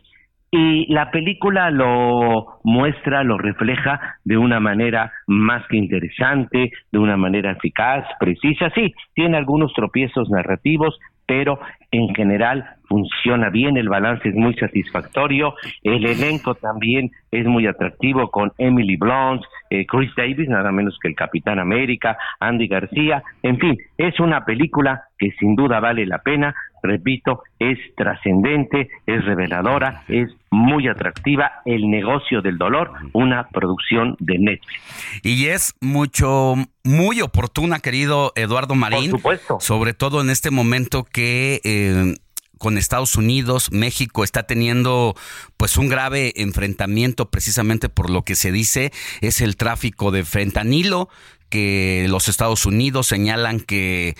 y 0.51 0.91
la 0.91 1.11
película 1.11 1.69
lo 1.69 2.59
muestra, 2.63 3.23
lo 3.23 3.37
refleja 3.37 4.17
de 4.23 4.37
una 4.37 4.59
manera 4.59 5.11
más 5.27 5.67
que 5.67 5.77
interesante, 5.77 6.71
de 6.91 6.97
una 6.97 7.17
manera 7.17 7.51
eficaz, 7.51 8.05
precisa. 8.19 8.71
Sí, 8.73 8.93
tiene 9.13 9.37
algunos 9.37 9.73
tropiezos 9.73 10.29
narrativos, 10.29 10.97
pero 11.27 11.59
en 11.91 12.13
general 12.15 12.65
funciona 12.87 13.51
bien, 13.51 13.77
el 13.77 13.87
balance 13.87 14.27
es 14.27 14.35
muy 14.35 14.55
satisfactorio, 14.55 15.53
el 15.83 16.03
elenco 16.03 16.55
también 16.55 17.11
es 17.31 17.45
muy 17.45 17.67
atractivo 17.67 18.31
con 18.31 18.51
Emily 18.57 18.95
Blunt, 18.95 19.43
eh, 19.69 19.85
Chris 19.85 20.09
Davis, 20.17 20.49
nada 20.49 20.71
menos 20.71 20.97
que 20.99 21.09
el 21.09 21.15
Capitán 21.15 21.59
América, 21.59 22.17
Andy 22.39 22.67
García, 22.67 23.21
en 23.43 23.59
fin, 23.59 23.77
es 23.97 24.19
una 24.19 24.43
película 24.43 25.03
que 25.19 25.29
sin 25.33 25.55
duda 25.55 25.79
vale 25.79 26.07
la 26.07 26.17
pena, 26.17 26.55
repito, 26.83 27.43
es 27.59 27.77
trascendente, 27.95 28.89
es 29.05 29.23
reveladora, 29.25 30.03
es 30.07 30.29
muy 30.51 30.87
atractiva, 30.87 31.51
El 31.65 31.89
negocio 31.89 32.41
del 32.41 32.57
dolor, 32.57 32.91
una 33.13 33.47
producción 33.49 34.15
de 34.19 34.37
Netflix. 34.39 34.81
Y 35.23 35.47
es 35.47 35.75
mucho, 35.81 36.55
muy 36.83 37.21
oportuna, 37.21 37.79
querido 37.79 38.31
Eduardo 38.35 38.75
Marín, 38.75 39.11
Por 39.11 39.19
supuesto. 39.19 39.57
sobre 39.59 39.93
todo 39.93 40.21
en 40.21 40.29
este 40.29 40.51
momento 40.51 41.03
que... 41.03 41.61
Eh, 41.63 42.15
con 42.59 42.77
Estados 42.77 43.15
Unidos, 43.15 43.71
México 43.71 44.23
está 44.25 44.43
teniendo 44.43 45.15
pues 45.55 45.77
un 45.77 45.87
grave 45.87 46.33
enfrentamiento 46.35 47.29
precisamente 47.31 47.87
por 47.87 48.09
lo 48.09 48.23
que 48.23 48.35
se 48.35 48.51
dice 48.51 48.91
es 49.21 49.39
el 49.39 49.55
tráfico 49.55 50.11
de 50.11 50.25
fentanilo 50.25 51.07
que 51.49 52.05
los 52.09 52.27
Estados 52.27 52.65
Unidos 52.65 53.07
señalan 53.07 53.59
que 53.59 54.15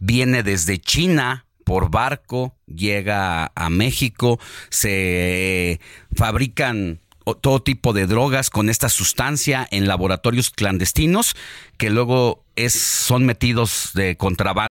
viene 0.00 0.42
desde 0.42 0.78
China 0.78 1.46
por 1.64 1.90
barco, 1.90 2.54
llega 2.66 3.50
a 3.54 3.70
México, 3.70 4.38
se 4.70 5.80
fabrican 6.14 7.00
todo 7.40 7.62
tipo 7.62 7.92
de 7.92 8.06
drogas 8.06 8.50
con 8.50 8.68
esta 8.68 8.88
sustancia 8.88 9.66
en 9.70 9.88
laboratorios 9.88 10.50
clandestinos 10.50 11.34
que 11.78 11.90
luego 11.90 12.44
es, 12.54 12.74
son 12.74 13.24
metidos 13.24 13.90
de 13.94 14.16
contrabando. 14.16 14.68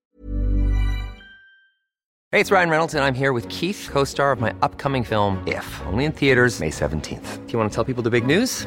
Hey, 2.30 2.40
it's 2.40 2.50
Ryan 2.50 2.68
Reynolds 2.68 2.94
and 2.94 3.04
I'm 3.04 3.14
here 3.14 3.32
with 3.32 3.48
Keith, 3.48 3.88
co-star 3.92 4.32
of 4.32 4.40
my 4.40 4.52
upcoming 4.60 5.04
film 5.04 5.40
If, 5.46 5.64
only 5.86 6.04
in 6.04 6.12
theaters 6.12 6.58
May 6.58 6.70
17th. 6.70 7.46
Do 7.46 7.52
you 7.52 7.58
want 7.60 7.70
to 7.70 7.74
tell 7.74 7.84
people 7.84 8.02
the 8.02 8.10
big 8.10 8.26
news? 8.26 8.66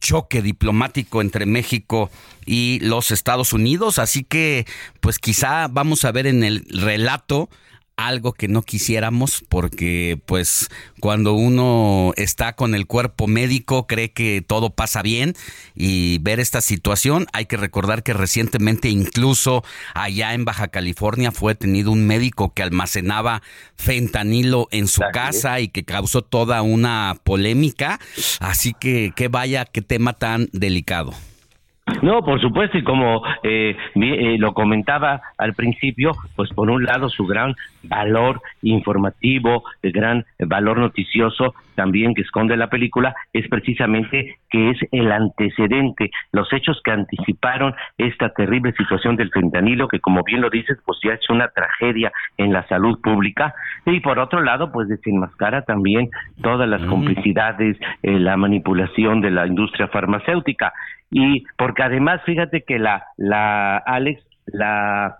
choque 0.00 0.42
diplomático 0.42 1.20
entre 1.20 1.46
México 1.46 2.10
y 2.46 2.80
los 2.80 3.10
Estados 3.10 3.52
Unidos, 3.52 3.98
así 3.98 4.24
que 4.24 4.66
pues 5.00 5.18
quizá 5.18 5.68
vamos 5.68 6.04
a 6.04 6.12
ver 6.12 6.26
en 6.26 6.42
el 6.42 6.64
relato 6.70 7.48
algo 8.06 8.32
que 8.32 8.48
no 8.48 8.62
quisiéramos 8.62 9.44
porque 9.48 10.20
pues 10.26 10.68
cuando 11.00 11.34
uno 11.34 12.12
está 12.16 12.54
con 12.54 12.74
el 12.74 12.86
cuerpo 12.86 13.26
médico 13.26 13.86
cree 13.86 14.12
que 14.12 14.42
todo 14.46 14.70
pasa 14.70 15.02
bien 15.02 15.34
y 15.74 16.18
ver 16.18 16.40
esta 16.40 16.60
situación 16.60 17.26
hay 17.32 17.46
que 17.46 17.56
recordar 17.56 18.02
que 18.02 18.12
recientemente 18.12 18.88
incluso 18.88 19.64
allá 19.94 20.34
en 20.34 20.44
Baja 20.44 20.68
California 20.68 21.32
fue 21.32 21.54
detenido 21.54 21.92
un 21.92 22.06
médico 22.06 22.54
que 22.54 22.62
almacenaba 22.62 23.42
fentanilo 23.76 24.68
en 24.70 24.88
su 24.88 25.02
casa 25.12 25.60
y 25.60 25.68
que 25.68 25.84
causó 25.84 26.22
toda 26.22 26.62
una 26.62 27.16
polémica 27.22 28.00
así 28.40 28.74
que 28.78 29.12
que 29.14 29.28
vaya 29.28 29.64
qué 29.64 29.82
tema 29.82 30.14
tan 30.14 30.48
delicado. 30.52 31.14
No, 32.02 32.22
por 32.22 32.40
supuesto, 32.40 32.78
y 32.78 32.82
como 32.82 33.22
eh, 33.42 33.76
eh, 33.94 34.36
lo 34.38 34.54
comentaba 34.54 35.20
al 35.38 35.54
principio, 35.54 36.12
pues 36.36 36.50
por 36.50 36.70
un 36.70 36.84
lado 36.84 37.08
su 37.08 37.26
gran 37.26 37.54
valor 37.82 38.40
informativo, 38.62 39.64
el 39.82 39.92
gran 39.92 40.24
valor 40.38 40.78
noticioso 40.78 41.54
también 41.80 42.12
que 42.12 42.20
esconde 42.20 42.58
la 42.58 42.68
película 42.68 43.14
es 43.32 43.48
precisamente 43.48 44.36
que 44.50 44.68
es 44.68 44.78
el 44.92 45.10
antecedente, 45.10 46.10
los 46.30 46.52
hechos 46.52 46.78
que 46.84 46.90
anticiparon 46.90 47.74
esta 47.96 48.28
terrible 48.34 48.74
situación 48.74 49.16
del 49.16 49.30
fentanilo, 49.30 49.88
que 49.88 49.98
como 49.98 50.22
bien 50.22 50.42
lo 50.42 50.50
dices, 50.50 50.76
pues 50.84 50.98
ya 51.02 51.14
es 51.14 51.30
una 51.30 51.48
tragedia 51.48 52.12
en 52.36 52.52
la 52.52 52.68
salud 52.68 53.00
pública, 53.00 53.54
y 53.86 54.00
por 54.00 54.18
otro 54.18 54.42
lado, 54.42 54.70
pues 54.70 54.88
desenmascara 54.88 55.62
también 55.62 56.10
todas 56.42 56.68
las 56.68 56.82
complicidades, 56.82 57.78
eh, 58.02 58.18
la 58.18 58.36
manipulación 58.36 59.22
de 59.22 59.30
la 59.30 59.46
industria 59.46 59.88
farmacéutica. 59.88 60.74
Y 61.10 61.44
porque 61.56 61.82
además 61.82 62.20
fíjate 62.26 62.62
que 62.62 62.78
la 62.78 63.04
la 63.16 63.78
Alex 63.78 64.22
la 64.44 65.16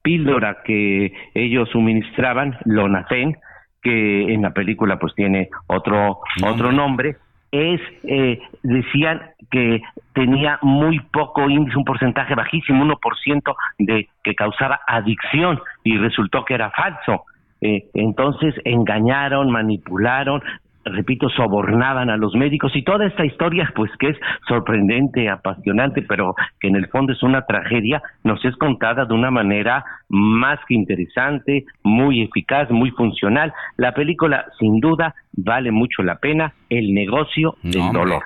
píldora 0.00 0.62
que 0.64 1.12
ellos 1.34 1.68
suministraban, 1.68 2.56
Lonafen, 2.64 3.36
que 3.82 4.32
en 4.32 4.42
la 4.42 4.50
película 4.50 4.98
pues 4.98 5.14
tiene 5.14 5.48
otro 5.66 6.20
otro 6.42 6.72
nombre, 6.72 7.16
es 7.50 7.80
eh, 8.04 8.40
decían 8.62 9.22
que 9.50 9.80
tenía 10.12 10.58
muy 10.62 11.00
poco 11.00 11.48
índice, 11.48 11.78
un 11.78 11.84
porcentaje 11.84 12.34
bajísimo, 12.34 12.84
1% 12.84 13.56
de 13.78 14.08
que 14.22 14.34
causaba 14.34 14.80
adicción 14.86 15.60
y 15.84 15.96
resultó 15.96 16.44
que 16.44 16.54
era 16.54 16.70
falso. 16.70 17.24
Eh, 17.60 17.86
entonces 17.94 18.54
engañaron, 18.64 19.50
manipularon, 19.50 20.42
repito, 20.88 21.28
sobornaban 21.30 22.10
a 22.10 22.16
los 22.16 22.34
médicos 22.34 22.74
y 22.74 22.82
toda 22.82 23.06
esta 23.06 23.24
historia, 23.24 23.72
pues 23.74 23.90
que 23.98 24.08
es 24.08 24.16
sorprendente, 24.46 25.28
apasionante, 25.28 26.02
pero 26.02 26.34
que 26.60 26.68
en 26.68 26.76
el 26.76 26.88
fondo 26.88 27.12
es 27.12 27.22
una 27.22 27.46
tragedia, 27.46 28.02
nos 28.24 28.44
es 28.44 28.56
contada 28.56 29.04
de 29.04 29.14
una 29.14 29.30
manera 29.30 29.84
más 30.08 30.58
que 30.66 30.74
interesante, 30.74 31.64
muy 31.82 32.22
eficaz, 32.22 32.70
muy 32.70 32.90
funcional. 32.90 33.52
La 33.76 33.92
película, 33.92 34.46
sin 34.58 34.80
duda, 34.80 35.14
vale 35.32 35.70
mucho 35.70 36.02
la 36.02 36.16
pena, 36.16 36.54
el 36.68 36.92
negocio 36.94 37.56
del 37.62 37.92
dolor. 37.92 38.22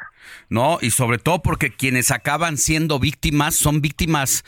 No, 0.49 0.79
y 0.81 0.91
sobre 0.91 1.19
todo 1.19 1.43
porque 1.43 1.71
quienes 1.71 2.11
acaban 2.11 2.57
siendo 2.57 2.99
víctimas 2.99 3.55
son 3.55 3.81
víctimas 3.81 4.45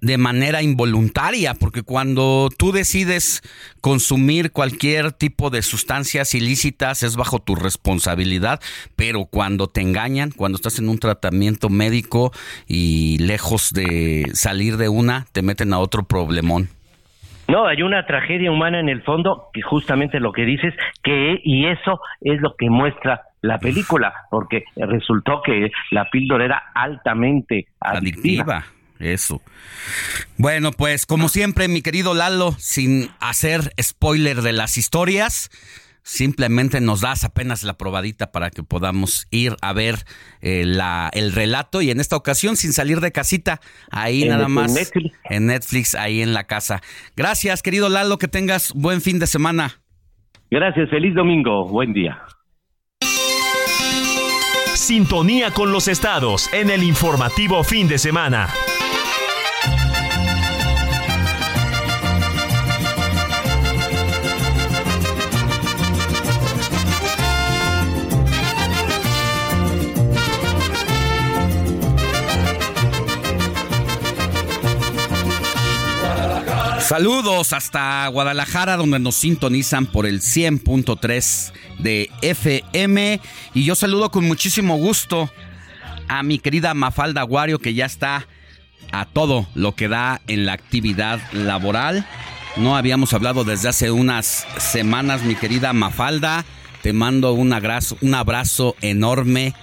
de 0.00 0.18
manera 0.18 0.62
involuntaria, 0.62 1.54
porque 1.54 1.82
cuando 1.82 2.48
tú 2.56 2.72
decides 2.72 3.42
consumir 3.80 4.52
cualquier 4.52 5.12
tipo 5.12 5.50
de 5.50 5.62
sustancias 5.62 6.34
ilícitas 6.34 7.02
es 7.02 7.16
bajo 7.16 7.38
tu 7.38 7.54
responsabilidad, 7.54 8.60
pero 8.96 9.26
cuando 9.26 9.66
te 9.68 9.80
engañan, 9.80 10.30
cuando 10.30 10.56
estás 10.56 10.78
en 10.78 10.88
un 10.88 10.98
tratamiento 10.98 11.68
médico 11.68 12.32
y 12.66 13.18
lejos 13.18 13.72
de 13.72 14.30
salir 14.34 14.76
de 14.76 14.88
una, 14.88 15.26
te 15.32 15.42
meten 15.42 15.72
a 15.72 15.78
otro 15.78 16.04
problemón. 16.04 16.68
No, 17.48 17.66
hay 17.66 17.82
una 17.82 18.06
tragedia 18.06 18.50
humana 18.50 18.80
en 18.80 18.88
el 18.88 19.02
fondo, 19.02 19.48
que 19.52 19.62
justamente 19.62 20.20
lo 20.20 20.32
que 20.32 20.44
dices, 20.44 20.72
que 21.02 21.40
y 21.42 21.66
eso 21.66 22.00
es 22.20 22.40
lo 22.40 22.54
que 22.56 22.70
muestra 22.70 23.22
la 23.42 23.58
película, 23.58 24.14
porque 24.30 24.64
resultó 24.76 25.42
que 25.42 25.70
la 25.90 26.08
píldora 26.10 26.44
era 26.44 26.62
altamente 26.74 27.66
adictiva. 27.80 28.64
Eso. 29.02 29.42
Bueno, 30.38 30.70
pues 30.70 31.06
como 31.06 31.28
siempre, 31.28 31.66
mi 31.66 31.82
querido 31.82 32.14
Lalo, 32.14 32.54
sin 32.58 33.10
hacer 33.18 33.72
spoiler 33.82 34.42
de 34.42 34.52
las 34.52 34.78
historias, 34.78 35.50
simplemente 36.04 36.80
nos 36.80 37.00
das 37.00 37.24
apenas 37.24 37.64
la 37.64 37.76
probadita 37.76 38.30
para 38.30 38.50
que 38.50 38.62
podamos 38.62 39.26
ir 39.30 39.56
a 39.60 39.72
ver 39.72 39.96
eh, 40.40 40.64
la, 40.64 41.10
el 41.14 41.32
relato 41.32 41.82
y 41.82 41.90
en 41.90 41.98
esta 41.98 42.14
ocasión 42.14 42.56
sin 42.56 42.72
salir 42.72 43.00
de 43.00 43.10
casita, 43.10 43.60
ahí 43.90 44.24
nada 44.24 44.46
más 44.46 44.72
Netflix. 44.72 45.16
en 45.24 45.46
Netflix, 45.46 45.94
ahí 45.96 46.22
en 46.22 46.32
la 46.32 46.44
casa. 46.44 46.80
Gracias, 47.16 47.62
querido 47.62 47.88
Lalo, 47.88 48.18
que 48.18 48.28
tengas 48.28 48.72
buen 48.72 49.00
fin 49.00 49.18
de 49.18 49.26
semana. 49.26 49.80
Gracias, 50.48 50.90
feliz 50.90 51.14
domingo, 51.14 51.66
buen 51.66 51.92
día. 51.92 52.22
Sintonía 54.74 55.50
con 55.50 55.72
los 55.72 55.88
estados 55.88 56.52
en 56.52 56.70
el 56.70 56.84
informativo 56.84 57.64
fin 57.64 57.88
de 57.88 57.98
semana. 57.98 58.48
Saludos 76.82 77.52
hasta 77.52 78.06
Guadalajara, 78.08 78.76
donde 78.76 78.98
nos 78.98 79.14
sintonizan 79.14 79.86
por 79.86 80.04
el 80.04 80.20
100.3 80.20 81.52
de 81.78 82.10
FM. 82.22 83.20
Y 83.54 83.64
yo 83.64 83.76
saludo 83.76 84.10
con 84.10 84.24
muchísimo 84.26 84.76
gusto 84.76 85.30
a 86.08 86.22
mi 86.24 86.40
querida 86.40 86.74
Mafalda 86.74 87.20
Aguario, 87.20 87.60
que 87.60 87.72
ya 87.72 87.86
está 87.86 88.26
a 88.90 89.06
todo 89.06 89.46
lo 89.54 89.74
que 89.76 89.88
da 89.88 90.20
en 90.26 90.44
la 90.44 90.54
actividad 90.54 91.20
laboral. 91.32 92.04
No 92.56 92.76
habíamos 92.76 93.14
hablado 93.14 93.44
desde 93.44 93.68
hace 93.68 93.90
unas 93.92 94.46
semanas, 94.58 95.22
mi 95.22 95.36
querida 95.36 95.72
Mafalda. 95.72 96.44
Te 96.82 96.92
mando 96.92 97.32
un 97.32 97.52
abrazo, 97.52 97.96
un 98.00 98.14
abrazo 98.14 98.74
enorme. 98.82 99.54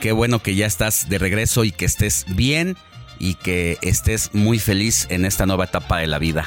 Qué 0.00 0.12
bueno 0.12 0.42
que 0.42 0.54
ya 0.54 0.66
estás 0.66 1.08
de 1.08 1.18
regreso 1.18 1.64
y 1.64 1.72
que 1.72 1.86
estés 1.86 2.26
bien 2.28 2.76
y 3.18 3.34
que 3.34 3.78
estés 3.82 4.34
muy 4.34 4.58
feliz 4.58 5.06
en 5.10 5.24
esta 5.24 5.46
nueva 5.46 5.64
etapa 5.64 5.98
de 5.98 6.06
la 6.06 6.18
vida. 6.18 6.46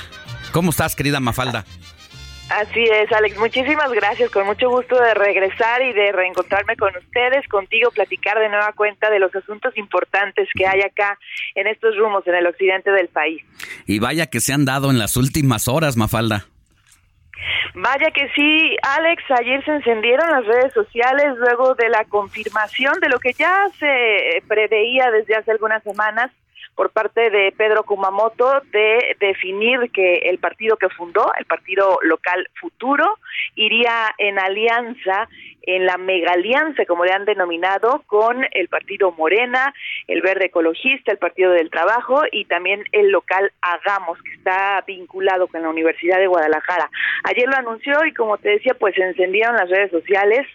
¿Cómo 0.52 0.72
estás, 0.72 0.96
querida 0.96 1.20
Mafalda? 1.20 1.66
Así 2.52 2.84
es, 2.84 3.10
Alex. 3.14 3.38
Muchísimas 3.38 3.90
gracias. 3.94 4.30
Con 4.30 4.46
mucho 4.46 4.70
gusto 4.70 5.00
de 5.00 5.14
regresar 5.14 5.82
y 5.82 5.94
de 5.94 6.12
reencontrarme 6.12 6.76
con 6.76 6.94
ustedes, 6.98 7.48
contigo, 7.48 7.92
platicar 7.92 8.38
de 8.40 8.50
nueva 8.50 8.74
cuenta 8.74 9.10
de 9.10 9.20
los 9.20 9.34
asuntos 9.34 9.78
importantes 9.78 10.50
que 10.54 10.68
hay 10.68 10.82
acá 10.82 11.18
en 11.56 11.68
estos 11.68 11.96
rumos 11.96 12.28
en 12.28 12.36
el 12.36 12.48
occidente 12.48 12.92
del 12.92 13.08
país. 13.08 13.42
Y 13.86 14.00
vaya 14.00 14.28
que 14.28 14.42
se 14.42 14.52
han 14.52 14.66
dado 14.66 14.92
en 14.92 15.00
las 15.00 15.16
últimas 15.16 15.70
horas, 15.70 15.96
Mafalda. 15.96 16.46
Vaya 17.74 18.12
que 18.12 18.28
sí, 18.36 18.76
Alex, 18.84 19.24
ayer 19.40 19.64
se 19.64 19.72
encendieron 19.72 20.30
las 20.30 20.46
redes 20.46 20.74
sociales 20.74 21.38
luego 21.38 21.74
de 21.76 21.88
la 21.88 22.04
confirmación 22.04 23.00
de 23.00 23.08
lo 23.08 23.20
que 23.20 23.32
ya 23.32 23.68
se 23.80 24.44
preveía 24.48 25.10
desde 25.10 25.36
hace 25.36 25.52
algunas 25.52 25.82
semanas 25.84 26.32
por 26.76 26.90
parte 26.92 27.30
de 27.30 27.54
Pedro 27.56 27.84
Kumamoto 27.84 28.62
de 28.72 29.16
definir 29.20 29.92
que 29.92 30.20
el 30.30 30.40
partido 30.40 30.78
que 30.78 30.90
fundó, 30.90 31.32
el 31.38 31.46
partido 31.46 32.00
local 32.04 32.48
Futuro, 32.60 33.18
iría 33.56 34.14
en 34.18 34.40
alianza 34.40 35.28
en 35.64 35.86
la 35.86 35.98
mega 35.98 36.34
alianza, 36.34 36.86
como 36.86 37.06
le 37.06 37.14
han 37.14 37.26
denominado, 37.26 38.04
con 38.08 38.46
el 38.52 38.68
partido 38.68 39.12
Morena, 39.12 39.74
el 40.08 40.22
Verde 40.22 40.46
Ecologista, 40.48 41.12
el 41.12 41.18
Partido 41.18 41.52
del 41.52 41.70
Trabajo 41.70 42.22
y 42.32 42.46
también 42.46 42.84
el 42.92 43.10
local 43.10 43.52
Hagamos, 43.62 44.22
que 44.24 44.34
está 44.34 44.84
vinculado 44.88 45.48
con 45.48 45.62
la 45.62 45.70
Universidad 45.70 46.18
de 46.18 46.28
Guadalajara. 46.28 46.90
Ayer 47.24 47.48
lo 47.48 47.56
anunció 47.56 48.06
y 48.06 48.14
como 48.14 48.38
te 48.38 48.50
decía, 48.50 48.74
pues 48.80 48.96
se 48.96 49.04
encendieron 49.04 49.56
las 49.56 49.70
redes 49.70 49.92
sociales. 49.92 50.48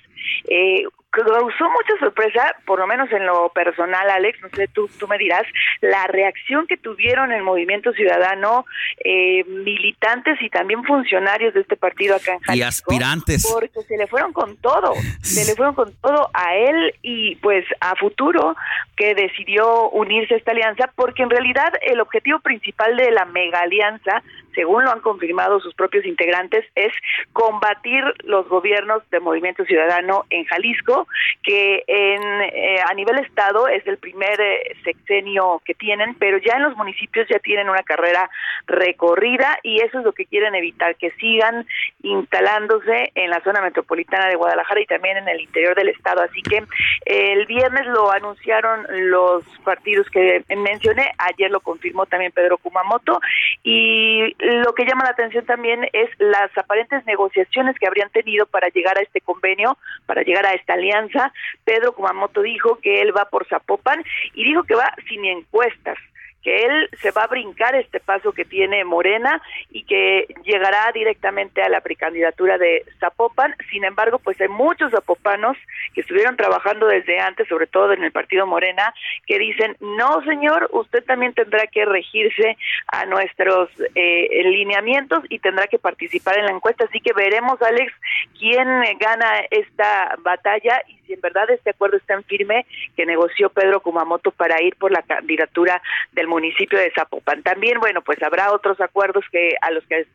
Eh, 0.49 0.83
causó 1.25 1.65
mucha 1.71 1.99
sorpresa, 2.01 2.57
por 2.65 2.79
lo 2.79 2.87
menos 2.87 3.11
en 3.13 3.27
lo 3.27 3.49
personal, 3.51 4.09
Alex, 4.11 4.41
no 4.43 4.49
sé, 4.51 4.69
tú, 4.69 4.89
tú 4.99 5.09
me 5.09 5.19
dirás, 5.19 5.43
la 5.81 6.07
reacción 6.07 6.67
que 6.67 6.77
tuvieron 6.77 7.33
el 7.33 7.43
Movimiento 7.43 7.93
Ciudadano, 7.93 8.65
eh, 9.05 9.45
militantes 9.45 10.41
y 10.41 10.51
también 10.51 10.85
funcionarios 10.85 11.55
de 11.55 11.61
este 11.61 11.77
partido 11.77 12.17
acá 12.17 12.35
en 12.35 12.41
Jalisco. 12.41 12.57
Y 12.57 12.63
aspirantes. 12.97 13.51
Porque 13.53 13.83
se 13.83 13.97
le 13.97 14.07
fueron 14.07 14.33
con 14.33 14.57
todo, 14.57 14.93
se 15.23 15.45
le 15.45 15.55
fueron 15.55 15.75
con 15.75 15.93
todo 15.97 16.31
a 16.35 16.55
él 16.57 16.95
y 17.03 17.37
pues 17.37 17.65
a 17.81 17.95
Futuro, 17.97 18.57
que 18.97 19.15
decidió 19.15 19.91
unirse 19.91 20.35
a 20.35 20.37
esta 20.39 20.53
alianza, 20.53 20.91
porque 20.95 21.23
en 21.23 21.31
realidad 21.31 21.73
el 21.83 22.01
objetivo 22.01 22.41
principal 22.41 22.97
de 22.97 23.11
la 23.11 23.25
mega 23.27 23.61
alianza 23.61 24.23
según 24.57 24.85
lo 24.85 24.91
han 24.91 25.01
confirmado 25.01 25.61
sus 25.61 25.75
propios 25.75 26.05
integrantes, 26.05 26.65
es 26.75 26.93
combatir 27.33 28.03
los 28.25 28.49
gobiernos 28.49 29.09
de 29.11 29.21
Movimiento 29.21 29.65
Ciudadano 29.65 30.25
en 30.31 30.45
Jalisco, 30.47 31.07
que 31.45 31.85
en, 31.87 32.23
eh, 32.43 32.81
a 32.85 32.93
nivel 32.95 33.19
Estado 33.19 33.69
es 33.69 33.87
el 33.87 33.99
primer 33.99 34.41
eh, 34.41 34.75
sexenio 34.83 35.61
que 35.65 35.75
tienen, 35.75 36.15
pero 36.15 36.39
ya 36.39 36.55
en 36.55 36.63
los 36.63 36.77
municipios 36.77 37.29
ya 37.29 37.39
tienen 37.39 37.69
una 37.69 37.83
carrera 37.83 38.29
recorrida 38.67 39.59
y 39.63 39.81
eso 39.83 39.99
es 39.99 40.05
lo 40.05 40.13
que 40.13 40.25
quieren 40.25 40.55
evitar, 40.55 40.97
que 40.97 41.11
sigan 41.13 41.67
instalándose 42.03 43.13
en 43.15 43.31
la 43.31 43.41
zona 43.43 43.61
metropolitana 43.61 44.29
de 44.29 44.37
Guadalajara 44.37 44.81
y 44.81 44.87
también 44.87 45.19
en 45.19 45.29
el 45.29 45.41
interior 45.41 45.75
del 45.75 45.91
Estado. 45.91 46.23
Así 46.23 46.41
que 46.43 46.65
el 47.05 47.45
viernes 47.47 47.87
lo 47.87 48.11
anunciaron 48.11 48.87
los 49.11 49.45
partidos 49.65 50.09
que 50.09 50.43
mencioné, 50.49 51.13
ayer 51.19 51.51
lo 51.51 51.61
confirmó 51.61 52.07
también 52.07 52.33
Pedro 52.33 52.57
Kumamoto 52.57 53.21
y 53.63 54.35
lo 54.47 54.75
que 54.75 54.85
llama 54.85 55.05
la 55.05 55.11
atención 55.11 55.45
también 55.45 55.89
es 55.93 56.09
las 56.19 56.57
aparentes 56.57 57.05
negociaciones 57.05 57.77
que 57.79 57.87
habrían 57.87 58.11
tenido 58.11 58.47
para 58.47 58.69
llegar 58.69 58.97
a 58.97 59.03
este 59.03 59.21
convenio, 59.21 59.77
para 60.07 60.23
llegar 60.23 60.47
a 60.47 60.53
esta 60.53 60.75
alianza. 60.75 61.33
Pedro 61.65 61.93
Kumamoto 61.93 62.43
dijo 62.43 62.79
que 62.79 63.03
él 63.03 63.17
va 63.17 63.25
por 63.25 63.47
Zapopan 63.49 64.05
y 64.35 64.45
dijo 64.45 64.63
que 64.63 64.77
va 64.77 64.95
sin 65.09 65.25
encuestas 65.25 65.99
que 66.47 66.65
él 66.65 66.89
se 67.03 67.11
va 67.11 67.23
a 67.23 67.27
brincar 67.27 67.75
este 67.75 67.99
paso 67.99 68.31
que 68.31 68.45
tiene 68.45 68.85
Morena 68.85 69.43
y 69.73 69.83
que 69.83 70.29
llegará 70.45 70.93
directamente 70.95 71.61
a 71.61 71.69
la 71.69 71.81
precandidatura 71.81 72.57
de 72.57 72.85
Zapopan. 73.01 73.57
Sin 73.69 73.85
embargo, 73.85 74.21
pues 74.21 74.41
hay 74.41 74.47
muchos 74.47 74.93
zapopanos 74.93 75.57
que 75.93 76.03
estuvieron 76.03 76.37
trabajando 76.37 76.87
desde 76.87 77.19
antes, 77.19 77.49
sobre 77.49 77.67
todo 77.67 77.93
en 77.95 78.05
el 78.05 78.13
partido 78.13 78.47
Morena, 78.47 78.95
que 79.27 79.41
dicen, 79.41 79.77
no 79.81 80.23
señor, 80.23 80.69
usted 80.71 81.03
también 81.03 81.35
tendrá 81.35 81.67
que 81.67 81.85
regirse 81.85 82.57
a 82.87 83.07
nuestros 83.07 83.69
eh, 83.97 84.45
lineamientos 84.45 85.25
y 85.29 85.41
tendrá 85.41 85.67
que 85.67 85.81
participar 85.81 86.39
en 86.39 86.45
la 86.45 86.53
encuesta. 86.53 86.85
Así 86.85 87.01
que 87.01 87.13
veremos, 87.13 87.61
Alex, 87.61 87.93
quién 88.39 88.69
gana 89.01 89.41
esta 89.51 90.15
batalla 90.23 90.81
y 90.87 91.06
si 91.07 91.15
en 91.15 91.21
verdad 91.21 91.49
este 91.51 91.71
acuerdo 91.71 91.97
está 91.97 92.15
en 92.15 92.25
firme 92.25 92.67
que 92.97 93.07
negoció 93.07 93.51
Pedro 93.51 93.81
Kumamoto 93.81 94.31
para 94.31 94.63
ir 94.63 94.77
por 94.77 94.93
la 94.93 95.03
candidatura 95.03 95.81
del 96.13 96.27
municipio 96.27 96.79
de 96.79 96.93
Zapopan. 96.93 97.43
También, 97.43 97.81
bueno, 97.81 98.03
pues 98.03 98.23
habrá 98.23 98.53
otros 98.53 98.81
acuerdos 98.81 99.25
que 99.31 99.57
a 99.61 99.71
los 99.71 99.85
que 99.87 100.07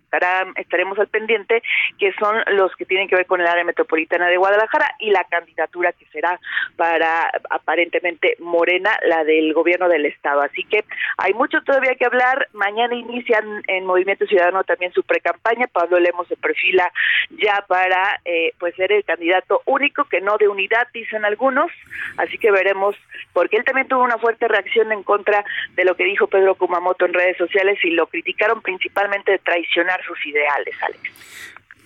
estaremos 0.55 0.99
al 0.99 1.07
pendiente, 1.07 1.63
que 1.97 2.13
son 2.13 2.35
los 2.53 2.75
que 2.75 2.85
tienen 2.85 3.07
que 3.07 3.15
ver 3.15 3.25
con 3.25 3.41
el 3.41 3.47
área 3.47 3.63
metropolitana 3.63 4.27
de 4.27 4.37
Guadalajara 4.37 4.95
y 4.99 5.11
la 5.11 5.23
candidatura 5.25 5.93
que 5.93 6.05
será 6.07 6.39
para 6.75 7.31
aparentemente 7.49 8.35
Morena, 8.39 8.91
la 9.03 9.23
del 9.23 9.53
gobierno 9.53 9.87
del 9.87 10.05
estado. 10.05 10.41
Así 10.41 10.63
que 10.63 10.83
hay 11.17 11.33
mucho 11.33 11.61
todavía 11.61 11.95
que 11.95 12.05
hablar. 12.05 12.47
Mañana 12.53 12.95
inician 12.95 13.63
en 13.67 13.85
Movimiento 13.85 14.25
Ciudadano 14.25 14.63
también 14.63 14.91
su 14.93 15.03
precampaña. 15.03 15.67
Pablo 15.67 15.99
Lemos 15.99 16.27
se 16.27 16.35
perfila 16.35 16.91
ya 17.29 17.63
para 17.67 18.19
eh, 18.25 18.53
pues 18.59 18.75
ser 18.75 18.91
el 18.91 19.03
candidato 19.03 19.61
único, 19.65 20.05
que 20.05 20.21
no 20.21 20.37
de 20.37 20.47
unidad, 20.47 20.80
dicen 20.93 21.25
algunos. 21.25 21.71
Así 22.17 22.37
que 22.37 22.51
veremos, 22.51 22.95
porque 23.33 23.57
él 23.57 23.63
también 23.63 23.87
tuvo 23.87 24.03
una 24.03 24.17
fuerte 24.17 24.47
reacción 24.47 24.91
en 24.91 25.03
contra 25.03 25.43
de 25.75 25.85
lo 25.85 25.95
que 25.95 26.05
dijo 26.05 26.27
Pedro 26.27 26.55
Kumamoto 26.55 27.05
en 27.05 27.13
redes 27.13 27.37
sociales 27.37 27.79
y 27.83 27.91
lo 27.91 28.07
criticaron 28.07 28.61
principalmente 28.61 29.31
de 29.31 29.39
traicionar 29.39 30.03
sus 30.03 30.25
ideales, 30.25 30.75
Alex. 30.81 31.11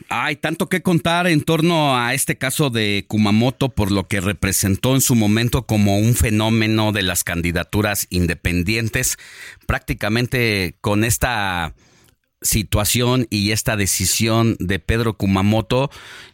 Hay 0.09 0.35
tanto 0.35 0.69
que 0.69 0.83
contar 0.83 1.25
en 1.25 1.43
torno 1.43 1.97
a 1.97 2.13
este 2.13 2.37
caso 2.37 2.69
de 2.69 3.05
Kumamoto 3.07 3.69
por 3.69 3.91
lo 3.91 4.07
que 4.07 4.21
representó 4.21 4.93
en 4.93 5.01
su 5.01 5.15
momento 5.15 5.65
como 5.65 5.97
un 5.97 6.15
fenómeno 6.15 6.91
de 6.91 7.01
las 7.01 7.23
candidaturas 7.23 8.05
independientes, 8.11 9.17
prácticamente 9.65 10.75
con 10.81 11.03
esta 11.03 11.73
situación 12.45 13.27
y 13.29 13.51
esta 13.51 13.75
decisión 13.75 14.55
de 14.59 14.79
Pedro 14.79 15.15
Kumamoto 15.15 15.89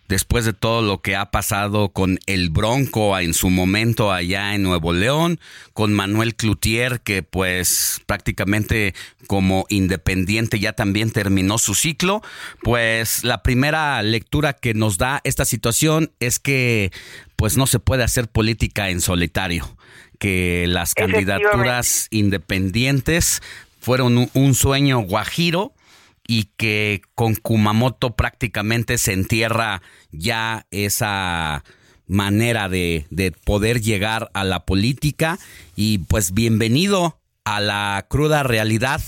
después 0.10 0.44
de 0.44 0.52
todo 0.52 0.82
lo 0.82 1.02
que 1.02 1.16
ha 1.16 1.32
pasado 1.32 1.90
con 1.90 2.20
el 2.26 2.50
Bronco 2.50 3.18
en 3.18 3.34
su 3.34 3.50
momento 3.50 4.12
allá 4.12 4.54
en 4.54 4.62
Nuevo 4.62 4.92
León, 4.92 5.40
con 5.74 5.94
Manuel 5.94 6.36
Cloutier 6.36 7.00
que 7.00 7.24
pues 7.24 8.02
prácticamente 8.06 8.94
como 9.26 9.66
independiente 9.70 10.60
ya 10.60 10.74
también 10.74 11.12
terminó 11.12 11.58
su 11.58 11.76
ciclo, 11.76 12.22
pues 12.62 13.24
la 13.24 13.42
primera 13.42 14.04
lectura 14.04 14.52
que 14.52 14.74
nos 14.74 14.98
da 14.98 15.22
esta 15.24 15.46
situación 15.46 16.12
es 16.20 16.40
que 16.40 16.92
pues 17.38 17.56
no 17.56 17.66
se 17.66 17.80
puede 17.80 18.04
hacer 18.04 18.28
política 18.28 18.90
en 18.90 19.00
solitario, 19.00 19.78
que 20.20 20.66
las 20.68 20.94
candidaturas 20.94 22.08
independientes 22.12 23.42
fueron 23.80 24.30
un 24.34 24.56
sueño 24.56 25.00
guajiro 25.00 25.74
y 26.32 26.46
que 26.56 27.02
con 27.14 27.36
Kumamoto 27.36 28.16
prácticamente 28.16 28.98
se 28.98 29.12
entierra 29.12 29.82
ya 30.14 30.66
esa 30.72 31.66
manera 32.08 32.70
de, 32.70 33.06
de, 33.10 33.34
poder 33.34 33.82
llegar 33.82 34.32
a 34.34 34.46
la 34.46 34.64
política. 34.66 35.40
Y 35.76 35.98
pues 35.98 36.34
bienvenido 36.34 37.20
a 37.44 37.60
la 37.60 38.06
cruda 38.10 38.44
realidad, 38.44 39.02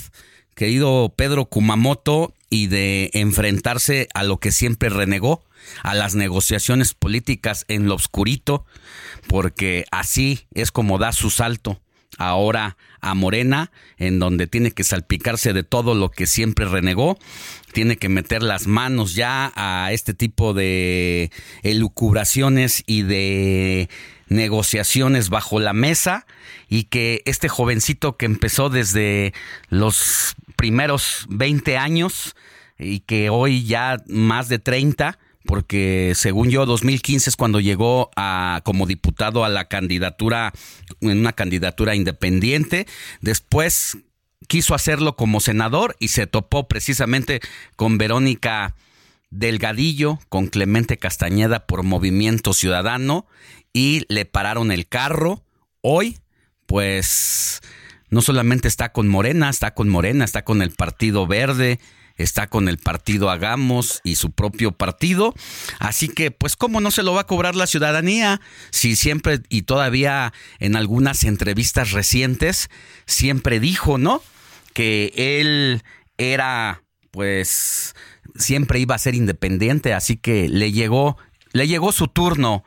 querido 0.54 1.14
Pedro 1.16 1.46
Kumamoto, 1.46 2.34
y 2.50 2.66
de 2.66 3.08
enfrentarse 3.14 4.06
a 4.12 4.22
lo 4.22 4.36
que 4.36 4.52
siempre 4.52 4.90
renegó, 4.90 5.42
a 5.82 5.94
las 5.94 6.14
negociaciones 6.14 6.92
políticas 6.92 7.64
en 7.68 7.88
lo 7.88 7.94
oscurito, 7.94 8.66
porque 9.28 9.86
así 9.90 10.46
es 10.52 10.70
como 10.70 10.98
da 10.98 11.12
su 11.12 11.30
salto 11.30 11.80
ahora 12.18 12.76
a 13.00 13.14
Morena, 13.14 13.70
en 13.98 14.18
donde 14.18 14.46
tiene 14.46 14.70
que 14.70 14.84
salpicarse 14.84 15.52
de 15.52 15.62
todo 15.62 15.94
lo 15.94 16.10
que 16.10 16.26
siempre 16.26 16.66
renegó, 16.66 17.18
tiene 17.72 17.96
que 17.96 18.08
meter 18.08 18.42
las 18.42 18.66
manos 18.66 19.14
ya 19.14 19.52
a 19.56 19.92
este 19.92 20.14
tipo 20.14 20.54
de 20.54 21.30
elucubraciones 21.62 22.82
y 22.86 23.02
de 23.02 23.88
negociaciones 24.28 25.28
bajo 25.28 25.60
la 25.60 25.72
mesa 25.72 26.26
y 26.68 26.84
que 26.84 27.22
este 27.26 27.48
jovencito 27.48 28.16
que 28.16 28.26
empezó 28.26 28.70
desde 28.70 29.34
los 29.68 30.34
primeros 30.56 31.26
20 31.28 31.76
años 31.76 32.34
y 32.78 33.00
que 33.00 33.30
hoy 33.30 33.64
ya 33.64 34.02
más 34.06 34.48
de 34.48 34.58
30, 34.58 35.18
porque 35.44 36.12
según 36.14 36.50
yo 36.50 36.66
2015 36.66 37.30
es 37.30 37.36
cuando 37.36 37.60
llegó 37.60 38.10
a 38.16 38.62
como 38.64 38.86
diputado 38.86 39.44
a 39.44 39.48
la 39.48 39.68
candidatura 39.68 40.52
en 41.00 41.18
una 41.18 41.32
candidatura 41.32 41.94
independiente, 41.94 42.86
después 43.20 43.98
quiso 44.48 44.74
hacerlo 44.74 45.16
como 45.16 45.40
senador 45.40 45.96
y 45.98 46.08
se 46.08 46.26
topó 46.26 46.68
precisamente 46.68 47.40
con 47.76 47.98
Verónica 47.98 48.74
Delgadillo, 49.30 50.20
con 50.28 50.46
Clemente 50.46 50.96
Castañeda 50.96 51.66
por 51.66 51.82
Movimiento 51.82 52.52
Ciudadano 52.52 53.26
y 53.72 54.04
le 54.08 54.24
pararon 54.24 54.70
el 54.70 54.86
carro. 54.86 55.42
Hoy, 55.80 56.18
pues, 56.66 57.60
no 58.10 58.22
solamente 58.22 58.68
está 58.68 58.92
con 58.92 59.08
Morena, 59.08 59.50
está 59.50 59.74
con 59.74 59.88
Morena, 59.88 60.24
está 60.24 60.44
con 60.44 60.62
el 60.62 60.70
Partido 60.70 61.26
Verde, 61.26 61.80
está 62.16 62.46
con 62.46 62.68
el 62.68 62.78
partido 62.78 63.30
Hagamos 63.30 64.00
y 64.04 64.16
su 64.16 64.30
propio 64.30 64.72
partido. 64.72 65.34
Así 65.78 66.08
que, 66.08 66.30
pues, 66.30 66.56
¿cómo 66.56 66.80
no 66.80 66.90
se 66.90 67.02
lo 67.02 67.14
va 67.14 67.22
a 67.22 67.26
cobrar 67.26 67.54
la 67.56 67.66
ciudadanía? 67.66 68.40
Si 68.70 68.96
siempre 68.96 69.40
y 69.48 69.62
todavía 69.62 70.32
en 70.58 70.76
algunas 70.76 71.24
entrevistas 71.24 71.92
recientes, 71.92 72.70
siempre 73.06 73.60
dijo, 73.60 73.98
¿no? 73.98 74.22
Que 74.72 75.12
él 75.16 75.82
era, 76.18 76.82
pues, 77.10 77.94
siempre 78.36 78.78
iba 78.78 78.94
a 78.94 78.98
ser 78.98 79.14
independiente, 79.14 79.94
así 79.94 80.16
que 80.16 80.48
le 80.48 80.72
llegó, 80.72 81.16
le 81.52 81.66
llegó 81.68 81.92
su 81.92 82.08
turno 82.08 82.64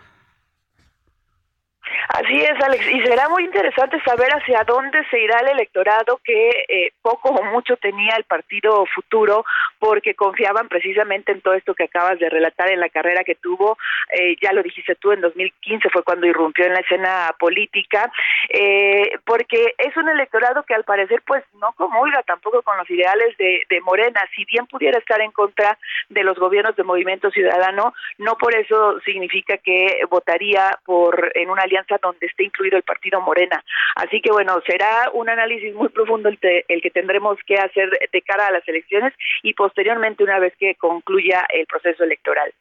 Así 2.10 2.38
es, 2.38 2.64
Alex, 2.64 2.88
y 2.90 3.02
será 3.02 3.28
muy 3.28 3.44
interesante 3.44 4.02
saber 4.02 4.30
hacia 4.30 4.64
dónde 4.64 5.04
se 5.12 5.20
irá 5.20 5.40
el 5.40 5.50
electorado 5.50 6.22
que 6.24 6.50
eh, 6.70 6.92
poco 7.02 7.30
o 7.30 7.44
mucho 7.44 7.76
tenía 7.76 8.16
el 8.16 8.24
partido 8.24 8.86
futuro, 8.96 9.44
porque 9.78 10.16
confiaban 10.16 10.70
precisamente 10.70 11.34
en 11.34 11.42
todo 11.42 11.54
esto 11.56 11.76
que 11.76 11.84
acabas 11.84 12.18
de 12.20 12.30
relatar 12.30 12.72
en 12.72 12.80
la 12.80 12.88
carrera 12.88 13.26
que 13.26 13.36
tuvo, 13.36 13.78
eh, 14.12 14.38
ya 14.42 14.54
lo 14.54 14.64
dijiste 14.64 14.96
tú, 14.96 15.12
en 15.12 15.20
2015 15.20 15.90
fue 15.90 16.04
cuando 16.04 16.28
irrumpió 16.28 16.66
en 16.66 16.74
la 16.74 16.80
escena 16.80 17.36
política, 17.38 18.10
eh, 18.50 19.20
porque 19.26 19.76
es 19.78 19.96
un 19.98 20.08
electorado 20.08 20.64
que 20.64 20.76
al 20.76 20.86
parecer 20.86 21.22
pues 21.28 21.44
no 21.60 21.74
comulga 21.74 22.24
tampoco 22.24 22.62
con 22.62 22.78
los 22.78 22.90
ideales 22.90 23.36
de, 23.38 23.64
de 23.70 23.82
Morena, 23.82 24.22
si 24.34 24.46
bien 24.46 24.66
pudiera 24.68 24.98
estar 24.98 25.20
en 25.20 25.32
contra 25.32 25.78
de 26.08 26.24
los 26.24 26.40
gobiernos 26.40 26.76
de 26.78 26.84
Movimiento 26.84 27.32
Ciudadano, 27.32 27.94
no 28.18 28.38
por 28.38 28.56
eso 28.56 28.98
significa 29.02 29.58
que 29.58 30.00
votaría 30.10 30.80
por 30.86 31.34
en 31.36 31.50
una 31.50 31.64
alianza 31.64 31.97
donde 32.02 32.28
esté 32.28 32.44
incluido 32.44 32.78
el 32.78 32.84
partido 32.84 33.22
Morena. 33.22 33.64
Así 33.96 34.22
que 34.22 34.32
bueno, 34.32 34.62
será 34.66 35.10
un 35.14 35.30
análisis 35.30 35.74
muy 35.74 35.90
profundo 35.90 36.30
el, 36.30 36.40
que 36.40 36.92
tendremos 36.92 37.38
que 37.46 37.56
hacer 37.56 37.90
de 38.12 38.22
cara 38.22 38.48
a 38.48 38.52
las 38.52 38.68
elecciones 38.68 39.14
y 39.44 39.54
posteriormente 39.54 40.24
una 40.24 40.40
vez 40.40 40.54
que 40.60 40.76
concluya 40.76 41.46
el 41.54 41.66
proceso 41.66 42.04
electoral. 42.04 42.54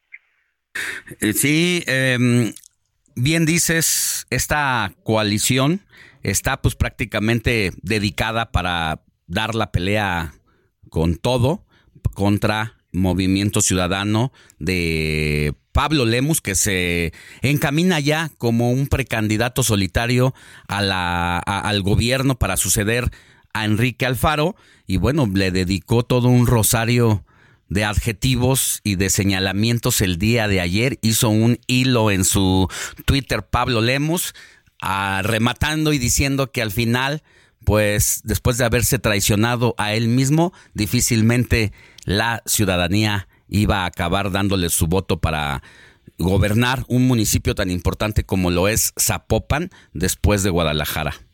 Eh, 1.20 1.32
sí, 1.32 1.82
em, 1.86 2.52
bien 3.14 3.46
dices, 3.46 4.26
esta 4.30 4.92
coalición 5.04 5.80
está 6.22 6.60
pues 6.60 6.74
prácticamente 6.74 7.70
dedicada 7.82 8.50
para 8.50 9.00
dar 9.26 9.54
la 9.54 9.70
pelea 9.72 10.32
con 10.90 11.16
todo 11.16 11.64
contra 12.14 12.74
Movimiento 12.92 13.60
Ciudadano 13.60 14.32
de 14.58 15.54
Pablo 15.76 16.06
Lemus, 16.06 16.40
que 16.40 16.54
se 16.54 17.12
encamina 17.42 18.00
ya 18.00 18.30
como 18.38 18.70
un 18.70 18.86
precandidato 18.86 19.62
solitario 19.62 20.32
al 20.68 21.82
gobierno 21.82 22.38
para 22.38 22.56
suceder 22.56 23.10
a 23.52 23.66
Enrique 23.66 24.06
Alfaro. 24.06 24.56
Y 24.86 24.96
bueno, 24.96 25.30
le 25.30 25.50
dedicó 25.50 26.02
todo 26.02 26.28
un 26.28 26.46
rosario 26.46 27.26
de 27.68 27.84
adjetivos 27.84 28.80
y 28.84 28.94
de 28.96 29.10
señalamientos 29.10 30.00
el 30.00 30.16
día 30.16 30.48
de 30.48 30.62
ayer. 30.62 30.98
Hizo 31.02 31.28
un 31.28 31.58
hilo 31.66 32.10
en 32.10 32.24
su 32.24 32.68
Twitter 33.04 33.42
Pablo 33.46 33.82
Lemus, 33.82 34.32
ah, 34.80 35.20
rematando 35.22 35.92
y 35.92 35.98
diciendo 35.98 36.50
que 36.52 36.62
al 36.62 36.70
final, 36.70 37.22
pues 37.66 38.22
después 38.24 38.56
de 38.56 38.64
haberse 38.64 38.98
traicionado 38.98 39.74
a 39.76 39.92
él 39.92 40.08
mismo, 40.08 40.54
difícilmente 40.72 41.70
la 42.06 42.42
ciudadanía 42.46 43.28
iba 43.48 43.82
a 43.82 43.86
acabar 43.86 44.30
dándole 44.30 44.68
su 44.70 44.86
voto 44.86 45.18
para 45.18 45.62
gobernar 46.18 46.84
un 46.88 47.06
municipio 47.06 47.54
tan 47.54 47.70
importante 47.70 48.24
como 48.24 48.50
lo 48.50 48.68
es 48.68 48.92
Zapopan 48.98 49.70
después 49.92 50.42
de 50.42 50.50
Guadalajara. 50.50 51.25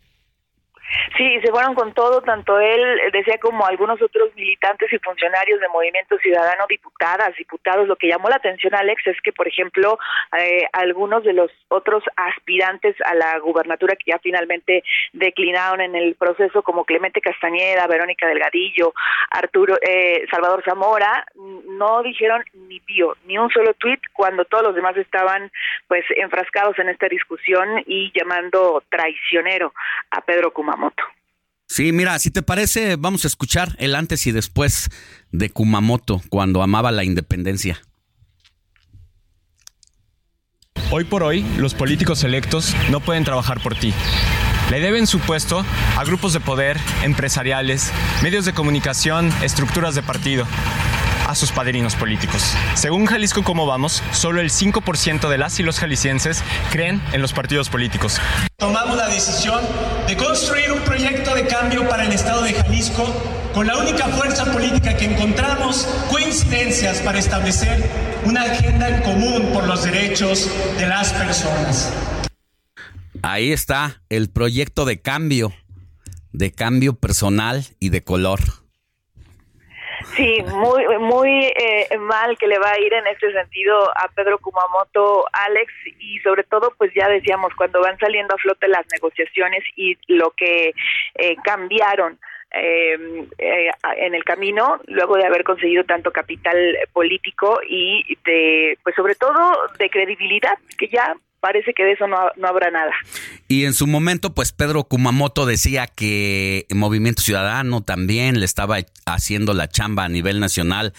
Sí, 1.17 1.41
se 1.41 1.51
fueron 1.51 1.75
con 1.75 1.93
todo, 1.95 2.21
tanto 2.23 2.59
él, 2.59 3.01
decía 3.13 3.39
como 3.39 3.67
algunos 3.67 4.01
otros 4.01 4.35
militantes 4.35 4.93
y 4.93 4.99
funcionarios 4.99 5.61
de 5.61 5.69
Movimiento 5.69 6.19
Ciudadano, 6.19 6.65
diputadas, 6.69 7.35
diputados. 7.37 7.87
Lo 7.89 7.97
que 7.97 8.09
llamó 8.09 8.29
la 8.29 8.37
atención, 8.37 8.75
Alex, 8.75 9.07
es 9.07 9.21
que, 9.23 9.33
por 9.33 9.49
ejemplo, 9.49 9.99
eh, 10.39 10.65
algunos 10.73 11.25
de 11.25 11.33
los 11.33 11.51
otros 11.69 12.03
aspirantes 12.17 12.97
a 13.05 13.15
la 13.15 13.39
gubernatura 13.39 13.97
que 13.97 14.11
ya 14.11 14.19
finalmente 14.19 14.85
declinaron 15.13 15.81
en 15.81 15.97
el 15.97 16.15
proceso, 16.15 16.63
como 16.63 16.85
Clemente 16.85 17.21
Castañeda, 17.21 17.87
Verónica 17.87 18.27
Delgadillo, 18.27 18.95
Arturo, 19.31 19.77
eh, 19.81 20.27
Salvador 20.31 20.63
Zamora, 20.65 21.27
no 21.35 22.03
dijeron 22.03 22.43
ni 22.55 22.81
pío, 22.81 23.17
ni 23.27 23.39
un 23.39 23.51
solo 23.51 23.75
tuit, 23.75 24.01
cuando 24.13 24.45
todos 24.45 24.65
los 24.65 24.75
demás 24.75 24.97
estaban, 24.97 25.51
pues, 25.89 26.05
enfrascados 26.17 26.79
en 26.79 26.89
esta 26.89 27.09
discusión 27.09 27.83
y 27.87 28.13
llamando 28.15 28.83
traicionero 28.89 29.73
a 30.11 30.21
Pedro 30.21 30.53
Kumamoto. 30.83 31.03
Sí, 31.69 31.93
mira, 31.93 32.19
si 32.19 32.31
te 32.31 32.43
parece, 32.43 32.97
vamos 32.97 33.25
a 33.25 33.29
escuchar 33.29 33.77
el 33.79 33.95
antes 33.95 34.27
y 34.27 34.33
después 34.33 34.91
de 35.31 35.51
Kumamoto 35.51 36.21
cuando 36.29 36.63
amaba 36.63 36.91
la 36.93 37.05
independencia. 37.05 37.81
Hoy 40.91 41.05
por 41.05 41.23
hoy, 41.23 41.43
los 41.57 41.75
políticos 41.75 42.23
electos 42.25 42.75
no 42.91 43.01
pueden 43.01 43.25
trabajar 43.25 43.63
por 43.63 43.75
ti. 43.75 43.95
Le 44.71 44.81
deben 44.81 45.07
su 45.07 45.21
puesto 45.21 45.65
a 45.97 46.05
grupos 46.05 46.35
de 46.35 46.41
poder, 46.41 46.77
empresariales, 47.03 47.91
medios 48.23 48.45
de 48.45 48.53
comunicación, 48.53 49.31
estructuras 49.43 49.95
de 49.95 50.03
partido 50.03 50.47
a 51.27 51.35
sus 51.35 51.53
padrinos 51.53 51.95
políticos. 51.97 52.55
Según 52.75 53.07
Jalisco 53.07 53.43
Cómo 53.43 53.67
Vamos, 53.67 54.03
solo 54.13 54.41
el 54.41 54.51
5% 54.51 55.29
de 55.29 55.39
las 55.39 55.59
y 55.61 55.63
los 55.63 55.79
jaliscienses 55.79 56.43
creen 56.71 57.03
en 57.13 57.23
los 57.23 57.33
partidos 57.33 57.69
políticos. 57.69 58.21
Tomamos 58.57 58.97
la 58.97 59.09
decisión 59.09 59.61
de 60.07 60.17
construir 60.17 60.73
un 60.73 60.81
proyecto 60.81 61.35
de 61.35 61.47
cambio 61.47 61.89
para 61.89 62.05
el 62.05 62.13
Estado 62.13 62.43
de 62.43 62.55
Jalisco 62.55 63.05
con 63.55 63.67
la 63.67 63.77
única 63.77 64.09
fuerza 64.09 64.45
política 64.51 64.97
que 64.97 65.05
encontramos 65.05 65.87
coincidencias 66.11 67.01
para 67.01 67.19
establecer 67.19 67.89
una 68.25 68.43
agenda 68.43 68.89
en 68.89 69.03
común 69.03 69.51
por 69.53 69.67
los 69.67 69.85
derechos 69.85 70.49
de 70.79 70.87
las 70.87 71.13
personas. 71.13 71.93
Ahí 73.23 73.53
está 73.53 74.03
el 74.09 74.31
proyecto 74.31 74.85
de 74.85 75.01
cambio, 75.01 75.53
de 76.33 76.51
cambio 76.51 76.95
personal 76.95 77.67
y 77.79 77.91
de 77.91 78.03
color. 78.03 78.62
Sí, 80.15 80.43
muy 80.55 80.87
muy 80.99 81.53
eh, 81.57 81.99
mal 81.99 82.37
que 82.39 82.47
le 82.47 82.59
va 82.59 82.71
a 82.71 82.81
ir 82.81 82.93
en 82.93 83.07
este 83.07 83.33
sentido 83.33 83.91
a 83.97 84.09
Pedro 84.15 84.39
Kumamoto, 84.39 85.27
Alex, 85.33 85.73
y 85.99 86.19
sobre 86.21 86.45
todo, 86.45 86.73
pues 86.77 86.93
ya 86.95 87.09
decíamos, 87.09 87.55
cuando 87.55 87.81
van 87.81 87.99
saliendo 87.99 88.35
a 88.35 88.39
flote 88.39 88.69
las 88.69 88.87
negociaciones 88.93 89.65
y 89.77 89.97
lo 90.09 90.31
que 90.31 90.75
eh, 91.15 91.37
cambiaron 91.43 92.19
eh, 92.55 93.27
eh, 93.39 93.71
en 93.97 94.15
el 94.15 94.25
camino 94.25 94.79
luego 94.87 95.17
de 95.17 95.25
haber 95.25 95.43
conseguido 95.43 95.85
tanto 95.85 96.11
capital 96.11 96.77
político 96.93 97.61
y 97.67 98.19
de 98.27 98.77
pues 98.83 98.95
sobre 98.95 99.15
todo 99.15 99.57
de 99.79 99.89
credibilidad 99.89 100.59
que 100.77 100.89
ya 100.89 101.17
parece 101.43 101.75
que 101.75 101.83
de 101.83 101.93
eso 101.93 102.07
no, 102.07 102.17
no, 102.37 102.49
habrá 102.49 102.71
nada. 102.71 102.93
Y 103.49 103.65
en 103.65 103.75
su 103.75 103.87
momento, 103.87 104.33
pues 104.33 104.53
Pedro 104.53 104.85
Kumamoto 104.85 105.45
decía 105.45 105.89
que 105.89 106.67
Movimiento 106.71 107.21
Ciudadano 107.21 107.83
también 107.83 108.39
le 108.39 108.47
estaba 108.47 108.79
haciendo 109.05 109.53
la 109.53 109.69
chamba 109.69 110.05
a 110.05 110.09
nivel 110.09 110.39
nacional 110.39 110.95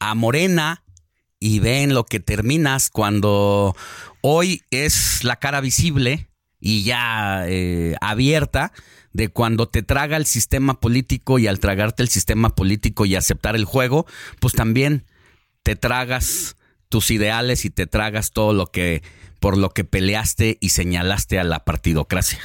a 0.00 0.14
Morena 0.14 0.82
y 1.38 1.60
ven 1.60 1.92
lo 1.92 2.04
que 2.04 2.20
terminas 2.20 2.88
cuando 2.88 3.76
hoy 4.22 4.62
es 4.70 5.24
la 5.24 5.36
cara 5.36 5.60
visible 5.60 6.28
y 6.58 6.84
ya 6.84 7.44
eh, 7.46 7.94
abierta 8.00 8.72
de 9.12 9.28
cuando 9.28 9.68
te 9.68 9.82
traga 9.82 10.16
el 10.16 10.24
sistema 10.24 10.80
político 10.80 11.38
y 11.38 11.48
al 11.48 11.60
tragarte 11.60 12.02
el 12.02 12.08
sistema 12.08 12.54
político 12.54 13.04
y 13.04 13.14
aceptar 13.14 13.56
el 13.56 13.66
juego, 13.66 14.06
pues 14.40 14.54
también 14.54 15.04
te 15.62 15.76
tragas 15.76 16.56
tus 16.92 17.10
ideales 17.10 17.64
y 17.64 17.70
te 17.70 17.86
tragas 17.86 18.32
todo 18.32 18.52
lo 18.52 18.66
que 18.66 19.00
por 19.40 19.56
lo 19.56 19.70
que 19.70 19.82
peleaste 19.82 20.58
y 20.60 20.68
señalaste 20.68 21.40
a 21.40 21.42
la 21.42 21.64
partidocracia. 21.64 22.38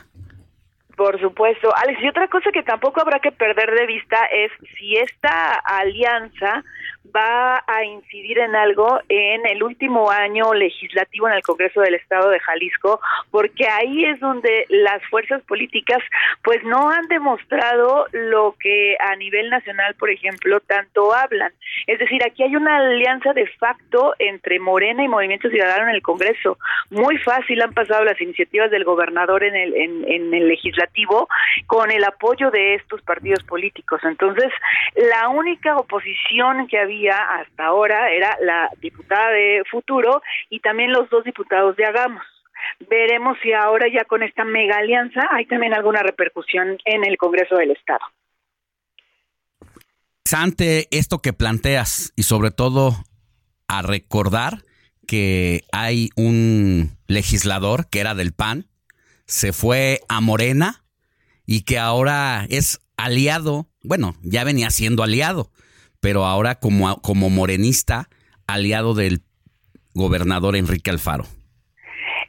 Por 0.95 1.19
supuesto, 1.19 1.69
Alex, 1.75 2.01
y 2.01 2.07
otra 2.07 2.27
cosa 2.29 2.49
que 2.51 2.63
tampoco 2.63 3.01
habrá 3.01 3.19
que 3.19 3.31
perder 3.31 3.69
de 3.71 3.85
vista 3.85 4.17
es 4.31 4.49
si 4.79 4.95
esta 4.95 5.53
alianza 5.65 6.63
va 7.15 7.63
a 7.65 7.83
incidir 7.83 8.39
en 8.39 8.55
algo 8.55 8.99
en 9.09 9.45
el 9.45 9.63
último 9.63 10.11
año 10.11 10.53
legislativo 10.53 11.27
en 11.27 11.35
el 11.35 11.41
Congreso 11.41 11.81
del 11.81 11.95
Estado 11.95 12.29
de 12.29 12.39
Jalisco, 12.39 12.99
porque 13.31 13.67
ahí 13.67 14.05
es 14.05 14.19
donde 14.19 14.65
las 14.69 15.03
fuerzas 15.09 15.41
políticas 15.43 15.99
pues 16.43 16.63
no 16.63 16.89
han 16.89 17.07
demostrado 17.07 18.07
lo 18.11 18.55
que 18.59 18.97
a 18.99 19.15
nivel 19.15 19.49
nacional, 19.49 19.95
por 19.95 20.09
ejemplo, 20.09 20.59
tanto 20.61 21.13
hablan. 21.13 21.51
Es 21.85 21.99
decir, 21.99 22.21
aquí 22.25 22.43
hay 22.43 22.55
una 22.55 22.77
alianza 22.77 23.33
de 23.33 23.47
facto 23.59 24.13
entre 24.19 24.59
Morena 24.59 25.03
y 25.03 25.07
Movimiento 25.07 25.49
Ciudadano 25.49 25.89
en 25.89 25.95
el 25.95 26.01
Congreso. 26.01 26.57
Muy 26.89 27.17
fácil 27.19 27.61
han 27.61 27.73
pasado 27.73 28.03
las 28.03 28.19
iniciativas 28.19 28.71
del 28.71 28.83
gobernador 28.83 29.43
en 29.43 29.55
el, 29.55 29.75
en 29.75 30.33
el 30.33 30.47
legislativo 30.47 31.27
con 31.65 31.91
el 31.91 32.03
apoyo 32.03 32.51
de 32.51 32.75
estos 32.75 33.01
partidos 33.01 33.43
políticos. 33.43 34.01
Entonces, 34.03 34.51
la 34.95 35.29
única 35.29 35.75
oposición 35.77 36.67
que 36.67 36.79
había 36.79 36.96
hasta 37.05 37.65
ahora 37.65 38.11
era 38.11 38.37
la 38.41 38.69
diputada 38.81 39.29
de 39.31 39.63
Futuro 39.69 40.21
y 40.49 40.59
también 40.59 40.91
los 40.91 41.09
dos 41.09 41.23
diputados 41.23 41.75
de 41.75 41.85
Hagamos. 41.85 42.23
Veremos 42.89 43.37
si 43.41 43.53
ahora 43.53 43.87
ya 43.93 44.03
con 44.05 44.23
esta 44.23 44.43
mega 44.43 44.77
alianza 44.77 45.21
hay 45.31 45.45
también 45.45 45.73
alguna 45.73 46.01
repercusión 46.01 46.77
en 46.85 47.05
el 47.05 47.17
Congreso 47.17 47.55
del 47.55 47.71
Estado. 47.71 48.05
Ante 50.35 50.87
esto 50.91 51.19
que 51.19 51.33
planteas 51.33 52.11
y 52.15 52.23
sobre 52.23 52.51
todo 52.51 52.91
a 53.67 53.81
recordar 53.81 54.63
que 55.07 55.63
hay 55.71 56.09
un 56.15 56.97
legislador 57.07 57.89
que 57.89 58.01
era 58.01 58.13
del 58.13 58.33
PAN, 58.33 58.65
se 59.25 59.53
fue 59.53 60.01
a 60.09 60.19
Morena 60.19 60.83
y 61.45 61.61
que 61.61 61.79
ahora 61.79 62.45
es 62.49 62.81
aliado, 62.97 63.67
bueno, 63.83 64.15
ya 64.21 64.43
venía 64.43 64.69
siendo 64.69 65.03
aliado 65.03 65.49
pero 65.99 66.25
ahora 66.25 66.55
como, 66.55 67.01
como 67.01 67.29
morenista, 67.29 68.09
aliado 68.47 68.93
del 68.93 69.21
gobernador 69.93 70.55
Enrique 70.55 70.89
Alfaro. 70.89 71.25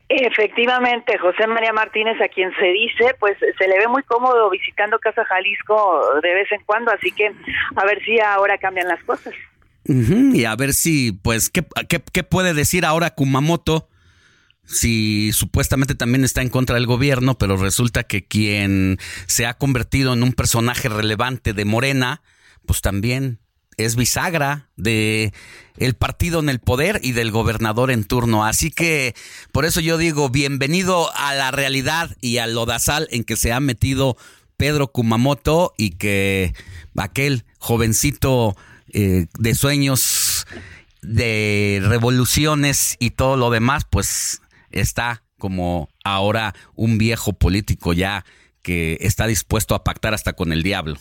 Efectivamente, 0.08 1.18
José 1.18 1.46
María 1.46 1.72
Martínez, 1.72 2.18
a 2.22 2.28
quien 2.28 2.50
se 2.58 2.66
dice, 2.66 3.14
pues 3.20 3.36
se 3.38 3.68
le 3.68 3.78
ve 3.78 3.88
muy 3.88 4.02
cómodo 4.04 4.48
visitando 4.48 4.98
Casa 4.98 5.22
Jalisco 5.26 6.02
de 6.22 6.34
vez 6.34 6.50
en 6.50 6.62
cuando, 6.64 6.90
así 6.90 7.12
que 7.12 7.30
a 7.76 7.84
ver 7.84 8.02
si 8.04 8.18
ahora 8.18 8.56
cambian 8.56 8.88
las 8.88 9.02
cosas. 9.04 9.34
y 9.84 10.44
a 10.44 10.56
ver 10.56 10.72
si, 10.72 11.12
pues, 11.12 11.50
¿qué, 11.50 11.62
qué, 11.88 12.02
qué 12.10 12.22
puede 12.22 12.54
decir 12.54 12.84
ahora 12.84 13.10
Kumamoto? 13.10 13.88
si 14.68 15.32
supuestamente 15.32 15.94
también 15.94 16.24
está 16.24 16.42
en 16.42 16.50
contra 16.50 16.74
del 16.74 16.86
gobierno, 16.86 17.38
pero 17.38 17.56
resulta 17.56 18.04
que 18.04 18.26
quien 18.26 18.98
se 19.26 19.46
ha 19.46 19.54
convertido 19.54 20.12
en 20.12 20.22
un 20.22 20.34
personaje 20.34 20.90
relevante 20.90 21.54
de 21.54 21.64
Morena, 21.64 22.20
pues 22.66 22.82
también 22.82 23.38
es 23.78 23.96
bisagra 23.96 24.68
de 24.76 25.32
el 25.78 25.94
partido 25.94 26.40
en 26.40 26.48
el 26.48 26.58
poder 26.58 27.00
y 27.02 27.12
del 27.12 27.30
gobernador 27.30 27.90
en 27.90 28.04
turno. 28.04 28.44
Así 28.44 28.70
que 28.70 29.14
por 29.52 29.64
eso 29.64 29.80
yo 29.80 29.96
digo 29.96 30.28
bienvenido 30.28 31.10
a 31.16 31.34
la 31.34 31.50
realidad 31.50 32.16
y 32.20 32.38
al 32.38 32.54
lodazal 32.54 33.08
en 33.10 33.24
que 33.24 33.36
se 33.36 33.52
ha 33.52 33.60
metido 33.60 34.16
Pedro 34.56 34.88
Kumamoto 34.88 35.72
y 35.78 35.90
que 35.90 36.52
aquel 36.96 37.44
jovencito 37.58 38.56
eh, 38.92 39.26
de 39.38 39.54
sueños, 39.54 40.46
de 41.00 41.80
revoluciones 41.82 42.96
y 42.98 43.10
todo 43.10 43.36
lo 43.36 43.50
demás, 43.50 43.84
pues 43.88 44.42
está 44.70 45.22
como 45.38 45.88
ahora 46.04 46.54
un 46.74 46.98
viejo 46.98 47.32
político 47.32 47.92
ya 47.92 48.24
que 48.62 48.98
está 49.00 49.28
dispuesto 49.28 49.76
a 49.76 49.84
pactar 49.84 50.12
hasta 50.12 50.32
con 50.32 50.52
el 50.52 50.64
diablo. 50.64 50.98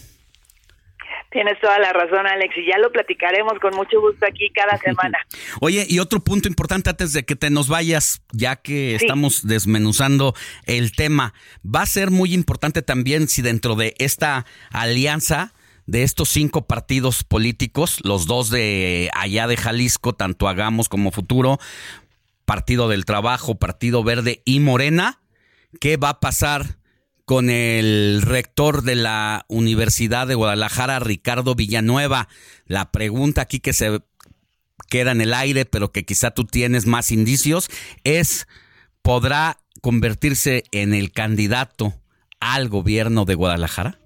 Tienes 1.30 1.60
toda 1.60 1.78
la 1.80 1.92
razón, 1.92 2.26
Alex, 2.26 2.56
y 2.58 2.68
ya 2.68 2.78
lo 2.78 2.92
platicaremos 2.92 3.60
con 3.60 3.76
mucho 3.76 4.00
gusto 4.00 4.26
aquí 4.26 4.50
cada 4.52 4.78
semana. 4.78 5.18
Oye, 5.60 5.86
y 5.88 6.00
otro 6.00 6.22
punto 6.22 6.48
importante 6.48 6.90
antes 6.90 7.12
de 7.12 7.26
que 7.26 7.36
te 7.36 7.50
nos 7.50 7.68
vayas, 7.68 8.22
ya 8.32 8.56
que 8.56 8.96
estamos 8.96 9.46
desmenuzando 9.46 10.34
el 10.66 10.94
tema, 10.94 11.34
va 11.64 11.82
a 11.82 11.86
ser 11.86 12.12
muy 12.12 12.34
importante 12.34 12.82
también 12.82 13.28
si 13.28 13.42
dentro 13.42 13.76
de 13.76 13.94
esta 14.00 14.46
alianza 14.72 15.54
de 15.86 16.04
estos 16.04 16.30
cinco 16.30 16.68
partidos 16.68 17.24
políticos, 17.24 18.00
los 18.04 18.28
dos 18.28 18.50
de 18.50 19.10
allá 19.14 19.48
de 19.48 19.58
Jalisco, 19.58 20.14
tanto 20.14 20.48
Hagamos 20.48 20.90
como 20.90 21.12
Futuro, 21.12 21.60
Partido 22.46 22.88
del 22.90 23.06
Trabajo, 23.06 23.56
Partido 23.56 24.04
Verde 24.04 24.42
y 24.46 24.60
Morena, 24.60 25.22
¿qué 25.80 25.98
va 25.98 26.10
a 26.10 26.20
pasar? 26.20 26.78
Con 27.28 27.50
el 27.50 28.22
rector 28.22 28.84
de 28.84 28.96
la 28.96 29.44
Universidad 29.50 30.28
de 30.28 30.36
Guadalajara, 30.36 31.00
Ricardo 31.00 31.56
Villanueva. 31.56 32.30
La 32.66 32.90
pregunta 32.94 33.42
aquí 33.42 33.60
que 33.60 33.74
se 33.74 34.00
queda 34.90 35.12
en 35.12 35.20
el 35.20 35.34
aire, 35.34 35.66
pero 35.66 35.92
que 35.92 36.06
quizá 36.06 36.32
tú 36.32 36.46
tienes 36.46 36.86
más 36.86 37.12
indicios, 37.12 37.68
es, 38.06 38.48
¿podrá 39.02 39.58
convertirse 39.82 40.64
en 40.72 40.94
el 40.94 41.12
candidato 41.12 41.96
al 42.40 42.70
gobierno 42.70 43.26
de 43.26 43.36
Guadalajara? 43.36 44.00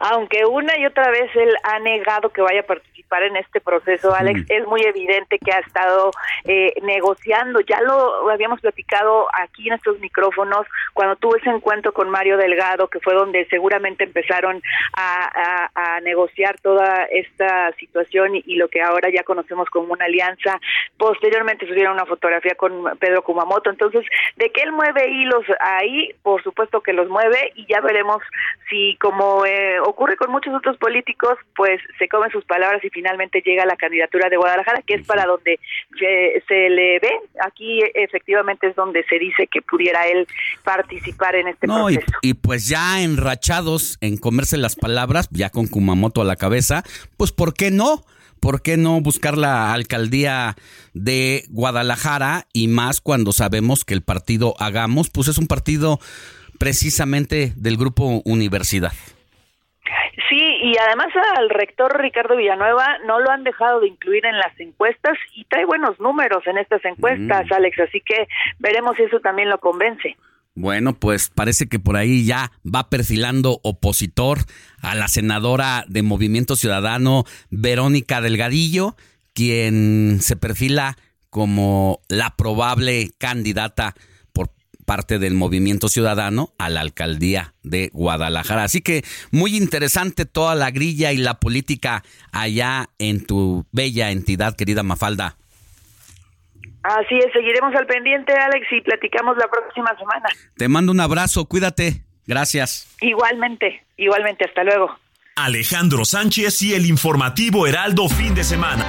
aunque 0.00 0.44
una 0.46 0.78
y 0.78 0.86
otra 0.86 1.10
vez 1.10 1.28
él 1.34 1.50
ha 1.64 1.80
negado 1.80 2.30
que 2.30 2.40
vaya 2.40 2.60
a 2.60 2.66
participar 3.08 3.22
en 3.24 3.36
este 3.36 3.60
proceso, 3.60 4.14
Alex, 4.14 4.44
es 4.48 4.66
muy 4.66 4.82
evidente 4.82 5.38
que 5.38 5.52
ha 5.52 5.58
estado 5.60 6.10
eh, 6.44 6.74
negociando. 6.82 7.60
Ya 7.60 7.80
lo 7.80 8.30
habíamos 8.30 8.60
platicado 8.60 9.26
aquí 9.32 9.68
en 9.68 9.74
estos 9.74 9.98
micrófonos 10.00 10.66
cuando 10.94 11.16
tuvo 11.16 11.36
ese 11.36 11.50
encuentro 11.50 11.92
con 11.92 12.10
Mario 12.10 12.36
Delgado, 12.36 12.88
que 12.88 13.00
fue 13.00 13.14
donde 13.14 13.46
seguramente 13.46 14.04
empezaron 14.04 14.62
a, 14.94 16.00
negociar 16.02 16.58
toda 16.60 17.04
esta 17.04 17.72
situación 17.72 18.36
y, 18.36 18.56
lo 18.56 18.68
que 18.68 18.80
ahora 18.82 19.10
ya 19.10 19.22
conocemos 19.24 19.68
como 19.70 19.92
una 19.92 20.04
alianza. 20.04 20.60
Posteriormente 20.96 21.66
subieron 21.66 21.94
una 21.94 22.06
fotografía 22.06 22.54
con 22.54 22.96
Pedro 22.98 23.22
Kumamoto. 23.22 23.70
Entonces, 23.70 24.04
de 24.36 24.50
que 24.50 24.62
él 24.62 24.72
mueve 24.72 25.10
hilos 25.10 25.44
ahí, 25.60 26.14
por 26.22 26.42
supuesto 26.42 26.80
que 26.80 26.92
los 26.92 27.08
mueve 27.08 27.52
y 27.54 27.66
ya 27.66 27.80
veremos 27.80 28.22
si 28.68 28.96
como 29.00 29.44
eh, 29.44 29.80
ocurre 29.80 30.16
con 30.16 30.30
muchos 30.30 30.54
otros 30.54 30.76
políticos, 30.78 31.36
pues 31.56 31.80
se 31.98 32.08
comen 32.08 32.30
sus 32.30 32.44
palabras 32.44 32.82
y 32.84 32.90
finalmente 32.98 33.40
llega 33.46 33.64
la 33.64 33.76
candidatura 33.76 34.28
de 34.28 34.36
Guadalajara, 34.36 34.82
que 34.82 34.94
es 34.94 35.06
para 35.06 35.24
donde 35.24 35.60
se, 35.98 36.68
le 36.68 36.98
ve. 36.98 37.10
Aquí 37.46 37.80
efectivamente 37.94 38.66
es 38.66 38.74
donde 38.74 39.04
se 39.04 39.20
dice 39.20 39.46
que 39.46 39.62
pudiera 39.62 40.06
él 40.08 40.26
participar 40.64 41.36
en 41.36 41.46
este 41.46 41.68
proceso. 41.68 42.00
Y, 42.22 42.30
y, 42.30 42.34
pues 42.34 42.68
ya 42.68 43.00
enrachados 43.00 43.98
en 44.00 44.16
comerse 44.16 44.56
las 44.56 44.74
palabras, 44.74 45.28
ya 45.30 45.50
con 45.50 45.68
Kumamoto 45.68 46.22
a 46.22 46.24
la 46.24 46.34
cabeza, 46.34 46.82
pues 47.16 47.30
¿por 47.30 47.54
qué 47.54 47.70
no? 47.70 48.02
¿Por 48.40 48.62
qué 48.62 48.76
no 48.76 49.00
buscar 49.00 49.38
la 49.38 49.72
alcaldía 49.72 50.56
de 50.92 51.44
Guadalajara 51.50 52.46
y 52.52 52.66
más 52.66 53.00
cuando 53.00 53.32
sabemos 53.32 53.84
que 53.84 53.94
el 53.94 54.02
partido 54.02 54.54
Hagamos, 54.58 55.08
pues 55.10 55.28
es 55.28 55.38
un 55.38 55.46
partido 55.46 56.00
precisamente 56.58 57.52
del 57.56 57.76
grupo 57.76 58.22
Universidad? 58.24 58.92
Sí, 60.28 60.47
y 60.60 60.76
además 60.78 61.08
al 61.36 61.50
rector 61.50 62.00
Ricardo 62.00 62.36
Villanueva 62.36 62.98
no 63.06 63.20
lo 63.20 63.30
han 63.30 63.44
dejado 63.44 63.80
de 63.80 63.88
incluir 63.88 64.26
en 64.26 64.36
las 64.36 64.58
encuestas 64.58 65.16
y 65.34 65.44
trae 65.44 65.64
buenos 65.64 65.98
números 66.00 66.46
en 66.46 66.58
estas 66.58 66.84
encuestas, 66.84 67.46
mm. 67.48 67.52
Alex, 67.52 67.78
así 67.80 68.00
que 68.00 68.28
veremos 68.58 68.96
si 68.96 69.04
eso 69.04 69.20
también 69.20 69.48
lo 69.48 69.58
convence. 69.58 70.16
Bueno, 70.54 70.94
pues 70.94 71.30
parece 71.30 71.68
que 71.68 71.78
por 71.78 71.96
ahí 71.96 72.26
ya 72.26 72.50
va 72.64 72.90
perfilando 72.90 73.60
opositor 73.62 74.38
a 74.82 74.96
la 74.96 75.06
senadora 75.06 75.84
de 75.86 76.02
Movimiento 76.02 76.56
Ciudadano, 76.56 77.24
Verónica 77.50 78.20
Delgadillo, 78.20 78.96
quien 79.34 80.18
se 80.20 80.36
perfila 80.36 80.96
como 81.30 82.00
la 82.08 82.34
probable 82.36 83.10
candidata 83.18 83.94
parte 84.88 85.18
del 85.18 85.34
movimiento 85.34 85.90
ciudadano 85.90 86.54
a 86.58 86.70
la 86.70 86.80
alcaldía 86.80 87.52
de 87.62 87.90
Guadalajara. 87.92 88.64
Así 88.64 88.80
que 88.80 89.02
muy 89.30 89.54
interesante 89.54 90.24
toda 90.24 90.54
la 90.54 90.70
grilla 90.70 91.12
y 91.12 91.18
la 91.18 91.34
política 91.40 92.02
allá 92.32 92.88
en 92.98 93.26
tu 93.26 93.66
bella 93.70 94.10
entidad, 94.10 94.56
querida 94.56 94.82
Mafalda. 94.82 95.36
Así 96.82 97.18
es, 97.18 97.26
seguiremos 97.34 97.74
al 97.74 97.86
pendiente, 97.86 98.32
Alex, 98.32 98.66
y 98.72 98.80
platicamos 98.80 99.36
la 99.36 99.48
próxima 99.50 99.94
semana. 99.98 100.26
Te 100.56 100.68
mando 100.68 100.90
un 100.90 101.00
abrazo, 101.00 101.44
cuídate. 101.44 102.04
Gracias. 102.26 102.88
Igualmente, 103.02 103.84
igualmente, 103.98 104.46
hasta 104.46 104.64
luego. 104.64 104.98
Alejandro 105.36 106.06
Sánchez 106.06 106.62
y 106.62 106.72
el 106.72 106.86
informativo 106.86 107.66
Heraldo 107.66 108.08
fin 108.08 108.34
de 108.34 108.42
semana. 108.42 108.86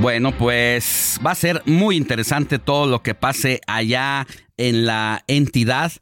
Bueno, 0.00 0.32
pues 0.32 1.20
va 1.24 1.32
a 1.32 1.34
ser 1.34 1.62
muy 1.66 1.94
interesante 1.94 2.58
todo 2.58 2.86
lo 2.86 3.02
que 3.02 3.14
pase 3.14 3.60
allá 3.66 4.26
en 4.56 4.86
la 4.86 5.22
entidad 5.26 5.92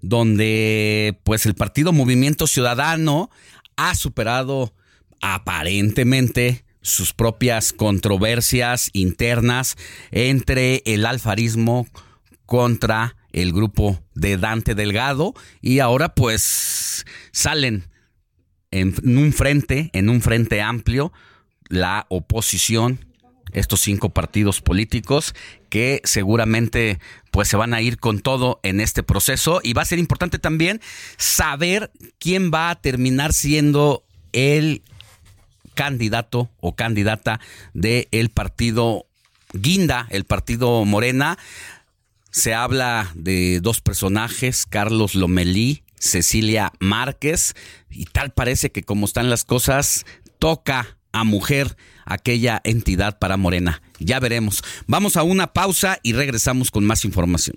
donde 0.00 1.18
pues 1.24 1.44
el 1.44 1.56
partido 1.56 1.92
Movimiento 1.92 2.46
Ciudadano 2.46 3.30
ha 3.76 3.96
superado 3.96 4.74
aparentemente 5.20 6.64
sus 6.82 7.12
propias 7.12 7.72
controversias 7.72 8.90
internas 8.92 9.76
entre 10.12 10.84
el 10.86 11.04
alfarismo 11.04 11.88
contra 12.46 13.16
el 13.32 13.52
grupo 13.52 14.00
de 14.14 14.36
Dante 14.36 14.76
Delgado. 14.76 15.34
Y 15.60 15.80
ahora 15.80 16.14
pues 16.14 17.04
salen 17.32 17.90
en 18.70 18.94
un 19.18 19.32
frente, 19.32 19.90
en 19.94 20.10
un 20.10 20.22
frente 20.22 20.62
amplio, 20.62 21.12
la 21.68 22.06
oposición 22.08 23.07
estos 23.58 23.80
cinco 23.80 24.10
partidos 24.10 24.60
políticos 24.60 25.34
que 25.68 26.00
seguramente 26.04 26.98
pues 27.30 27.48
se 27.48 27.56
van 27.56 27.74
a 27.74 27.82
ir 27.82 27.98
con 27.98 28.20
todo 28.20 28.60
en 28.62 28.80
este 28.80 29.02
proceso 29.02 29.60
y 29.62 29.72
va 29.72 29.82
a 29.82 29.86
ser 29.86 29.98
importante 29.98 30.38
también 30.38 30.80
saber 31.16 31.90
quién 32.18 32.50
va 32.52 32.70
a 32.70 32.80
terminar 32.80 33.32
siendo 33.32 34.04
el 34.32 34.82
candidato 35.74 36.50
o 36.60 36.74
candidata 36.74 37.40
del 37.74 38.08
el 38.10 38.30
partido 38.30 39.06
Guinda, 39.52 40.06
el 40.10 40.24
partido 40.24 40.84
Morena. 40.84 41.38
Se 42.30 42.54
habla 42.54 43.10
de 43.14 43.60
dos 43.60 43.80
personajes, 43.80 44.66
Carlos 44.66 45.14
Lomelí, 45.14 45.82
Cecilia 45.98 46.72
Márquez, 46.78 47.54
y 47.90 48.04
tal 48.04 48.32
parece 48.32 48.70
que 48.70 48.82
como 48.82 49.06
están 49.06 49.30
las 49.30 49.44
cosas, 49.44 50.04
toca 50.38 50.97
a 51.12 51.24
mujer 51.24 51.76
aquella 52.04 52.60
entidad 52.64 53.18
para 53.18 53.36
Morena. 53.36 53.82
Ya 53.98 54.20
veremos. 54.20 54.62
Vamos 54.86 55.16
a 55.16 55.22
una 55.22 55.52
pausa 55.52 55.98
y 56.02 56.12
regresamos 56.12 56.70
con 56.70 56.84
más 56.84 57.04
información. 57.04 57.56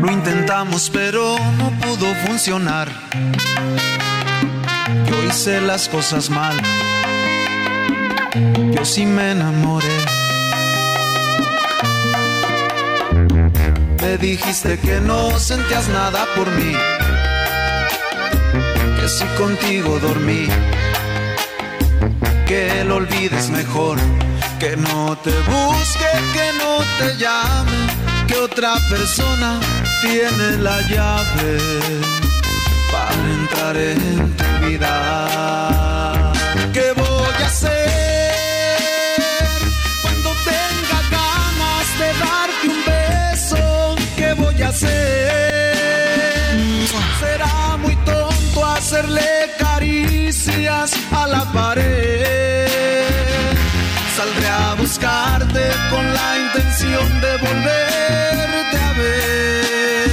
Lo 0.00 0.10
intentamos 0.10 0.88
pero 0.88 1.36
no 1.58 1.70
pudo 1.80 2.14
funcionar. 2.26 2.88
Yo 5.06 5.22
hice 5.24 5.60
las 5.60 5.86
cosas 5.90 6.30
mal. 6.30 6.56
Yo 8.72 8.86
sí 8.86 9.04
me 9.04 9.32
enamoré. 9.32 9.98
Me 14.00 14.16
dijiste 14.16 14.78
que 14.78 14.98
no 14.98 15.38
sentías 15.38 15.88
nada 15.88 16.24
por 16.34 16.50
mí. 16.52 16.72
Que 18.98 19.08
si 19.10 19.26
contigo 19.36 19.98
dormí. 19.98 20.48
Que 22.46 22.84
lo 22.84 22.96
olvides 22.96 23.48
mejor 23.50 23.98
que 24.58 24.76
no 24.76 25.16
te 25.16 25.30
busque, 25.30 26.10
que 26.34 26.52
no 26.58 26.78
te 26.98 27.16
llame, 27.16 27.86
que 28.26 28.36
otra 28.36 28.74
persona 28.90 29.60
tiene 30.02 30.58
la 30.58 30.80
llave 30.82 31.58
para 32.92 33.14
entrar 33.40 33.76
en 33.76 34.36
tu 34.36 34.44
vida. 34.66 36.32
¿Qué 36.72 36.92
voy 36.96 37.42
a 37.42 37.46
hacer 37.46 38.32
cuando 40.02 40.30
tenga 40.44 41.00
ganas 41.10 41.86
de 41.98 42.08
darte 42.24 42.68
un 42.68 42.80
beso? 42.84 43.96
¿Qué 44.16 44.34
voy 44.34 44.62
a 44.62 44.68
hacer? 44.68 45.74
Será 47.20 47.76
muy 47.78 47.96
tonto 47.96 48.66
hacerle 48.66 49.43
a 51.12 51.26
la 51.28 51.44
pared. 51.52 52.66
Saldré 54.16 54.48
a 54.48 54.74
buscarte 54.74 55.62
con 55.90 56.04
la 56.12 56.38
intención 56.44 57.20
de 57.20 57.32
volverte 57.38 58.76
a 58.88 58.92
ver. 58.98 60.08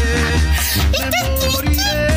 Me 0.99 1.09
moriré 1.51 2.07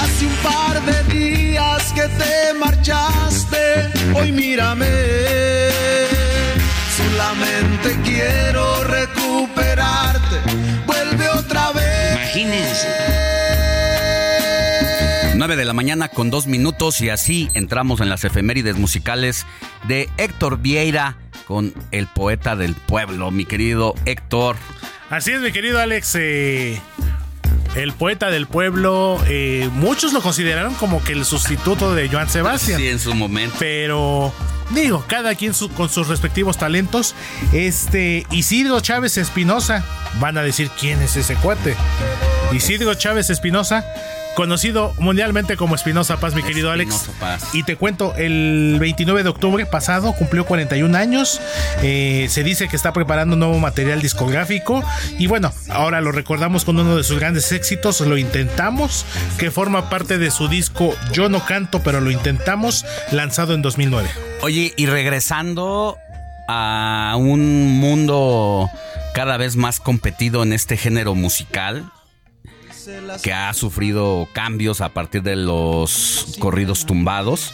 Hace 0.00 0.26
un 0.26 0.36
par 0.46 0.80
de 0.88 0.96
días 1.12 1.92
que 1.92 2.06
te 2.20 2.54
marchaste. 2.54 3.64
Hoy 4.14 4.30
mírame. 4.32 4.92
Solamente 6.96 7.88
quiero 8.04 8.71
9 15.34 15.56
de 15.56 15.64
la 15.64 15.72
mañana 15.72 16.08
con 16.08 16.30
dos 16.30 16.46
minutos 16.46 17.00
y 17.00 17.08
así 17.08 17.48
entramos 17.54 18.00
en 18.00 18.08
las 18.08 18.22
efemérides 18.24 18.76
musicales 18.76 19.46
de 19.88 20.08
Héctor 20.18 20.58
Vieira 20.58 21.16
con 21.46 21.74
el 21.90 22.06
poeta 22.06 22.54
del 22.54 22.74
pueblo, 22.74 23.30
mi 23.30 23.44
querido 23.44 23.94
Héctor. 24.04 24.56
Así 25.10 25.32
es, 25.32 25.40
mi 25.40 25.50
querido 25.50 25.80
Alex. 25.80 26.14
eh, 26.14 26.80
el 27.74 27.92
poeta 27.92 28.30
del 28.30 28.46
pueblo, 28.46 29.18
eh, 29.26 29.68
muchos 29.72 30.12
lo 30.12 30.20
consideraron 30.22 30.74
como 30.74 31.02
que 31.02 31.12
el 31.12 31.24
sustituto 31.24 31.94
de 31.94 32.08
Joan 32.08 32.28
Sebastián. 32.28 32.78
Sí, 32.78 32.88
en 32.88 32.98
su 33.00 33.14
momento. 33.14 33.56
Pero 33.58 34.32
digo, 34.70 35.04
cada 35.08 35.34
quien 35.34 35.54
su- 35.54 35.70
con 35.70 35.88
sus 35.88 36.06
respectivos 36.08 36.56
talentos. 36.58 37.14
Este 37.52 38.26
Isidro 38.30 38.80
Chávez 38.80 39.16
Espinosa, 39.16 39.84
van 40.20 40.36
a 40.38 40.42
decir 40.42 40.70
quién 40.78 41.00
es 41.02 41.16
ese 41.16 41.34
cuate. 41.36 41.74
Isidro 42.54 42.94
Chávez 42.94 43.30
Espinosa, 43.30 43.84
conocido 44.34 44.94
mundialmente 44.98 45.56
como 45.56 45.74
Espinosa 45.74 46.18
Paz, 46.18 46.34
mi 46.34 46.42
querido 46.42 46.70
Alex. 46.70 47.08
Paz. 47.20 47.54
Y 47.54 47.62
te 47.62 47.76
cuento, 47.76 48.14
el 48.16 48.76
29 48.80 49.22
de 49.22 49.28
octubre 49.28 49.66
pasado 49.66 50.12
cumplió 50.12 50.44
41 50.44 50.96
años. 50.96 51.40
Eh, 51.82 52.26
se 52.30 52.42
dice 52.42 52.68
que 52.68 52.76
está 52.76 52.92
preparando 52.92 53.36
nuevo 53.36 53.58
material 53.58 54.00
discográfico. 54.00 54.82
Y 55.18 55.26
bueno, 55.26 55.52
ahora 55.70 56.00
lo 56.00 56.12
recordamos 56.12 56.64
con 56.64 56.78
uno 56.78 56.96
de 56.96 57.04
sus 57.04 57.18
grandes 57.18 57.52
éxitos, 57.52 58.00
Lo 58.00 58.16
Intentamos, 58.16 59.04
que 59.38 59.50
forma 59.50 59.90
parte 59.90 60.18
de 60.18 60.30
su 60.30 60.48
disco 60.48 60.94
Yo 61.12 61.28
no 61.28 61.44
canto, 61.44 61.82
pero 61.82 62.00
lo 62.00 62.10
intentamos, 62.10 62.84
lanzado 63.10 63.54
en 63.54 63.62
2009. 63.62 64.08
Oye, 64.42 64.72
y 64.76 64.86
regresando 64.86 65.98
a 66.48 67.14
un 67.16 67.78
mundo 67.78 68.68
cada 69.14 69.36
vez 69.36 69.56
más 69.56 69.80
competido 69.80 70.42
en 70.42 70.52
este 70.52 70.76
género 70.76 71.14
musical, 71.14 71.84
que 73.22 73.32
ha 73.32 73.52
sufrido 73.54 74.28
cambios 74.32 74.80
a 74.80 74.90
partir 74.90 75.22
de 75.22 75.36
los 75.36 76.36
corridos 76.38 76.86
tumbados. 76.86 77.52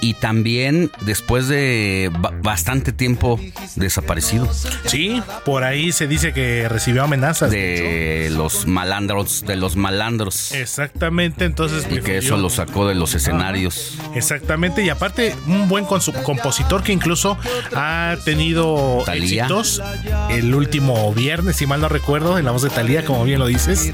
Y 0.00 0.14
también 0.14 0.90
después 1.00 1.48
de 1.48 2.10
ba- 2.18 2.32
bastante 2.42 2.92
tiempo 2.92 3.40
desaparecido. 3.76 4.48
Sí, 4.84 5.22
por 5.44 5.64
ahí 5.64 5.90
se 5.92 6.06
dice 6.06 6.32
que 6.32 6.68
recibió 6.68 7.02
amenazas. 7.04 7.50
De 7.50 8.28
los 8.32 8.66
malandros, 8.66 9.44
de 9.46 9.56
los 9.56 9.76
malandros. 9.76 10.52
Exactamente, 10.52 11.44
entonces... 11.44 11.86
Y 11.90 12.00
que 12.00 12.18
eso 12.18 12.36
lo 12.36 12.50
sacó 12.50 12.86
de 12.86 12.94
los 12.94 13.14
escenarios. 13.14 13.94
Exactamente, 14.14 14.82
y 14.84 14.90
aparte 14.90 15.34
un 15.46 15.68
buen 15.68 15.84
compositor 15.86 16.82
que 16.82 16.92
incluso 16.92 17.38
ha 17.74 18.16
tenido 18.24 19.02
Thalía. 19.06 19.44
éxitos 19.44 19.82
el 20.30 20.54
último 20.54 21.12
viernes, 21.14 21.56
si 21.56 21.66
mal 21.66 21.80
no 21.80 21.88
recuerdo, 21.88 22.38
en 22.38 22.44
la 22.44 22.50
voz 22.50 22.62
de 22.62 22.70
Talía, 22.70 23.04
como 23.04 23.24
bien 23.24 23.38
lo 23.38 23.46
dices. 23.46 23.92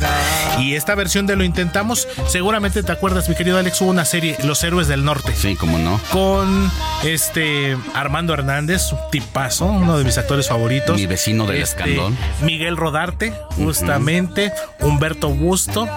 Y 0.58 0.74
esta 0.74 0.94
versión 0.94 1.26
de 1.26 1.36
Lo 1.36 1.44
Intentamos, 1.44 2.08
seguramente 2.28 2.82
te 2.82 2.92
acuerdas, 2.92 3.28
mi 3.28 3.34
querido 3.34 3.56
Alex, 3.58 3.80
hubo 3.80 3.90
una 3.90 4.04
serie, 4.04 4.36
Los 4.44 4.62
Héroes 4.64 4.88
del 4.88 5.04
Norte. 5.04 5.32
Sí, 5.36 5.54
como 5.56 5.78
no. 5.78 5.91
Con 6.10 6.70
este 7.04 7.76
Armando 7.94 8.32
Hernández, 8.34 8.92
un 8.92 8.98
tipazo, 9.10 9.66
uno 9.66 9.98
de 9.98 10.04
mis 10.04 10.18
actores 10.18 10.48
favoritos. 10.48 10.96
Mi 10.96 11.06
vecino 11.06 11.46
del 11.46 11.62
Este, 11.62 11.80
escandón. 11.82 12.16
Miguel 12.42 12.76
Rodarte, 12.76 13.32
justamente, 13.56 14.52
Humberto 14.80 15.28
Busto, 15.30 15.88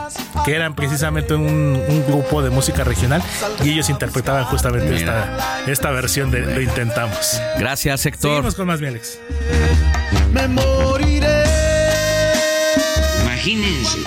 que 0.46 0.56
eran 0.56 0.76
precisamente 0.76 1.34
un, 1.36 1.82
un 1.88 2.06
grupo 2.08 2.42
de 2.42 2.50
música 2.50 2.84
regional 2.84 3.22
y 3.64 3.72
ellos 3.72 3.90
interpretaban 3.90 4.46
justamente 4.46 4.96
esta, 4.96 5.64
esta 5.68 5.92
versión 5.92 6.32
de 6.32 6.42
Lo 6.42 6.62
Intentamos. 6.62 7.40
Gracias, 7.58 8.06
Héctor. 8.06 8.32
Seguimos 8.32 8.56
con 8.56 8.68
más, 8.68 8.82
mi 8.82 8.88
Alex. 8.88 9.20
Me 10.34 10.48
moriré. 10.48 11.44
Imagínense. 13.22 14.00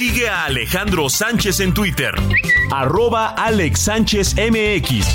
Sigue 0.00 0.30
a 0.30 0.46
Alejandro 0.46 1.10
Sánchez 1.10 1.60
en 1.60 1.74
Twitter. 1.74 2.14
Arroba 2.72 3.28
Alex 3.28 3.80
Sánchez 3.80 4.34
MX. 4.34 5.06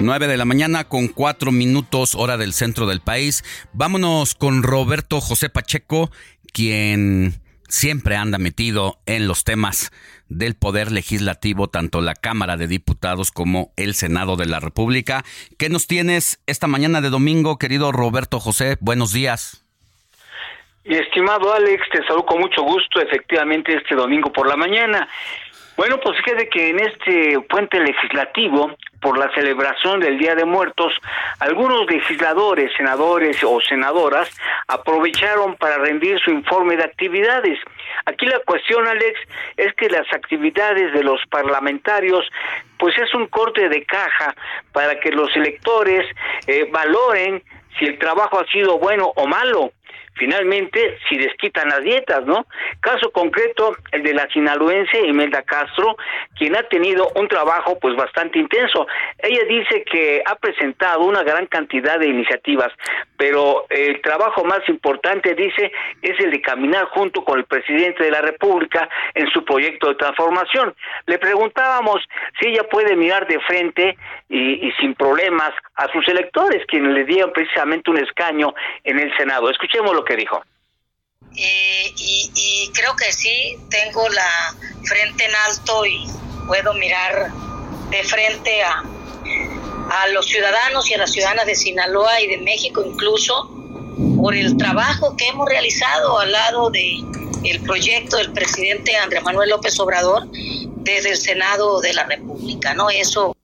Nueve 0.00 0.28
de 0.28 0.36
la 0.36 0.44
mañana 0.44 0.84
con 0.84 1.08
cuatro 1.08 1.50
minutos 1.50 2.14
hora 2.14 2.36
del 2.36 2.52
centro 2.52 2.86
del 2.86 3.00
país. 3.00 3.42
Vámonos 3.72 4.36
con 4.36 4.62
Roberto 4.62 5.20
José 5.20 5.48
Pacheco, 5.48 6.12
quien 6.52 7.42
siempre 7.68 8.14
anda 8.14 8.38
metido 8.38 9.00
en 9.06 9.26
los 9.26 9.42
temas 9.42 9.90
del 10.38 10.54
poder 10.54 10.92
legislativo, 10.92 11.68
tanto 11.68 12.00
la 12.00 12.14
Cámara 12.14 12.56
de 12.56 12.66
Diputados 12.66 13.30
como 13.30 13.72
el 13.76 13.94
Senado 13.94 14.36
de 14.36 14.46
la 14.46 14.60
República. 14.60 15.24
¿Qué 15.58 15.68
nos 15.68 15.86
tienes 15.86 16.40
esta 16.46 16.66
mañana 16.66 17.00
de 17.00 17.10
domingo, 17.10 17.58
querido 17.58 17.92
Roberto 17.92 18.40
José? 18.40 18.76
Buenos 18.80 19.12
días. 19.12 19.64
Estimado 20.84 21.54
Alex, 21.54 21.82
te 21.92 22.04
saludo 22.04 22.26
con 22.26 22.40
mucho 22.40 22.62
gusto, 22.62 23.00
efectivamente, 23.00 23.74
este 23.74 23.94
domingo 23.94 24.32
por 24.32 24.48
la 24.48 24.56
mañana. 24.56 25.08
Bueno, 25.76 25.98
pues 26.00 26.16
fíjate 26.22 26.48
que 26.48 26.70
en 26.70 26.80
este 26.80 27.40
puente 27.48 27.78
legislativo, 27.80 28.76
por 29.02 29.18
la 29.18 29.30
celebración 29.34 30.00
del 30.00 30.16
Día 30.16 30.34
de 30.34 30.44
Muertos, 30.44 30.94
algunos 31.40 31.90
legisladores, 31.90 32.72
senadores 32.76 33.42
o 33.44 33.60
senadoras 33.60 34.30
aprovecharon 34.68 35.56
para 35.56 35.76
rendir 35.76 36.18
su 36.20 36.30
informe 36.30 36.76
de 36.76 36.84
actividades. 36.84 37.58
Aquí 38.06 38.26
la 38.26 38.38
cuestión, 38.38 38.86
Alex, 38.86 39.18
es 39.56 39.74
que 39.74 39.90
las 39.90 40.10
actividades 40.12 40.92
de 40.94 41.02
los 41.02 41.20
parlamentarios, 41.28 42.24
pues 42.78 42.96
es 42.96 43.12
un 43.12 43.26
corte 43.26 43.68
de 43.68 43.84
caja 43.84 44.34
para 44.72 44.98
que 45.00 45.10
los 45.10 45.34
electores 45.36 46.06
eh, 46.46 46.68
valoren 46.70 47.42
si 47.78 47.86
el 47.86 47.98
trabajo 47.98 48.38
ha 48.38 48.46
sido 48.52 48.78
bueno 48.78 49.12
o 49.16 49.26
malo 49.26 49.72
finalmente 50.14 50.98
si 51.08 51.16
desquitan 51.16 51.68
las 51.68 51.82
dietas, 51.82 52.24
¿no? 52.26 52.46
Caso 52.80 53.10
concreto, 53.10 53.76
el 53.92 54.02
de 54.02 54.14
la 54.14 54.28
sinaloense 54.28 55.06
Imelda 55.06 55.42
Castro, 55.42 55.96
quien 56.36 56.56
ha 56.56 56.62
tenido 56.64 57.10
un 57.14 57.28
trabajo 57.28 57.78
pues 57.78 57.96
bastante 57.96 58.38
intenso. 58.38 58.86
Ella 59.18 59.44
dice 59.48 59.84
que 59.84 60.22
ha 60.24 60.34
presentado 60.36 61.00
una 61.00 61.22
gran 61.22 61.46
cantidad 61.46 61.98
de 61.98 62.08
iniciativas, 62.08 62.72
pero 63.16 63.66
el 63.70 64.00
trabajo 64.02 64.44
más 64.44 64.60
importante, 64.68 65.34
dice, 65.34 65.72
es 66.02 66.18
el 66.20 66.30
de 66.30 66.40
caminar 66.40 66.86
junto 66.86 67.24
con 67.24 67.38
el 67.38 67.44
presidente 67.44 68.04
de 68.04 68.10
la 68.10 68.20
República 68.20 68.88
en 69.14 69.28
su 69.30 69.44
proyecto 69.44 69.88
de 69.88 69.94
transformación. 69.94 70.74
Le 71.06 71.18
preguntábamos 71.18 72.02
si 72.40 72.48
ella 72.48 72.64
puede 72.64 72.96
mirar 72.96 73.26
de 73.26 73.40
frente 73.40 73.96
y, 74.28 74.66
y 74.66 74.72
sin 74.80 74.94
problemas 74.94 75.52
a 75.76 75.88
sus 75.92 76.06
electores, 76.08 76.64
quienes 76.66 76.92
le 76.92 77.04
dieron 77.04 77.32
precisamente 77.32 77.90
un 77.90 77.98
escaño 77.98 78.54
en 78.84 78.98
el 78.98 79.14
Senado. 79.16 79.50
Escuchemos 79.50 79.94
que 80.04 80.16
dijo. 80.16 80.42
Y, 81.34 82.30
y 82.34 82.70
creo 82.72 82.94
que 82.96 83.12
sí, 83.12 83.56
tengo 83.70 84.08
la 84.10 84.54
frente 84.84 85.24
en 85.24 85.34
alto 85.48 85.86
y 85.86 86.06
puedo 86.46 86.74
mirar 86.74 87.30
de 87.90 88.02
frente 88.04 88.62
a, 88.62 88.82
a 89.90 90.08
los 90.08 90.26
ciudadanos 90.26 90.90
y 90.90 90.94
a 90.94 90.98
las 90.98 91.12
ciudadanas 91.12 91.46
de 91.46 91.54
Sinaloa 91.54 92.20
y 92.20 92.26
de 92.26 92.38
México 92.38 92.82
incluso 92.84 93.50
por 94.16 94.34
el 94.34 94.56
trabajo 94.56 95.16
que 95.16 95.28
hemos 95.28 95.48
realizado 95.48 96.18
al 96.18 96.32
lado 96.32 96.70
de 96.70 97.02
el 97.44 97.60
proyecto 97.62 98.16
del 98.18 98.32
presidente 98.32 98.96
Andrés 98.96 99.22
Manuel 99.22 99.50
López 99.50 99.78
Obrador 99.80 100.28
desde 100.30 101.10
el 101.10 101.16
Senado 101.16 101.80
de 101.80 101.92
la 101.92 102.04
República, 102.04 102.72
¿no? 102.74 102.88
Eso 102.88 103.36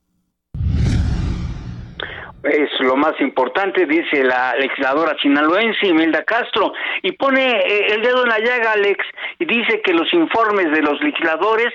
es 2.43 2.69
lo 2.79 2.95
más 2.95 3.19
importante, 3.19 3.85
dice 3.85 4.23
la 4.23 4.55
legisladora 4.55 5.15
sinaloense 5.21 5.87
Imelda 5.87 6.23
Castro, 6.23 6.71
y 7.01 7.11
pone 7.11 7.41
eh, 7.41 7.93
el 7.93 8.01
dedo 8.01 8.23
en 8.23 8.29
la 8.29 8.39
llaga, 8.39 8.73
Alex, 8.73 9.05
y 9.39 9.45
dice 9.45 9.81
que 9.81 9.93
los 9.93 10.11
informes 10.13 10.71
de 10.71 10.81
los 10.81 11.01
legisladores, 11.01 11.73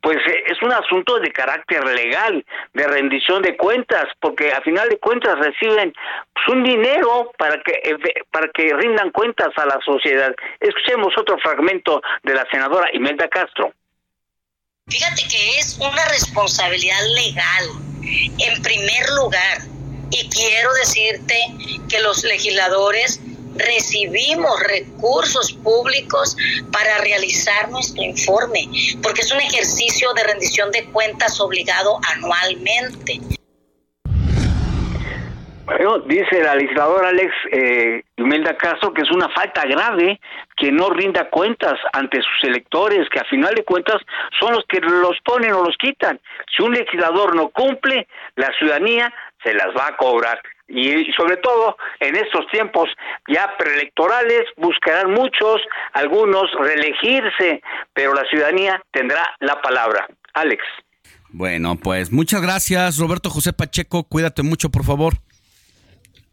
pues 0.00 0.18
eh, 0.18 0.44
es 0.46 0.62
un 0.62 0.72
asunto 0.72 1.18
de 1.18 1.32
carácter 1.32 1.84
legal, 1.84 2.44
de 2.72 2.86
rendición 2.86 3.42
de 3.42 3.56
cuentas, 3.56 4.06
porque 4.20 4.52
a 4.52 4.60
final 4.60 4.88
de 4.88 4.98
cuentas 4.98 5.38
reciben 5.38 5.92
pues, 6.32 6.48
un 6.48 6.62
dinero 6.62 7.32
para 7.36 7.60
que 7.62 7.72
eh, 7.82 7.98
para 8.30 8.48
que 8.48 8.72
rindan 8.74 9.10
cuentas 9.10 9.50
a 9.56 9.66
la 9.66 9.80
sociedad. 9.84 10.34
Escuchemos 10.60 11.12
otro 11.18 11.38
fragmento 11.38 12.00
de 12.22 12.34
la 12.34 12.46
senadora 12.50 12.88
Imelda 12.92 13.28
Castro. 13.28 13.72
Fíjate 14.86 15.22
que 15.28 15.58
es 15.58 15.78
una 15.80 16.04
responsabilidad 16.10 17.00
legal, 17.16 17.64
en 18.38 18.62
primer 18.62 19.08
lugar 19.16 19.73
y 20.14 20.28
quiero 20.28 20.72
decirte 20.74 21.34
que 21.88 22.00
los 22.00 22.22
legisladores 22.22 23.20
recibimos 23.56 24.60
recursos 24.62 25.52
públicos 25.52 26.36
para 26.72 26.98
realizar 26.98 27.68
nuestro 27.70 28.02
informe, 28.02 28.68
porque 29.02 29.22
es 29.22 29.32
un 29.32 29.40
ejercicio 29.40 30.12
de 30.14 30.24
rendición 30.24 30.70
de 30.70 30.84
cuentas 30.86 31.40
obligado 31.40 31.98
anualmente. 32.14 33.20
Bueno, 35.66 35.98
dice 36.00 36.42
la 36.42 36.56
legisladora 36.56 37.08
Alex 37.08 37.32
eh, 37.50 38.02
Castro 38.58 38.92
que 38.92 39.00
es 39.00 39.10
una 39.10 39.30
falta 39.30 39.64
grave 39.64 40.20
que 40.56 40.70
no 40.70 40.90
rinda 40.90 41.30
cuentas 41.30 41.74
ante 41.92 42.18
sus 42.18 42.48
electores, 42.48 43.08
que 43.08 43.18
a 43.18 43.24
final 43.24 43.54
de 43.54 43.64
cuentas 43.64 43.96
son 44.38 44.52
los 44.52 44.64
que 44.68 44.80
los 44.80 45.18
ponen 45.24 45.52
o 45.54 45.64
los 45.64 45.76
quitan. 45.78 46.20
Si 46.54 46.62
un 46.62 46.72
legislador 46.72 47.34
no 47.34 47.48
cumple, 47.48 48.06
la 48.36 48.52
ciudadanía 48.58 49.12
se 49.44 49.54
las 49.54 49.68
va 49.76 49.88
a 49.88 49.96
cobrar. 49.96 50.40
Y 50.66 51.12
sobre 51.12 51.36
todo 51.36 51.76
en 52.00 52.16
estos 52.16 52.46
tiempos 52.50 52.88
ya 53.28 53.54
preelectorales 53.58 54.44
buscarán 54.56 55.12
muchos, 55.12 55.60
algunos 55.92 56.50
reelegirse, 56.58 57.60
pero 57.92 58.14
la 58.14 58.24
ciudadanía 58.24 58.82
tendrá 58.90 59.22
la 59.40 59.60
palabra. 59.60 60.08
Alex. 60.32 60.64
Bueno, 61.28 61.76
pues 61.76 62.10
muchas 62.10 62.40
gracias, 62.40 62.98
Roberto 62.98 63.28
José 63.28 63.52
Pacheco. 63.52 64.04
Cuídate 64.04 64.42
mucho, 64.42 64.70
por 64.70 64.84
favor. 64.84 65.14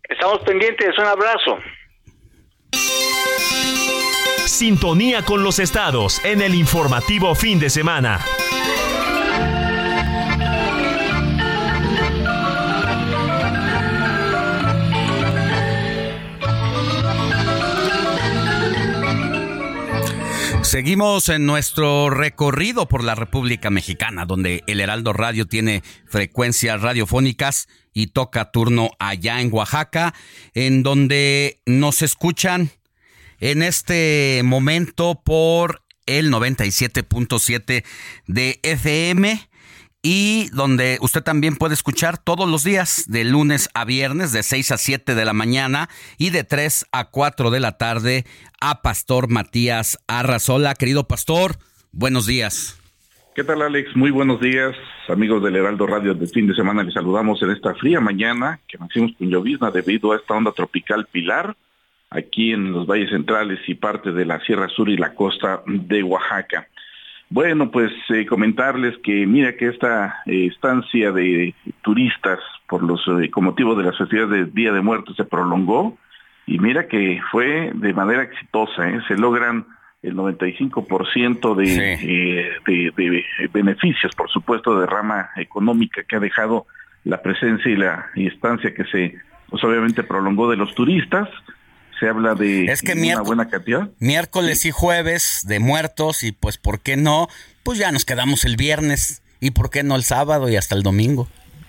Estamos 0.04 0.40
pendientes. 0.40 0.98
Un 0.98 1.06
abrazo. 1.06 1.58
Sintonía 4.46 5.24
con 5.24 5.44
los 5.44 5.60
estados 5.60 6.24
en 6.24 6.42
el 6.42 6.54
informativo 6.54 7.34
fin 7.34 7.60
de 7.60 7.70
semana. 7.70 8.20
Seguimos 20.72 21.28
en 21.28 21.46
nuestro 21.46 22.10
recorrido 22.10 22.88
por 22.88 23.04
la 23.04 23.14
República 23.14 23.70
Mexicana, 23.70 24.26
donde 24.26 24.64
el 24.68 24.80
Heraldo 24.80 25.12
Radio 25.12 25.46
tiene 25.46 25.84
frecuencias 26.06 26.82
radiofónicas 26.82 27.68
y 27.92 28.08
toca 28.08 28.52
turno 28.52 28.92
allá 28.98 29.42
en 29.42 29.52
Oaxaca, 29.52 30.14
en 30.54 30.82
donde 30.82 31.60
nos 31.66 32.02
escuchan 32.02 32.72
en 33.42 33.64
este 33.64 34.44
momento 34.46 35.22
por 35.22 35.84
el 36.06 36.32
97.7 36.32 37.84
de 38.28 38.60
FM 38.64 39.50
y 40.04 40.50
donde 40.50 40.98
usted 41.02 41.24
también 41.24 41.56
puede 41.56 41.74
escuchar 41.74 42.18
todos 42.18 42.50
los 42.50 42.64
días, 42.64 43.06
de 43.08 43.24
lunes 43.24 43.70
a 43.74 43.86
viernes, 43.86 44.32
de 44.32 44.44
6 44.44 44.72
a 44.72 44.78
7 44.78 45.16
de 45.16 45.26
la 45.26 45.34
mañana 45.34 45.90
y 46.18 46.32
de 46.32 46.44
3 46.44 46.88
a 46.92 47.10
4 47.10 47.52
de 47.52 47.60
la 47.60 47.78
tarde, 47.78 48.26
a 48.60 48.82
Pastor 48.82 49.30
Matías 49.30 50.00
Arrazola. 50.08 50.74
Querido 50.74 51.08
Pastor, 51.08 51.58
buenos 51.92 52.26
días. 52.26 52.78
¿Qué 53.36 53.44
tal, 53.44 53.62
Alex? 53.62 53.96
Muy 53.96 54.12
buenos 54.12 54.42
días, 54.42 54.76
amigos 55.08 55.42
del 55.42 55.56
Heraldo 55.56 55.88
Radio 55.88 56.14
de 56.14 56.28
fin 56.28 56.48
de 56.48 56.56
semana. 56.56 56.84
Les 56.84 56.94
saludamos 56.94 57.42
en 57.44 57.52
esta 57.52 57.74
fría 57.76 58.02
mañana 58.02 58.60
que 58.68 58.78
nacimos 58.78 59.12
con 59.18 59.30
llovizna 59.30 59.72
debido 59.72 60.12
a 60.12 60.18
esta 60.18 60.34
onda 60.34 60.52
tropical 60.52 61.08
Pilar, 61.10 61.56
aquí 62.10 62.52
en 62.52 62.74
los 62.74 62.86
valles 62.86 63.10
centrales 63.10 63.60
y 63.68 63.76
parte 63.76 64.12
de 64.12 64.26
la 64.26 64.40
Sierra 64.42 64.68
Sur 64.68 64.90
y 64.90 64.98
la 64.98 65.14
costa 65.14 65.62
de 65.66 66.04
Oaxaca. 66.04 66.68
Bueno, 67.32 67.72
pues 67.72 67.94
eh, 68.10 68.26
comentarles 68.26 68.98
que 68.98 69.26
mira 69.26 69.56
que 69.56 69.70
esta 69.70 70.22
eh, 70.26 70.48
estancia 70.52 71.14
de 71.14 71.56
turistas 71.82 72.40
por 72.68 72.84
los 72.84 73.02
eh, 73.08 73.32
con 73.32 73.46
motivo 73.46 73.74
de 73.74 73.86
la 73.86 73.94
festividad 73.94 74.28
de 74.28 74.46
Día 74.48 74.74
de 74.74 74.82
Muertos 74.82 75.16
se 75.16 75.24
prolongó 75.24 75.98
y 76.46 76.60
mira 76.60 76.90
que 76.90 77.22
fue 77.32 77.72
de 77.74 77.94
manera 77.94 78.24
exitosa, 78.24 78.84
se 79.08 79.16
logran 79.16 79.66
el 80.02 80.14
95% 80.16 81.56
de, 81.56 82.60
de, 82.66 82.92
de, 82.98 83.26
beneficios, 83.54 84.14
por 84.14 84.30
supuesto, 84.30 84.78
de 84.78 84.86
rama 84.86 85.30
económica 85.38 86.04
que 86.04 86.18
ha 86.18 86.20
dejado 86.20 86.66
la 87.06 87.22
presencia 87.22 87.72
y 87.72 87.78
la 87.78 88.10
estancia 88.16 88.74
que 88.74 88.84
se, 88.86 89.16
pues 89.50 89.64
obviamente 89.64 90.04
prolongó 90.04 90.50
de 90.50 90.58
los 90.58 90.76
turistas 90.76 91.30
se 92.02 92.10
habla 92.10 92.34
de 92.34 92.66
es 92.66 92.82
que 92.82 92.94
una 92.94 93.22
buena 93.22 93.48
cantidad. 93.48 93.92
Miércoles 94.00 94.66
y 94.66 94.72
jueves 94.72 95.46
de 95.48 95.60
muertos 95.60 96.24
y 96.24 96.32
pues 96.32 96.58
¿por 96.58 96.80
qué 96.80 96.98
no? 96.98 97.28
Pues 97.62 97.78
ya 97.78 97.92
nos 97.92 98.06
quedamos 98.06 98.44
el 98.44 98.58
viernes 98.58 99.22
y 99.40 99.52
¿por 99.52 99.70
qué 99.70 99.84
no 99.84 99.96
el 99.96 100.02
sábado 100.02 100.50
y 100.50 100.56
hasta 100.56 100.74
el 100.74 100.82
domingo? 100.82 101.28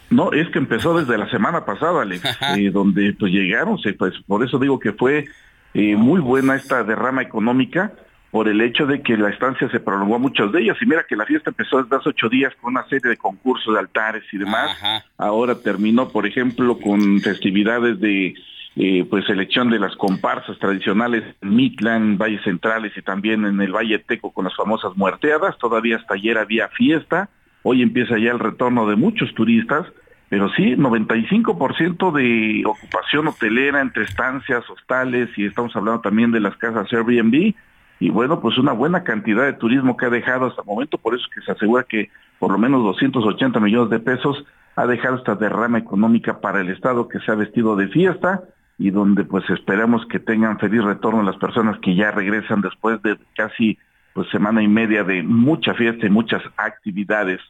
No, 0.09 0.33
es 0.33 0.49
que 0.49 0.59
empezó 0.59 0.99
desde 0.99 1.19
la 1.19 1.29
semana 1.31 1.67
pasada, 1.67 2.01
Alex, 2.01 2.25
eh, 2.57 2.71
donde 2.71 3.13
pues 3.13 3.31
llegaron, 3.31 3.79
pues 3.99 4.15
por 4.27 4.43
eso 4.43 4.59
digo 4.59 4.79
que 4.79 4.93
fue 4.93 5.27
eh, 5.75 5.97
muy 5.97 6.21
buena 6.21 6.57
esta 6.57 6.83
derrama 6.83 7.21
económica 7.21 7.93
por 8.31 8.49
el 8.49 8.63
hecho 8.63 8.87
de 8.87 9.03
que 9.03 9.19
la 9.19 9.29
estancia 9.29 9.69
se 9.69 9.81
prolongó 9.81 10.15
a 10.15 10.19
muchos 10.19 10.51
de 10.51 10.63
ellas. 10.63 10.79
Y 10.81 10.87
mira 10.87 11.05
que 11.07 11.15
la 11.15 11.27
fiesta 11.27 11.51
empezó 11.51 11.83
desde 11.83 11.95
hace 11.95 12.09
ocho 12.09 12.31
días 12.31 12.55
con 12.59 12.73
una 12.73 12.89
serie 12.89 13.11
de 13.11 13.19
concursos 13.19 13.75
de 13.75 13.81
altares 13.81 14.25
y 14.33 14.39
demás. 14.39 14.79
Ahora 15.19 15.55
terminó, 15.57 16.09
por 16.09 16.27
ejemplo, 16.27 16.79
con 16.79 17.21
festividades 17.21 18.01
de 18.01 18.35
eh, 18.75 19.07
pues 19.09 19.27
selección 19.27 19.69
de 19.69 19.79
las 19.79 19.95
comparsas 19.97 20.59
tradicionales 20.59 21.23
en 21.43 21.55
Mitlan, 21.55 22.17
Valles 22.17 22.43
Centrales 22.43 22.97
y 22.97 23.03
también 23.03 23.45
en 23.45 23.61
el 23.61 23.71
Valle 23.71 23.99
Teco 23.99 24.33
con 24.33 24.45
las 24.47 24.57
famosas 24.57 24.97
muerteadas. 24.97 25.59
Todavía 25.59 25.97
hasta 25.97 26.15
ayer 26.15 26.39
había 26.39 26.69
fiesta, 26.69 27.29
hoy 27.63 27.83
empieza 27.83 28.19
ya 28.19 28.31
el 28.31 28.39
retorno 28.39 28.87
de 28.87 28.97
muchos 28.97 29.35
turistas, 29.35 29.87
pero 30.31 30.49
sí, 30.55 30.75
95% 30.75 32.13
de 32.13 32.63
ocupación 32.65 33.29
hotelera 33.29 33.83
entre 33.83 34.05
estancias, 34.05 34.65
hostales 34.71 35.29
y 35.37 35.45
estamos 35.45 35.77
hablando 35.77 36.01
también 36.01 36.33
de 36.33 36.41
las 36.41 36.57
casas 36.57 36.91
Airbnb. 36.91 37.55
Y 38.01 38.09
bueno, 38.09 38.41
pues 38.41 38.57
una 38.57 38.73
buena 38.73 39.05
cantidad 39.05 39.45
de 39.45 39.53
turismo 39.53 39.99
que 39.99 40.07
ha 40.07 40.11
dejado 40.11 40.47
hasta 40.47 40.63
el 40.63 40.67
momento, 40.67 40.97
por 40.97 41.15
eso 41.15 41.27
que 41.33 41.43
se 41.43 41.53
asegura 41.53 41.85
que 41.85 42.11
por 42.39 42.51
lo 42.51 42.57
menos 42.57 42.83
280 42.83 43.61
millones 43.61 43.91
de 43.91 44.01
pesos 44.01 44.47
ha 44.77 44.87
dejado 44.87 45.17
esta 45.17 45.35
derrama 45.35 45.77
económica 45.77 46.41
para 46.41 46.63
el 46.63 46.71
Estado 46.71 47.07
que 47.07 47.21
se 47.21 47.31
ha 47.31 47.35
vestido 47.35 47.77
de 47.77 47.89
fiesta 47.89 48.43
y 48.83 48.91
donde 48.91 49.23
pues 49.23 49.49
esperamos 49.49 50.05
que 50.07 50.19
tengan 50.19 50.59
feliz 50.59 50.83
retorno 50.83 51.23
las 51.23 51.37
personas 51.37 51.79
que 51.79 51.95
ya 51.95 52.11
regresan 52.11 52.63
después 52.63 53.01
de 53.03 53.17
casi 53.37 53.79
pues 54.13 54.29
semana 54.31 54.61
y 54.61 54.67
media 54.67 55.05
de 55.05 55.23
mucha 55.23 55.73
fiesta 55.73 56.05
y 56.05 56.11
muchas 56.11 56.43
actividades. 56.57 57.41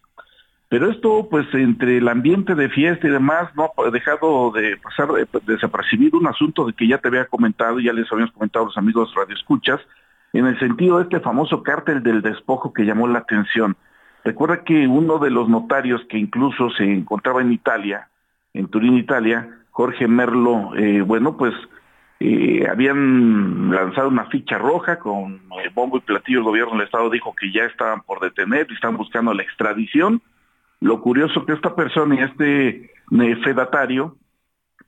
Pero 0.69 0.91
esto, 0.91 1.29
pues, 1.31 1.47
entre 1.55 1.99
el 1.99 2.09
ambiente 2.09 2.55
de 2.55 2.69
fiesta 2.69 3.07
y 3.07 3.11
demás, 3.11 3.49
no 3.57 3.73
ha 3.77 3.91
dejado 3.91 4.51
de 4.53 4.77
pasar 4.77 5.09
desapercibido 5.47 6.19
un 6.19 6.27
asunto 6.27 6.67
de 6.67 6.75
que 6.75 6.87
ya 6.87 6.99
te 6.99 7.09
había 7.09 7.25
comentado, 7.25 7.81
ya 7.81 7.95
les 7.95 8.11
habíamos 8.13 8.33
comentado 8.33 8.67
a 8.67 8.69
los 8.69 8.79
amigos 8.79 9.15
radioescuchas, 9.15 9.81
en 10.35 10.47
el 10.47 10.59
sentido 10.59 10.99
de 10.99 11.05
este 11.05 11.21
famoso 11.21 11.63
cártel 11.63 12.03
del 12.03 12.21
despojo 12.21 12.75
que 12.75 12.85
llamó 12.85 13.09
la 13.09 13.21
atención. 13.21 13.77
Recuerda 14.23 14.65
que 14.65 14.87
uno 14.87 15.19
de 15.19 15.31
los 15.31 15.49
notarios 15.49 16.03
que 16.11 16.19
incluso 16.19 16.71
se 16.71 16.85
encontraba 16.85 17.41
en 17.41 17.53
Italia, 17.53 18.09
en 18.53 18.69
Turín, 18.69 18.99
Italia, 18.99 19.62
Jorge 19.73 20.07
Merlo, 20.07 20.77
eh, 20.77 21.01
bueno, 21.01 21.37
pues 21.37 21.55
eh, 22.21 22.69
habían 22.71 23.73
lanzado 23.73 24.09
una 24.09 24.27
ficha 24.27 24.59
roja 24.59 24.99
con 24.99 25.41
el 25.65 25.71
bombo 25.71 25.97
y 25.97 26.01
platillo. 26.01 26.39
El 26.39 26.45
gobierno 26.45 26.75
del 26.75 26.85
Estado 26.85 27.11
dijo 27.11 27.35
que 27.35 27.51
ya 27.51 27.65
estaban 27.65 28.03
por 28.03 28.21
detener 28.21 28.67
y 28.71 28.75
están 28.75 28.97
buscando 28.97 29.35
la 29.35 29.43
extradición. 29.43 30.23
Lo 30.81 31.01
curioso 31.01 31.47
que 31.47 31.55
esta 31.55 31.75
persona 31.75 32.15
y 32.15 32.19
este 32.19 32.69
eh, 33.11 33.37
fedatario, 33.43 34.17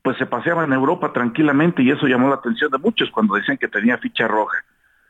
pues 0.03 0.19
se 0.19 0.27
paseaban 0.27 0.67
en 0.67 0.75
Europa 0.75 1.13
tranquilamente 1.13 1.83
y 1.83 1.91
eso 1.91 2.07
llamó 2.07 2.29
la 2.29 2.37
atención 2.37 2.71
de 2.71 2.79
muchos 2.79 3.11
cuando 3.11 3.37
decían 3.37 3.57
que 3.57 3.69
tenía 3.69 3.97
ficha 3.99 4.29
roja. 4.29 4.59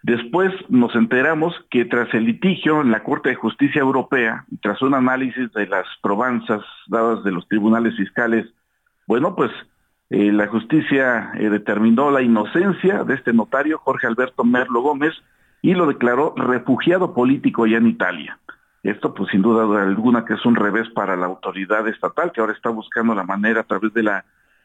Después 0.02 0.52
nos 0.68 0.94
enteramos 0.94 1.52
que 1.68 1.84
tras 1.84 2.14
el 2.14 2.26
litigio 2.26 2.80
en 2.80 2.92
la 2.92 3.02
Corte 3.02 3.30
de 3.30 3.34
Justicia 3.34 3.80
Europea, 3.80 4.44
tras 4.62 4.80
un 4.82 4.94
análisis 4.94 5.52
de 5.52 5.66
las 5.66 5.86
probanzas 6.00 6.60
dadas 6.86 7.24
de 7.24 7.32
los 7.32 7.48
tribunales 7.48 7.96
fiscales 7.96 8.46
bueno, 9.06 9.34
pues 9.34 9.50
eh, 10.10 10.32
la 10.32 10.46
justicia 10.48 11.32
eh, 11.34 11.50
determinó 11.50 12.10
la 12.10 12.22
inocencia 12.22 13.04
de 13.04 13.14
este 13.14 13.32
notario, 13.32 13.78
Jorge 13.78 14.06
Alberto 14.06 14.44
Merlo 14.44 14.80
Gómez, 14.80 15.14
y 15.62 15.74
lo 15.74 15.86
declaró 15.86 16.34
refugiado 16.36 17.14
político 17.14 17.66
ya 17.66 17.78
en 17.78 17.86
Italia. 17.86 18.38
Esto, 18.82 19.14
pues 19.14 19.30
sin 19.30 19.40
duda 19.40 19.82
alguna, 19.82 20.26
que 20.26 20.34
es 20.34 20.44
un 20.44 20.56
revés 20.56 20.88
para 20.90 21.16
la 21.16 21.26
autoridad 21.26 21.88
estatal, 21.88 22.32
que 22.32 22.40
ahora 22.40 22.52
está 22.52 22.68
buscando 22.68 23.14
la 23.14 23.24
manera 23.24 23.60
a 23.60 23.64
través 23.64 23.94
de 23.94 24.02
la 24.02 24.24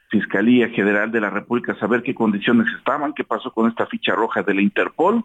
Fiscalía 0.09 0.67
General 0.69 1.11
de 1.11 1.21
la 1.21 1.29
República 1.29 1.75
saber 1.75 2.03
qué 2.03 2.13
condiciones 2.13 2.67
estaban, 2.77 3.13
qué 3.13 3.23
pasó 3.23 3.51
con 3.51 3.69
esta 3.69 3.85
ficha 3.85 4.13
roja 4.15 4.43
de 4.43 4.55
la 4.55 4.61
Interpol. 4.61 5.23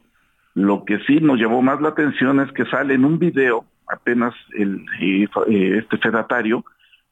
Lo 0.55 0.85
que 0.85 1.01
sí 1.07 1.19
nos 1.21 1.41
llamó 1.41 1.63
más 1.63 1.81
la 1.81 1.89
atención 1.89 2.39
es 2.39 2.53
que 2.53 2.67
sale 2.67 2.95
en 2.95 3.05
un 3.05 3.19
video 3.19 3.65
apenas 3.89 4.35
el, 4.53 4.85
eh, 5.01 5.27
eh, 5.49 5.79
este 5.79 5.99
fedatario 5.99 6.65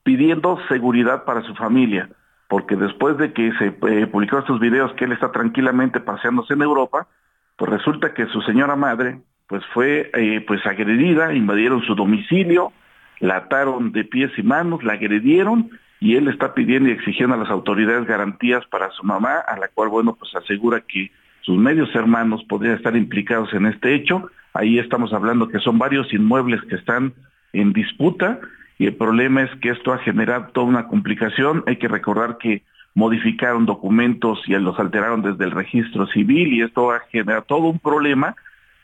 pidiendo 0.03 0.59
seguridad 0.69 1.25
para 1.25 1.43
su 1.43 1.55
familia, 1.55 2.09
porque 2.49 2.77
después 2.77 3.17
de 3.19 3.33
que 3.33 3.53
se 3.59 3.67
eh, 3.67 4.07
publicó 4.07 4.39
estos 4.39 4.61
videos 4.61 4.93
que 4.95 5.05
él 5.05 5.13
está 5.13 5.33
tranquilamente 5.33 6.01
paseándose 6.01 6.55
en 6.55 6.63
Europa, 6.63 7.09
pues 7.57 7.71
resulta 7.71 8.15
que 8.15 8.27
su 8.27 8.41
señora 8.43 8.77
madre 8.77 9.21
pues 9.47 9.63
fue 9.75 10.11
pues 10.47 10.65
agredida, 10.65 11.35
invadieron 11.35 11.83
su 11.83 11.95
domicilio, 11.95 12.73
la 13.21 13.37
ataron 13.37 13.93
de 13.93 14.05
pies 14.05 14.31
y 14.39 14.43
manos, 14.43 14.83
la 14.83 14.95
agredieron 14.95 15.71
y 16.01 16.17
él 16.17 16.27
está 16.27 16.55
pidiendo 16.55 16.89
y 16.89 16.93
exigiendo 16.93 17.37
a 17.37 17.39
las 17.39 17.51
autoridades 17.51 18.07
garantías 18.07 18.67
para 18.67 18.91
su 18.91 19.05
mamá, 19.05 19.37
a 19.47 19.57
la 19.57 19.69
cual, 19.69 19.89
bueno, 19.89 20.17
pues 20.19 20.35
asegura 20.35 20.81
que 20.81 21.13
sus 21.43 21.57
medios 21.57 21.95
hermanos 21.95 22.43
podrían 22.49 22.75
estar 22.75 22.97
implicados 22.97 23.55
en 23.55 23.67
este 23.67 23.95
hecho. 23.95 24.29
Ahí 24.53 24.81
estamos 24.81 25.13
hablando 25.13 25.49
que 25.49 25.61
son 25.61 25.79
varios 25.79 26.13
inmuebles 26.13 26.61
que 26.63 26.75
están 26.75 27.13
en 27.53 27.73
disputa 27.73 28.41
y 28.83 28.87
el 28.87 28.97
problema 28.97 29.43
es 29.43 29.51
que 29.61 29.69
esto 29.69 29.93
ha 29.93 29.99
generado 29.99 30.49
toda 30.53 30.67
una 30.67 30.89
complicación. 30.89 31.63
Hay 31.69 31.77
que 31.77 31.87
recordar 31.87 32.37
que 32.39 32.65
modificaron 32.95 33.65
documentos 33.65 34.43
y 34.49 34.55
los 34.55 34.77
alteraron 34.77 35.23
desde 35.23 35.45
el 35.45 35.53
registro 35.53 36.09
civil 36.09 36.53
y 36.53 36.63
esto 36.63 36.91
ha 36.91 36.99
generado 37.09 37.43
todo 37.43 37.69
un 37.69 37.79
problema 37.79 38.35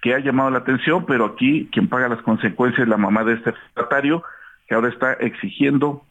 que 0.01 0.15
ha 0.15 0.21
llamado 0.21 0.51
la 0.51 0.59
atención, 0.59 1.05
pero 1.05 1.25
aquí 1.25 1.69
quien 1.73 1.89
paga 1.89 2.09
las 2.09 2.23
consecuencias 2.23 2.83
es 2.83 2.89
la 2.89 2.97
mamá 2.97 3.25
de 3.25 3.35
este 3.35 3.53
secretario, 3.75 4.23
que 4.69 4.77
ahora 4.77 4.89
está 4.89 5.15
exigiendo 5.15 6.05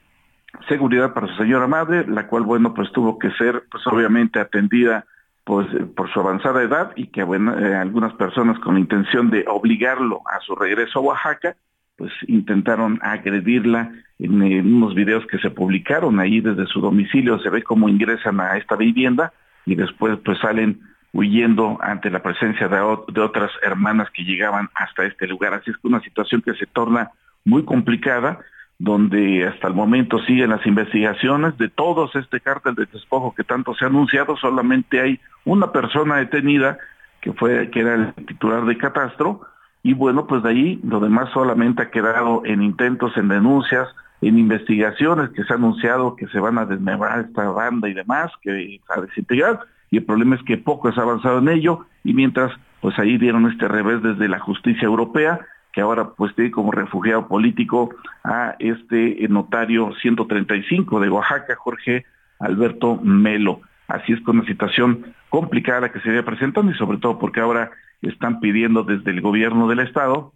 seguridad 0.67 1.13
para 1.13 1.27
su 1.27 1.37
señora 1.37 1.67
madre, 1.67 2.05
la 2.09 2.27
cual, 2.27 2.43
bueno, 2.43 2.73
pues 2.73 2.91
tuvo 2.91 3.17
que 3.17 3.31
ser, 3.31 3.63
pues 3.71 3.87
obviamente 3.87 4.41
atendida 4.41 5.05
pues 5.45 5.65
por 5.95 6.11
su 6.11 6.19
avanzada 6.19 6.61
edad 6.61 6.91
y 6.97 7.07
que 7.07 7.21
eh, 7.21 7.75
algunas 7.75 8.11
personas 8.15 8.59
con 8.59 8.73
la 8.73 8.81
intención 8.81 9.29
de 9.29 9.45
obligarlo 9.47 10.23
a 10.25 10.41
su 10.41 10.55
regreso 10.55 10.99
a 10.99 11.03
Oaxaca, 11.03 11.55
pues 11.97 12.11
intentaron 12.27 12.99
agredirla 13.01 13.91
en, 14.19 14.41
en, 14.41 14.73
unos 14.73 14.95
videos 14.95 15.25
que 15.27 15.39
se 15.39 15.49
publicaron 15.49 16.19
ahí 16.19 16.41
desde 16.41 16.67
su 16.67 16.79
domicilio, 16.79 17.39
se 17.39 17.49
ve 17.49 17.63
cómo 17.63 17.89
ingresan 17.89 18.39
a 18.39 18.57
esta 18.57 18.75
vivienda 18.75 19.33
y 19.65 19.75
después 19.75 20.17
pues 20.23 20.39
salen 20.39 20.79
huyendo 21.13 21.79
ante 21.81 22.09
la 22.09 22.21
presencia 22.21 22.67
de, 22.67 22.77
de 23.11 23.21
otras 23.21 23.51
hermanas 23.63 24.09
que 24.13 24.23
llegaban 24.23 24.69
hasta 24.75 25.05
este 25.05 25.27
lugar. 25.27 25.53
Así 25.53 25.71
es 25.71 25.77
que 25.77 25.87
una 25.87 26.01
situación 26.01 26.41
que 26.41 26.53
se 26.53 26.67
torna 26.67 27.11
muy 27.43 27.63
complicada, 27.63 28.39
donde 28.77 29.47
hasta 29.47 29.67
el 29.67 29.73
momento 29.73 30.19
siguen 30.19 30.51
las 30.51 30.65
investigaciones 30.65 31.57
de 31.57 31.69
todos 31.69 32.15
este 32.15 32.39
cártel 32.39 32.75
de 32.75 32.85
despojo 32.85 33.33
que 33.33 33.43
tanto 33.43 33.73
se 33.73 33.85
ha 33.85 33.87
anunciado, 33.87 34.37
solamente 34.37 35.01
hay 35.01 35.19
una 35.45 35.71
persona 35.71 36.17
detenida 36.17 36.77
que 37.21 37.33
fue 37.33 37.71
que 37.71 37.79
era 37.79 37.95
el 37.95 38.13
titular 38.25 38.65
de 38.65 38.77
catastro 38.77 39.41
y 39.87 39.93
bueno, 39.93 40.27
pues 40.27 40.43
de 40.43 40.49
ahí 40.49 40.81
lo 40.83 40.99
demás 40.99 41.29
solamente 41.31 41.81
ha 41.81 41.89
quedado 41.89 42.41
en 42.43 42.61
intentos, 42.61 43.15
en 43.15 43.29
denuncias, 43.29 43.87
en 44.19 44.37
investigaciones 44.37 45.29
que 45.29 45.45
se 45.45 45.53
ha 45.53 45.55
anunciado 45.55 46.17
que 46.17 46.27
se 46.27 46.41
van 46.41 46.57
a 46.57 46.65
desmembrar 46.65 47.21
esta 47.21 47.49
banda 47.51 47.87
y 47.87 47.93
demás, 47.93 48.29
que 48.41 48.81
a 48.89 48.99
desintegrar, 48.99 49.61
y 49.89 49.99
el 49.99 50.03
problema 50.03 50.35
es 50.35 50.43
que 50.43 50.57
poco 50.57 50.91
se 50.91 50.99
ha 50.99 51.03
avanzado 51.03 51.39
en 51.39 51.47
ello, 51.47 51.85
y 52.03 52.13
mientras, 52.13 52.51
pues 52.81 52.99
ahí 52.99 53.17
dieron 53.17 53.49
este 53.49 53.69
revés 53.69 54.03
desde 54.03 54.27
la 54.27 54.39
justicia 54.39 54.83
europea, 54.83 55.39
que 55.71 55.79
ahora 55.79 56.09
pues 56.17 56.35
tiene 56.35 56.51
como 56.51 56.73
refugiado 56.73 57.29
político 57.29 57.89
a 58.25 58.57
este 58.59 59.25
notario 59.29 59.93
135 60.01 60.99
de 60.99 61.09
Oaxaca, 61.09 61.55
Jorge 61.55 62.05
Alberto 62.39 62.99
Melo. 63.01 63.61
Así 63.87 64.11
es 64.11 64.19
con 64.19 64.39
una 64.39 64.47
situación 64.47 65.13
complicada 65.29 65.79
la 65.79 65.91
que 65.93 66.01
se 66.01 66.09
viene 66.09 66.23
presentando 66.23 66.73
y 66.73 66.75
sobre 66.75 66.97
todo 66.97 67.17
porque 67.17 67.39
ahora 67.39 67.71
están 68.01 68.39
pidiendo 68.39 68.83
desde 68.83 69.11
el 69.11 69.21
gobierno 69.21 69.67
del 69.67 69.79
estado 69.79 70.33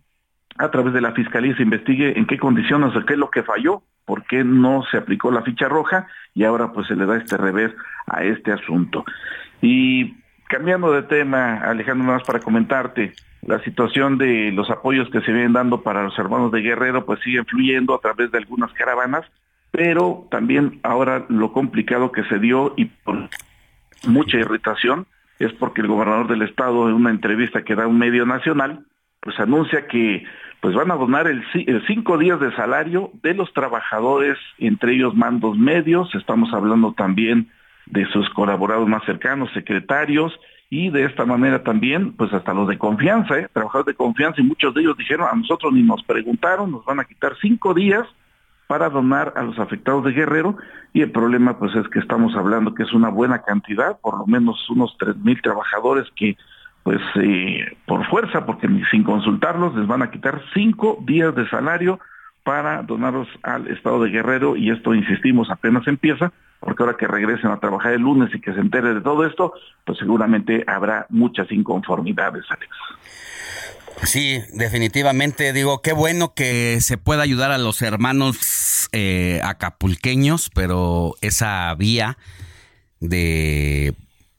a 0.58 0.70
través 0.70 0.94
de 0.94 1.02
la 1.02 1.14
fiscalía 1.14 1.56
se 1.56 1.64
investigue 1.64 2.18
en 2.18 2.26
qué 2.26 2.38
condiciones 2.38 2.92
qué 3.06 3.14
es 3.14 3.20
lo 3.20 3.30
que 3.30 3.44
falló, 3.44 3.84
por 4.06 4.24
qué 4.26 4.44
no 4.44 4.84
se 4.90 4.98
aplicó 4.98 5.32
la 5.32 5.44
ficha 5.44 5.68
roja 5.68 6.08
y 6.34 6.44
ahora 6.44 6.72
pues 6.72 6.88
se 6.88 6.96
le 6.96 7.06
da 7.06 7.18
este 7.18 7.38
revés 7.38 7.72
a 8.08 8.24
este 8.24 8.52
asunto. 8.52 9.06
Y 9.62 10.16
cambiando 10.50 10.92
de 10.92 11.04
tema, 11.04 11.58
Alejandro, 11.62 12.06
más 12.06 12.24
para 12.24 12.40
comentarte, 12.40 13.14
la 13.44 13.60
situación 13.64 14.18
de 14.18 14.52
los 14.52 14.70
apoyos 14.70 15.10
que 15.10 15.22
se 15.22 15.32
vienen 15.32 15.54
dando 15.54 15.82
para 15.82 16.04
los 16.04 16.18
hermanos 16.20 16.52
de 16.52 16.62
Guerrero 16.62 17.06
pues 17.06 17.20
sigue 17.22 17.44
fluyendo 17.46 17.96
a 17.96 18.00
través 18.00 18.32
de 18.32 18.38
algunas 18.38 18.72
caravanas, 18.74 19.26
pero 19.72 20.28
también 20.30 20.80
ahora 20.84 21.26
lo 21.30 21.54
complicado 21.54 22.12
que 22.12 22.24
se 22.26 22.40
dio 22.40 22.74
y 22.76 22.86
por 22.86 23.30
mucha 24.06 24.38
irritación 24.38 25.08
es 25.46 25.54
porque 25.54 25.82
el 25.82 25.88
gobernador 25.88 26.28
del 26.28 26.44
estado 26.44 26.88
en 26.88 26.96
una 26.96 27.10
entrevista 27.10 27.64
que 27.64 27.76
da 27.76 27.88
un 27.88 27.98
medio 27.98 28.26
nacional 28.26 28.86
pues 29.22 29.40
anuncia 29.40 29.88
que 29.88 30.24
pues 30.62 30.76
van 30.76 30.92
a 30.92 30.96
donar 30.96 31.28
el, 31.28 31.44
el, 31.54 31.86
cinco 31.88 32.18
días 32.18 32.40
de 32.40 32.54
salario 32.56 33.12
de 33.24 33.34
los 33.34 33.52
trabajadores, 33.54 34.38
entre 34.60 34.94
ellos 34.94 35.16
mandos 35.16 35.58
medios, 35.58 36.14
estamos 36.14 36.54
hablando 36.54 36.94
también 36.94 37.50
de 37.88 38.06
sus 38.08 38.30
colaboradores 38.30 38.90
más 38.90 39.04
cercanos, 39.06 39.50
secretarios, 39.54 40.40
y 40.70 40.90
de 40.90 41.06
esta 41.06 41.26
manera 41.26 41.64
también, 41.64 42.14
pues 42.14 42.32
hasta 42.32 42.54
los 42.54 42.68
de 42.68 42.78
confianza, 42.78 43.40
¿eh? 43.40 43.48
trabajadores 43.52 43.88
de 43.88 43.98
confianza, 43.98 44.40
y 44.40 44.44
muchos 44.44 44.74
de 44.74 44.82
ellos 44.82 44.98
dijeron, 44.98 45.28
a 45.32 45.36
nosotros 45.36 45.74
ni 45.74 45.82
nos 45.82 46.04
preguntaron, 46.04 46.72
nos 46.72 46.86
van 46.86 47.00
a 47.00 47.06
quitar 47.06 47.36
cinco 47.42 47.74
días 47.74 48.08
para 48.72 48.90
donar 48.90 49.34
a 49.36 49.44
los 49.44 49.60
afectados 49.60 50.06
de 50.06 50.14
Guerrero, 50.14 50.56
y 50.94 51.02
el 51.02 51.12
problema 51.12 51.60
pues 51.60 51.76
es 51.76 51.90
que 51.90 52.00
estamos 52.00 52.38
hablando 52.38 52.74
que 52.74 52.84
es 52.84 52.94
una 52.94 53.10
buena 53.10 53.42
cantidad, 53.42 54.00
por 54.00 54.18
lo 54.18 54.26
menos 54.26 54.70
unos 54.70 54.96
tres 54.98 55.18
mil 55.18 55.42
trabajadores 55.42 56.08
que 56.16 56.38
pues 56.82 57.02
eh, 57.16 57.76
por 57.86 58.08
fuerza, 58.08 58.46
porque 58.46 58.70
sin 58.90 59.04
consultarlos 59.04 59.76
les 59.76 59.88
van 59.88 60.04
a 60.04 60.10
quitar 60.10 60.42
cinco 60.54 60.98
días 61.06 61.36
de 61.36 61.50
salario 61.50 62.00
para 62.44 62.82
donarlos 62.82 63.28
al 63.44 63.68
estado 63.68 64.04
de 64.04 64.10
Guerrero 64.10 64.56
y 64.56 64.72
esto, 64.72 64.96
insistimos, 64.96 65.50
apenas 65.50 65.86
empieza, 65.86 66.32
porque 66.62 66.84
ahora 66.84 66.96
que 66.96 67.08
regresen 67.08 67.52
a 67.52 67.60
trabajar 67.60 67.92
el 67.92 68.04
lunes 68.04 68.34
y 68.34 68.40
que 68.40 68.54
se 68.54 68.62
entere 68.62 68.94
de 68.94 69.02
todo 69.02 69.26
esto, 69.26 69.52
pues 69.84 69.98
seguramente 69.98 70.64
habrá 70.66 71.08
muchas 71.10 71.52
inconformidades, 71.52 72.46
Alex. 72.50 72.72
Sí, 74.04 74.42
definitivamente 74.54 75.54
digo, 75.54 75.82
qué 75.82 75.94
bueno 75.94 76.34
que 76.34 76.80
se 76.82 76.98
pueda 76.98 77.24
ayudar 77.24 77.52
a 77.52 77.58
los 77.58 77.82
hermanos 77.82 78.90
eh, 78.92 79.40
acapulqueños, 79.44 80.50
pero 80.54 81.16
esa 81.22 81.74
vía 81.76 82.18
de 83.00 83.94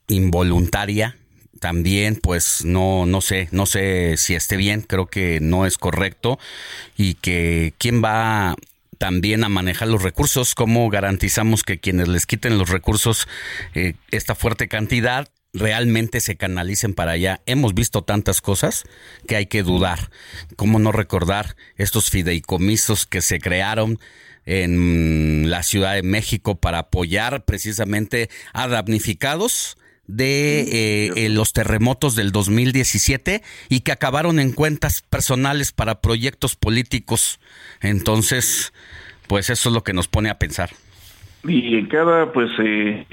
involuntaria 0.07 1.17
también 1.59 2.17
pues 2.21 2.65
no 2.65 3.05
no 3.05 3.21
sé 3.21 3.47
no 3.51 3.65
sé 3.65 4.15
si 4.17 4.35
esté 4.35 4.57
bien 4.57 4.81
creo 4.81 5.07
que 5.07 5.39
no 5.39 5.65
es 5.65 5.77
correcto 5.77 6.37
y 6.97 7.13
que 7.13 7.73
quién 7.77 8.03
va 8.03 8.55
también 8.97 9.45
a 9.45 9.49
manejar 9.49 9.87
los 9.87 10.03
recursos 10.03 10.55
cómo 10.55 10.89
garantizamos 10.89 11.63
que 11.63 11.79
quienes 11.79 12.09
les 12.09 12.25
quiten 12.25 12.57
los 12.57 12.69
recursos 12.69 13.29
eh, 13.75 13.93
esta 14.11 14.35
fuerte 14.35 14.67
cantidad 14.67 15.29
realmente 15.53 16.19
se 16.19 16.35
canalicen 16.35 16.93
para 16.93 17.11
allá. 17.11 17.41
Hemos 17.45 17.73
visto 17.73 18.03
tantas 18.03 18.41
cosas 18.41 18.83
que 19.27 19.35
hay 19.35 19.45
que 19.45 19.63
dudar. 19.63 20.09
¿Cómo 20.55 20.79
no 20.79 20.91
recordar 20.91 21.55
estos 21.77 22.09
fideicomisos 22.09 23.05
que 23.05 23.21
se 23.21 23.39
crearon 23.39 23.99
en 24.45 25.49
la 25.49 25.63
Ciudad 25.63 25.93
de 25.93 26.03
México 26.03 26.55
para 26.55 26.79
apoyar 26.79 27.45
precisamente 27.45 28.29
a 28.51 28.67
damnificados? 28.67 29.77
de 30.05 31.11
eh, 31.15 31.29
los 31.29 31.53
terremotos 31.53 32.15
del 32.15 32.33
2017 32.33 33.41
y 33.69 33.79
que 33.79 33.93
acabaron 33.93 34.41
en 34.41 34.51
cuentas 34.51 35.01
personales 35.01 35.71
para 35.71 36.01
proyectos 36.01 36.57
políticos. 36.57 37.39
Entonces, 37.79 38.73
pues 39.27 39.49
eso 39.49 39.69
es 39.69 39.73
lo 39.73 39.83
que 39.85 39.93
nos 39.93 40.09
pone 40.09 40.29
a 40.29 40.39
pensar. 40.39 40.71
Y 41.45 41.77
en 41.77 41.87
cada 41.87 42.31
pues 42.31 42.49
eh, 42.59 43.05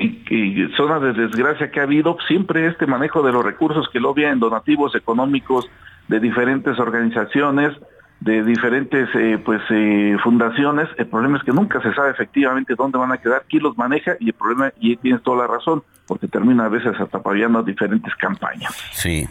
zona 0.77 1.01
de 1.01 1.12
desgracia 1.12 1.70
que 1.70 1.81
ha 1.81 1.85
habido, 1.85 2.16
siempre 2.28 2.66
este 2.66 2.86
manejo 2.86 3.23
de 3.23 3.32
los 3.32 3.44
recursos 3.44 3.89
que 3.93 3.98
lo 3.98 4.16
en 4.16 4.39
donativos 4.39 4.94
económicos 4.94 5.69
de 6.07 6.20
diferentes 6.20 6.78
organizaciones, 6.78 7.73
de 8.20 8.44
diferentes 8.44 9.09
eh, 9.15 9.39
pues 9.44 9.62
eh, 9.70 10.16
fundaciones. 10.23 10.89
El 10.98 11.07
problema 11.09 11.39
es 11.39 11.44
que 11.44 11.52
nunca 11.52 11.82
se 11.82 11.93
sabe 11.94 12.11
efectivamente 12.11 12.74
dónde 12.77 12.98
van 12.98 13.12
a 13.12 13.19
quedar, 13.19 13.44
quién 13.48 13.62
los 13.62 13.77
maneja 13.77 14.16
y 14.20 14.28
el 14.28 14.35
problema, 14.35 14.73
y 14.78 14.97
tienes 14.97 15.23
toda 15.23 15.47
la 15.47 15.52
razón, 15.52 15.82
porque 16.07 16.28
termina 16.28 16.66
a 16.66 16.69
veces 16.69 16.93
hasta 17.01 17.20
diferentes 17.65 18.15
campañas. 18.16 18.73
Sí. 18.93 19.27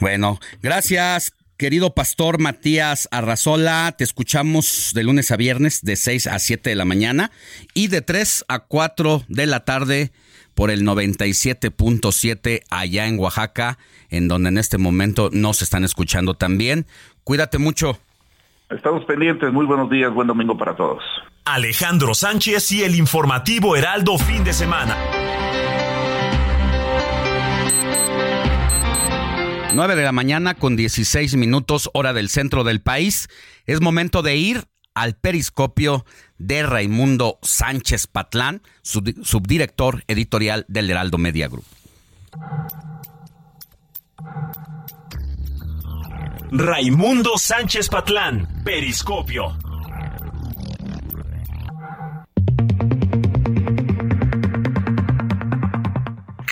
Bueno, 0.00 0.38
gracias. 0.62 1.32
Querido 1.56 1.94
pastor 1.94 2.38
Matías 2.38 3.08
Arrazola, 3.10 3.94
te 3.96 4.04
escuchamos 4.04 4.92
de 4.94 5.02
lunes 5.04 5.30
a 5.30 5.36
viernes 5.36 5.82
de 5.82 5.96
6 5.96 6.26
a 6.26 6.38
7 6.38 6.68
de 6.68 6.76
la 6.76 6.84
mañana 6.84 7.30
y 7.72 7.88
de 7.88 8.02
3 8.02 8.44
a 8.48 8.58
4 8.58 9.22
de 9.28 9.46
la 9.46 9.64
tarde 9.64 10.12
por 10.54 10.70
el 10.70 10.82
97.7 10.82 12.62
allá 12.68 13.06
en 13.06 13.18
Oaxaca, 13.18 13.78
en 14.10 14.28
donde 14.28 14.50
en 14.50 14.58
este 14.58 14.76
momento 14.76 15.30
nos 15.32 15.62
están 15.62 15.82
escuchando 15.82 16.34
también. 16.34 16.84
Cuídate 17.24 17.56
mucho. 17.56 17.98
Estamos 18.68 19.06
pendientes. 19.06 19.50
Muy 19.50 19.64
buenos 19.64 19.88
días. 19.88 20.12
Buen 20.12 20.28
domingo 20.28 20.58
para 20.58 20.76
todos. 20.76 21.02
Alejandro 21.46 22.12
Sánchez 22.12 22.70
y 22.72 22.82
el 22.82 22.94
informativo 22.96 23.76
Heraldo 23.76 24.18
fin 24.18 24.44
de 24.44 24.52
semana. 24.52 24.94
9 29.76 29.94
de 29.94 30.04
la 30.04 30.12
mañana 30.12 30.54
con 30.54 30.74
16 30.74 31.36
minutos 31.36 31.90
hora 31.92 32.14
del 32.14 32.30
centro 32.30 32.64
del 32.64 32.80
país. 32.80 33.28
Es 33.66 33.82
momento 33.82 34.22
de 34.22 34.34
ir 34.34 34.64
al 34.94 35.16
periscopio 35.16 36.06
de 36.38 36.62
Raimundo 36.62 37.38
Sánchez 37.42 38.06
Patlán, 38.06 38.62
subdirector 38.82 40.02
editorial 40.08 40.64
del 40.68 40.90
Heraldo 40.90 41.18
Media 41.18 41.48
Group. 41.48 41.66
Raimundo 46.50 47.36
Sánchez 47.36 47.90
Patlán, 47.90 48.62
Periscopio. 48.64 49.58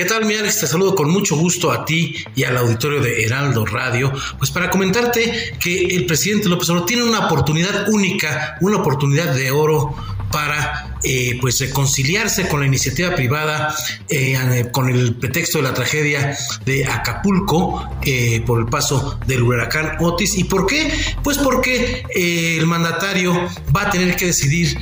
¿Qué 0.05 0.11
tal, 0.11 0.27
mi 0.27 0.35
Alex? 0.35 0.61
Te 0.61 0.67
saludo 0.67 0.95
con 0.95 1.09
mucho 1.09 1.35
gusto 1.35 1.73
a 1.73 1.87
ti 1.87 2.15
y 2.37 2.45
al 2.45 2.59
auditorio 2.59 3.01
de 3.01 3.25
Heraldo 3.25 3.65
Radio, 3.65 4.13
pues 4.37 4.51
para 4.51 4.69
comentarte 4.69 5.57
que 5.59 5.97
el 5.97 6.05
presidente 6.05 6.51
López 6.51 6.69
Obrador 6.69 6.87
tiene 6.87 7.05
una 7.05 7.25
oportunidad 7.25 7.89
única, 7.89 8.59
una 8.61 8.77
oportunidad 8.77 9.35
de 9.35 9.51
oro 9.51 9.97
para 10.31 10.94
eh, 11.05 11.39
pues 11.41 11.61
reconciliarse 11.61 12.49
con 12.49 12.61
la 12.61 12.67
iniciativa 12.67 13.15
privada 13.15 13.75
eh, 14.09 14.69
con 14.73 14.89
el 14.89 15.17
pretexto 15.17 15.59
de 15.59 15.65
la 15.65 15.75
tragedia 15.75 16.37
de 16.65 16.87
Acapulco 16.87 17.89
eh, 18.03 18.43
por 18.47 18.61
el 18.61 18.67
paso 18.67 19.19
del 19.27 19.43
huracán 19.43 19.97
Otis. 20.01 20.37
¿Y 20.39 20.45
por 20.45 20.67
qué? 20.67 20.93
Pues 21.23 21.39
porque 21.39 22.05
el 22.15 22.67
mandatario 22.67 23.35
va 23.75 23.83
a 23.83 23.91
tener 23.91 24.17
que 24.17 24.27
decidir 24.27 24.79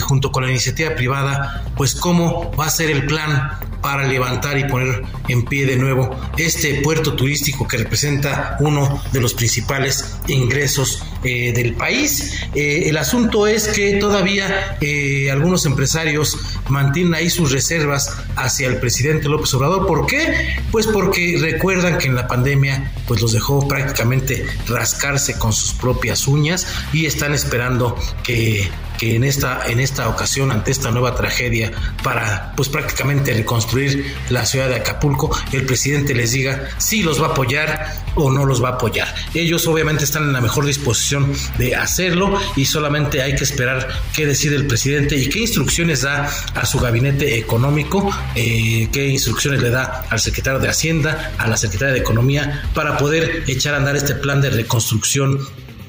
junto 0.00 0.32
con 0.32 0.44
la 0.44 0.50
iniciativa 0.50 0.94
privada 0.94 1.64
pues 1.76 1.94
cómo 1.94 2.52
va 2.58 2.66
a 2.66 2.70
ser 2.70 2.90
el 2.90 3.06
plan 3.06 3.58
para 3.84 4.06
levantar 4.06 4.56
y 4.56 4.64
poner 4.64 5.02
en 5.28 5.44
pie 5.44 5.66
de 5.66 5.76
nuevo 5.76 6.18
este 6.38 6.80
puerto 6.80 7.12
turístico 7.12 7.68
que 7.68 7.76
representa 7.76 8.56
uno 8.60 9.02
de 9.12 9.20
los 9.20 9.34
principales 9.34 10.16
ingresos 10.26 11.02
eh, 11.22 11.52
del 11.52 11.74
país. 11.74 12.32
Eh, 12.54 12.84
el 12.86 12.96
asunto 12.96 13.46
es 13.46 13.68
que 13.68 13.96
todavía 13.96 14.78
eh, 14.80 15.28
algunos 15.34 15.66
empresarios 15.66 16.38
mantienen 16.68 17.14
ahí 17.14 17.30
sus 17.30 17.52
reservas 17.52 18.16
hacia 18.36 18.68
el 18.68 18.78
presidente 18.78 19.28
López 19.28 19.52
Obrador. 19.54 19.86
¿Por 19.86 20.06
qué? 20.06 20.56
Pues 20.70 20.86
porque 20.86 21.38
recuerdan 21.40 21.98
que 21.98 22.08
en 22.08 22.14
la 22.14 22.26
pandemia 22.26 22.92
pues 23.06 23.20
los 23.20 23.32
dejó 23.32 23.66
prácticamente 23.68 24.46
rascarse 24.66 25.38
con 25.38 25.52
sus 25.52 25.74
propias 25.74 26.26
uñas 26.26 26.66
y 26.92 27.06
están 27.06 27.34
esperando 27.34 27.96
que 28.22 28.68
que 28.98 29.14
en 29.16 29.24
esta, 29.24 29.66
en 29.68 29.80
esta 29.80 30.08
ocasión, 30.08 30.50
ante 30.50 30.70
esta 30.70 30.90
nueva 30.90 31.14
tragedia, 31.14 31.72
para 32.02 32.52
pues 32.56 32.68
prácticamente 32.68 33.32
reconstruir 33.32 34.14
la 34.30 34.46
ciudad 34.46 34.68
de 34.68 34.76
Acapulco, 34.76 35.36
el 35.52 35.66
presidente 35.66 36.14
les 36.14 36.32
diga 36.32 36.68
si 36.78 37.02
los 37.02 37.20
va 37.20 37.28
a 37.28 37.30
apoyar 37.30 38.04
o 38.14 38.30
no 38.30 38.44
los 38.44 38.62
va 38.62 38.70
a 38.70 38.72
apoyar. 38.72 39.12
Ellos 39.34 39.66
obviamente 39.66 40.04
están 40.04 40.24
en 40.24 40.32
la 40.32 40.40
mejor 40.40 40.66
disposición 40.66 41.32
de 41.58 41.74
hacerlo 41.74 42.38
y 42.56 42.64
solamente 42.66 43.22
hay 43.22 43.34
que 43.34 43.44
esperar 43.44 43.88
qué 44.14 44.26
decide 44.26 44.56
el 44.56 44.66
presidente 44.66 45.16
y 45.16 45.28
qué 45.28 45.40
instrucciones 45.40 46.02
da 46.02 46.30
a 46.54 46.66
su 46.66 46.78
gabinete 46.78 47.38
económico, 47.38 48.10
eh, 48.34 48.88
qué 48.92 49.08
instrucciones 49.08 49.62
le 49.62 49.70
da 49.70 50.06
al 50.10 50.20
secretario 50.20 50.60
de 50.60 50.68
Hacienda, 50.68 51.32
a 51.38 51.46
la 51.46 51.56
secretaria 51.56 51.94
de 51.94 52.00
Economía, 52.00 52.62
para 52.74 52.96
poder 52.96 53.44
echar 53.46 53.74
a 53.74 53.78
andar 53.78 53.96
este 53.96 54.14
plan 54.14 54.40
de 54.40 54.50
reconstrucción 54.50 55.38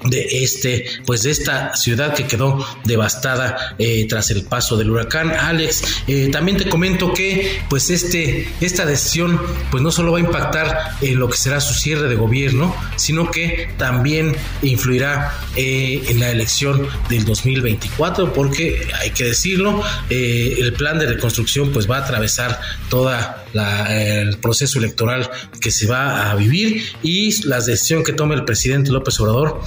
de 0.10 0.44
este 0.44 0.86
pues 1.06 1.24
de 1.24 1.32
esta 1.32 1.76
ciudad 1.76 2.14
que 2.14 2.28
quedó 2.28 2.66
devastada 2.84 3.76
eh, 3.78 4.06
tras 4.08 4.32
el 4.32 4.44
paso 4.44 4.78
del 4.78 4.92
huracán 4.92 5.32
Alex. 5.32 5.84
Eh, 6.08 6.30
también 6.32 6.58
te 6.58 6.70
comento 6.70 7.14
que 7.14 7.60
pues 7.70 7.90
este 7.90 8.48
esta 8.62 8.86
decisión 8.86 9.40
pues 9.72 9.84
no 9.84 9.92
solo 9.92 10.12
va 10.12 10.18
a 10.18 10.22
impactar 10.22 10.92
en 11.02 11.20
lo 11.20 11.30
que 11.30 11.38
será 11.38 11.60
su 11.60 11.74
cierre 11.74 12.08
de 12.08 12.16
gobierno 12.16 12.76
sino 12.96 13.32
que 13.32 13.70
también 13.78 14.36
influirá 14.62 15.34
eh, 15.56 16.04
en 16.10 16.20
la 16.20 16.30
elección 16.30 16.88
del 17.10 17.26
2024 17.26 18.34
porque 18.34 18.88
hay 19.02 19.12
que 19.12 19.26
decirlo 19.26 19.82
el 20.10 20.74
plan 20.74 21.00
de 21.00 21.08
reconstrucción 21.08 21.72
pues 21.72 21.90
va 21.90 21.98
a 21.98 22.00
atravesar 22.02 22.60
toda 22.90 23.46
el 23.90 24.38
proceso 24.38 24.80
electoral 24.80 25.30
que 25.62 25.72
se 25.72 25.88
va 25.88 26.32
a 26.32 26.36
vivir 26.36 26.84
y 27.02 27.46
la 27.48 27.60
decisión 27.60 28.04
que 28.04 28.14
tome 28.14 28.36
el 28.36 28.46
presidente 28.46 28.92
López 28.92 29.20
Obrador 29.20 29.62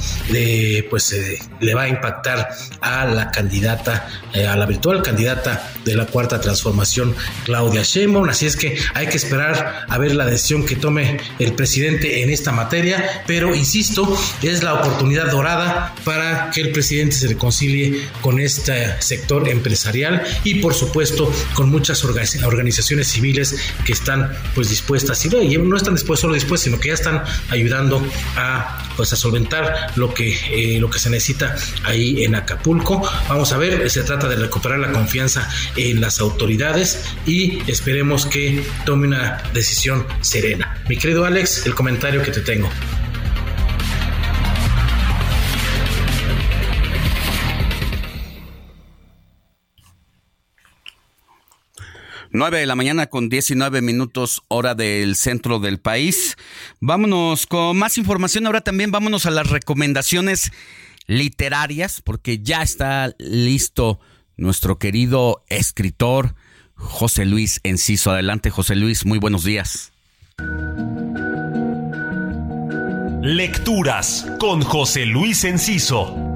pues 0.90 1.12
eh, 1.12 1.38
le 1.60 1.74
va 1.74 1.82
a 1.82 1.88
impactar 1.88 2.48
a 2.80 3.06
la 3.06 3.30
candidata, 3.30 4.09
eh, 4.34 4.46
a 4.46 4.56
la 4.56 4.66
virtual 4.66 5.02
candidata 5.02 5.72
de 5.84 5.94
la 5.94 6.06
cuarta 6.06 6.40
transformación, 6.40 7.14
Claudia 7.44 7.82
Sheinbaum. 7.82 8.28
Así 8.28 8.46
es 8.46 8.56
que 8.56 8.78
hay 8.94 9.06
que 9.06 9.16
esperar 9.16 9.86
a 9.88 9.98
ver 9.98 10.14
la 10.14 10.26
decisión 10.26 10.66
que 10.66 10.76
tome 10.76 11.18
el 11.38 11.55
presidente 11.55 12.22
en 12.22 12.30
esta 12.30 12.52
materia, 12.52 13.22
pero 13.26 13.55
insisto, 13.55 14.16
es 14.42 14.62
la 14.62 14.74
oportunidad 14.74 15.30
dorada 15.30 15.94
para 16.05 16.50
que 16.50 16.60
el 16.60 16.72
presidente 16.72 17.16
se 17.16 17.28
reconcilie 17.28 18.02
con 18.20 18.40
este 18.40 19.00
sector 19.00 19.48
empresarial 19.48 20.22
y 20.44 20.56
por 20.56 20.74
supuesto 20.74 21.32
con 21.55 21.70
muchas 21.70 22.05
organizaciones 22.05 23.09
civiles 23.09 23.56
que 23.84 23.92
están 23.92 24.32
pues 24.55 24.68
dispuestas 24.68 25.24
y 25.24 25.28
no, 25.28 25.76
están 25.76 25.94
dispuestas 25.94 26.18
solo 26.18 26.34
dispuestas, 26.34 26.64
sino 26.64 26.80
que 26.80 26.88
ya 26.88 26.94
están 26.94 27.22
ayudando 27.50 28.05
a 28.36 28.84
pues 28.96 29.12
a 29.12 29.16
solventar 29.16 29.92
lo 29.94 30.12
que, 30.12 30.17
eh, 30.20 30.78
lo 30.80 30.90
que 30.90 30.98
se 30.98 31.10
necesita 31.10 31.54
ahí 31.84 32.24
en 32.24 32.34
Acapulco. 32.34 33.02
Vamos 33.28 33.52
a 33.52 33.58
ver, 33.58 33.88
se 33.90 34.02
trata 34.02 34.28
de 34.28 34.36
recuperar 34.36 34.78
la 34.78 34.92
confianza 34.92 35.48
en 35.76 36.00
las 36.00 36.20
autoridades 36.20 37.04
y 37.26 37.58
esperemos 37.70 38.26
que 38.26 38.64
tome 38.84 39.06
una 39.06 39.42
decisión 39.52 40.06
serena. 40.20 40.82
Mi 40.88 40.96
querido 40.96 41.24
Alex, 41.24 41.66
el 41.66 41.74
comentario 41.74 42.22
que 42.22 42.30
te 42.30 42.40
tengo. 42.40 42.68
9 52.30 52.59
de 52.59 52.66
la 52.66 52.74
mañana 52.74 53.06
con 53.06 53.28
19 53.28 53.82
minutos 53.82 54.42
hora 54.48 54.74
del 54.74 55.16
centro 55.16 55.59
del 55.59 55.78
país. 55.78 56.36
Vámonos 56.80 57.46
con 57.46 57.76
más 57.76 57.98
información. 57.98 58.46
Ahora 58.46 58.60
también 58.60 58.90
vámonos 58.90 59.26
a 59.26 59.30
las 59.30 59.50
recomendaciones 59.50 60.52
literarias 61.06 62.00
porque 62.02 62.40
ya 62.40 62.62
está 62.62 63.14
listo 63.18 63.98
nuestro 64.36 64.78
querido 64.78 65.44
escritor 65.48 66.34
José 66.74 67.24
Luis 67.24 67.60
Enciso. 67.62 68.10
Adelante 68.12 68.50
José 68.50 68.76
Luis, 68.76 69.05
muy 69.05 69.18
buenos 69.18 69.44
días. 69.44 69.92
Lecturas 73.22 74.26
con 74.38 74.62
José 74.62 75.05
Luis 75.05 75.44
Enciso. 75.44 76.27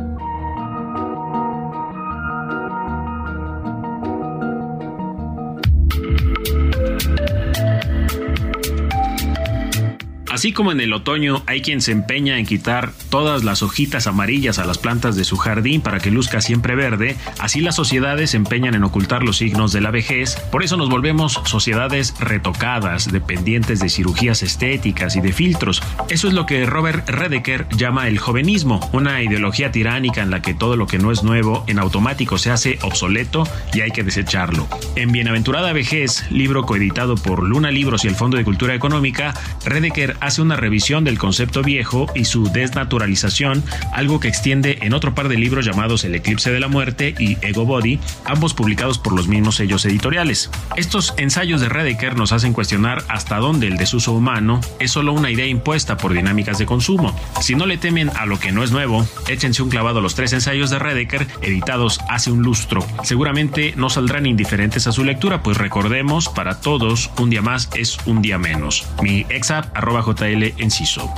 Así 10.32 10.54
como 10.54 10.72
en 10.72 10.80
el 10.80 10.94
otoño 10.94 11.42
hay 11.46 11.60
quien 11.60 11.82
se 11.82 11.92
empeña 11.92 12.38
en 12.38 12.46
quitar 12.46 12.94
todas 13.10 13.44
las 13.44 13.62
hojitas 13.62 14.06
amarillas 14.06 14.59
a 14.59 14.64
las 14.64 14.78
plantas 14.78 15.14
de 15.14 15.24
su 15.24 15.36
jardín 15.36 15.82
para 15.82 16.00
que 16.00 16.10
luzca 16.10 16.40
siempre 16.40 16.74
verde, 16.74 17.16
así 17.38 17.60
las 17.60 17.76
sociedades 17.76 18.30
se 18.30 18.38
empeñan 18.38 18.72
en 18.74 18.82
ocultar 18.82 19.22
los 19.22 19.36
signos 19.36 19.72
de 19.72 19.82
la 19.82 19.90
vejez, 19.90 20.36
por 20.50 20.62
eso 20.62 20.78
nos 20.78 20.88
volvemos 20.88 21.38
sociedades 21.44 22.14
retocadas, 22.18 23.12
dependientes 23.12 23.78
de 23.80 23.90
cirugías 23.90 24.42
estéticas 24.42 25.16
y 25.16 25.20
de 25.20 25.34
filtros. 25.34 25.82
Eso 26.09 26.28
es 26.28 26.32
lo 26.32 26.46
que 26.46 26.64
Robert 26.64 27.06
Redeker 27.10 27.68
llama 27.76 28.09
el 28.09 28.18
jovenismo, 28.18 28.80
una 28.94 29.22
ideología 29.22 29.70
tiránica 29.70 30.22
en 30.22 30.30
la 30.30 30.40
que 30.40 30.54
todo 30.54 30.76
lo 30.78 30.86
que 30.86 30.98
no 30.98 31.12
es 31.12 31.22
nuevo 31.22 31.62
en 31.66 31.78
automático 31.78 32.38
se 32.38 32.50
hace 32.50 32.78
obsoleto 32.80 33.46
y 33.74 33.82
hay 33.82 33.90
que 33.90 34.02
desecharlo. 34.02 34.66
En 34.96 35.12
Bienaventurada 35.12 35.74
Vejez, 35.74 36.24
libro 36.30 36.62
coeditado 36.62 37.16
por 37.16 37.42
Luna 37.42 37.70
Libros 37.70 38.06
y 38.06 38.09
el 38.09 38.14
Fondo 38.14 38.38
de 38.38 38.44
Cultura 38.44 38.74
Económica, 38.74 39.34
Redeker 39.66 40.22
hace 40.23 40.40
una 40.40 40.57
revisión 40.57 41.03
del 41.05 41.19
concepto 41.19 41.62
viejo 41.62 42.07
y 42.15 42.24
su 42.24 42.44
desnaturalización, 42.44 43.62
algo 43.93 44.20
que 44.20 44.28
extiende 44.28 44.78
en 44.82 44.94
otro 44.94 45.15
par 45.15 45.28
de 45.28 45.36
libros 45.36 45.66
llamados 45.66 46.05
El 46.05 46.15
Eclipse 46.15 46.53
de 46.53 46.61
la 46.61 46.69
Muerte 46.69 47.15
y 47.19 47.36
Ego 47.43 47.66
Body, 47.66 47.99
ambos 48.24 48.55
publicados 48.55 48.99
por 48.99 49.15
los 49.15 49.27
mismos 49.27 49.57
sellos 49.57 49.85
editoriales. 49.85 50.49
Estos 50.77 51.12
ensayos 51.16 51.61
de 51.61 51.69
Redeker 51.69 52.16
nos 52.16 52.31
hacen 52.32 52.53
cuestionar 52.53 53.03
hasta 53.09 53.39
dónde 53.39 53.66
el 53.66 53.77
desuso 53.77 54.12
humano 54.12 54.61
es 54.78 54.93
solo 54.93 55.12
una 55.12 55.31
idea 55.31 55.47
impuesta 55.47 55.97
por 55.97 56.12
dinámicas 56.12 56.57
de 56.59 56.66
consumo. 56.66 57.19
Si 57.40 57.57
no 57.57 57.66
le 57.66 57.77
temen 57.77 58.11
a 58.11 58.24
lo 58.24 58.39
que 58.39 58.53
no 58.53 58.62
es 58.62 58.70
nuevo, 58.70 59.05
échense 59.27 59.62
un 59.62 59.70
clavado 59.70 59.99
a 59.99 60.03
los 60.03 60.15
tres 60.15 60.32
ensayos 60.32 60.70
de 60.70 60.78
Redeker 60.78 61.27
editados 61.40 61.99
hace 62.09 62.31
un 62.31 62.43
lustro. 62.43 62.86
Seguramente 63.03 63.74
no 63.77 63.90
saldrán 63.90 64.27
indiferentes 64.27 64.86
a 64.86 64.93
su 64.93 65.03
lectura, 65.03 65.43
pues 65.43 65.57
recordemos, 65.57 66.28
para 66.28 66.61
todos, 66.61 67.11
un 67.19 67.28
día 67.28 67.43
más 67.43 67.69
es 67.74 67.99
un 68.07 68.23
día 68.23 68.39
menos. 68.39 68.86
Mi 69.03 69.27
exap 69.28 69.66
JL 70.12 70.55
Enciso. 70.59 71.12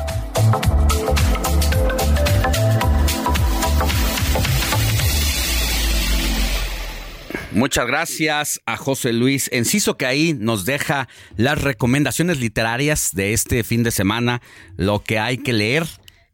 Muchas 7.53 7.87
gracias 7.87 8.61
a 8.67 8.77
José 8.77 9.13
Luis 9.13 9.49
Enciso 9.53 9.97
que 9.97 10.07
ahí 10.07 10.35
nos 10.35 10.65
deja 10.65 11.09
las 11.37 11.63
recomendaciones 11.63 12.39
literarias 12.39 13.11
de 13.15 13.33
este 13.33 13.63
fin 13.65 13.83
de 13.83 13.91
semana, 13.91 14.43
lo 14.77 15.03
que 15.03 15.19
hay 15.19 15.39
que 15.39 15.53
leer, 15.53 15.87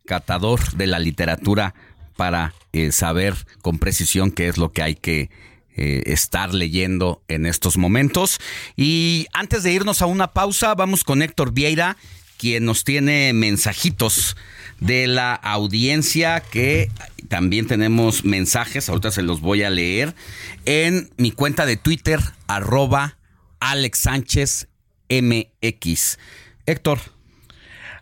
catador 0.06 0.72
de 0.72 0.86
la 0.86 0.98
literatura 0.98 1.74
para 2.16 2.54
eh, 2.72 2.92
saber 2.92 3.34
con 3.62 3.78
precisión 3.78 4.30
qué 4.30 4.48
es 4.48 4.58
lo 4.58 4.72
que 4.72 4.82
hay 4.82 4.94
que 4.94 5.30
eh, 5.76 6.02
estar 6.06 6.52
leyendo 6.52 7.22
en 7.28 7.46
estos 7.46 7.78
momentos. 7.78 8.38
Y 8.76 9.26
antes 9.32 9.62
de 9.62 9.72
irnos 9.72 10.02
a 10.02 10.06
una 10.06 10.32
pausa, 10.32 10.74
vamos 10.74 11.04
con 11.04 11.22
Héctor 11.22 11.52
Vieira, 11.52 11.96
quien 12.40 12.64
nos 12.64 12.84
tiene 12.84 13.34
mensajitos 13.34 14.34
de 14.80 15.06
la 15.06 15.34
audiencia 15.34 16.40
que 16.40 16.90
también 17.28 17.66
tenemos 17.66 18.24
mensajes, 18.24 18.88
ahorita 18.88 19.10
se 19.10 19.20
los 19.20 19.42
voy 19.42 19.62
a 19.62 19.68
leer, 19.68 20.14
en 20.64 21.10
mi 21.18 21.32
cuenta 21.32 21.66
de 21.66 21.76
Twitter, 21.76 22.18
arroba 22.46 23.18
Alex 23.60 23.98
Sánchez 23.98 24.68
MX. 25.10 26.18
Héctor. 26.64 27.00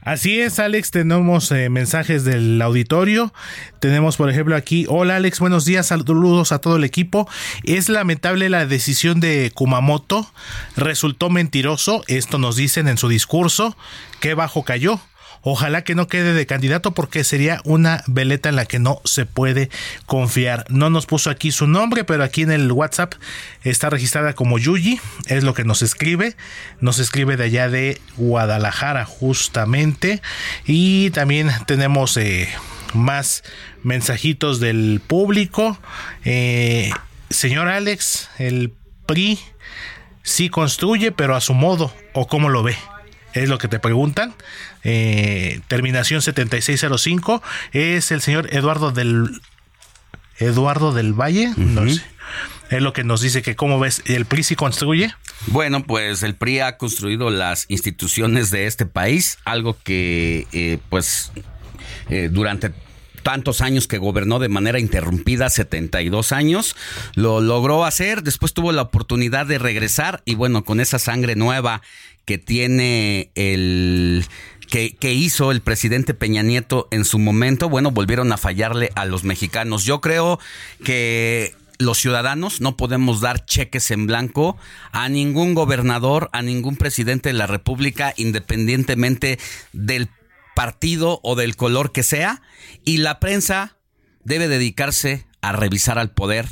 Así 0.08 0.40
es, 0.40 0.58
Alex, 0.58 0.90
tenemos 0.90 1.52
eh, 1.52 1.68
mensajes 1.68 2.24
del 2.24 2.62
auditorio. 2.62 3.30
Tenemos, 3.78 4.16
por 4.16 4.30
ejemplo, 4.30 4.56
aquí, 4.56 4.86
hola 4.88 5.16
Alex, 5.16 5.38
buenos 5.38 5.66
días, 5.66 5.88
saludos 5.88 6.50
a 6.50 6.60
todo 6.60 6.76
el 6.76 6.84
equipo. 6.84 7.28
Es 7.64 7.90
lamentable 7.90 8.48
la 8.48 8.64
decisión 8.64 9.20
de 9.20 9.52
Kumamoto, 9.54 10.26
resultó 10.76 11.28
mentiroso, 11.28 12.04
esto 12.06 12.38
nos 12.38 12.56
dicen 12.56 12.88
en 12.88 12.96
su 12.96 13.08
discurso, 13.08 13.76
que 14.18 14.32
bajo 14.32 14.62
cayó. 14.62 14.98
Ojalá 15.42 15.82
que 15.82 15.94
no 15.94 16.08
quede 16.08 16.32
de 16.32 16.46
candidato 16.46 16.92
porque 16.92 17.24
sería 17.24 17.60
una 17.64 18.02
veleta 18.06 18.48
en 18.48 18.56
la 18.56 18.66
que 18.66 18.78
no 18.78 19.00
se 19.04 19.26
puede 19.26 19.70
confiar. 20.06 20.64
No 20.68 20.90
nos 20.90 21.06
puso 21.06 21.30
aquí 21.30 21.52
su 21.52 21.66
nombre, 21.66 22.04
pero 22.04 22.24
aquí 22.24 22.42
en 22.42 22.50
el 22.50 22.70
WhatsApp 22.72 23.14
está 23.62 23.90
registrada 23.90 24.34
como 24.34 24.58
Yuji, 24.58 25.00
es 25.26 25.44
lo 25.44 25.54
que 25.54 25.64
nos 25.64 25.82
escribe. 25.82 26.36
Nos 26.80 26.98
escribe 26.98 27.36
de 27.36 27.44
allá 27.44 27.68
de 27.68 28.00
Guadalajara 28.16 29.04
justamente. 29.04 30.22
Y 30.66 31.10
también 31.10 31.50
tenemos 31.66 32.16
eh, 32.16 32.48
más 32.94 33.44
mensajitos 33.82 34.60
del 34.60 35.00
público. 35.06 35.78
Eh, 36.24 36.90
señor 37.30 37.68
Alex, 37.68 38.28
el 38.38 38.74
PRI 39.06 39.38
sí 40.22 40.48
construye, 40.48 41.12
pero 41.12 41.36
a 41.36 41.40
su 41.40 41.54
modo, 41.54 41.94
o 42.12 42.26
cómo 42.26 42.48
lo 42.48 42.62
ve 42.62 42.76
es 43.32 43.48
lo 43.48 43.58
que 43.58 43.68
te 43.68 43.78
preguntan. 43.78 44.34
Eh, 44.84 45.60
terminación 45.68 46.22
7605 46.22 47.42
es 47.72 48.10
el 48.10 48.20
señor 48.20 48.54
Eduardo 48.54 48.90
del 48.90 49.40
Eduardo 50.38 50.92
del 50.92 51.12
Valle, 51.12 51.52
no 51.56 51.88
sé. 51.88 52.02
Es 52.70 52.82
lo 52.82 52.92
que 52.92 53.02
nos 53.02 53.22
dice 53.22 53.40
que 53.42 53.56
cómo 53.56 53.80
ves, 53.80 54.02
¿el 54.04 54.26
PRI 54.26 54.42
sí 54.42 54.54
construye? 54.54 55.14
Bueno, 55.46 55.84
pues 55.84 56.22
el 56.22 56.34
PRI 56.34 56.60
ha 56.60 56.76
construido 56.76 57.30
las 57.30 57.64
instituciones 57.68 58.50
de 58.50 58.66
este 58.66 58.84
país, 58.84 59.38
algo 59.44 59.76
que 59.82 60.46
eh, 60.52 60.78
pues 60.90 61.32
eh, 62.10 62.28
durante 62.30 62.72
tantos 63.22 63.60
años 63.60 63.88
que 63.88 63.98
gobernó 63.98 64.38
de 64.38 64.48
manera 64.48 64.78
interrumpida, 64.78 65.50
72 65.50 66.32
años, 66.32 66.76
lo 67.14 67.40
logró 67.40 67.84
hacer, 67.84 68.22
después 68.22 68.54
tuvo 68.54 68.72
la 68.72 68.82
oportunidad 68.82 69.46
de 69.46 69.58
regresar 69.58 70.22
y 70.24 70.34
bueno, 70.34 70.64
con 70.64 70.80
esa 70.80 70.98
sangre 70.98 71.36
nueva 71.36 71.82
que 72.28 72.36
tiene 72.36 73.30
el 73.36 74.26
que, 74.68 75.14
hizo 75.14 75.50
el 75.50 75.62
presidente 75.62 76.12
Peña 76.12 76.42
Nieto 76.42 76.86
en 76.90 77.06
su 77.06 77.18
momento, 77.18 77.70
bueno, 77.70 77.90
volvieron 77.90 78.30
a 78.32 78.36
fallarle 78.36 78.90
a 78.96 79.06
los 79.06 79.24
mexicanos. 79.24 79.86
Yo 79.86 80.02
creo 80.02 80.38
que 80.84 81.54
los 81.78 81.96
ciudadanos 81.96 82.60
no 82.60 82.76
podemos 82.76 83.22
dar 83.22 83.46
cheques 83.46 83.90
en 83.92 84.06
blanco 84.06 84.58
a 84.92 85.08
ningún 85.08 85.54
gobernador, 85.54 86.28
a 86.34 86.42
ningún 86.42 86.76
presidente 86.76 87.30
de 87.30 87.32
la 87.32 87.46
República, 87.46 88.12
independientemente 88.18 89.38
del 89.72 90.10
partido 90.54 91.20
o 91.22 91.34
del 91.34 91.56
color 91.56 91.92
que 91.92 92.02
sea, 92.02 92.42
y 92.84 92.98
la 92.98 93.20
prensa 93.20 93.78
debe 94.22 94.48
dedicarse 94.48 95.24
a 95.40 95.52
revisar 95.52 95.98
al 95.98 96.10
poder 96.10 96.46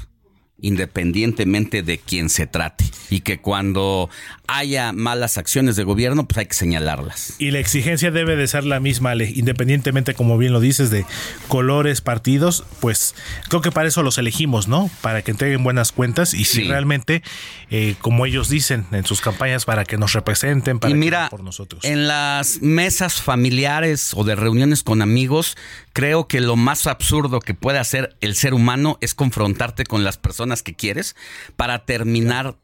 independientemente 0.61 1.83
de 1.83 1.99
quién 1.99 2.31
se 2.31 2.47
trate 2.47 2.85
y 3.11 3.21
que 3.21 3.39
cuando 3.39 4.09
haya 4.49 4.93
malas 4.93 5.39
acciones 5.39 5.77
de 5.77 5.85
gobierno 5.85 6.27
pues 6.27 6.39
hay 6.39 6.47
que 6.47 6.55
señalarlas. 6.55 7.35
Y 7.39 7.51
la 7.51 7.59
exigencia 7.59 8.11
debe 8.11 8.37
de 8.37 8.47
ser 8.47 8.65
la 8.65 8.81
misma, 8.81 9.15
independientemente 9.15 10.15
como 10.15 10.39
bien 10.39 10.53
lo 10.53 10.61
dices 10.61 10.91
de 10.91 11.05
colores, 11.49 12.01
partidos, 12.01 12.65
pues 12.81 13.15
creo 13.49 13.61
que 13.61 13.71
para 13.71 13.89
eso 13.89 14.03
los 14.03 14.19
elegimos, 14.19 14.67
¿no? 14.67 14.91
Para 15.03 15.23
que 15.23 15.31
entreguen 15.31 15.63
buenas 15.63 15.93
cuentas 15.93 16.33
y 16.33 16.45
si 16.45 16.65
realmente 16.65 17.23
eh, 17.71 17.97
como 18.01 18.25
ellos 18.27 18.49
dicen 18.49 18.87
en 18.93 19.05
sus 19.05 19.21
campañas 19.21 19.65
para 19.65 19.85
que 19.85 19.99
nos 19.99 20.13
representen, 20.13 20.79
para 20.79 20.95
y 20.95 20.97
mira, 20.97 21.29
por 21.29 21.43
nosotros. 21.43 21.85
En 21.85 22.09
las 22.09 22.63
mesas 22.63 23.21
familiares 23.21 24.13
o 24.15 24.25
de 24.25 24.37
reuniones 24.37 24.83
con 24.83 25.03
amigos, 25.03 25.57
creo 25.97 26.29
que 26.29 26.43
lo 26.43 26.57
más 26.57 26.87
absurdo 26.87 27.41
que 27.41 27.55
puede 27.55 27.79
hacer 27.79 28.19
el 28.21 28.35
ser 28.35 28.53
humano 28.53 28.99
es 29.01 29.15
confrontarte 29.15 29.85
con 29.85 30.05
las 30.05 30.19
personas 30.19 30.63
que 30.63 30.75
quieres 30.75 31.17
para 31.57 31.87
terminar 31.87 32.59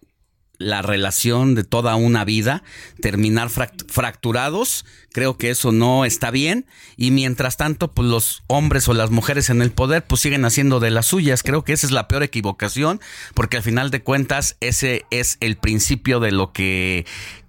la 0.59 0.83
relación 0.83 1.55
de 1.55 1.65
toda 1.65 1.97
una 1.97 2.27
vida, 2.27 2.63
terminar 3.01 3.49
fracturados, 3.49 4.85
creo 5.13 5.39
que 5.39 5.49
eso 5.49 5.73
no 5.73 6.05
está 6.05 6.31
bien. 6.31 6.67
Y 6.99 7.11
mientras 7.11 7.57
tanto 7.57 7.95
pues 7.95 8.07
los 8.07 8.43
hombres 8.49 8.87
o 8.89 8.93
las 8.93 9.11
mujeres 9.11 9.49
en 9.49 9.63
el 9.63 9.73
poder 9.73 10.05
pues 10.05 10.21
siguen 10.21 10.45
haciendo 10.45 10.79
de 10.79 10.91
las 10.91 11.07
suyas, 11.07 11.43
creo 11.43 11.65
que 11.65 11.73
esa 11.73 11.87
es 11.87 11.93
la 11.93 12.09
peor 12.09 12.25
equivocación 12.25 13.01
porque 13.33 13.57
al 13.57 13.63
final 13.63 13.91
de 13.91 14.03
cuentas 14.03 14.59
ese 14.61 15.07
es 15.11 15.39
el 15.41 15.57
principio 15.57 16.21
de 16.21 16.33
lo 16.33 16.53
que 16.53 17.07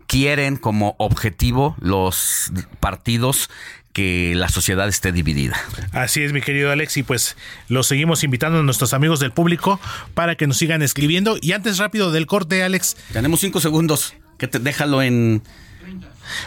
quieren 0.08 0.56
como 0.56 0.96
objetivo 0.98 1.76
los 1.80 2.52
partidos 2.80 3.50
que 3.94 4.34
la 4.36 4.50
sociedad 4.50 4.88
esté 4.90 5.12
dividida. 5.12 5.56
Así 5.92 6.24
es, 6.24 6.34
mi 6.34 6.42
querido 6.42 6.72
Alex, 6.72 6.98
y 6.98 7.04
pues 7.04 7.38
los 7.70 7.88
seguimos 7.88 8.24
invitando 8.24 8.60
a 8.60 8.64
nuestros 8.64 8.94
amigos 8.94 9.20
del 9.20 9.32
público 9.32 9.80
para 10.16 10.36
que 10.36 10.48
nos 10.48 10.58
sigan 10.58 10.82
escribiendo. 10.82 11.38
Y 11.40 11.54
antes 11.54 11.78
rápido 11.78 12.12
del 12.12 12.26
corte, 12.26 12.64
Alex. 12.64 12.98
Tenemos 13.14 13.40
cinco 13.40 13.62
segundos, 13.62 14.16
que 14.38 14.48
te 14.48 14.60
déjalo 14.60 15.02
en... 15.04 15.44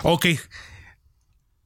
Ok. 0.02 0.26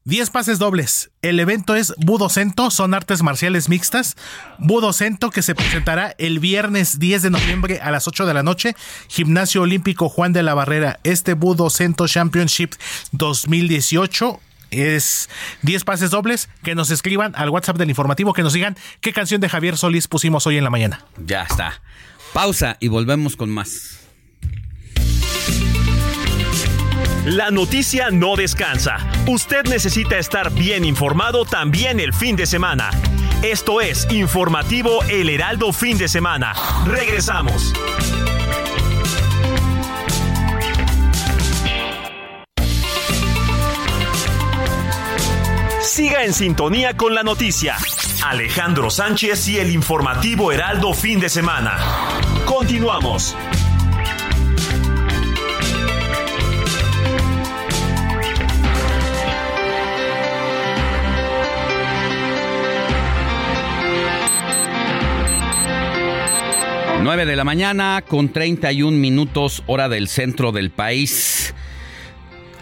Diez 0.03 0.31
pases 0.31 0.57
dobles. 0.57 1.11
El 1.21 1.39
evento 1.39 1.75
es 1.75 1.93
Budocento, 1.97 2.71
son 2.71 2.93
artes 2.93 3.21
marciales 3.21 3.69
mixtas. 3.69 4.15
Budocento 4.57 5.29
que 5.29 5.43
se 5.43 5.53
presentará 5.53 6.15
el 6.17 6.39
viernes 6.39 6.97
10 6.97 7.21
de 7.21 7.29
noviembre 7.29 7.79
a 7.81 7.91
las 7.91 8.07
8 8.07 8.25
de 8.25 8.33
la 8.33 8.41
noche. 8.41 8.75
Gimnasio 9.09 9.61
Olímpico 9.61 10.09
Juan 10.09 10.33
de 10.33 10.41
la 10.41 10.55
Barrera. 10.55 10.99
Este 11.03 11.33
Budocento 11.35 12.07
Championship 12.07 12.73
2018 13.11 14.39
es 14.71 15.29
10 15.61 15.83
pases 15.83 16.09
dobles, 16.09 16.49
que 16.63 16.75
nos 16.75 16.89
escriban 16.89 17.33
al 17.35 17.49
WhatsApp 17.49 17.77
del 17.77 17.89
informativo, 17.89 18.33
que 18.33 18.43
nos 18.43 18.53
digan 18.53 18.75
qué 19.01 19.13
canción 19.13 19.41
de 19.41 19.49
Javier 19.49 19.77
Solís 19.77 20.07
pusimos 20.07 20.47
hoy 20.47 20.57
en 20.57 20.63
la 20.63 20.69
mañana. 20.69 21.05
Ya 21.17 21.43
está. 21.43 21.81
Pausa 22.33 22.77
y 22.79 22.87
volvemos 22.87 23.35
con 23.35 23.49
más. 23.49 23.99
La 27.25 27.51
noticia 27.51 28.09
no 28.09 28.35
descansa. 28.35 28.97
Usted 29.27 29.65
necesita 29.65 30.17
estar 30.17 30.51
bien 30.51 30.83
informado 30.83 31.45
también 31.45 31.99
el 31.99 32.13
fin 32.13 32.35
de 32.35 32.47
semana. 32.47 32.89
Esto 33.43 33.79
es 33.79 34.07
Informativo 34.11 35.03
El 35.03 35.29
Heraldo 35.29 35.71
Fin 35.71 35.99
de 35.99 36.07
Semana. 36.07 36.53
Regresamos. 36.85 37.73
Siga 45.91 46.23
en 46.23 46.31
sintonía 46.31 46.95
con 46.95 47.13
la 47.13 47.21
noticia. 47.21 47.75
Alejandro 48.23 48.89
Sánchez 48.89 49.49
y 49.49 49.57
el 49.57 49.71
informativo 49.71 50.53
Heraldo 50.53 50.93
fin 50.93 51.19
de 51.19 51.27
semana. 51.27 51.75
Continuamos. 52.45 53.35
Nueve 67.01 67.25
de 67.25 67.35
la 67.35 67.43
mañana 67.43 68.01
con 68.07 68.31
31 68.31 68.97
minutos 68.97 69.61
hora 69.67 69.89
del 69.89 70.07
centro 70.07 70.53
del 70.53 70.71
país. 70.71 71.53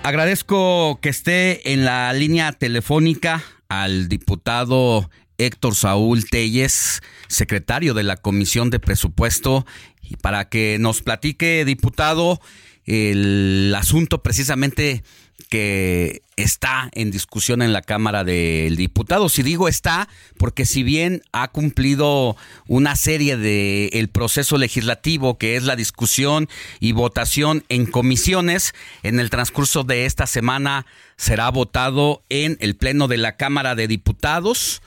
Agradezco 0.04 1.00
que 1.02 1.10
esté 1.10 1.74
en 1.74 1.86
la 1.86 2.12
línea 2.14 2.54
telefónica 2.54 3.44
al 3.68 4.08
diputado 4.08 5.10
Héctor 5.38 5.76
Saúl 5.76 6.26
Telles, 6.26 7.02
secretario 7.28 7.94
de 7.94 8.04
la 8.04 8.18
Comisión 8.18 8.70
de 8.70 8.80
Presupuesto, 8.80 9.66
y 10.02 10.16
para 10.16 10.50
que 10.50 10.78
nos 10.80 11.02
platique, 11.02 11.66
diputado, 11.66 12.40
el 12.86 13.74
asunto 13.78 14.24
precisamente 14.24 15.04
que 15.50 16.22
está 16.38 16.90
en 16.94 17.12
discusión 17.12 17.62
en 17.62 17.74
la 17.74 17.82
Cámara 17.82 18.24
de 18.24 18.72
Diputados. 18.78 19.38
Y 19.40 19.44
digo 19.44 19.68
está 19.68 20.08
porque 20.38 20.66
si 20.66 20.84
bien 20.84 21.24
ha 21.32 21.50
cumplido 21.50 22.38
una 22.68 22.96
serie 22.96 23.36
de 23.36 23.88
el 23.94 24.10
proceso 24.10 24.58
legislativo 24.58 25.38
que 25.38 25.56
es 25.56 25.64
la 25.64 25.76
discusión 25.76 26.48
y 26.80 26.92
votación 26.92 27.66
en 27.68 27.88
comisiones, 27.88 28.74
en 29.04 29.20
el 29.20 29.30
transcurso 29.30 29.84
de 29.84 30.06
esta 30.06 30.28
semana 30.28 30.86
será 31.18 31.50
votado 31.50 32.24
en 32.30 32.58
el 32.62 32.76
Pleno 32.76 33.08
de 33.08 33.18
la 33.18 33.36
Cámara 33.36 33.76
de 33.76 33.88
Diputados, 33.88 34.82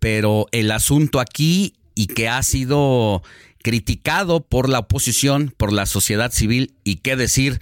pero 0.00 0.46
el 0.50 0.70
asunto 0.72 1.20
aquí 1.20 1.74
y 1.94 2.08
que 2.08 2.28
ha 2.28 2.42
sido 2.42 3.22
criticado 3.62 4.40
por 4.40 4.68
la 4.68 4.80
oposición, 4.80 5.52
por 5.56 5.72
la 5.72 5.86
sociedad 5.86 6.32
civil 6.32 6.74
y 6.84 6.96
qué 6.96 7.16
decir 7.16 7.60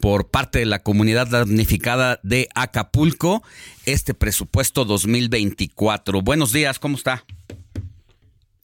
por 0.00 0.30
parte 0.30 0.60
de 0.60 0.66
la 0.66 0.80
comunidad 0.80 1.28
damnificada 1.30 2.18
de 2.22 2.48
Acapulco 2.54 3.42
este 3.86 4.14
presupuesto 4.14 4.84
2024. 4.84 6.22
Buenos 6.22 6.52
días, 6.52 6.78
¿cómo 6.78 6.96
está? 6.96 7.24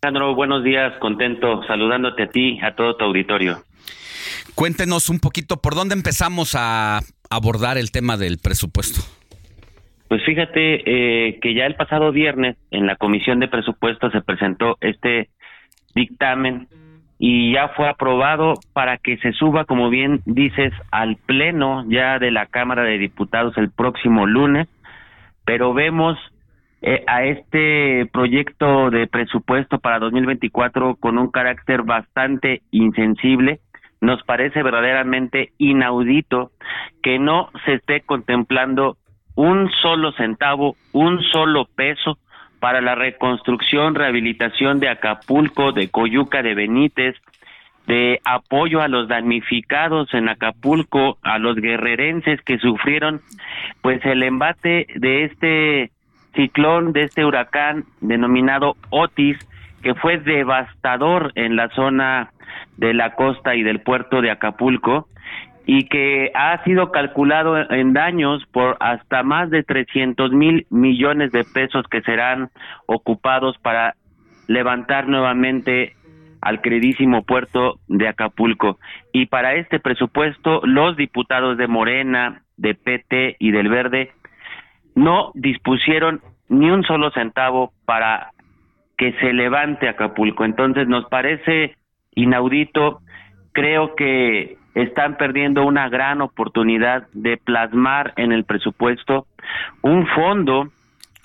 Alejandro, 0.03 0.35
buenos 0.35 0.65
días, 0.65 0.95
contento 0.99 1.63
saludándote 1.67 2.23
a 2.23 2.29
ti, 2.29 2.59
a 2.63 2.75
todo 2.75 2.97
tu 2.97 3.05
auditorio. 3.05 3.63
Cuéntenos 4.55 5.09
un 5.09 5.21
poquito 5.21 5.59
por 5.59 5.75
dónde 5.75 5.95
empezamos 5.95 6.55
a 6.59 7.01
abordar 7.29 7.79
el 7.79 7.91
tema 7.91 8.17
del 8.17 8.39
presupuesto. 8.39 9.01
Pues 10.09 10.25
fíjate 10.25 10.83
eh, 10.87 11.39
que 11.41 11.55
ya 11.55 11.67
el 11.67 11.77
pasado 11.77 12.11
viernes 12.11 12.57
en 12.71 12.87
la 12.87 12.97
Comisión 12.97 13.39
de 13.39 13.49
Presupuestos 13.49 14.11
se 14.13 14.21
presentó 14.23 14.77
este 14.81 15.31
dictamen 15.95 16.67
y 17.23 17.53
ya 17.53 17.69
fue 17.69 17.87
aprobado 17.87 18.55
para 18.73 18.97
que 18.97 19.19
se 19.19 19.33
suba, 19.33 19.67
como 19.67 19.91
bien 19.91 20.23
dices, 20.25 20.73
al 20.91 21.17
pleno 21.17 21.85
ya 21.87 22.19
de 22.19 22.31
la 22.31 22.47
Cámara 22.47 22.83
de 22.83 22.97
Diputados 22.97 23.59
el 23.59 23.71
próximo 23.71 24.25
lunes, 24.27 24.69
pero 25.45 25.75
vemos 25.75 26.17
eh, 26.81 27.05
a 27.07 27.25
este 27.25 28.07
proyecto 28.11 28.89
de 28.89 29.07
presupuesto 29.07 29.79
para 29.79 29.99
2024 29.99 30.97
con 30.97 31.19
un 31.19 31.31
carácter 31.31 31.83
bastante 31.83 32.63
insensible. 32.71 33.61
Nos 34.01 34.23
parece 34.23 34.63
verdaderamente 34.63 35.53
inaudito 35.59 36.53
que 37.03 37.19
no 37.19 37.51
se 37.67 37.75
esté 37.75 38.01
contemplando 38.01 38.97
un 39.35 39.71
solo 39.83 40.13
centavo, 40.13 40.75
un 40.93 41.21
solo 41.25 41.67
peso 41.77 42.17
para 42.61 42.81
la 42.81 42.95
reconstrucción, 42.95 43.95
rehabilitación 43.95 44.79
de 44.79 44.91
Acapulco, 44.91 45.73
de 45.73 45.89
Coyuca 45.89 46.43
de 46.43 46.55
Benítez, 46.55 47.17
de 47.87 48.21
apoyo 48.25 48.83
a 48.83 48.89
los 48.89 49.09
damnificados 49.09 50.13
en 50.15 50.29
Acapulco, 50.29 51.19
a 51.23 51.39
los 51.39 51.57
guerrerenses 51.57 52.41
que 52.43 52.59
sufrieron 52.59 53.21
pues 53.81 54.05
el 54.05 54.23
embate 54.23 54.87
de 54.95 55.25
este 55.25 55.91
ciclón, 56.35 56.93
de 56.93 57.03
este 57.03 57.25
huracán 57.25 57.85
denominado 58.01 58.77
Otis, 58.91 59.39
que 59.83 59.95
fue 59.95 60.19
devastador 60.19 61.33
en 61.35 61.57
la 61.57 61.69
zona 61.71 62.31
de 62.77 62.95
la 62.95 63.15
costa 63.15 63.57
y 63.57 63.63
del 63.63 63.81
puerto 63.81 64.21
de 64.21 64.31
Acapulco 64.31 65.09
y 65.67 65.85
que 65.85 66.31
ha 66.35 66.63
sido 66.65 66.91
calculado 66.91 67.57
en 67.71 67.93
daños 67.93 68.45
por 68.53 68.77
hasta 68.81 69.23
más 69.23 69.51
de 69.51 69.63
300 69.63 70.33
mil 70.33 70.67
millones 70.71 71.33
de 71.33 71.45
pesos 71.45 71.87
que 71.89 72.03
serán 72.03 72.51
ocupados 72.87 73.57
para 73.59 73.95
levantar 74.49 75.07
nuevamente 75.07 75.95
al 76.41 76.61
queridísimo 76.61 77.23
puerto 77.23 77.79
de 77.89 78.09
Acapulco. 78.09 78.79
Y 79.13 79.27
para 79.27 79.55
este 79.55 79.79
presupuesto, 79.79 80.61
los 80.65 80.97
diputados 80.97 81.59
de 81.59 81.69
Morena, 81.69 82.43
de 82.57 82.75
PT 82.75 83.37
y 83.39 83.51
del 83.53 83.69
Verde 83.69 84.13
no 84.95 85.31
dispusieron 85.35 86.21
ni 86.49 86.71
un 86.71 86.83
solo 86.83 87.11
centavo 87.13 87.73
para 87.85 88.33
que 88.99 89.13
se 89.21 89.33
levante 89.33 89.89
Acapulco. 89.89 90.45
Entonces 90.45 90.89
nos 90.89 91.07
parece 91.07 91.77
inaudito, 92.15 93.01
creo 93.53 93.95
que 93.95 94.59
están 94.75 95.17
perdiendo 95.17 95.65
una 95.65 95.89
gran 95.89 96.21
oportunidad 96.21 97.07
de 97.13 97.37
plasmar 97.37 98.13
en 98.17 98.33
el 98.33 98.45
presupuesto 98.45 99.27
un 99.83 100.07
fondo 100.07 100.69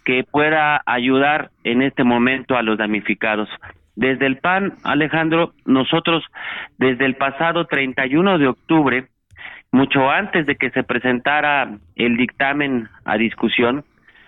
que 0.04 0.24
pueda 0.24 0.82
ayudar 0.86 1.50
en 1.64 1.82
este 1.82 2.04
momento 2.04 2.56
a 2.56 2.62
los 2.62 2.78
damnificados. 2.78 3.50
Desde 3.96 4.26
el 4.26 4.38
PAN, 4.38 4.74
Alejandro, 4.84 5.54
nosotros 5.66 6.24
desde 6.78 7.06
el 7.06 7.16
pasado 7.16 7.66
31 7.66 8.38
de 8.38 8.48
octubre, 8.48 9.08
mucho 9.72 10.10
antes 10.10 10.46
de 10.46 10.56
que 10.56 10.70
se 10.72 10.84
presentara 10.84 11.78
el 11.96 12.18
dictamen 12.18 12.88
a 13.04 13.18
discusión, 13.18 13.84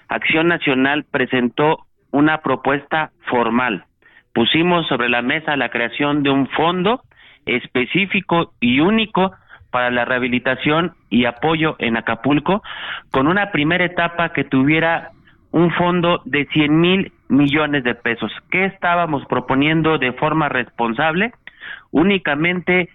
Acción 0.10 0.48
Nacional 0.48 1.06
presentó 1.10 1.85
una 2.11 2.39
propuesta 2.39 3.11
formal. 3.30 3.85
Pusimos 4.34 4.88
sobre 4.88 5.10
la 5.10 5.22
mesa 5.22 5.57
la 5.57 5.69
creación 5.69 6.23
de 6.23 6.30
un 6.30 6.48
fondo 6.49 7.02
específico 7.48 8.53
y 8.60 8.80
único 8.80 9.32
para 9.72 9.91
la 9.91 10.06
rehabilitación 10.06 10.94
y 11.10 11.26
apoyo 11.26 11.76
en 11.80 11.98
Acapulco, 11.98 12.64
con 13.11 13.28
una 13.28 13.52
primera 13.52 13.86
etapa 13.86 14.30
que 14.30 14.44
tuviera 14.44 15.11
un 15.52 15.72
fondo 15.72 16.22
de 16.26 16.45
100 16.45 16.80
mil 16.80 17.11
millones 17.30 17.84
de 17.84 17.95
pesos. 17.95 18.32
¿Qué 18.49 18.65
estábamos 18.65 19.26
proponiendo 19.26 19.98
de 19.98 20.14
forma 20.14 20.49
responsable? 20.49 21.34
Únicamente 21.91 22.90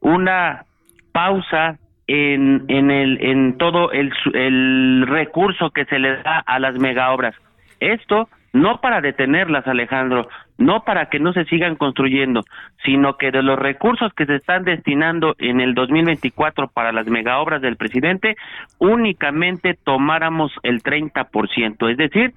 una 0.00 0.64
pausa 1.12 1.78
en, 2.06 2.64
en, 2.68 2.90
el, 2.90 3.22
en 3.22 3.58
todo 3.58 3.92
el, 3.92 4.12
el 4.34 5.06
recurso 5.06 5.70
que 5.70 5.84
se 5.84 5.98
le 5.98 6.22
da 6.22 6.38
a 6.40 6.58
las 6.58 6.78
megaobras. 6.78 7.34
Esto 7.80 8.28
no 8.52 8.80
para 8.80 9.00
detenerlas, 9.00 9.66
Alejandro, 9.66 10.28
no 10.58 10.84
para 10.84 11.06
que 11.06 11.20
no 11.20 11.32
se 11.32 11.44
sigan 11.44 11.76
construyendo, 11.76 12.42
sino 12.84 13.16
que 13.16 13.30
de 13.30 13.42
los 13.42 13.58
recursos 13.58 14.12
que 14.12 14.26
se 14.26 14.34
están 14.34 14.64
destinando 14.64 15.36
en 15.38 15.60
el 15.60 15.74
2024 15.74 16.68
para 16.68 16.92
las 16.92 17.06
megaobras 17.06 17.62
del 17.62 17.76
presidente, 17.76 18.36
únicamente 18.78 19.78
tomáramos 19.82 20.52
el 20.64 20.82
30%, 20.82 21.90
es 21.90 21.96
decir, 21.96 22.34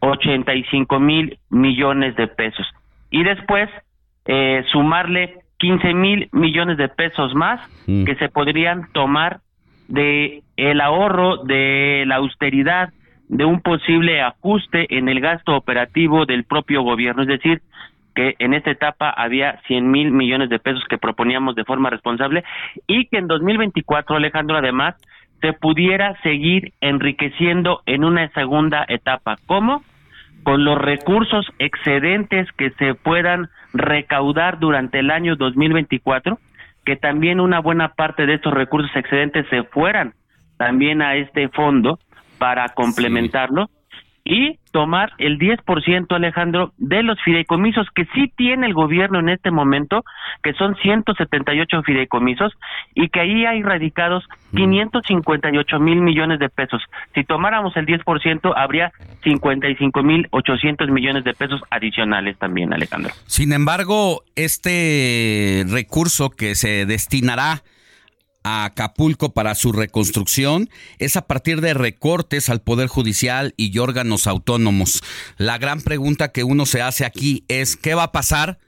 85 0.00 0.98
mil 0.98 1.38
millones 1.50 2.16
de 2.16 2.26
pesos. 2.26 2.66
Y 3.10 3.22
después 3.22 3.68
eh, 4.24 4.64
sumarle 4.72 5.40
15 5.58 5.94
mil 5.94 6.28
millones 6.32 6.78
de 6.78 6.88
pesos 6.88 7.34
más 7.34 7.60
mm. 7.86 8.04
que 8.04 8.14
se 8.16 8.28
podrían 8.28 8.90
tomar 8.92 9.40
de 9.88 10.42
el 10.56 10.80
ahorro, 10.80 11.44
de 11.44 12.04
la 12.06 12.16
austeridad, 12.16 12.90
de 13.28 13.44
un 13.44 13.60
posible 13.60 14.20
ajuste 14.20 14.96
en 14.96 15.08
el 15.08 15.20
gasto 15.20 15.56
operativo 15.56 16.26
del 16.26 16.44
propio 16.44 16.82
gobierno, 16.82 17.22
es 17.22 17.28
decir, 17.28 17.62
que 18.14 18.34
en 18.38 18.54
esta 18.54 18.70
etapa 18.70 19.10
había 19.10 19.60
100 19.66 19.90
mil 19.90 20.10
millones 20.10 20.48
de 20.48 20.58
pesos 20.58 20.82
que 20.88 20.96
proponíamos 20.96 21.54
de 21.54 21.64
forma 21.64 21.90
responsable 21.90 22.44
y 22.86 23.06
que 23.06 23.18
en 23.18 23.26
2024, 23.26 24.16
Alejandro, 24.16 24.56
además, 24.56 24.94
se 25.42 25.52
pudiera 25.52 26.18
seguir 26.22 26.72
enriqueciendo 26.80 27.82
en 27.84 28.04
una 28.04 28.28
segunda 28.30 28.86
etapa. 28.88 29.36
¿Cómo? 29.46 29.82
Con 30.44 30.64
los 30.64 30.78
recursos 30.78 31.46
excedentes 31.58 32.50
que 32.52 32.70
se 32.70 32.94
puedan 32.94 33.48
recaudar 33.74 34.58
durante 34.58 35.00
el 35.00 35.10
año 35.10 35.36
2024, 35.36 36.38
que 36.86 36.96
también 36.96 37.40
una 37.40 37.60
buena 37.60 37.88
parte 37.90 38.24
de 38.24 38.34
estos 38.34 38.54
recursos 38.54 38.94
excedentes 38.96 39.46
se 39.50 39.64
fueran 39.64 40.14
también 40.56 41.02
a 41.02 41.16
este 41.16 41.48
fondo 41.48 41.98
para 42.38 42.68
complementarlo 42.70 43.68
y 44.26 44.58
tomar 44.72 45.12
el 45.18 45.38
10%, 45.38 46.12
Alejandro, 46.14 46.72
de 46.78 47.04
los 47.04 47.16
fideicomisos 47.22 47.86
que 47.94 48.06
sí 48.12 48.32
tiene 48.36 48.66
el 48.66 48.74
gobierno 48.74 49.20
en 49.20 49.28
este 49.28 49.52
momento, 49.52 50.04
que 50.42 50.52
son 50.54 50.74
178 50.82 51.82
fideicomisos, 51.84 52.52
y 52.92 53.08
que 53.08 53.20
ahí 53.20 53.46
hay 53.46 53.62
radicados 53.62 54.24
558 54.54 55.78
mil 55.78 56.00
millones 56.00 56.40
de 56.40 56.48
pesos. 56.48 56.82
Si 57.14 57.22
tomáramos 57.22 57.76
el 57.76 57.86
10%, 57.86 58.52
habría 58.56 58.92
55 59.22 60.02
mil 60.02 60.26
800 60.32 60.90
millones 60.90 61.22
de 61.22 61.32
pesos 61.32 61.60
adicionales 61.70 62.36
también, 62.36 62.74
Alejandro. 62.74 63.12
Sin 63.26 63.52
embargo, 63.52 64.24
este 64.34 65.64
recurso 65.68 66.30
que 66.30 66.56
se 66.56 66.84
destinará 66.84 67.62
a 68.46 68.64
Acapulco 68.64 69.32
para 69.32 69.56
su 69.56 69.72
reconstrucción 69.72 70.70
es 71.00 71.16
a 71.16 71.26
partir 71.26 71.60
de 71.60 71.74
recortes 71.74 72.48
al 72.48 72.60
Poder 72.60 72.86
Judicial 72.86 73.54
y 73.56 73.76
órganos 73.76 74.28
autónomos. 74.28 75.02
La 75.36 75.58
gran 75.58 75.80
pregunta 75.80 76.30
que 76.30 76.44
uno 76.44 76.64
se 76.64 76.80
hace 76.80 77.04
aquí 77.04 77.44
es, 77.48 77.74
¿qué 77.74 77.96
va 77.96 78.04
a 78.04 78.12
pasar 78.12 78.60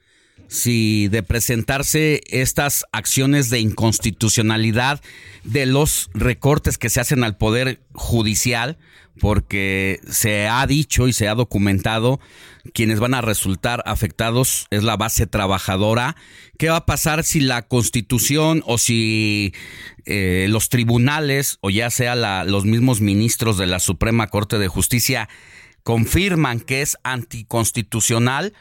si 0.48 1.06
de 1.06 1.22
presentarse 1.22 2.22
estas 2.26 2.86
acciones 2.90 3.50
de 3.50 3.60
inconstitucionalidad 3.60 5.00
de 5.44 5.66
los 5.66 6.10
recortes 6.12 6.76
que 6.76 6.90
se 6.90 6.98
hacen 6.98 7.22
al 7.22 7.36
Poder 7.36 7.80
Judicial, 7.92 8.78
porque 9.20 10.01
se 10.09 10.49
ha 10.49 10.66
dicho 10.66 11.09
y 11.09 11.12
se 11.12 11.28
ha 11.28 11.35
documentado 11.35 12.20
quienes 12.74 13.01
van 13.01 13.15
a 13.15 13.20
resultar 13.20 13.82
afectados 13.86 14.66
es 14.70 14.85
la 14.85 14.97
base 14.97 15.27
trabajadora. 15.27 16.16
¿Qué 16.59 16.69
va 16.69 16.77
a 16.77 16.86
pasar 16.86 17.24
si 17.24 17.40
la 17.40 17.62
constitución 17.62 18.62
o 18.66 18.78
si 18.78 19.55
eh, 20.07 20.47
los 20.49 20.69
tribunales 20.69 21.59
o 21.61 21.70
ya 21.70 21.90
sea 21.90 22.15
la, 22.15 22.45
los 22.45 22.65
mismos 22.65 23.01
ministros 23.01 23.59
de 23.59 23.66
la 23.66 23.81
Suprema 23.81 24.27
Corte 24.27 24.59
de 24.59 24.69
Justicia 24.69 25.28
confirman 25.82 26.61
que 26.61 26.82
es 26.82 26.99
anticonstitucional? 27.03 28.53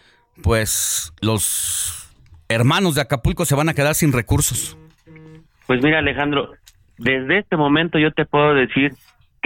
pues 0.43 1.13
los 1.21 2.09
hermanos 2.49 2.95
de 2.95 3.01
Acapulco 3.01 3.45
se 3.45 3.55
van 3.55 3.69
a 3.69 3.73
quedar 3.73 3.95
sin 3.95 4.13
recursos. 4.13 4.77
Pues 5.65 5.81
mira 5.83 5.99
Alejandro, 5.99 6.53
desde 6.97 7.39
este 7.39 7.57
momento 7.57 7.99
yo 7.99 8.11
te 8.11 8.25
puedo 8.25 8.53
decir 8.53 8.93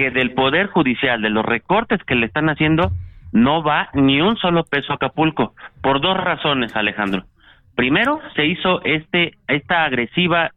que 0.02 0.10
del 0.10 0.32
Poder 0.32 0.66
Judicial, 0.66 1.22
de 1.22 1.30
los 1.30 1.46
recortes 1.46 2.04
que 2.06 2.16
le 2.16 2.26
están 2.26 2.50
haciendo, 2.50 2.92
no 3.32 3.62
va 3.62 3.90
ni 3.94 4.20
un 4.20 4.36
solo 4.38 4.64
peso 4.64 4.92
a 4.92 4.96
Acapulco, 4.96 5.54
por 5.84 6.02
dos 6.02 6.18
razones 6.18 6.76
Alejandro. 6.76 7.26
Primero, 7.76 8.20
se 8.36 8.48
hizo 8.48 8.82
este, 8.84 9.36
esta 9.48 9.84
agresiva 9.84 10.50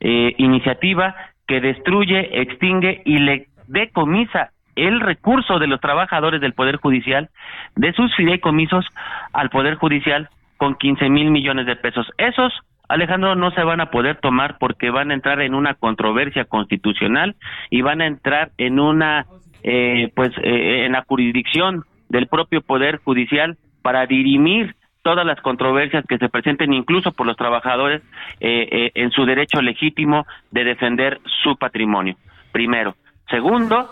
eh, 0.00 0.34
iniciativa 0.38 1.14
que 1.46 1.60
destruye, 1.60 2.40
extingue 2.40 3.02
y 3.04 3.18
le 3.18 3.46
decomisa 3.68 4.50
el 4.74 4.98
recurso 4.98 5.60
de 5.60 5.68
los 5.68 5.80
trabajadores 5.80 6.40
del 6.40 6.54
Poder 6.54 6.76
Judicial, 6.76 7.30
de 7.76 7.92
sus 7.92 8.12
fideicomisos 8.16 8.84
al 9.32 9.48
Poder 9.48 9.76
Judicial 9.76 10.28
con 10.56 10.74
15 10.74 11.08
mil 11.08 11.30
millones 11.30 11.66
de 11.66 11.76
pesos. 11.76 12.10
Esos, 12.18 12.52
Alejandro, 12.88 13.34
no 13.34 13.50
se 13.50 13.62
van 13.62 13.80
a 13.80 13.90
poder 13.90 14.16
tomar 14.16 14.56
porque 14.58 14.90
van 14.90 15.10
a 15.10 15.14
entrar 15.14 15.40
en 15.42 15.54
una 15.54 15.74
controversia 15.74 16.46
constitucional 16.46 17.36
y 17.70 17.82
van 17.82 18.00
a 18.00 18.06
entrar 18.06 18.50
en 18.56 18.80
una, 18.80 19.26
eh, 19.62 20.10
pues, 20.14 20.30
eh, 20.42 20.86
en 20.86 20.92
la 20.92 21.04
jurisdicción 21.06 21.84
del 22.08 22.26
propio 22.28 22.62
Poder 22.62 22.96
Judicial 23.04 23.58
para 23.82 24.06
dirimir 24.06 24.74
todas 25.02 25.26
las 25.26 25.40
controversias 25.42 26.04
que 26.06 26.18
se 26.18 26.30
presenten 26.30 26.72
incluso 26.72 27.12
por 27.12 27.26
los 27.26 27.36
trabajadores 27.36 28.02
eh, 28.40 28.90
en 28.94 29.10
su 29.10 29.24
derecho 29.26 29.60
legítimo 29.60 30.26
de 30.50 30.64
defender 30.64 31.20
su 31.42 31.56
patrimonio. 31.56 32.16
Primero. 32.52 32.94
Segundo, 33.28 33.90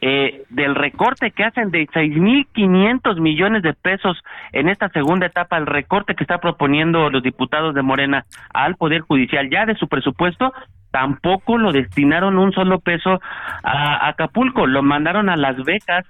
eh, 0.00 0.44
del 0.50 0.74
recorte 0.74 1.32
que 1.32 1.44
hacen 1.44 1.70
de 1.70 1.86
6.500 1.88 3.20
millones 3.20 3.62
de 3.62 3.74
pesos 3.74 4.16
en 4.52 4.68
esta 4.68 4.88
segunda 4.90 5.26
etapa, 5.26 5.56
el 5.56 5.66
recorte 5.66 6.14
que 6.14 6.24
está 6.24 6.38
proponiendo 6.38 7.10
los 7.10 7.22
diputados 7.22 7.74
de 7.74 7.82
Morena 7.82 8.24
al 8.54 8.76
Poder 8.76 9.00
Judicial 9.00 9.50
ya 9.50 9.66
de 9.66 9.74
su 9.74 9.88
presupuesto, 9.88 10.52
tampoco 10.90 11.58
lo 11.58 11.72
destinaron 11.72 12.38
un 12.38 12.52
solo 12.52 12.78
peso 12.80 13.20
a 13.62 14.08
Acapulco, 14.08 14.66
lo 14.66 14.82
mandaron 14.82 15.28
a 15.28 15.36
las 15.36 15.56
becas 15.64 16.04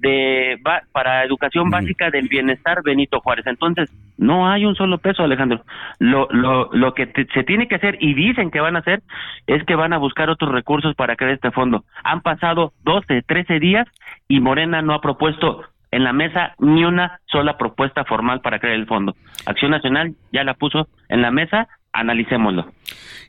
de 0.00 0.58
para 0.92 1.24
educación 1.24 1.68
mm. 1.68 1.70
básica 1.70 2.10
del 2.10 2.28
bienestar 2.28 2.82
Benito 2.82 3.20
Juárez. 3.20 3.46
Entonces, 3.46 3.90
no 4.18 4.50
hay 4.50 4.64
un 4.64 4.74
solo 4.74 4.98
peso, 4.98 5.22
Alejandro. 5.22 5.64
Lo, 5.98 6.26
lo, 6.30 6.70
lo 6.72 6.94
que 6.94 7.06
se 7.34 7.44
tiene 7.44 7.68
que 7.68 7.76
hacer 7.76 7.98
y 8.00 8.14
dicen 8.14 8.50
que 8.50 8.60
van 8.60 8.76
a 8.76 8.80
hacer 8.80 9.02
es 9.46 9.64
que 9.64 9.74
van 9.74 9.92
a 9.92 9.98
buscar 9.98 10.30
otros 10.30 10.52
recursos 10.52 10.94
para 10.94 11.16
crear 11.16 11.34
este 11.34 11.50
fondo. 11.50 11.84
Han 12.04 12.22
pasado 12.22 12.72
12, 12.84 13.22
13 13.22 13.60
días 13.60 13.86
y 14.28 14.40
Morena 14.40 14.82
no 14.82 14.94
ha 14.94 15.00
propuesto 15.00 15.62
en 15.90 16.04
la 16.04 16.12
mesa 16.12 16.54
ni 16.58 16.84
una 16.84 17.20
sola 17.26 17.58
propuesta 17.58 18.04
formal 18.04 18.40
para 18.40 18.58
crear 18.58 18.76
el 18.76 18.86
fondo. 18.86 19.16
Acción 19.46 19.70
Nacional 19.70 20.14
ya 20.32 20.44
la 20.44 20.54
puso 20.54 20.88
en 21.08 21.22
la 21.22 21.30
mesa, 21.30 21.68
analicémoslo. 21.92 22.70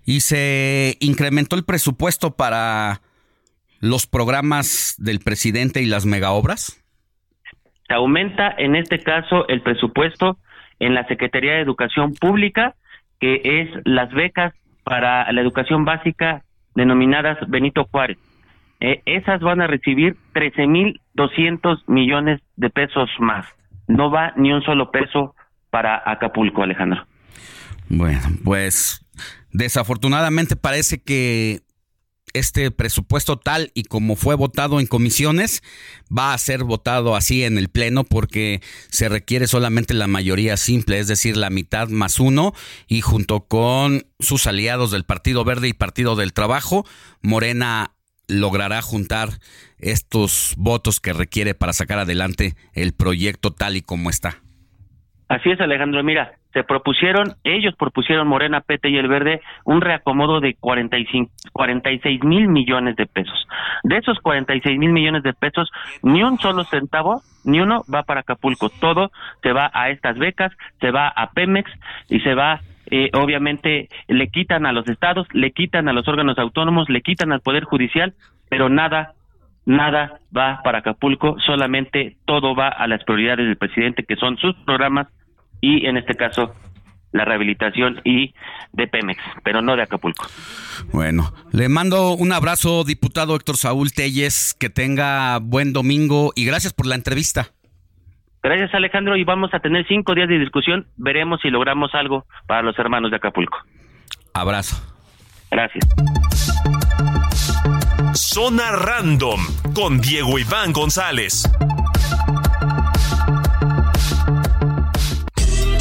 Y 0.06 0.22
se 0.22 0.98
incrementó 1.00 1.56
el 1.56 1.64
presupuesto 1.64 2.32
para 2.36 3.02
los 3.82 4.08
programas 4.08 4.96
del 4.98 5.20
presidente 5.20 5.82
y 5.82 5.88
las 5.88 6.06
megaobras? 6.06 6.82
Se 7.88 7.94
aumenta 7.94 8.54
en 8.58 8.76
este 8.76 9.00
caso 9.00 9.48
el 9.50 9.62
presupuesto 9.62 10.38
en 10.80 10.94
la 10.94 11.06
Secretaría 11.08 11.54
de 11.54 11.62
Educación 11.62 12.14
Pública, 12.14 12.76
que 13.20 13.42
es 13.44 13.70
las 13.84 14.12
becas 14.14 14.54
para 14.84 15.30
la 15.32 15.42
educación 15.42 15.84
básica 15.84 16.44
denominadas 16.76 17.38
Benito 17.50 17.86
Juárez. 17.92 18.18
Eh, 18.80 19.02
esas 19.06 19.42
van 19.42 19.62
a 19.62 19.68
recibir 19.68 20.16
13.200 20.34 21.84
millones 21.88 22.42
de 22.56 22.70
pesos 22.70 23.10
más. 23.20 23.46
No 23.88 24.10
va 24.10 24.34
ni 24.38 24.52
un 24.52 24.64
solo 24.64 24.90
peso 24.90 25.36
para 25.70 26.02
Acapulco, 26.06 26.64
Alejandro. 26.64 27.06
Bueno, 27.90 28.22
pues 28.44 29.06
desafortunadamente 29.52 30.56
parece 30.56 31.04
que 31.04 31.60
este 32.34 32.72
presupuesto 32.72 33.38
tal 33.38 33.72
y 33.74 33.84
como 33.84 34.16
fue 34.16 34.36
votado 34.36 34.80
en 34.80 34.88
comisiones 34.88 35.62
va 36.16 36.34
a 36.34 36.38
ser 36.38 36.64
votado 36.64 37.16
así 37.16 37.44
en 37.44 37.58
el 37.58 37.70
pleno 37.70 38.04
porque 38.04 38.62
se 38.90 39.10
requiere 39.10 39.48
solamente 39.48 39.94
la 39.94 40.08
mayoría 40.08 40.58
simple, 40.58 41.00
es 41.00 41.08
decir, 41.08 41.38
la 41.38 41.50
mitad 41.50 41.90
más 41.90 42.20
uno 42.20 42.54
y 42.88 43.02
junto 43.02 43.42
con 43.42 44.04
sus 44.20 44.48
aliados 44.48 44.92
del 44.92 45.04
Partido 45.04 45.44
Verde 45.44 45.68
y 45.68 45.74
Partido 45.74 46.16
del 46.16 46.34
Trabajo, 46.34 46.86
Morena 47.22 47.94
logrará 48.28 48.82
juntar 48.82 49.30
estos 49.78 50.54
votos 50.58 51.00
que 51.00 51.14
requiere 51.14 51.54
para 51.54 51.74
sacar 51.74 52.00
adelante 52.00 52.54
el 52.74 52.94
proyecto 52.94 53.52
tal 53.52 53.76
y 53.76 53.82
como 53.82 54.10
está. 54.10 54.42
Así 55.28 55.50
es, 55.50 55.60
Alejandro. 55.60 56.04
Mira, 56.04 56.38
se 56.54 56.64
propusieron, 56.64 57.34
ellos 57.44 57.76
propusieron 57.78 58.28
Morena, 58.28 58.62
Pete 58.62 58.90
y 58.90 58.98
el 58.98 59.08
Verde 59.08 59.42
un 59.64 59.82
reacomodo 59.82 60.40
de 60.40 60.56
45, 60.56 61.32
46 61.54 62.24
mil 62.24 62.48
millones 62.48 62.96
de 62.96 63.06
pesos. 63.06 63.48
De 63.84 63.98
esos 63.98 64.20
46 64.20 64.78
mil 64.78 64.92
millones 64.92 65.24
de 65.24 65.34
pesos, 65.34 65.72
ni 66.04 66.24
un 66.24 66.38
solo 66.40 66.64
centavo, 66.66 67.22
ni 67.44 67.60
uno 67.60 67.84
va 67.94 68.04
para 68.04 68.22
Acapulco. 68.22 68.70
Todo 68.70 69.12
se 69.42 69.54
va 69.54 69.72
a 69.74 69.90
estas 69.90 70.18
becas, 70.18 70.52
se 70.80 70.92
va 70.92 71.08
a 71.08 71.32
Pemex 71.32 71.72
y 72.10 72.20
se 72.20 72.36
va 72.36 72.62
eh, 72.94 73.10
obviamente 73.14 73.88
le 74.10 74.28
quitan 74.28 74.66
a 74.66 74.74
los 74.74 74.88
estados, 74.90 75.26
le 75.32 75.52
quitan 75.52 75.88
a 75.88 75.94
los 75.94 76.08
órganos 76.10 76.38
autónomos, 76.38 76.90
le 76.90 77.02
quitan 77.02 77.32
al 77.32 77.40
Poder 77.40 77.64
Judicial, 77.64 78.14
pero 78.50 78.68
nada, 78.68 79.14
nada 79.66 80.20
va 80.36 80.60
para 80.62 80.80
Acapulco, 80.80 81.38
solamente 81.40 82.18
todo 82.26 82.54
va 82.54 82.68
a 82.68 82.88
las 82.88 83.02
prioridades 83.06 83.46
del 83.46 83.56
presidente, 83.56 84.04
que 84.04 84.18
son 84.18 84.36
sus 84.38 84.56
programas 84.66 85.08
y 85.62 85.86
en 85.86 85.98
este 85.98 86.16
caso 86.16 86.54
la 87.12 87.26
rehabilitación 87.26 88.02
y 88.04 88.34
de 88.72 88.88
Pemex, 88.88 89.22
pero 89.44 89.62
no 89.62 89.76
de 89.76 89.84
Acapulco. 89.84 90.28
Bueno, 90.92 91.34
le 91.52 91.70
mando 91.70 92.14
un 92.14 92.32
abrazo, 92.32 92.84
diputado 92.84 93.36
Héctor 93.36 93.58
Saúl 93.58 93.92
Telles, 93.92 94.56
que 94.58 94.70
tenga 94.70 95.40
buen 95.40 95.74
domingo 95.74 96.32
y 96.36 96.46
gracias 96.46 96.74
por 96.74 96.86
la 96.88 96.96
entrevista. 96.96 97.48
Gracias 98.44 98.74
Alejandro 98.74 99.16
y 99.18 99.24
vamos 99.24 99.54
a 99.54 99.60
tener 99.60 99.86
cinco 99.88 100.16
días 100.16 100.28
de 100.28 100.40
discusión, 100.40 100.88
veremos 100.98 101.42
si 101.42 101.50
logramos 101.50 101.94
algo 101.94 102.26
para 102.48 102.64
los 102.64 102.78
hermanos 102.80 103.12
de 103.12 103.18
Acapulco. 103.18 103.60
Abrazo. 104.34 104.82
Gracias. 105.52 105.86
Zona 108.14 108.72
Random 108.72 109.40
con 109.76 110.00
Diego 110.00 110.40
Iván 110.40 110.72
González. 110.72 111.44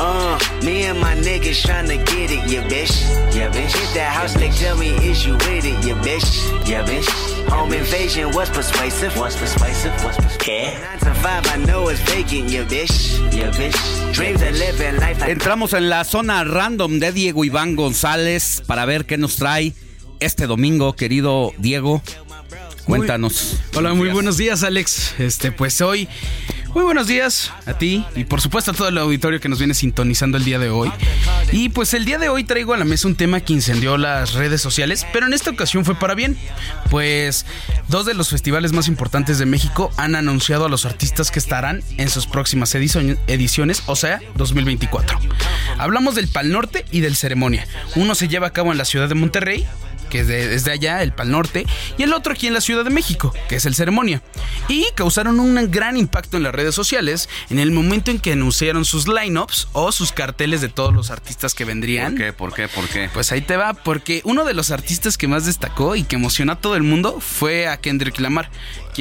Uh, 0.02 0.38
me 0.64 0.84
and 0.84 0.98
my 0.98 1.14
niggas 1.14 1.60
tryna 1.60 1.98
get 2.06 2.30
it, 2.30 2.50
yeah, 2.50 2.66
bitch. 2.68 3.04
Yeah, 3.36 3.50
bitch. 3.52 3.76
Hit 3.76 3.94
that 3.94 4.12
house, 4.16 4.32
they 4.32 4.48
tell 4.48 4.74
me, 4.78 4.88
is 5.06 5.26
you 5.26 5.34
with 5.34 5.66
it, 5.66 5.76
yeah, 5.84 6.00
bitch. 6.00 6.26
Yeah, 6.66 6.86
bitch. 6.86 7.06
Home 7.50 7.74
invasion, 7.74 8.30
what's 8.32 8.48
persuasive? 8.48 9.14
What's 9.18 9.36
persuasive? 9.36 9.92
What's 10.02 10.16
persuasive? 10.16 10.80
Nine 10.80 10.98
to 11.00 11.14
five, 11.20 11.46
I 11.48 11.58
know 11.66 11.90
it's 11.90 12.00
vacant, 12.00 12.48
yeah, 12.48 12.64
bitch. 12.64 13.20
Yeah, 13.36 13.50
bitch. 13.50 13.76
Dreams 14.14 14.40
of 14.40 14.52
living 14.52 14.98
life 15.00 15.22
Entramos 15.28 15.74
en 15.74 15.90
la 15.90 16.04
zona 16.04 16.44
random 16.44 16.98
de 16.98 17.12
Diego 17.12 17.44
Iván 17.44 17.76
González 17.76 18.62
para 18.66 18.86
ver 18.86 19.04
qué 19.04 19.18
nos 19.18 19.36
trae 19.36 19.74
este 20.18 20.46
domingo, 20.46 20.94
querido 20.94 21.52
Diego. 21.58 22.00
Cuéntanos. 22.90 23.56
Hola, 23.76 23.94
muy 23.94 24.08
buenos 24.08 24.36
días, 24.36 24.64
Alex. 24.64 25.14
Este, 25.20 25.52
pues 25.52 25.80
hoy 25.80 26.08
muy 26.74 26.84
buenos 26.84 27.08
días 27.08 27.52
a 27.66 27.74
ti 27.74 28.04
y 28.14 28.24
por 28.24 28.40
supuesto 28.40 28.70
a 28.70 28.74
todo 28.74 28.88
el 28.88 28.98
auditorio 28.98 29.40
que 29.40 29.48
nos 29.48 29.58
viene 29.58 29.74
sintonizando 29.74 30.38
el 30.38 30.44
día 30.44 30.58
de 30.58 30.70
hoy. 30.70 30.90
Y 31.52 31.70
pues 31.70 31.94
el 31.94 32.04
día 32.04 32.18
de 32.18 32.28
hoy 32.28 32.44
traigo 32.44 32.74
a 32.74 32.76
la 32.76 32.84
mesa 32.84 33.08
un 33.08 33.16
tema 33.16 33.40
que 33.40 33.52
incendió 33.52 33.96
las 33.96 34.34
redes 34.34 34.60
sociales, 34.60 35.04
pero 35.12 35.26
en 35.26 35.32
esta 35.32 35.50
ocasión 35.50 35.84
fue 35.84 35.96
para 35.96 36.14
bien, 36.14 36.36
pues 36.88 37.44
dos 37.88 38.06
de 38.06 38.14
los 38.14 38.28
festivales 38.28 38.72
más 38.72 38.86
importantes 38.86 39.38
de 39.38 39.46
México 39.46 39.90
han 39.96 40.14
anunciado 40.14 40.66
a 40.66 40.68
los 40.68 40.84
artistas 40.84 41.32
que 41.32 41.40
estarán 41.40 41.82
en 41.96 42.08
sus 42.08 42.26
próximas 42.26 42.72
ediciones, 42.74 43.82
o 43.86 43.96
sea, 43.96 44.20
2024. 44.36 45.18
Hablamos 45.78 46.14
del 46.14 46.28
Pal 46.28 46.52
Norte 46.52 46.84
y 46.92 47.00
del 47.00 47.16
Ceremonia. 47.16 47.66
Uno 47.96 48.14
se 48.14 48.28
lleva 48.28 48.48
a 48.48 48.52
cabo 48.52 48.70
en 48.70 48.78
la 48.78 48.84
ciudad 48.84 49.08
de 49.08 49.14
Monterrey 49.16 49.66
que 50.10 50.20
es 50.20 50.28
de, 50.28 50.54
es 50.54 50.64
de 50.64 50.72
allá, 50.72 51.02
el 51.02 51.12
Pal 51.12 51.30
Norte, 51.30 51.66
y 51.96 52.02
el 52.02 52.12
otro 52.12 52.32
aquí 52.32 52.46
en 52.46 52.54
la 52.54 52.60
Ciudad 52.60 52.84
de 52.84 52.90
México, 52.90 53.32
que 53.48 53.56
es 53.56 53.64
el 53.64 53.74
Ceremonia. 53.74 54.22
Y 54.68 54.86
causaron 54.94 55.40
un 55.40 55.70
gran 55.70 55.96
impacto 55.96 56.36
en 56.36 56.42
las 56.42 56.54
redes 56.54 56.74
sociales 56.74 57.28
en 57.48 57.58
el 57.58 57.70
momento 57.70 58.10
en 58.10 58.18
que 58.18 58.32
anunciaron 58.32 58.84
sus 58.84 59.08
lineups 59.08 59.68
o 59.72 59.92
sus 59.92 60.12
carteles 60.12 60.60
de 60.60 60.68
todos 60.68 60.92
los 60.92 61.10
artistas 61.10 61.54
que 61.54 61.64
vendrían. 61.64 62.14
¿Por 62.14 62.18
qué? 62.20 62.32
¿Por 62.32 62.54
qué? 62.54 62.68
¿Por 62.68 62.88
qué? 62.88 63.10
Pues 63.12 63.32
ahí 63.32 63.40
te 63.40 63.56
va, 63.56 63.74
porque 63.74 64.20
uno 64.24 64.44
de 64.44 64.54
los 64.54 64.70
artistas 64.70 65.16
que 65.16 65.28
más 65.28 65.46
destacó 65.46 65.96
y 65.96 66.02
que 66.02 66.16
emocionó 66.16 66.52
a 66.52 66.56
todo 66.56 66.76
el 66.76 66.82
mundo 66.82 67.20
fue 67.20 67.68
a 67.68 67.76
Kendrick 67.78 68.18
Lamar, 68.18 68.50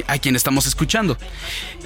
a 0.08 0.18
quien 0.18 0.36
estamos 0.36 0.66
escuchando. 0.66 1.18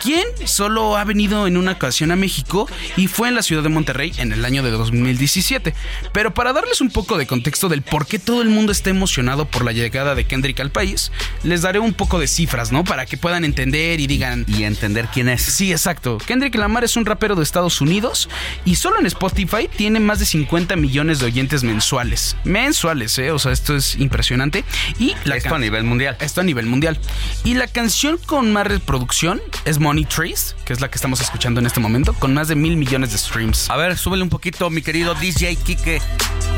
Quien 0.02 0.26
solo 0.46 0.98
ha 0.98 1.04
venido 1.04 1.48
en 1.48 1.58
una 1.58 1.74
ocasión 1.74 2.12
a 2.12 2.16
México 2.16 2.68
y 2.98 3.08
fue 3.08 3.30
en 3.30 3.36
la 3.36 3.44
ciudad 3.44 3.64
de 3.64 3.70
Monterrey 3.70 4.12
en 4.18 4.32
el 4.32 4.44
año 4.46 4.64
de 4.64 4.72
2017. 4.72 5.74
Pero 6.12 6.34
para 6.34 6.54
darles 6.54 6.82
un 6.82 6.90
poco 6.90 7.18
de 7.18 7.28
contexto 7.28 7.70
del 7.70 7.82
por 7.82 8.06
qué 8.06 8.20
todo 8.20 8.42
el 8.42 8.50
mundo 8.50 8.72
está 8.72 8.90
emocionado 8.90 9.46
por 9.46 9.64
la 9.64 9.72
llegada 9.72 10.16
de 10.16 10.26
Kendrick 10.26 10.60
al 10.60 10.72
país, 10.72 11.12
les 11.44 11.62
daré 11.62 11.80
un 11.80 11.94
poco 11.94 12.20
de 12.20 12.28
cifras, 12.28 12.72
¿no? 12.72 12.84
Para 12.84 13.06
que 13.06 13.18
puedan 13.18 13.46
entender 13.46 14.00
y 14.00 14.08
digan... 14.08 14.46
Y 14.48 14.64
entender 14.64 15.08
quién 15.14 15.30
es. 15.30 15.42
Sí, 15.42 15.72
exacto. 15.72 16.18
Kendrick 16.18 16.56
Lamar 16.56 16.84
es 16.84 16.96
un 16.96 17.06
rapero 17.06 17.36
de 17.36 17.44
Estados 17.44 17.82
Unidos 17.82 18.30
y 18.66 18.76
solo 18.76 19.00
en 19.00 19.06
Spotify 19.06 19.70
tiene 19.76 20.00
más 20.00 20.20
de 20.20 20.26
50 20.26 20.76
millones 20.76 21.20
de 21.20 21.26
oyentes 21.28 21.64
mensuales. 21.64 22.36
Mensuales, 22.44 23.18
¿eh? 23.18 23.32
O 23.32 23.40
sea, 23.40 23.52
esto 23.52 23.76
es 23.76 23.96
impresionante. 23.96 24.64
Y 25.00 25.16
la 25.24 25.38
Esto 25.38 25.56
a 25.56 25.60
nivel 25.60 25.84
mundial. 25.84 26.18
Esto 26.20 26.42
a 26.42 26.44
nivel 26.44 26.66
mundial. 26.66 27.00
Y 27.44 27.54
la 27.54 27.68
canción 27.68 27.93
con 28.26 28.52
más 28.52 28.66
reproducción 28.66 29.40
es 29.66 29.80
Money 29.80 30.06
Trees, 30.06 30.56
que 30.66 30.74
es 30.74 30.82
la 30.82 30.90
que 30.90 30.96
estamos 30.96 31.22
escuchando 31.22 31.60
en 31.60 31.68
este 31.68 31.80
momento, 31.80 32.14
con 32.14 32.34
más 32.34 32.48
de 32.48 32.56
mil 32.56 32.76
millones 32.76 33.12
de 33.12 33.18
streams. 33.18 33.70
A 33.70 33.78
ver, 33.78 33.98
súbele 33.98 34.24
un 34.24 34.30
poquito, 34.30 34.70
mi 34.70 34.82
querido 34.82 35.14
DJ 35.14 35.56
Kike. 35.56 36.02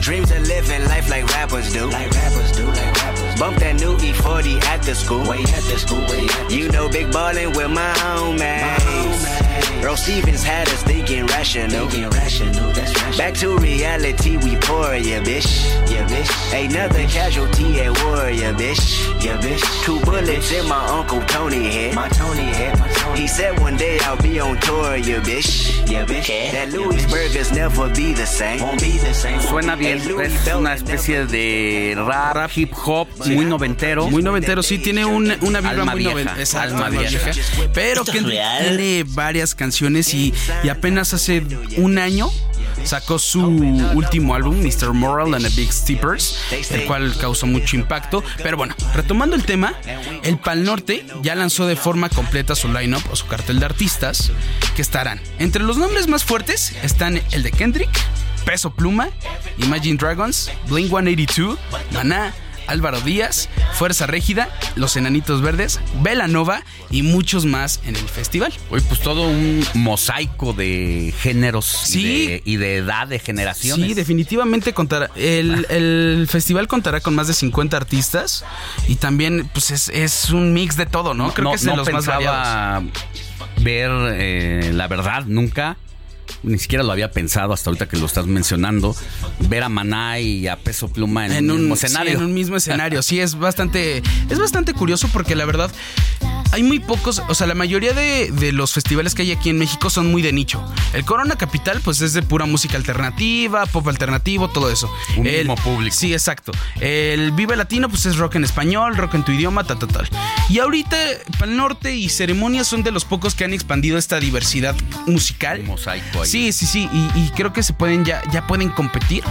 Dreams 0.02 0.32
of 0.32 0.40
living 0.48 0.84
life 0.88 1.10
like 1.10 1.26
rappers 1.34 1.74
do. 1.74 1.88
Like 1.88 2.10
rappers 2.16 2.58
do, 2.58 2.66
like 2.66 3.02
rappers. 3.02 3.15
Bump 3.38 3.58
that 3.60 3.76
new 3.76 3.98
E40 3.98 4.64
at 4.64 4.82
the 4.84 4.96
school. 4.96 5.28
Way 5.28 5.40
at 5.40 5.64
the 5.64 5.78
school, 5.78 6.00
way 6.08 6.26
at 6.26 6.52
You 6.52 6.70
know, 6.70 6.88
big 6.90 7.12
ballin' 7.12 7.52
with 7.54 7.70
my 7.70 7.94
homies. 7.96 9.84
Earl 9.84 9.96
Stevens 9.98 10.42
had 10.44 10.68
us 10.70 10.82
thinking 10.84 11.28
rational. 11.28 11.88
Thinking 11.88 12.10
rational, 12.10 12.72
that's 12.72 12.92
rational. 12.96 13.18
Back 13.18 13.34
to 13.36 13.58
reality, 13.58 14.38
we 14.38 14.56
pour, 14.56 14.96
yeah, 14.96 15.22
bitch. 15.22 15.46
Yeah, 15.92 16.08
bitch. 16.08 16.54
Ain't 16.54 16.74
nothing 16.74 17.08
casualty 17.08 17.82
at 17.82 17.92
war, 18.04 18.30
yeah, 18.32 18.54
bitch. 18.54 18.82
Yeah, 19.24 19.38
bitch. 19.38 19.62
Two 19.84 20.00
bullets 20.02 20.52
in 20.52 20.68
my 20.68 20.84
Uncle 20.88 21.22
Tony 21.28 21.66
head. 21.66 21.94
My 21.94 22.10
Tony 22.10 22.42
head, 22.42 22.80
my 22.80 22.88
Tony. 22.88 23.20
He 23.20 23.28
said 23.28 23.60
one 23.60 23.78
day 23.78 24.00
I'll 24.02 24.18
be 24.22 24.40
on 24.40 24.58
tour, 24.62 24.96
yeah, 24.96 25.20
bitch. 25.22 25.88
Yeah, 25.88 26.04
bitch. 26.06 26.30
Yeah, 26.30 26.52
That 26.52 26.74
Louisburgers 26.74 27.52
never 27.52 27.88
be 27.94 28.14
the 28.14 28.26
same. 28.26 28.62
Won't 28.62 28.82
be 28.82 28.98
the 28.98 29.14
same. 29.14 29.40
Suena 29.40 29.76
bien, 29.78 30.00
es 30.00 30.48
una 30.48 30.74
especie 30.74 31.26
de 31.28 31.94
rap, 31.96 32.50
hip 32.50 32.72
hop, 32.74 33.08
muy 33.30 33.46
noventero. 33.46 34.08
Muy 34.10 34.24
noventero, 34.24 34.64
sí, 34.64 34.78
tiene 34.80 35.06
un- 35.06 35.34
una 35.42 35.60
vibra 35.62 35.70
Alma 35.82 35.92
muy 35.92 36.00
vieja, 36.00 36.12
noventera. 36.14 36.40
Exacto, 36.40 36.74
alma 36.76 36.86
alma 36.88 37.02
vieja. 37.02 37.32
vieja. 37.32 37.42
Pero 37.74 38.02
¿Esto 38.02 38.12
es 38.12 38.18
Kendrick 38.18 38.38
real? 38.38 38.68
tiene 38.78 39.06
varias 39.08 39.56
canciones 39.56 40.14
y, 40.14 40.34
y 40.64 40.70
apenas 40.70 41.14
hace 41.14 41.44
un 41.78 41.98
año 41.98 42.30
sacó 42.84 43.18
su 43.18 43.42
último 43.48 44.36
álbum, 44.36 44.62
Mr. 44.62 44.94
Moral 44.94 45.34
and 45.34 45.48
the 45.48 45.56
Big 45.56 45.72
Steppers, 45.72 46.38
el 46.70 46.86
cual 46.86 47.16
causó 47.20 47.48
mucho 47.48 47.76
impacto. 47.78 48.24
Pero 48.44 48.58
bueno, 48.58 48.76
retomando 48.94 49.36
el 49.36 49.44
tema, 49.44 49.74
el 50.24 50.38
Pal 50.38 50.64
Norte 50.64 51.06
ya 51.24 51.34
lanzó 51.36 51.66
de 51.68 51.76
forma 51.76 52.10
completa 52.10 52.54
su 52.56 52.68
lineup 52.72 53.02
o 53.12 53.16
su 53.16 53.26
cartel 53.28 53.60
de 53.60 53.66
artistas 53.66 54.32
que 54.76 54.82
estarán. 54.82 55.20
Entre 55.40 55.64
los 55.64 55.78
nombres 55.78 56.08
más 56.08 56.24
fuertes 56.24 56.74
están 56.84 57.22
el 57.32 57.42
de 57.44 57.52
Kendrick, 57.52 57.90
Peso 58.46 58.76
Pluma, 58.76 59.10
Imagine 59.58 59.98
Dragons, 59.98 60.52
Blink 60.70 60.90
182, 60.90 61.58
Maná, 61.92 62.34
Álvaro 62.68 63.00
Díaz, 63.02 63.50
Fuerza 63.74 64.08
Régida, 64.08 64.50
Los 64.76 64.96
Enanitos 64.98 65.42
Verdes, 65.42 65.80
Nova 66.28 66.64
y 66.90 67.02
muchos 67.04 67.46
más 67.46 67.80
en 67.86 67.96
el 67.96 68.08
festival. 68.08 68.54
Oye, 68.70 68.84
pues 68.88 69.02
todo 69.02 69.28
un 69.28 69.66
mosaico 69.74 70.54
de 70.54 71.14
géneros 71.20 71.66
Sí. 71.66 72.06
y, 72.06 72.28
de, 72.28 72.42
y 72.46 72.56
de 72.58 72.76
edad, 72.78 73.08
de 73.08 73.20
generaciones. 73.20 73.88
Sí, 73.88 73.94
definitivamente 73.94 74.74
contará. 74.74 75.12
El, 75.16 75.66
el 75.70 76.28
festival 76.30 76.68
contará 76.68 77.00
con 77.02 77.16
más 77.16 77.28
de 77.28 77.34
50 77.34 77.76
artistas 77.78 78.44
y 78.88 78.96
también 78.96 79.50
pues 79.54 79.72
es, 79.72 79.90
es 79.90 80.30
un 80.30 80.54
mix 80.54 80.78
de 80.78 80.86
todo, 80.86 81.14
¿no? 81.14 81.34
Creo 81.34 81.50
que 81.52 81.56
es 81.58 81.64
de 81.64 81.76
los 81.76 81.92
más 81.92 82.06
variados. 82.06 82.84
ver 83.62 83.92
eh, 84.14 84.72
la 84.74 84.88
verdad, 84.88 85.26
nunca. 85.26 85.78
Ni 86.44 86.58
siquiera 86.60 86.84
lo 86.84 86.92
había 86.92 87.12
pensado 87.12 87.54
hasta 87.54 87.70
ahorita 87.70 87.88
que 87.88 87.98
lo 87.98 88.06
estás 88.06 88.26
mencionando. 88.28 88.96
Ver 89.50 89.64
a 89.64 89.70
Maná 89.70 90.20
y 90.20 90.48
a 90.48 90.58
Peso 90.58 90.88
Pluma 90.90 91.26
en, 91.26 91.32
en 91.34 91.52
un 91.52 91.58
mismo 91.62 91.76
sí, 91.76 91.86
escenario. 91.86 92.14
en 92.18 92.24
un 92.24 92.34
mismo 92.34 92.56
escenario. 92.58 93.02
Sí, 93.02 93.20
es 93.20 93.36
bastante, 93.38 94.04
es 94.30 94.40
bastante 94.40 94.74
curioso 94.74 95.10
porque 95.12 95.36
la 95.36 95.46
verdad 95.46 95.72
hay 96.52 96.64
muy 96.64 96.80
pocos, 96.80 97.22
o 97.28 97.34
sea, 97.36 97.48
la 97.48 97.56
mayoría 97.56 97.92
de, 97.92 98.32
de 98.32 98.52
los 98.54 98.72
festivales 98.72 99.14
que 99.14 99.24
hay 99.24 99.32
aquí 99.34 99.50
en 99.50 99.58
México 99.58 99.90
son 99.90 100.10
muy 100.10 100.22
de 100.22 100.32
nicho. 100.32 100.64
El 100.94 101.04
Corona 101.04 101.36
Capital, 101.36 101.82
pues 101.84 102.00
es 102.02 102.14
de 102.14 102.22
pura 102.22 102.46
música 102.46 102.78
alternativa, 102.78 103.66
pop 103.66 103.86
alternativo, 103.90 104.48
todo 104.50 104.72
eso. 104.72 104.90
Un 105.18 105.28
El- 105.28 105.40
mismo 105.40 105.56
público. 105.56 105.94
Sí, 105.96 106.14
exacto. 106.14 106.54
El 106.80 107.32
Vive 107.34 107.58
Latino, 107.58 107.90
pues 107.90 108.06
es 108.06 108.16
rock 108.16 108.36
en 108.36 108.46
español, 108.46 108.96
rock 108.96 109.16
en 109.16 109.26
tu 109.26 109.34
idioma, 109.34 109.66
tal, 109.66 109.80
tal, 109.80 109.90
tal. 109.90 110.10
Y 110.50 110.60
ahorita 110.60 110.96
Pal 111.40 111.58
Norte 111.58 111.94
y 111.96 112.08
Ceremonia 112.08 112.64
son 112.64 112.84
de 112.84 112.92
los 112.92 113.04
pocos 113.04 113.36
que 113.36 113.44
han 113.44 113.54
expandido 113.54 113.98
esta 113.98 114.20
diversidad 114.22 114.76
musical. 115.08 115.62
mosaico 115.64 116.15
Sí, 116.24 116.52
sí, 116.52 116.66
sí. 116.66 116.90
Y, 117.16 117.30
creo 117.36 117.52
que 117.52 117.64
se 117.64 117.74
pueden 117.74 118.06
ya, 118.06 118.22
ya 118.32 118.48
pueden 118.48 118.70
competir 118.70 119.24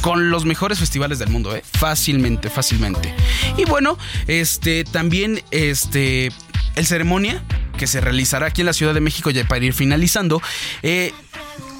con 0.00 0.30
los 0.30 0.44
mejores 0.44 0.78
festivales 0.78 1.18
del 1.18 1.28
mundo, 1.28 1.54
¿eh? 1.54 1.62
Fácilmente, 1.72 2.48
fácilmente. 2.48 3.14
Y 3.56 3.64
bueno, 3.64 3.98
este 4.26 4.84
también 4.84 5.42
este 5.50 6.32
el 6.76 6.86
ceremonia 6.86 7.42
que 7.76 7.86
se 7.86 8.00
realizará 8.00 8.46
aquí 8.46 8.62
en 8.62 8.66
la 8.66 8.72
Ciudad 8.72 8.94
de 8.94 9.00
México 9.00 9.30
ya 9.30 9.46
para 9.46 9.64
ir 9.64 9.74
finalizando. 9.74 10.40
eh, 10.82 11.12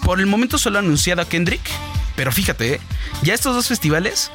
por 0.02 0.18
el 0.18 0.26
momento 0.26 0.58
solo 0.58 0.78
ha 0.78 0.81
anunciado 0.81 1.20
a 1.20 1.28
Kendrick, 1.28 1.60
pero 2.16 2.32
fíjate, 2.32 2.74
¿eh? 2.74 2.81
ya 3.23 3.34
estos 3.34 3.55
dos 3.55 3.68
festivales 3.68 4.31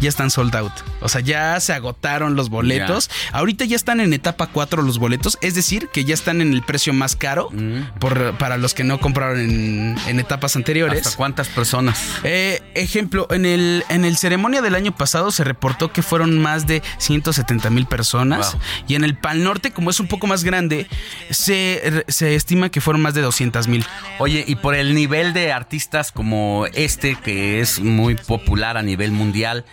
ya 0.00 0.08
están 0.08 0.30
sold 0.30 0.54
out. 0.56 0.72
O 1.00 1.08
sea, 1.08 1.20
ya 1.20 1.58
se 1.60 1.72
agotaron 1.72 2.36
los 2.36 2.48
boletos. 2.48 3.10
Ahorita 3.32 3.64
ya 3.64 3.76
están 3.76 4.00
en 4.00 4.12
etapa 4.12 4.48
4 4.48 4.82
los 4.82 4.98
boletos, 4.98 5.38
es 5.40 5.54
decir, 5.54 5.88
que 5.88 6.04
ya 6.04 6.14
están 6.14 6.40
en 6.40 6.52
el 6.52 6.62
precio 6.62 6.92
más 6.92 7.16
caro 7.16 7.50
por, 7.98 8.36
para 8.38 8.56
los 8.56 8.74
que 8.74 8.84
no 8.84 9.00
compraron 9.00 9.40
en, 9.40 9.96
en 10.06 10.20
etapas 10.20 10.56
anteriores. 10.56 11.06
¿Hasta 11.06 11.16
cuántas 11.16 11.48
personas? 11.48 12.00
Eh, 12.24 12.62
ejemplo, 12.74 13.26
en 13.30 13.46
el, 13.46 13.84
en 13.88 14.04
el 14.04 14.16
ceremonia 14.16 14.62
del 14.62 14.74
año 14.74 14.94
pasado 14.96 15.30
se 15.30 15.44
reportó 15.44 15.92
que 15.92 16.02
fueron 16.02 16.38
más 16.38 16.66
de 16.66 16.82
170 16.98 17.70
mil 17.70 17.86
personas. 17.86 18.52
Wow. 18.52 18.62
Y 18.88 18.94
en 18.94 19.04
el 19.04 19.16
Pal 19.16 19.42
Norte, 19.42 19.70
como 19.70 19.90
es 19.90 20.00
un 20.00 20.08
poco 20.08 20.26
más 20.26 20.44
grande, 20.44 20.88
se, 21.30 22.04
se 22.08 22.34
estima 22.34 22.70
que 22.70 22.80
fueron 22.80 23.02
más 23.02 23.14
de 23.14 23.22
200 23.22 23.68
mil. 23.68 23.84
Oye, 24.18 24.44
y 24.46 24.56
por 24.56 24.74
el 24.74 24.94
nivel 24.94 25.32
de 25.32 25.52
artistas 25.52 26.12
como 26.12 26.66
este, 26.74 27.16
que 27.16 27.60
es 27.60 27.80
muy 27.80 28.14
popular 28.14 28.76
a 28.76 28.82
nivel 28.82 29.12
mundial 29.12 29.64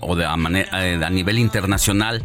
o 0.00 0.16
de 0.16 0.24
a, 0.24 0.34
eh, 0.82 1.00
a 1.04 1.10
nivel 1.10 1.38
internacional, 1.38 2.24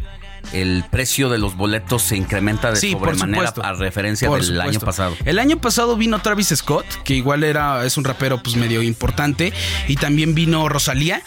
el 0.52 0.84
precio 0.90 1.28
de 1.28 1.38
los 1.38 1.56
boletos 1.56 2.02
se 2.02 2.16
incrementa 2.16 2.70
de 2.70 2.76
Sí, 2.76 2.92
sobremanera 2.92 3.52
a 3.62 3.72
referencia 3.74 4.28
Por 4.28 4.38
del 4.38 4.46
supuesto. 4.48 4.70
año 4.70 4.80
pasado. 4.80 5.16
El 5.24 5.38
año 5.38 5.60
pasado 5.60 5.96
vino 5.96 6.18
Travis 6.20 6.48
Scott, 6.56 6.86
que 7.04 7.14
igual 7.14 7.44
era 7.44 7.84
es 7.84 7.96
un 7.96 8.04
rapero 8.04 8.42
pues 8.42 8.56
medio 8.56 8.82
importante, 8.82 9.52
y 9.88 9.96
también 9.96 10.34
vino 10.34 10.68
Rosalía. 10.68 11.22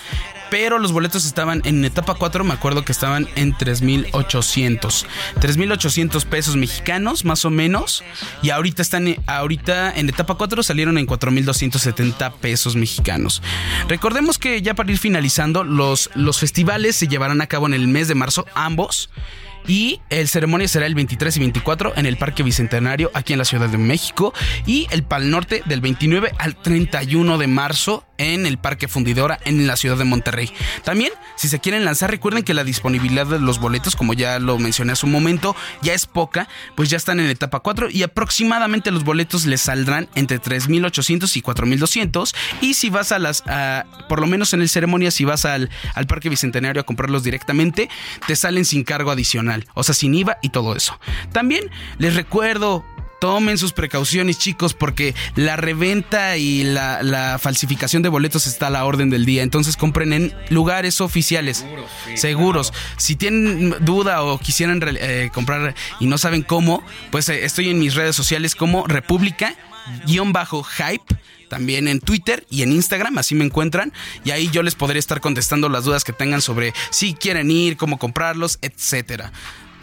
Pero 0.53 0.77
los 0.77 0.91
boletos 0.91 1.25
estaban 1.25 1.64
en 1.65 1.83
etapa 1.83 2.14
4, 2.14 2.43
me 2.43 2.53
acuerdo 2.53 2.85
que 2.85 2.91
estaban 2.91 3.27
en 3.35 3.56
3.800. 3.56 5.03
3.800 5.41 6.25
pesos 6.27 6.57
mexicanos, 6.57 7.25
más 7.25 7.43
o 7.43 7.49
menos. 7.49 8.03
Y 8.43 8.51
ahorita 8.51 8.83
están 8.83 9.15
ahorita 9.25 9.91
en 9.95 10.09
etapa 10.09 10.35
4 10.35 10.61
salieron 10.61 10.99
en 10.99 11.07
4.270 11.07 12.33
pesos 12.33 12.75
mexicanos. 12.75 13.41
Recordemos 13.88 14.38
que 14.38 14.61
ya 14.61 14.75
para 14.75 14.91
ir 14.91 14.99
finalizando, 14.99 15.64
los, 15.64 16.11
los 16.14 16.40
festivales 16.40 16.98
se 16.98 17.07
llevarán 17.07 17.41
a 17.41 17.48
cabo 17.48 17.65
en 17.65 17.73
el 17.73 17.88
mes 17.88 18.07
de 18.07 18.14
marzo, 18.14 18.45
ambos. 18.53 19.09
Y 19.67 20.01
el 20.09 20.27
ceremonia 20.27 20.67
será 20.67 20.85
el 20.85 20.93
23 20.93 21.35
y 21.35 21.40
24 21.40 21.93
en 21.95 22.06
el 22.06 22.17
Parque 22.17 22.43
Bicentenario 22.43 23.09
aquí 23.14 23.33
en 23.33 23.40
la 23.40 23.45
Ciudad 23.45 23.69
de 23.69 23.77
México. 23.77 24.33
Y 24.65 24.88
el 24.91 25.03
Pal 25.03 25.32
Norte 25.32 25.64
del 25.65 25.82
29 25.82 26.32
al 26.38 26.56
31 26.56 27.38
de 27.38 27.48
marzo 27.48 28.06
en 28.17 28.45
el 28.45 28.58
Parque 28.58 28.88
Fundidora 28.88 29.40
en 29.45 29.66
la 29.67 29.75
Ciudad 29.75 29.98
de 29.98 30.03
Monterrey. 30.06 30.51
También, 30.83 31.11
si 31.35 31.48
se 31.48 31.59
quieren 31.59 31.83
lanzar, 31.85 32.11
recuerden 32.11 32.43
que 32.43 32.53
la 32.53 32.64
disponibilidad 32.64 33.25
de 33.25 33.40
los 33.40 33.59
boletos, 33.59 33.95
como 33.95 34.14
ya 34.14 34.40
lo 34.40 34.58
mencioné 34.59 34.92
hace 34.93 35.06
un 35.06 35.11
momento, 35.11 35.56
ya 35.82 35.93
es 35.93 36.06
poca, 36.06 36.48
pues 36.75 36.90
ya 36.90 36.98
están 36.98 37.19
en 37.19 37.27
etapa 37.27 37.59
4 37.61 37.90
y 37.90 38.03
aproximadamente 38.03 38.92
los 38.92 39.03
boletos 39.03 39.45
les 39.45 39.61
saldrán 39.61 40.09
entre 40.16 40.40
3.800 40.42 41.35
y 41.38 41.42
4.200. 41.42 42.35
Y 42.61 42.74
si 42.75 42.90
vas 42.90 43.11
a 43.11 43.19
las, 43.19 43.43
a- 43.48 43.85
por 44.09 44.19
lo 44.19 44.27
menos 44.27 44.53
en 44.53 44.61
el 44.61 44.69
ceremonia, 44.69 45.11
si 45.11 45.25
vas 45.25 45.45
al, 45.45 45.69
al 45.95 46.08
Parque 46.08 46.30
Bicentenario 46.30 46.82
a 46.82 46.85
comprarlos 46.85 47.24
directamente, 47.24 47.90
te 48.27 48.35
salen 48.35 48.66
sin 48.66 48.83
cargo 48.83 49.11
adicional, 49.11 49.67
o 49.74 49.83
sea, 49.83 49.95
sin 49.95 50.14
IVA 50.14 50.38
y 50.42 50.50
todo 50.50 50.75
eso. 50.75 51.00
También 51.32 51.69
les 51.98 52.16
recuerdo 52.16 52.85
tomen 53.24 53.58
sus 53.58 53.72
precauciones, 53.72 54.38
chicos, 54.38 54.74
porque 54.74 55.16
la 55.38 55.56
reventa 55.56 56.35
y 56.35 56.66
la, 56.66 57.40
falsificación 57.42 58.03
de 58.03 58.10
boletos 58.10 58.48
está 58.48 58.68
a 58.68 58.69
la 58.69 58.84
orden 58.84 59.10
del 59.10 59.26
día. 59.26 59.43
Entonces 59.43 59.77
compren 59.77 60.11
en 60.11 60.35
lugares 60.50 61.00
oficiales, 61.00 61.66
seguros. 62.16 62.74
Si 62.98 63.16
tienen 63.16 63.77
duda 63.80 64.24
o 64.24 64.38
quisieran 64.40 64.82
eh, 64.84 65.30
comprar 65.34 65.74
y 66.02 66.08
no 66.08 66.18
saben 66.18 66.42
cómo, 66.42 66.84
pues 67.11 67.30
eh, 67.30 67.45
estoy 67.45 67.69
en 67.69 67.80
mis 67.80 67.95
redes 67.95 68.14
sociales 68.14 68.56
como 68.56 68.85
República-Hype 68.88 71.16
también 71.48 71.88
en 71.88 72.02
Twitter 72.02 72.45
y 72.50 72.64
en 72.64 72.74
Instagram, 72.74 73.19
así 73.19 73.35
me 73.35 73.45
encuentran. 73.45 73.93
Y 74.26 74.32
ahí 74.32 74.50
yo 74.52 74.64
les 74.64 74.76
podré 74.76 75.00
estar 75.00 75.22
contestando 75.22 75.69
las 75.69 75.85
dudas 75.85 76.03
que 76.03 76.11
tengan 76.11 76.42
sobre 76.42 76.74
si 76.90 77.14
quieren 77.14 77.50
ir, 77.50 77.77
cómo 77.77 78.00
comprarlos, 78.00 78.60
etcétera. 78.61 79.32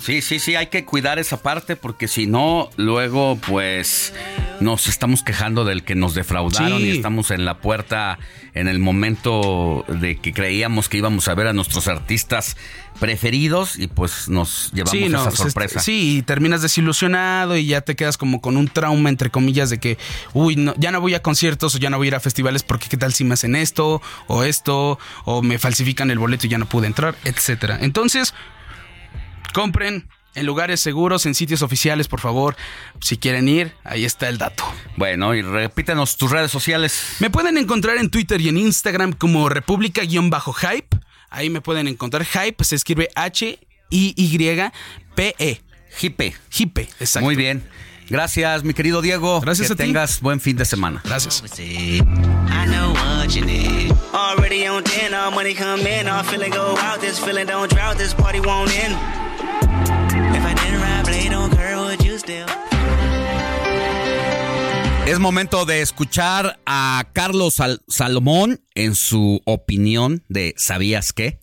Sí, 0.01 0.23
sí, 0.23 0.39
sí, 0.39 0.57
hay 0.57 0.69
que 0.69 0.85
cuidar 0.85 1.19
esa 1.19 1.43
parte 1.43 1.77
porque 1.77 2.09
si 2.09 2.27
no, 2.27 2.71
luego 2.77 3.37
pues 3.47 4.15
nos 4.61 4.89
estamos 4.89 5.23
quejando 5.23 5.65
del 5.65 5.85
que 5.85 5.95
nos 5.95 6.15
defraudaron 6.15 6.81
y 6.81 6.91
estamos 6.91 7.31
en 7.31 7.45
la 7.45 7.59
puerta 7.59 8.19
en 8.55 8.67
el 8.67 8.79
momento 8.79 9.85
de 9.89 10.17
que 10.17 10.33
creíamos 10.33 10.89
que 10.89 10.99
íbamos 10.99 11.29
a 11.29 11.35
ver 11.35 11.47
a 11.47 11.53
nuestros 11.53 11.87
artistas 11.87 12.57
preferidos 12.99 13.79
y 13.79 13.87
pues 13.87 14.29
nos 14.29 14.73
llevamos 14.73 15.31
esa 15.31 15.31
sorpresa. 15.31 15.81
sí, 15.81 16.19
y 16.19 16.23
terminas 16.23 16.63
desilusionado 16.63 17.57
y 17.57 17.67
ya 17.67 17.81
te 17.83 17.95
quedas 17.95 18.17
como 18.17 18.41
con 18.41 18.57
un 18.57 18.69
trauma 18.69 19.09
entre 19.09 19.31
comillas 19.31 19.71
de 19.71 19.79
que, 19.79 19.99
uy, 20.33 20.57
no, 20.57 20.75
ya 20.77 20.91
no 20.93 21.01
voy 21.01 21.15
a 21.15 21.23
conciertos 21.23 21.75
o 21.75 21.79
ya 21.79 21.91
no 21.91 21.99
voy 21.99 22.07
a 22.07 22.09
ir 22.09 22.15
a 22.15 22.21
festivales 22.21 22.63
porque 22.63 22.89
qué 22.89 22.97
tal 22.97 23.13
si 23.13 23.25
me 23.25 23.35
hacen 23.35 23.55
esto 23.55 24.03
o 24.27 24.45
esto 24.45 24.99
o 25.25 25.43
me 25.43 25.59
falsifican 25.59 26.11
el 26.11 26.19
boleto 26.19 26.47
y 26.47 26.51
ya 26.51 26.59
no 26.59 26.67
pude 26.67 26.87
entrar, 26.87 27.17
etcétera. 27.25 27.79
Entonces, 27.81 28.35
Compren 29.53 30.09
en 30.35 30.47
lugares 30.47 30.81
seguros, 30.81 31.27
en 31.27 31.35
sitios 31.35 31.63
oficiales, 31.63 32.09
por 32.09 32.21
favor. 32.21 32.57
Si 33.01 33.19
quieren 33.19 33.49
ir, 33.49 33.73
ahí 33.85 34.05
está 34.05 34.29
el 34.29 34.39
dato. 34.39 34.65
Bueno, 34.97 35.35
y 35.35 35.43
repítanos 35.43 36.17
tus 36.17 36.31
redes 36.31 36.51
sociales. 36.51 37.17
Me 37.19 37.31
pueden 37.31 37.59
encontrar 37.59 37.97
en 37.99 38.11
Twitter 38.11 38.41
y 38.41 38.49
en 38.49 38.57
Instagram 38.57 39.13
como 39.13 39.49
República-Hype. 39.49 40.97
Ahí 41.31 41.51
me 41.51 41.61
pueden 41.61 41.89
encontrar. 41.89 42.25
Hype 42.25 42.65
se 42.65 42.77
escribe 42.77 43.09
H-I-Y-P-E. 43.15 44.71
Hipe. 46.01 46.35
Hipe, 46.57 46.83
exacto. 47.01 47.25
Muy 47.25 47.35
bien. 47.37 47.65
Gracias, 48.09 48.65
mi 48.65 48.75
querido 48.75 49.03
Diego. 49.03 49.41
Gracias 49.41 49.69
que 49.69 49.75
a 49.75 49.77
ti. 49.77 49.85
tengas 49.85 50.21
buen 50.21 50.41
fin 50.41 50.57
de 50.57 50.65
semana. 50.65 51.01
Gracias. 51.05 51.45
Es 65.07 65.19
momento 65.19 65.65
de 65.65 65.83
escuchar 65.83 66.61
a 66.67 67.05
Carlos 67.13 67.61
Salomón 67.89 68.61
en 68.77 68.95
su 68.95 69.41
opinión 69.45 70.23
de 70.29 70.55
¿Sabías 70.57 71.13
qué? 71.13 71.41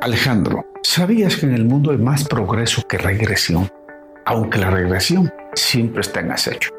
Alejandro, 0.00 0.64
¿sabías 0.82 1.36
que 1.36 1.46
en 1.46 1.54
el 1.54 1.64
mundo 1.64 1.90
hay 1.90 1.98
más 1.98 2.24
progreso 2.24 2.82
que 2.88 2.96
regresión? 2.96 3.70
Aunque 4.24 4.58
la 4.58 4.70
regresión 4.70 5.30
siempre 5.54 6.00
está 6.00 6.20
en 6.20 6.32
acecho. 6.32 6.70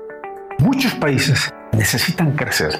Muchos 0.59 0.93
países 0.95 1.53
necesitan 1.73 2.31
crecer 2.31 2.80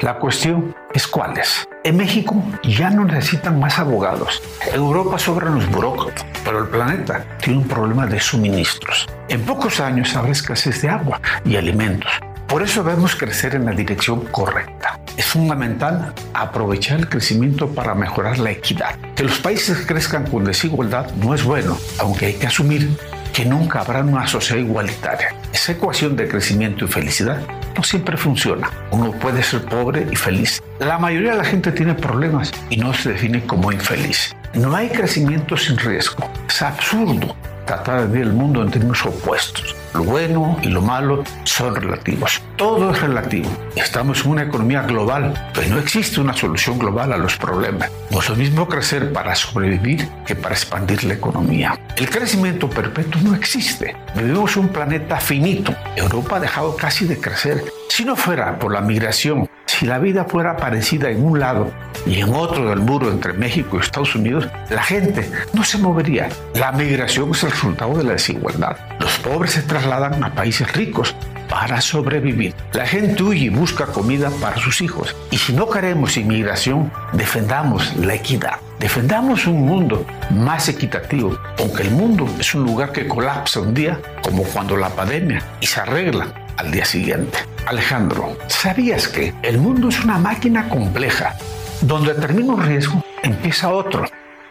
la 0.00 0.18
cuestión 0.18 0.74
es 0.92 1.06
cuáles. 1.06 1.66
En 1.84 1.96
México 1.96 2.42
ya 2.64 2.90
no 2.90 3.04
necesitan 3.04 3.60
más 3.60 3.78
abogados. 3.78 4.42
En 4.66 4.74
Europa 4.74 5.18
sobran 5.18 5.54
los 5.54 5.70
burócratas, 5.70 6.26
pero 6.44 6.60
el 6.60 6.68
planeta 6.68 7.24
tiene 7.40 7.60
un 7.60 7.68
problema 7.68 8.06
de 8.06 8.20
suministros. 8.20 9.06
En 9.28 9.42
pocos 9.42 9.80
años 9.80 10.14
habrá 10.16 10.32
escasez 10.32 10.82
de 10.82 10.88
agua 10.88 11.20
y 11.44 11.56
alimentos. 11.56 12.10
Por 12.48 12.62
eso 12.62 12.82
debemos 12.84 13.16
crecer 13.16 13.54
en 13.54 13.64
la 13.64 13.72
dirección 13.72 14.26
correcta. 14.26 15.00
Es 15.16 15.26
fundamental 15.26 16.12
aprovechar 16.34 16.98
el 16.98 17.08
crecimiento 17.08 17.68
para 17.68 17.94
mejorar 17.94 18.38
la 18.38 18.50
equidad. 18.50 18.96
Que 19.14 19.24
los 19.24 19.38
países 19.38 19.86
crezcan 19.86 20.26
con 20.26 20.44
desigualdad 20.44 21.10
no 21.14 21.34
es 21.34 21.44
bueno, 21.44 21.78
aunque 21.98 22.26
hay 22.26 22.34
que 22.34 22.46
asumir 22.46 22.96
que 23.34 23.44
nunca 23.44 23.80
habrá 23.80 24.00
una 24.00 24.28
sociedad 24.28 24.62
igualitaria. 24.62 25.34
Esa 25.52 25.72
ecuación 25.72 26.14
de 26.14 26.28
crecimiento 26.28 26.84
y 26.84 26.88
felicidad 26.88 27.42
no 27.76 27.82
siempre 27.82 28.16
funciona. 28.16 28.70
Uno 28.92 29.10
puede 29.10 29.42
ser 29.42 29.64
pobre 29.64 30.06
y 30.10 30.14
feliz. 30.14 30.62
La 30.78 30.98
mayoría 30.98 31.32
de 31.32 31.38
la 31.38 31.44
gente 31.44 31.72
tiene 31.72 31.94
problemas 31.94 32.52
y 32.70 32.76
no 32.76 32.94
se 32.94 33.10
define 33.10 33.44
como 33.44 33.72
infeliz. 33.72 34.34
No 34.54 34.74
hay 34.76 34.88
crecimiento 34.88 35.56
sin 35.56 35.76
riesgo. 35.76 36.30
Es 36.48 36.62
absurdo 36.62 37.34
tratar 37.64 38.02
de 38.02 38.06
ver 38.06 38.22
el 38.22 38.32
mundo 38.32 38.62
en 38.62 38.70
términos 38.70 39.04
opuestos. 39.06 39.74
Lo 39.94 40.02
bueno 40.02 40.58
y 40.62 40.68
lo 40.68 40.82
malo 40.82 41.22
son 41.44 41.76
relativos. 41.76 42.42
Todo 42.56 42.90
es 42.90 43.00
relativo. 43.00 43.48
Estamos 43.76 44.24
en 44.24 44.32
una 44.32 44.42
economía 44.42 44.82
global, 44.82 45.50
pero 45.54 45.68
no 45.68 45.78
existe 45.78 46.20
una 46.20 46.34
solución 46.34 46.78
global 46.78 47.12
a 47.12 47.16
los 47.16 47.36
problemas. 47.36 47.90
No 48.10 48.18
es 48.18 48.28
lo 48.28 48.34
mismo 48.34 48.66
crecer 48.66 49.12
para 49.12 49.36
sobrevivir 49.36 50.08
que 50.26 50.34
para 50.34 50.54
expandir 50.54 51.04
la 51.04 51.14
economía. 51.14 51.78
El 51.96 52.10
crecimiento 52.10 52.68
perpetuo 52.68 53.20
no 53.22 53.36
existe. 53.36 53.96
Vivimos 54.16 54.56
un 54.56 54.68
planeta 54.68 55.20
finito. 55.20 55.72
Europa 55.94 56.36
ha 56.36 56.40
dejado 56.40 56.76
casi 56.76 57.06
de 57.06 57.20
crecer. 57.20 57.64
Si 57.88 58.04
no 58.04 58.16
fuera 58.16 58.58
por 58.58 58.72
la 58.72 58.80
migración, 58.80 59.48
si 59.78 59.86
la 59.86 59.98
vida 59.98 60.24
fuera 60.24 60.56
parecida 60.56 61.10
en 61.10 61.24
un 61.24 61.40
lado 61.40 61.72
y 62.06 62.20
en 62.20 62.32
otro 62.32 62.68
del 62.68 62.78
muro 62.78 63.10
entre 63.10 63.32
México 63.32 63.76
y 63.76 63.80
Estados 63.80 64.14
Unidos, 64.14 64.46
la 64.70 64.82
gente 64.82 65.28
no 65.52 65.64
se 65.64 65.78
movería. 65.78 66.28
La 66.54 66.70
migración 66.70 67.30
es 67.32 67.42
el 67.42 67.50
resultado 67.50 67.96
de 67.96 68.04
la 68.04 68.12
desigualdad. 68.12 68.76
Los 69.00 69.18
pobres 69.18 69.52
se 69.52 69.62
trasladan 69.62 70.22
a 70.22 70.32
países 70.32 70.72
ricos 70.74 71.16
para 71.48 71.80
sobrevivir. 71.80 72.54
La 72.72 72.86
gente 72.86 73.20
huye 73.22 73.46
y 73.46 73.48
busca 73.48 73.86
comida 73.86 74.30
para 74.40 74.58
sus 74.58 74.80
hijos. 74.80 75.16
Y 75.32 75.38
si 75.38 75.52
no 75.52 75.68
queremos 75.68 76.16
inmigración, 76.16 76.92
defendamos 77.12 77.96
la 77.96 78.14
equidad. 78.14 78.60
Defendamos 78.78 79.46
un 79.46 79.66
mundo 79.66 80.06
más 80.30 80.68
equitativo, 80.68 81.36
aunque 81.58 81.82
el 81.82 81.90
mundo 81.90 82.28
es 82.38 82.54
un 82.54 82.64
lugar 82.64 82.92
que 82.92 83.08
colapsa 83.08 83.60
un 83.60 83.74
día, 83.74 84.00
como 84.22 84.44
cuando 84.44 84.76
la 84.76 84.90
pandemia, 84.90 85.42
y 85.60 85.66
se 85.66 85.80
arregla 85.80 86.43
al 86.56 86.70
día 86.70 86.84
siguiente. 86.84 87.38
Alejandro, 87.66 88.36
¿sabías 88.46 89.08
que 89.08 89.34
el 89.42 89.58
mundo 89.58 89.88
es 89.88 90.02
una 90.04 90.18
máquina 90.18 90.68
compleja? 90.68 91.36
Donde 91.80 92.14
termina 92.14 92.54
un 92.54 92.62
riesgo, 92.62 93.02
empieza 93.22 93.70
otro. 93.70 94.04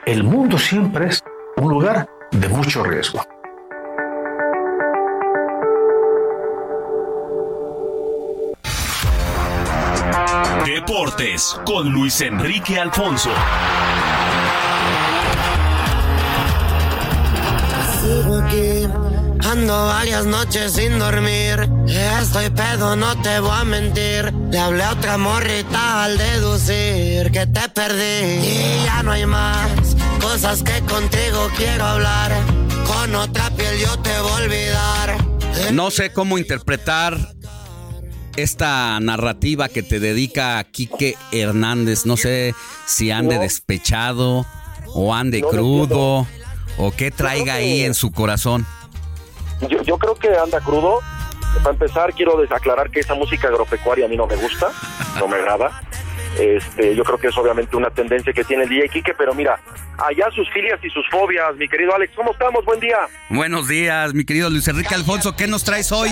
El 0.05 0.23
mundo 0.23 0.57
siempre 0.57 1.07
es 1.07 1.23
un 1.57 1.69
lugar 1.69 2.07
de 2.31 2.47
mucho 2.49 2.83
riesgo. 2.83 3.23
Deportes 10.65 11.59
con 11.65 11.89
Luis 11.91 12.19
Enrique 12.21 12.79
Alfonso. 12.79 13.31
Ando 19.45 19.87
varias 19.87 20.25
noches 20.25 20.73
sin 20.73 20.97
dormir. 20.99 21.69
Estoy 21.87 22.49
pedo, 22.49 22.95
no 22.95 23.21
te 23.21 23.39
voy 23.39 23.51
a 23.51 23.63
mentir. 23.63 24.33
Le 24.51 24.57
hablé 24.57 24.83
a 24.83 24.93
otra 24.93 25.17
morrita 25.17 26.05
al 26.05 26.17
deducir 26.17 27.31
que 27.31 27.45
te 27.47 27.69
perdí. 27.69 28.47
Y 28.47 28.83
ya 28.85 29.03
no 29.03 29.11
hay 29.11 29.25
más 29.25 29.69
cosas 30.21 30.63
que 30.63 30.79
contigo 30.81 31.49
quiero 31.57 31.83
hablar. 31.83 32.31
Con 32.87 33.15
otra 33.15 33.49
piel 33.51 33.79
yo 33.79 33.99
te 33.99 34.17
voy 34.21 34.31
a 34.31 34.35
olvidar. 34.35 35.17
No 35.73 35.91
sé 35.91 36.11
cómo 36.11 36.37
interpretar 36.37 37.17
esta 38.37 38.99
narrativa 38.99 39.69
que 39.69 39.83
te 39.83 39.99
dedica 39.99 40.63
Quique 40.63 41.15
Hernández. 41.31 42.05
No 42.05 42.17
sé 42.17 42.55
si 42.85 43.11
ande 43.11 43.37
despechado 43.37 44.45
o 44.87 45.13
ande 45.13 45.41
crudo 45.41 46.27
o 46.77 46.91
qué 46.91 47.11
traiga 47.11 47.55
ahí 47.55 47.81
en 47.81 47.93
su 47.93 48.11
corazón. 48.11 48.65
Yo, 49.69 49.81
yo 49.81 49.97
creo 49.97 50.15
que 50.15 50.29
anda 50.35 50.59
crudo. 50.61 50.99
Para 51.57 51.71
empezar, 51.71 52.13
quiero 52.13 52.39
desaclarar 52.39 52.89
que 52.89 52.99
esa 52.99 53.13
música 53.13 53.47
agropecuaria 53.47 54.05
a 54.05 54.07
mí 54.07 54.17
no 54.17 54.25
me 54.25 54.35
gusta, 54.35 54.71
no 55.19 55.27
me 55.27 55.35
agrada. 55.35 55.69
Este, 56.39 56.95
yo 56.95 57.03
creo 57.03 57.19
que 57.19 57.27
es 57.27 57.37
obviamente 57.37 57.77
una 57.77 57.91
tendencia 57.91 58.33
que 58.33 58.43
tiene 58.43 58.63
el 58.63 58.69
DJ 58.69 58.89
Quique, 58.89 59.13
pero 59.13 59.35
mira, 59.35 59.59
allá 59.97 60.31
sus 60.31 60.49
filias 60.51 60.79
y 60.83 60.89
sus 60.89 61.07
fobias, 61.09 61.55
mi 61.57 61.67
querido 61.67 61.93
Alex, 61.93 62.13
¿cómo 62.15 62.31
estamos? 62.31 62.65
Buen 62.65 62.79
día. 62.79 62.97
Buenos 63.29 63.67
días, 63.67 64.15
mi 64.15 64.25
querido 64.25 64.49
Luis 64.49 64.67
Enrique 64.67 64.95
Alfonso, 64.95 65.35
¿qué 65.35 65.45
nos 65.45 65.63
traes 65.63 65.91
hoy? 65.91 66.09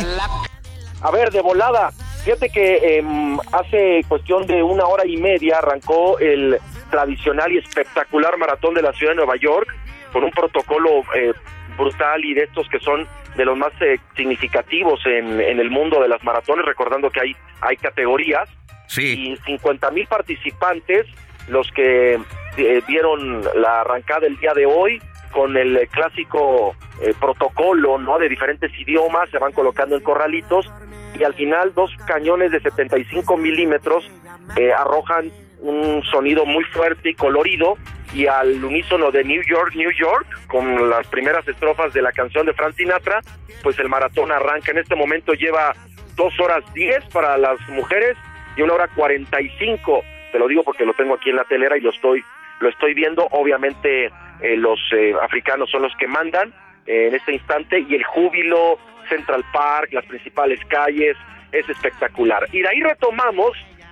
A 1.02 1.10
ver, 1.10 1.32
de 1.32 1.42
volada, 1.42 1.92
fíjate 2.24 2.50
que 2.50 3.00
em, 3.00 3.40
hace 3.52 4.06
cuestión 4.08 4.46
de 4.46 4.62
una 4.62 4.86
hora 4.86 5.08
y 5.08 5.18
media 5.18 5.58
arrancó 5.58 6.20
el 6.20 6.60
tradicional 6.92 7.52
y 7.52 7.58
espectacular 7.58 8.38
maratón 8.38 8.76
de 8.76 8.84
la 8.84 8.94
ciudad 8.94 9.14
de 9.14 9.18
Nueva 9.18 9.38
York 9.38 9.68
con 10.14 10.24
un 10.24 10.32
protocolo 10.32 11.04
eh, 11.16 11.34
brutal 11.78 12.24
y 12.24 12.34
de 12.34 12.44
estos 12.44 12.68
que 12.70 12.80
son 12.80 13.08
de 13.36 13.46
los 13.46 13.58
más 13.58 13.72
eh, 13.82 14.00
significativos 14.16 15.00
en, 15.06 15.40
en, 15.40 15.60
el 15.60 15.70
mundo 15.70 16.02
de 16.02 16.10
las 16.10 16.24
maratones, 16.24 16.66
recordando 16.66 17.10
que 17.10 17.22
hay, 17.22 17.36
hay 17.62 17.78
categorías. 17.78 18.50
Sí. 18.88 19.32
Y 19.32 19.38
50 19.38 19.90
mil 19.92 20.06
participantes, 20.08 21.08
los 21.48 21.72
que 21.72 22.20
eh, 22.58 22.82
vieron 22.88 23.42
la 23.56 23.82
arrancada 23.82 24.28
el 24.28 24.38
día 24.38 24.54
de 24.54 24.66
hoy, 24.66 25.02
con 25.32 25.56
el 25.56 25.88
clásico 25.90 26.76
eh, 27.02 27.14
protocolo, 27.20 27.98
¿no? 27.98 28.20
De 28.20 28.30
diferentes 28.30 28.72
idiomas, 28.78 29.30
se 29.30 29.40
van 29.40 29.54
colocando 29.54 29.96
en 29.96 30.04
corralitos 30.04 30.70
y 31.18 31.24
al 31.24 31.34
final 31.34 31.74
dos 31.74 31.92
cañones 32.06 32.52
de 32.52 32.60
75 32.60 33.38
milímetros 33.38 34.10
eh, 34.58 34.72
arrojan 34.72 35.32
un 35.62 36.04
sonido 36.04 36.46
muy 36.46 36.64
fuerte 36.66 37.12
y 37.12 37.14
colorido 37.14 37.78
y 38.14 38.28
al 38.28 38.64
unísono 38.64 39.12
de 39.12 39.24
New 39.24 39.42
York, 39.48 39.74
New 39.76 39.92
York, 39.92 40.28
con 40.48 40.90
las 40.90 41.08
primeras 41.08 41.48
estrofas 41.48 41.94
de 41.94 42.02
la 42.02 42.12
canción 42.12 42.46
de 42.46 42.54
Frank 42.54 42.76
Sinatra, 42.76 43.22
pues 43.64 43.80
el 43.80 43.88
maratón 43.88 44.32
arranca. 44.32 44.72
En 44.72 44.80
este 44.80 44.96
momento 44.96 45.34
lleva 45.34 45.74
dos 46.16 46.38
horas 46.40 46.64
diez 46.74 47.06
para 47.14 47.38
las 47.38 47.60
mujeres 47.70 48.18
y 48.58 48.62
una 48.64 48.74
hora 48.74 48.88
cuarenta 48.90 49.40
y 49.40 49.50
cinco. 49.60 50.04
Te 50.32 50.40
lo 50.40 50.48
digo 50.48 50.64
porque 50.64 50.86
lo 50.86 50.94
tengo 50.94 51.14
aquí 51.14 51.30
en 51.30 51.38
la 51.38 51.46
telera 51.46 51.78
y 51.78 51.82
lo 51.82 51.92
estoy, 51.92 52.24
lo 52.60 52.70
estoy 52.70 52.94
viendo. 52.94 53.28
Obviamente 53.32 54.06
eh, 54.42 54.58
los 54.58 54.80
eh, 54.94 55.14
africanos 55.22 55.70
son 55.70 55.84
los 55.84 55.96
que 55.98 56.08
mandan 56.08 56.54
eh, 56.88 57.08
en 57.08 57.16
este 57.16 57.34
instante 57.34 57.86
y 57.88 57.96
el 57.96 58.04
júbilo, 58.04 58.78
Central 59.08 59.46
Park, 59.54 59.90
las 59.94 60.06
principales 60.06 60.60
calles, 60.66 61.16
es 61.52 61.70
espectacular. 61.70 62.48
Y 62.52 62.62
de 62.62 62.68
ahí 62.70 62.82
retomamos, 62.82 63.52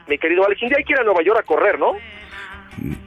mi 0.09 0.17
querido 0.17 0.45
Alex, 0.45 0.61
un 0.63 0.69
día 0.69 0.77
hay 0.79 0.83
que 0.83 0.93
ir 0.93 0.99
a 0.99 1.03
Nueva 1.03 1.23
York 1.23 1.39
a 1.39 1.43
correr, 1.43 1.79
¿no? 1.79 1.93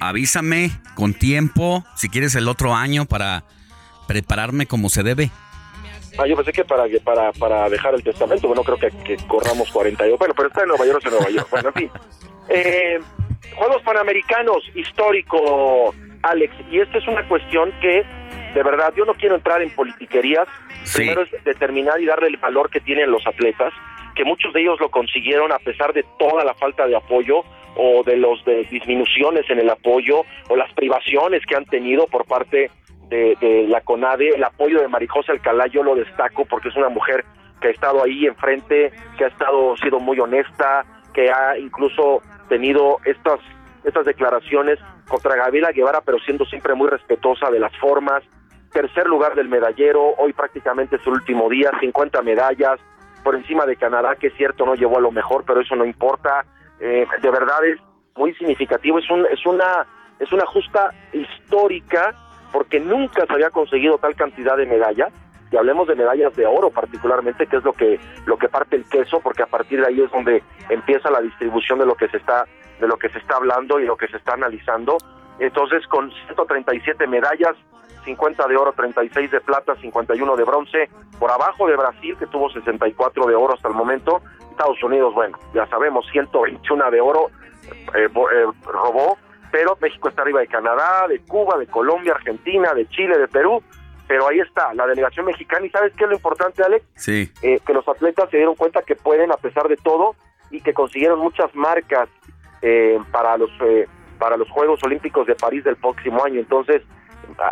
Avísame 0.00 0.70
con 0.94 1.14
tiempo, 1.14 1.84
si 1.96 2.08
quieres 2.08 2.34
el 2.34 2.48
otro 2.48 2.74
año 2.74 3.04
para 3.06 3.44
prepararme 4.06 4.66
como 4.66 4.88
se 4.88 5.02
debe. 5.02 5.30
Ah, 6.18 6.26
yo 6.26 6.36
pensé 6.36 6.52
que 6.52 6.64
para, 6.64 6.84
para, 7.02 7.32
para 7.32 7.68
dejar 7.70 7.94
el 7.94 8.02
testamento, 8.02 8.46
bueno, 8.46 8.62
creo 8.62 8.78
que, 8.78 8.90
que 9.04 9.16
corramos 9.26 9.70
42. 9.70 10.18
Bueno, 10.18 10.34
pero 10.34 10.48
está 10.48 10.62
en 10.62 10.68
Nueva 10.68 10.86
York, 10.86 10.98
es 11.00 11.06
en 11.06 11.12
Nueva 11.12 11.30
York. 11.30 11.48
Bueno, 11.50 11.68
en 11.68 11.74
fin. 11.74 11.90
Eh, 12.48 12.98
Juegos 13.54 13.82
Panamericanos, 13.82 14.62
histórico, 14.74 15.94
Alex. 16.22 16.54
Y 16.70 16.80
esta 16.80 16.98
es 16.98 17.06
una 17.06 17.26
cuestión 17.28 17.72
que, 17.80 18.04
de 18.54 18.62
verdad, 18.62 18.92
yo 18.96 19.04
no 19.04 19.14
quiero 19.14 19.36
entrar 19.36 19.62
en 19.62 19.70
politiquerías. 19.70 20.48
Primero 20.94 21.22
es 21.22 21.44
determinar 21.44 22.00
y 22.00 22.06
darle 22.06 22.28
el 22.28 22.36
valor 22.36 22.68
que 22.70 22.80
tienen 22.80 23.10
los 23.10 23.26
atletas, 23.26 23.72
que 24.14 24.24
muchos 24.24 24.52
de 24.52 24.62
ellos 24.62 24.78
lo 24.80 24.90
consiguieron 24.90 25.52
a 25.52 25.58
pesar 25.58 25.92
de 25.92 26.04
toda 26.18 26.44
la 26.44 26.54
falta 26.54 26.86
de 26.86 26.96
apoyo 26.96 27.42
o 27.76 28.02
de 28.04 28.16
los 28.16 28.44
de 28.44 28.64
disminuciones 28.64 29.48
en 29.48 29.58
el 29.58 29.70
apoyo 29.70 30.22
o 30.48 30.56
las 30.56 30.72
privaciones 30.74 31.44
que 31.46 31.56
han 31.56 31.64
tenido 31.64 32.06
por 32.06 32.26
parte 32.26 32.70
de, 33.08 33.66
la 33.68 33.82
CONADE, 33.82 34.30
el 34.36 34.44
apoyo 34.44 34.80
de 34.80 34.88
Marijosa 34.88 35.32
Alcalá, 35.32 35.66
yo 35.66 35.82
lo 35.82 35.94
destaco 35.94 36.46
porque 36.46 36.68
es 36.68 36.76
una 36.76 36.88
mujer 36.88 37.24
que 37.60 37.68
ha 37.68 37.70
estado 37.70 38.02
ahí 38.02 38.26
enfrente, 38.26 38.90
que 39.18 39.24
ha 39.24 39.28
estado 39.28 39.76
sido 39.76 40.00
muy 40.00 40.18
honesta, 40.18 40.84
que 41.12 41.30
ha 41.30 41.58
incluso 41.58 42.22
tenido 42.48 42.98
estas 43.04 43.40
estas 43.84 44.06
declaraciones 44.06 44.78
contra 45.08 45.36
Gabriela 45.36 45.72
Guevara, 45.72 46.00
pero 46.00 46.18
siendo 46.20 46.44
siempre 46.44 46.74
muy 46.74 46.88
respetuosa 46.88 47.50
de 47.50 47.58
las 47.58 47.76
formas. 47.78 48.22
Tercer 48.72 49.06
lugar 49.06 49.34
del 49.34 49.48
medallero, 49.48 50.14
hoy 50.18 50.32
prácticamente 50.32 50.96
es 50.96 51.06
el 51.06 51.14
último 51.14 51.48
día, 51.48 51.70
50 51.80 52.22
medallas, 52.22 52.80
por 53.22 53.34
encima 53.34 53.66
de 53.66 53.76
Canadá, 53.76 54.16
que 54.16 54.28
es 54.28 54.34
cierto, 54.34 54.66
no 54.66 54.74
llevó 54.74 54.98
a 54.98 55.00
lo 55.00 55.12
mejor, 55.12 55.44
pero 55.46 55.60
eso 55.60 55.76
no 55.76 55.84
importa. 55.84 56.44
Eh, 56.80 57.06
de 57.20 57.30
verdad 57.30 57.64
es 57.64 57.78
muy 58.16 58.34
significativo, 58.34 58.98
es, 58.98 59.10
un, 59.10 59.26
es, 59.26 59.44
una, 59.46 59.86
es 60.18 60.32
una 60.32 60.46
justa 60.46 60.92
histórica 61.12 62.14
porque 62.52 62.80
nunca 62.80 63.24
se 63.26 63.32
había 63.32 63.50
conseguido 63.50 63.98
tal 63.98 64.14
cantidad 64.14 64.56
de 64.56 64.66
medallas 64.66 65.12
y 65.50 65.56
hablemos 65.56 65.86
de 65.86 65.94
medallas 65.94 66.34
de 66.34 66.46
oro 66.46 66.70
particularmente 66.70 67.46
que 67.46 67.56
es 67.56 67.64
lo 67.64 67.72
que 67.72 67.98
lo 68.26 68.36
que 68.36 68.48
parte 68.48 68.76
el 68.76 68.84
queso 68.84 69.20
porque 69.20 69.42
a 69.42 69.46
partir 69.46 69.80
de 69.80 69.86
ahí 69.86 70.00
es 70.00 70.10
donde 70.10 70.42
empieza 70.68 71.10
la 71.10 71.20
distribución 71.20 71.78
de 71.78 71.86
lo 71.86 71.94
que 71.94 72.08
se 72.08 72.16
está 72.18 72.46
de 72.80 72.86
lo 72.86 72.96
que 72.96 73.08
se 73.10 73.18
está 73.18 73.36
hablando 73.36 73.78
y 73.78 73.86
lo 73.86 73.96
que 73.96 74.08
se 74.08 74.16
está 74.16 74.34
analizando 74.34 74.96
entonces 75.38 75.86
con 75.86 76.10
137 76.26 77.06
medallas 77.06 77.54
50 78.04 78.46
de 78.48 78.56
oro, 78.56 78.72
36 78.72 79.30
de 79.30 79.40
plata, 79.40 79.74
51 79.76 80.36
de 80.36 80.44
bronce, 80.44 80.90
por 81.18 81.30
abajo 81.30 81.66
de 81.66 81.76
Brasil, 81.76 82.16
que 82.18 82.26
tuvo 82.26 82.50
64 82.50 83.26
de 83.26 83.34
oro 83.34 83.54
hasta 83.54 83.68
el 83.68 83.74
momento. 83.74 84.22
Estados 84.50 84.82
Unidos, 84.82 85.14
bueno, 85.14 85.38
ya 85.54 85.66
sabemos, 85.66 86.06
121 86.12 86.90
de 86.90 87.00
oro 87.00 87.30
eh, 87.94 88.06
eh, 88.06 88.46
robó, 88.64 89.18
pero 89.50 89.76
México 89.80 90.08
está 90.08 90.22
arriba 90.22 90.40
de 90.40 90.46
Canadá, 90.46 91.06
de 91.08 91.20
Cuba, 91.20 91.58
de 91.58 91.66
Colombia, 91.66 92.12
Argentina, 92.14 92.72
de 92.74 92.88
Chile, 92.88 93.18
de 93.18 93.28
Perú, 93.28 93.62
pero 94.06 94.28
ahí 94.28 94.40
está, 94.40 94.74
la 94.74 94.86
delegación 94.86 95.26
mexicana. 95.26 95.64
¿Y 95.66 95.70
sabes 95.70 95.92
qué 95.96 96.04
es 96.04 96.10
lo 96.10 96.16
importante, 96.16 96.62
Alex? 96.62 96.84
Sí. 96.96 97.30
Eh, 97.42 97.60
que 97.64 97.72
los 97.72 97.86
atletas 97.88 98.28
se 98.30 98.36
dieron 98.36 98.54
cuenta 98.54 98.82
que 98.82 98.96
pueden, 98.96 99.32
a 99.32 99.36
pesar 99.36 99.68
de 99.68 99.76
todo, 99.76 100.14
y 100.50 100.60
que 100.60 100.74
consiguieron 100.74 101.18
muchas 101.18 101.54
marcas 101.54 102.08
para 103.10 103.36
los 103.36 103.50
para 104.22 104.36
los 104.36 104.48
Juegos 104.50 104.78
Olímpicos 104.84 105.26
de 105.26 105.34
París 105.34 105.64
del 105.64 105.74
próximo 105.74 106.24
año. 106.24 106.38
Entonces, 106.38 106.82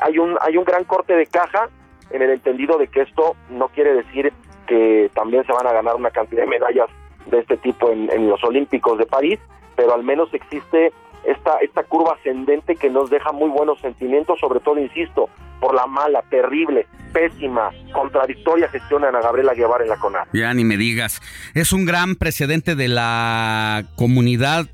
hay 0.02 0.18
un, 0.18 0.36
hay 0.40 0.56
un 0.56 0.64
gran 0.64 0.84
corte 0.84 1.14
de 1.14 1.26
caja 1.26 1.68
en 2.10 2.22
el 2.22 2.30
entendido 2.30 2.78
de 2.78 2.88
que 2.88 3.02
esto 3.02 3.36
no 3.50 3.68
quiere 3.68 3.94
decir 3.94 4.32
que 4.66 5.10
también 5.14 5.44
se 5.46 5.52
van 5.52 5.66
a 5.66 5.72
ganar 5.72 5.96
una 5.96 6.10
cantidad 6.10 6.42
de 6.42 6.48
medallas 6.48 6.88
de 7.26 7.40
este 7.40 7.56
tipo 7.58 7.90
en, 7.90 8.28
los 8.28 8.42
Olímpicos 8.44 8.98
de 8.98 9.06
París, 9.06 9.38
pero 9.76 9.94
al 9.94 10.02
menos 10.02 10.32
existe 10.32 10.92
esta, 11.24 11.58
esta 11.58 11.82
curva 11.84 12.14
ascendente 12.14 12.76
que 12.76 12.90
nos 12.90 13.10
deja 13.10 13.32
muy 13.32 13.50
buenos 13.50 13.80
sentimientos, 13.80 14.38
sobre 14.40 14.60
todo, 14.60 14.78
insisto, 14.78 15.28
por 15.60 15.74
la 15.74 15.86
mala, 15.86 16.22
terrible, 16.30 16.86
pésima, 17.12 17.70
contradictoria 17.92 18.68
gestión 18.68 19.02
de 19.02 19.08
Ana 19.08 19.20
Gabriela 19.20 19.54
Guevara 19.54 19.84
en 19.84 19.90
la 19.90 19.96
CONAR. 19.96 20.28
Ya 20.32 20.52
ni 20.54 20.64
me 20.64 20.76
digas, 20.76 21.20
es 21.54 21.72
un 21.72 21.84
gran 21.84 22.14
precedente 22.16 22.74
de 22.74 22.88
la 22.88 23.84
comunidad 23.96 24.66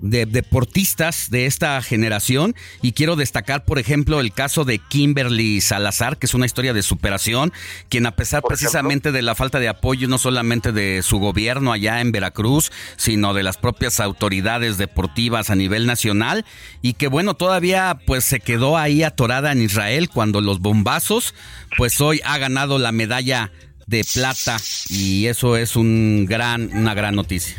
de 0.00 0.26
deportistas 0.26 1.30
de 1.30 1.46
esta 1.46 1.80
generación. 1.82 2.54
Y 2.82 2.92
quiero 2.92 3.16
destacar, 3.16 3.64
por 3.64 3.78
ejemplo, 3.78 4.20
el 4.20 4.32
caso 4.32 4.64
de 4.64 4.78
Kimberly 4.78 5.60
Salazar, 5.60 6.18
que 6.18 6.26
es 6.26 6.34
una 6.34 6.46
historia 6.46 6.72
de 6.72 6.82
superación, 6.82 7.52
quien 7.88 8.06
a 8.06 8.16
pesar 8.16 8.42
precisamente 8.42 9.12
de 9.12 9.22
la 9.22 9.34
falta 9.34 9.58
de 9.58 9.68
apoyo 9.68 10.08
no 10.08 10.18
solamente 10.18 10.72
de 10.72 11.02
su 11.02 11.18
gobierno 11.18 11.72
allá 11.72 12.00
en 12.00 12.12
Veracruz, 12.12 12.70
sino 12.96 13.34
de 13.34 13.42
las 13.42 13.56
propias 13.56 14.00
autoridades 14.00 14.78
deportivas 14.78 15.50
a 15.50 15.56
nivel 15.56 15.86
nacional 15.86 16.44
y 16.82 16.94
que 16.94 17.08
bueno, 17.08 17.34
todavía 17.34 17.98
pues 18.06 18.24
se 18.24 18.40
quedó 18.40 18.76
ahí 18.76 19.02
atorada 19.02 19.52
en 19.52 19.62
Israel 19.62 20.08
cuando 20.08 20.40
los 20.40 20.60
bombazos, 20.60 21.34
pues 21.76 22.00
hoy 22.00 22.20
ha 22.24 22.38
ganado 22.38 22.78
la 22.78 22.92
medalla 22.92 23.50
de 23.88 24.04
plata 24.04 24.58
y 24.90 25.26
eso 25.26 25.56
es 25.56 25.74
un 25.74 26.26
gran, 26.26 26.70
una 26.74 26.92
gran 26.92 27.16
noticia 27.16 27.56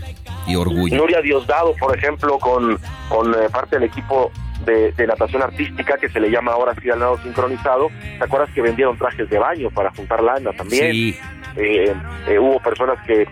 y 0.47 0.55
orgullo. 0.55 0.95
Nuria 0.95 1.21
Diosdado, 1.21 1.75
por 1.75 1.97
ejemplo, 1.97 2.37
con, 2.37 2.79
con 3.09 3.33
eh, 3.33 3.49
parte 3.51 3.77
del 3.77 3.89
equipo 3.89 4.31
de, 4.63 4.93
natación 5.07 5.41
artística 5.41 5.97
que 5.97 6.07
se 6.07 6.19
le 6.19 6.29
llama 6.29 6.51
ahora 6.51 6.75
sí 6.79 6.87
al 6.91 6.99
nado 6.99 7.17
sincronizado. 7.23 7.89
¿Te 8.19 8.23
acuerdas 8.23 8.51
que 8.53 8.61
vendieron 8.61 8.95
trajes 8.97 9.27
de 9.27 9.39
baño 9.39 9.71
para 9.71 9.89
juntar 9.91 10.21
lana 10.21 10.51
también? 10.53 10.91
Sí. 10.91 11.17
Eh, 11.55 11.95
eh, 12.27 12.37
hubo 12.37 12.59
personas 12.59 13.03
que, 13.07 13.27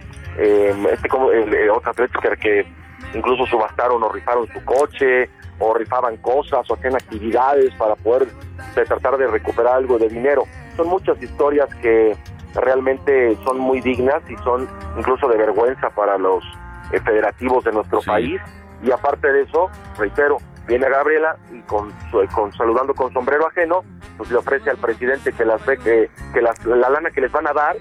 este 0.92 1.08
como 1.08 1.28
otros 1.28 1.88
atletas 1.88 2.40
que, 2.40 2.66
incluso 3.14 3.46
subastaron 3.46 4.02
o 4.02 4.10
rifaron 4.10 4.48
su 4.52 4.64
coche 4.66 5.30
o 5.60 5.74
rifaban 5.76 6.18
cosas 6.18 6.70
o 6.70 6.74
hacían 6.74 6.96
actividades 6.96 7.74
para 7.76 7.96
poder 7.96 8.28
tratar 8.74 9.18
de 9.18 9.28
recuperar 9.28 9.76
algo 9.76 10.00
de 10.00 10.10
dinero. 10.10 10.46
Son 10.76 10.88
muchas 10.88 11.22
historias 11.22 11.70
que 11.82 12.16
realmente 12.56 13.38
son 13.44 13.60
muy 13.60 13.82
dignas 13.82 14.22
y 14.30 14.36
son 14.38 14.68
incluso 14.98 15.28
de 15.28 15.38
vergüenza 15.38 15.90
para 15.90 16.18
los 16.18 16.44
eh, 16.92 17.00
federativos 17.00 17.64
de 17.64 17.72
nuestro 17.72 18.02
país. 18.02 18.42
Y 18.84 18.92
aparte 18.92 19.32
de 19.32 19.42
eso, 19.42 19.70
reitero, 19.98 20.38
viene 20.68 20.90
Gabriela 20.90 21.38
y 21.52 21.62
con, 21.62 21.92
con 22.34 22.54
saludando 22.54 22.94
con 22.94 23.12
sombrero 23.14 23.48
ajeno, 23.48 23.84
pues 24.18 24.30
le 24.30 24.38
ofrece 24.38 24.70
al 24.70 24.78
presidente 24.78 25.32
que 25.32 25.46
las 25.46 25.66
ve 25.66 25.78
que, 25.78 26.10
que 26.34 26.42
la 26.42 26.90
lana 26.90 27.10
que 27.12 27.22
les 27.22 27.32
van 27.32 27.48
a 27.48 27.54
dar, 27.54 27.78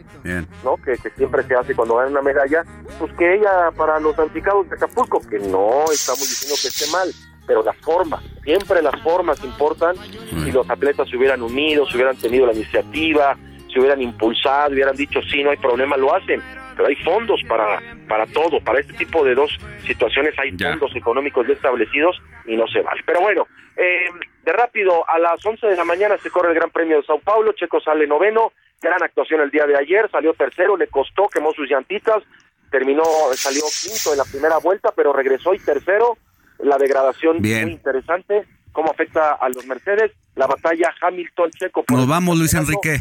¿no? 0.62 0.76
Que, 0.76 0.96
siempre 1.16 1.42
se 1.42 1.54
hace 1.54 1.74
cuando 1.74 1.98
dan 1.98 2.12
una 2.12 2.22
medalla, 2.22 2.62
pues 2.98 3.12
que 3.14 3.34
ella 3.34 3.70
para 3.76 3.98
los 3.98 4.18
anticados 4.18 4.68
de 4.68 4.76
Acapulco, 4.76 5.20
que 5.20 5.38
no 5.38 5.84
estamos 5.90 6.20
diciendo 6.20 6.56
que 6.60 6.68
esté 6.68 6.90
mal, 6.92 7.08
pero 7.46 7.62
las 7.62 7.76
formas, 7.78 8.22
siempre 8.44 8.82
las 8.82 9.00
formas 9.02 9.42
importan. 9.44 9.96
Si 9.96 10.52
los 10.52 10.68
atletas 10.68 11.08
se 11.08 11.16
hubieran 11.16 11.42
unido, 11.42 11.86
si 11.86 11.96
hubieran 11.96 12.16
tenido 12.16 12.46
la 12.46 12.52
iniciativa, 12.52 13.36
hubieran 13.80 14.02
impulsado, 14.02 14.72
hubieran 14.72 14.96
dicho 14.96 15.20
sí, 15.22 15.42
no 15.42 15.50
hay 15.50 15.56
problema, 15.56 15.96
lo 15.96 16.14
hacen. 16.14 16.42
Pero 16.76 16.88
hay 16.88 16.96
fondos 16.96 17.40
para, 17.48 17.80
para 18.06 18.26
todo, 18.26 18.60
para 18.60 18.80
este 18.80 18.92
tipo 18.92 19.24
de 19.24 19.34
dos 19.34 19.50
situaciones 19.86 20.34
hay 20.38 20.56
fondos 20.56 20.94
económicos 20.94 21.46
ya 21.46 21.54
establecidos 21.54 22.20
y 22.44 22.56
no 22.56 22.66
se 22.68 22.82
vale. 22.82 23.02
Pero 23.06 23.20
bueno, 23.20 23.46
eh, 23.76 24.08
de 24.44 24.52
rápido, 24.52 25.08
a 25.08 25.18
las 25.18 25.44
11 25.44 25.66
de 25.66 25.76
la 25.76 25.84
mañana 25.84 26.16
se 26.18 26.30
corre 26.30 26.50
el 26.50 26.54
Gran 26.54 26.70
Premio 26.70 26.98
de 26.98 27.02
Sao 27.04 27.18
Paulo, 27.18 27.52
Checo 27.52 27.80
sale 27.80 28.06
noveno, 28.06 28.52
gran 28.80 29.02
actuación 29.02 29.40
el 29.40 29.50
día 29.50 29.66
de 29.66 29.76
ayer, 29.76 30.08
salió 30.10 30.34
tercero, 30.34 30.76
le 30.76 30.86
costó, 30.86 31.28
quemó 31.28 31.52
sus 31.52 31.68
llantitas, 31.68 32.22
terminó, 32.70 33.04
salió 33.32 33.62
quinto 33.82 34.12
en 34.12 34.18
la 34.18 34.24
primera 34.24 34.58
vuelta, 34.58 34.92
pero 34.94 35.12
regresó 35.12 35.54
y 35.54 35.58
tercero, 35.58 36.16
la 36.58 36.76
degradación 36.78 37.38
muy 37.40 37.72
interesante, 37.72 38.44
cómo 38.72 38.90
afecta 38.90 39.32
a 39.34 39.48
los 39.48 39.66
Mercedes, 39.66 40.12
la 40.34 40.46
batalla 40.46 40.94
Hamilton-Checo. 41.00 41.84
Nos 41.88 42.06
vamos, 42.06 42.38
Luis 42.38 42.54
Enrique. 42.54 43.00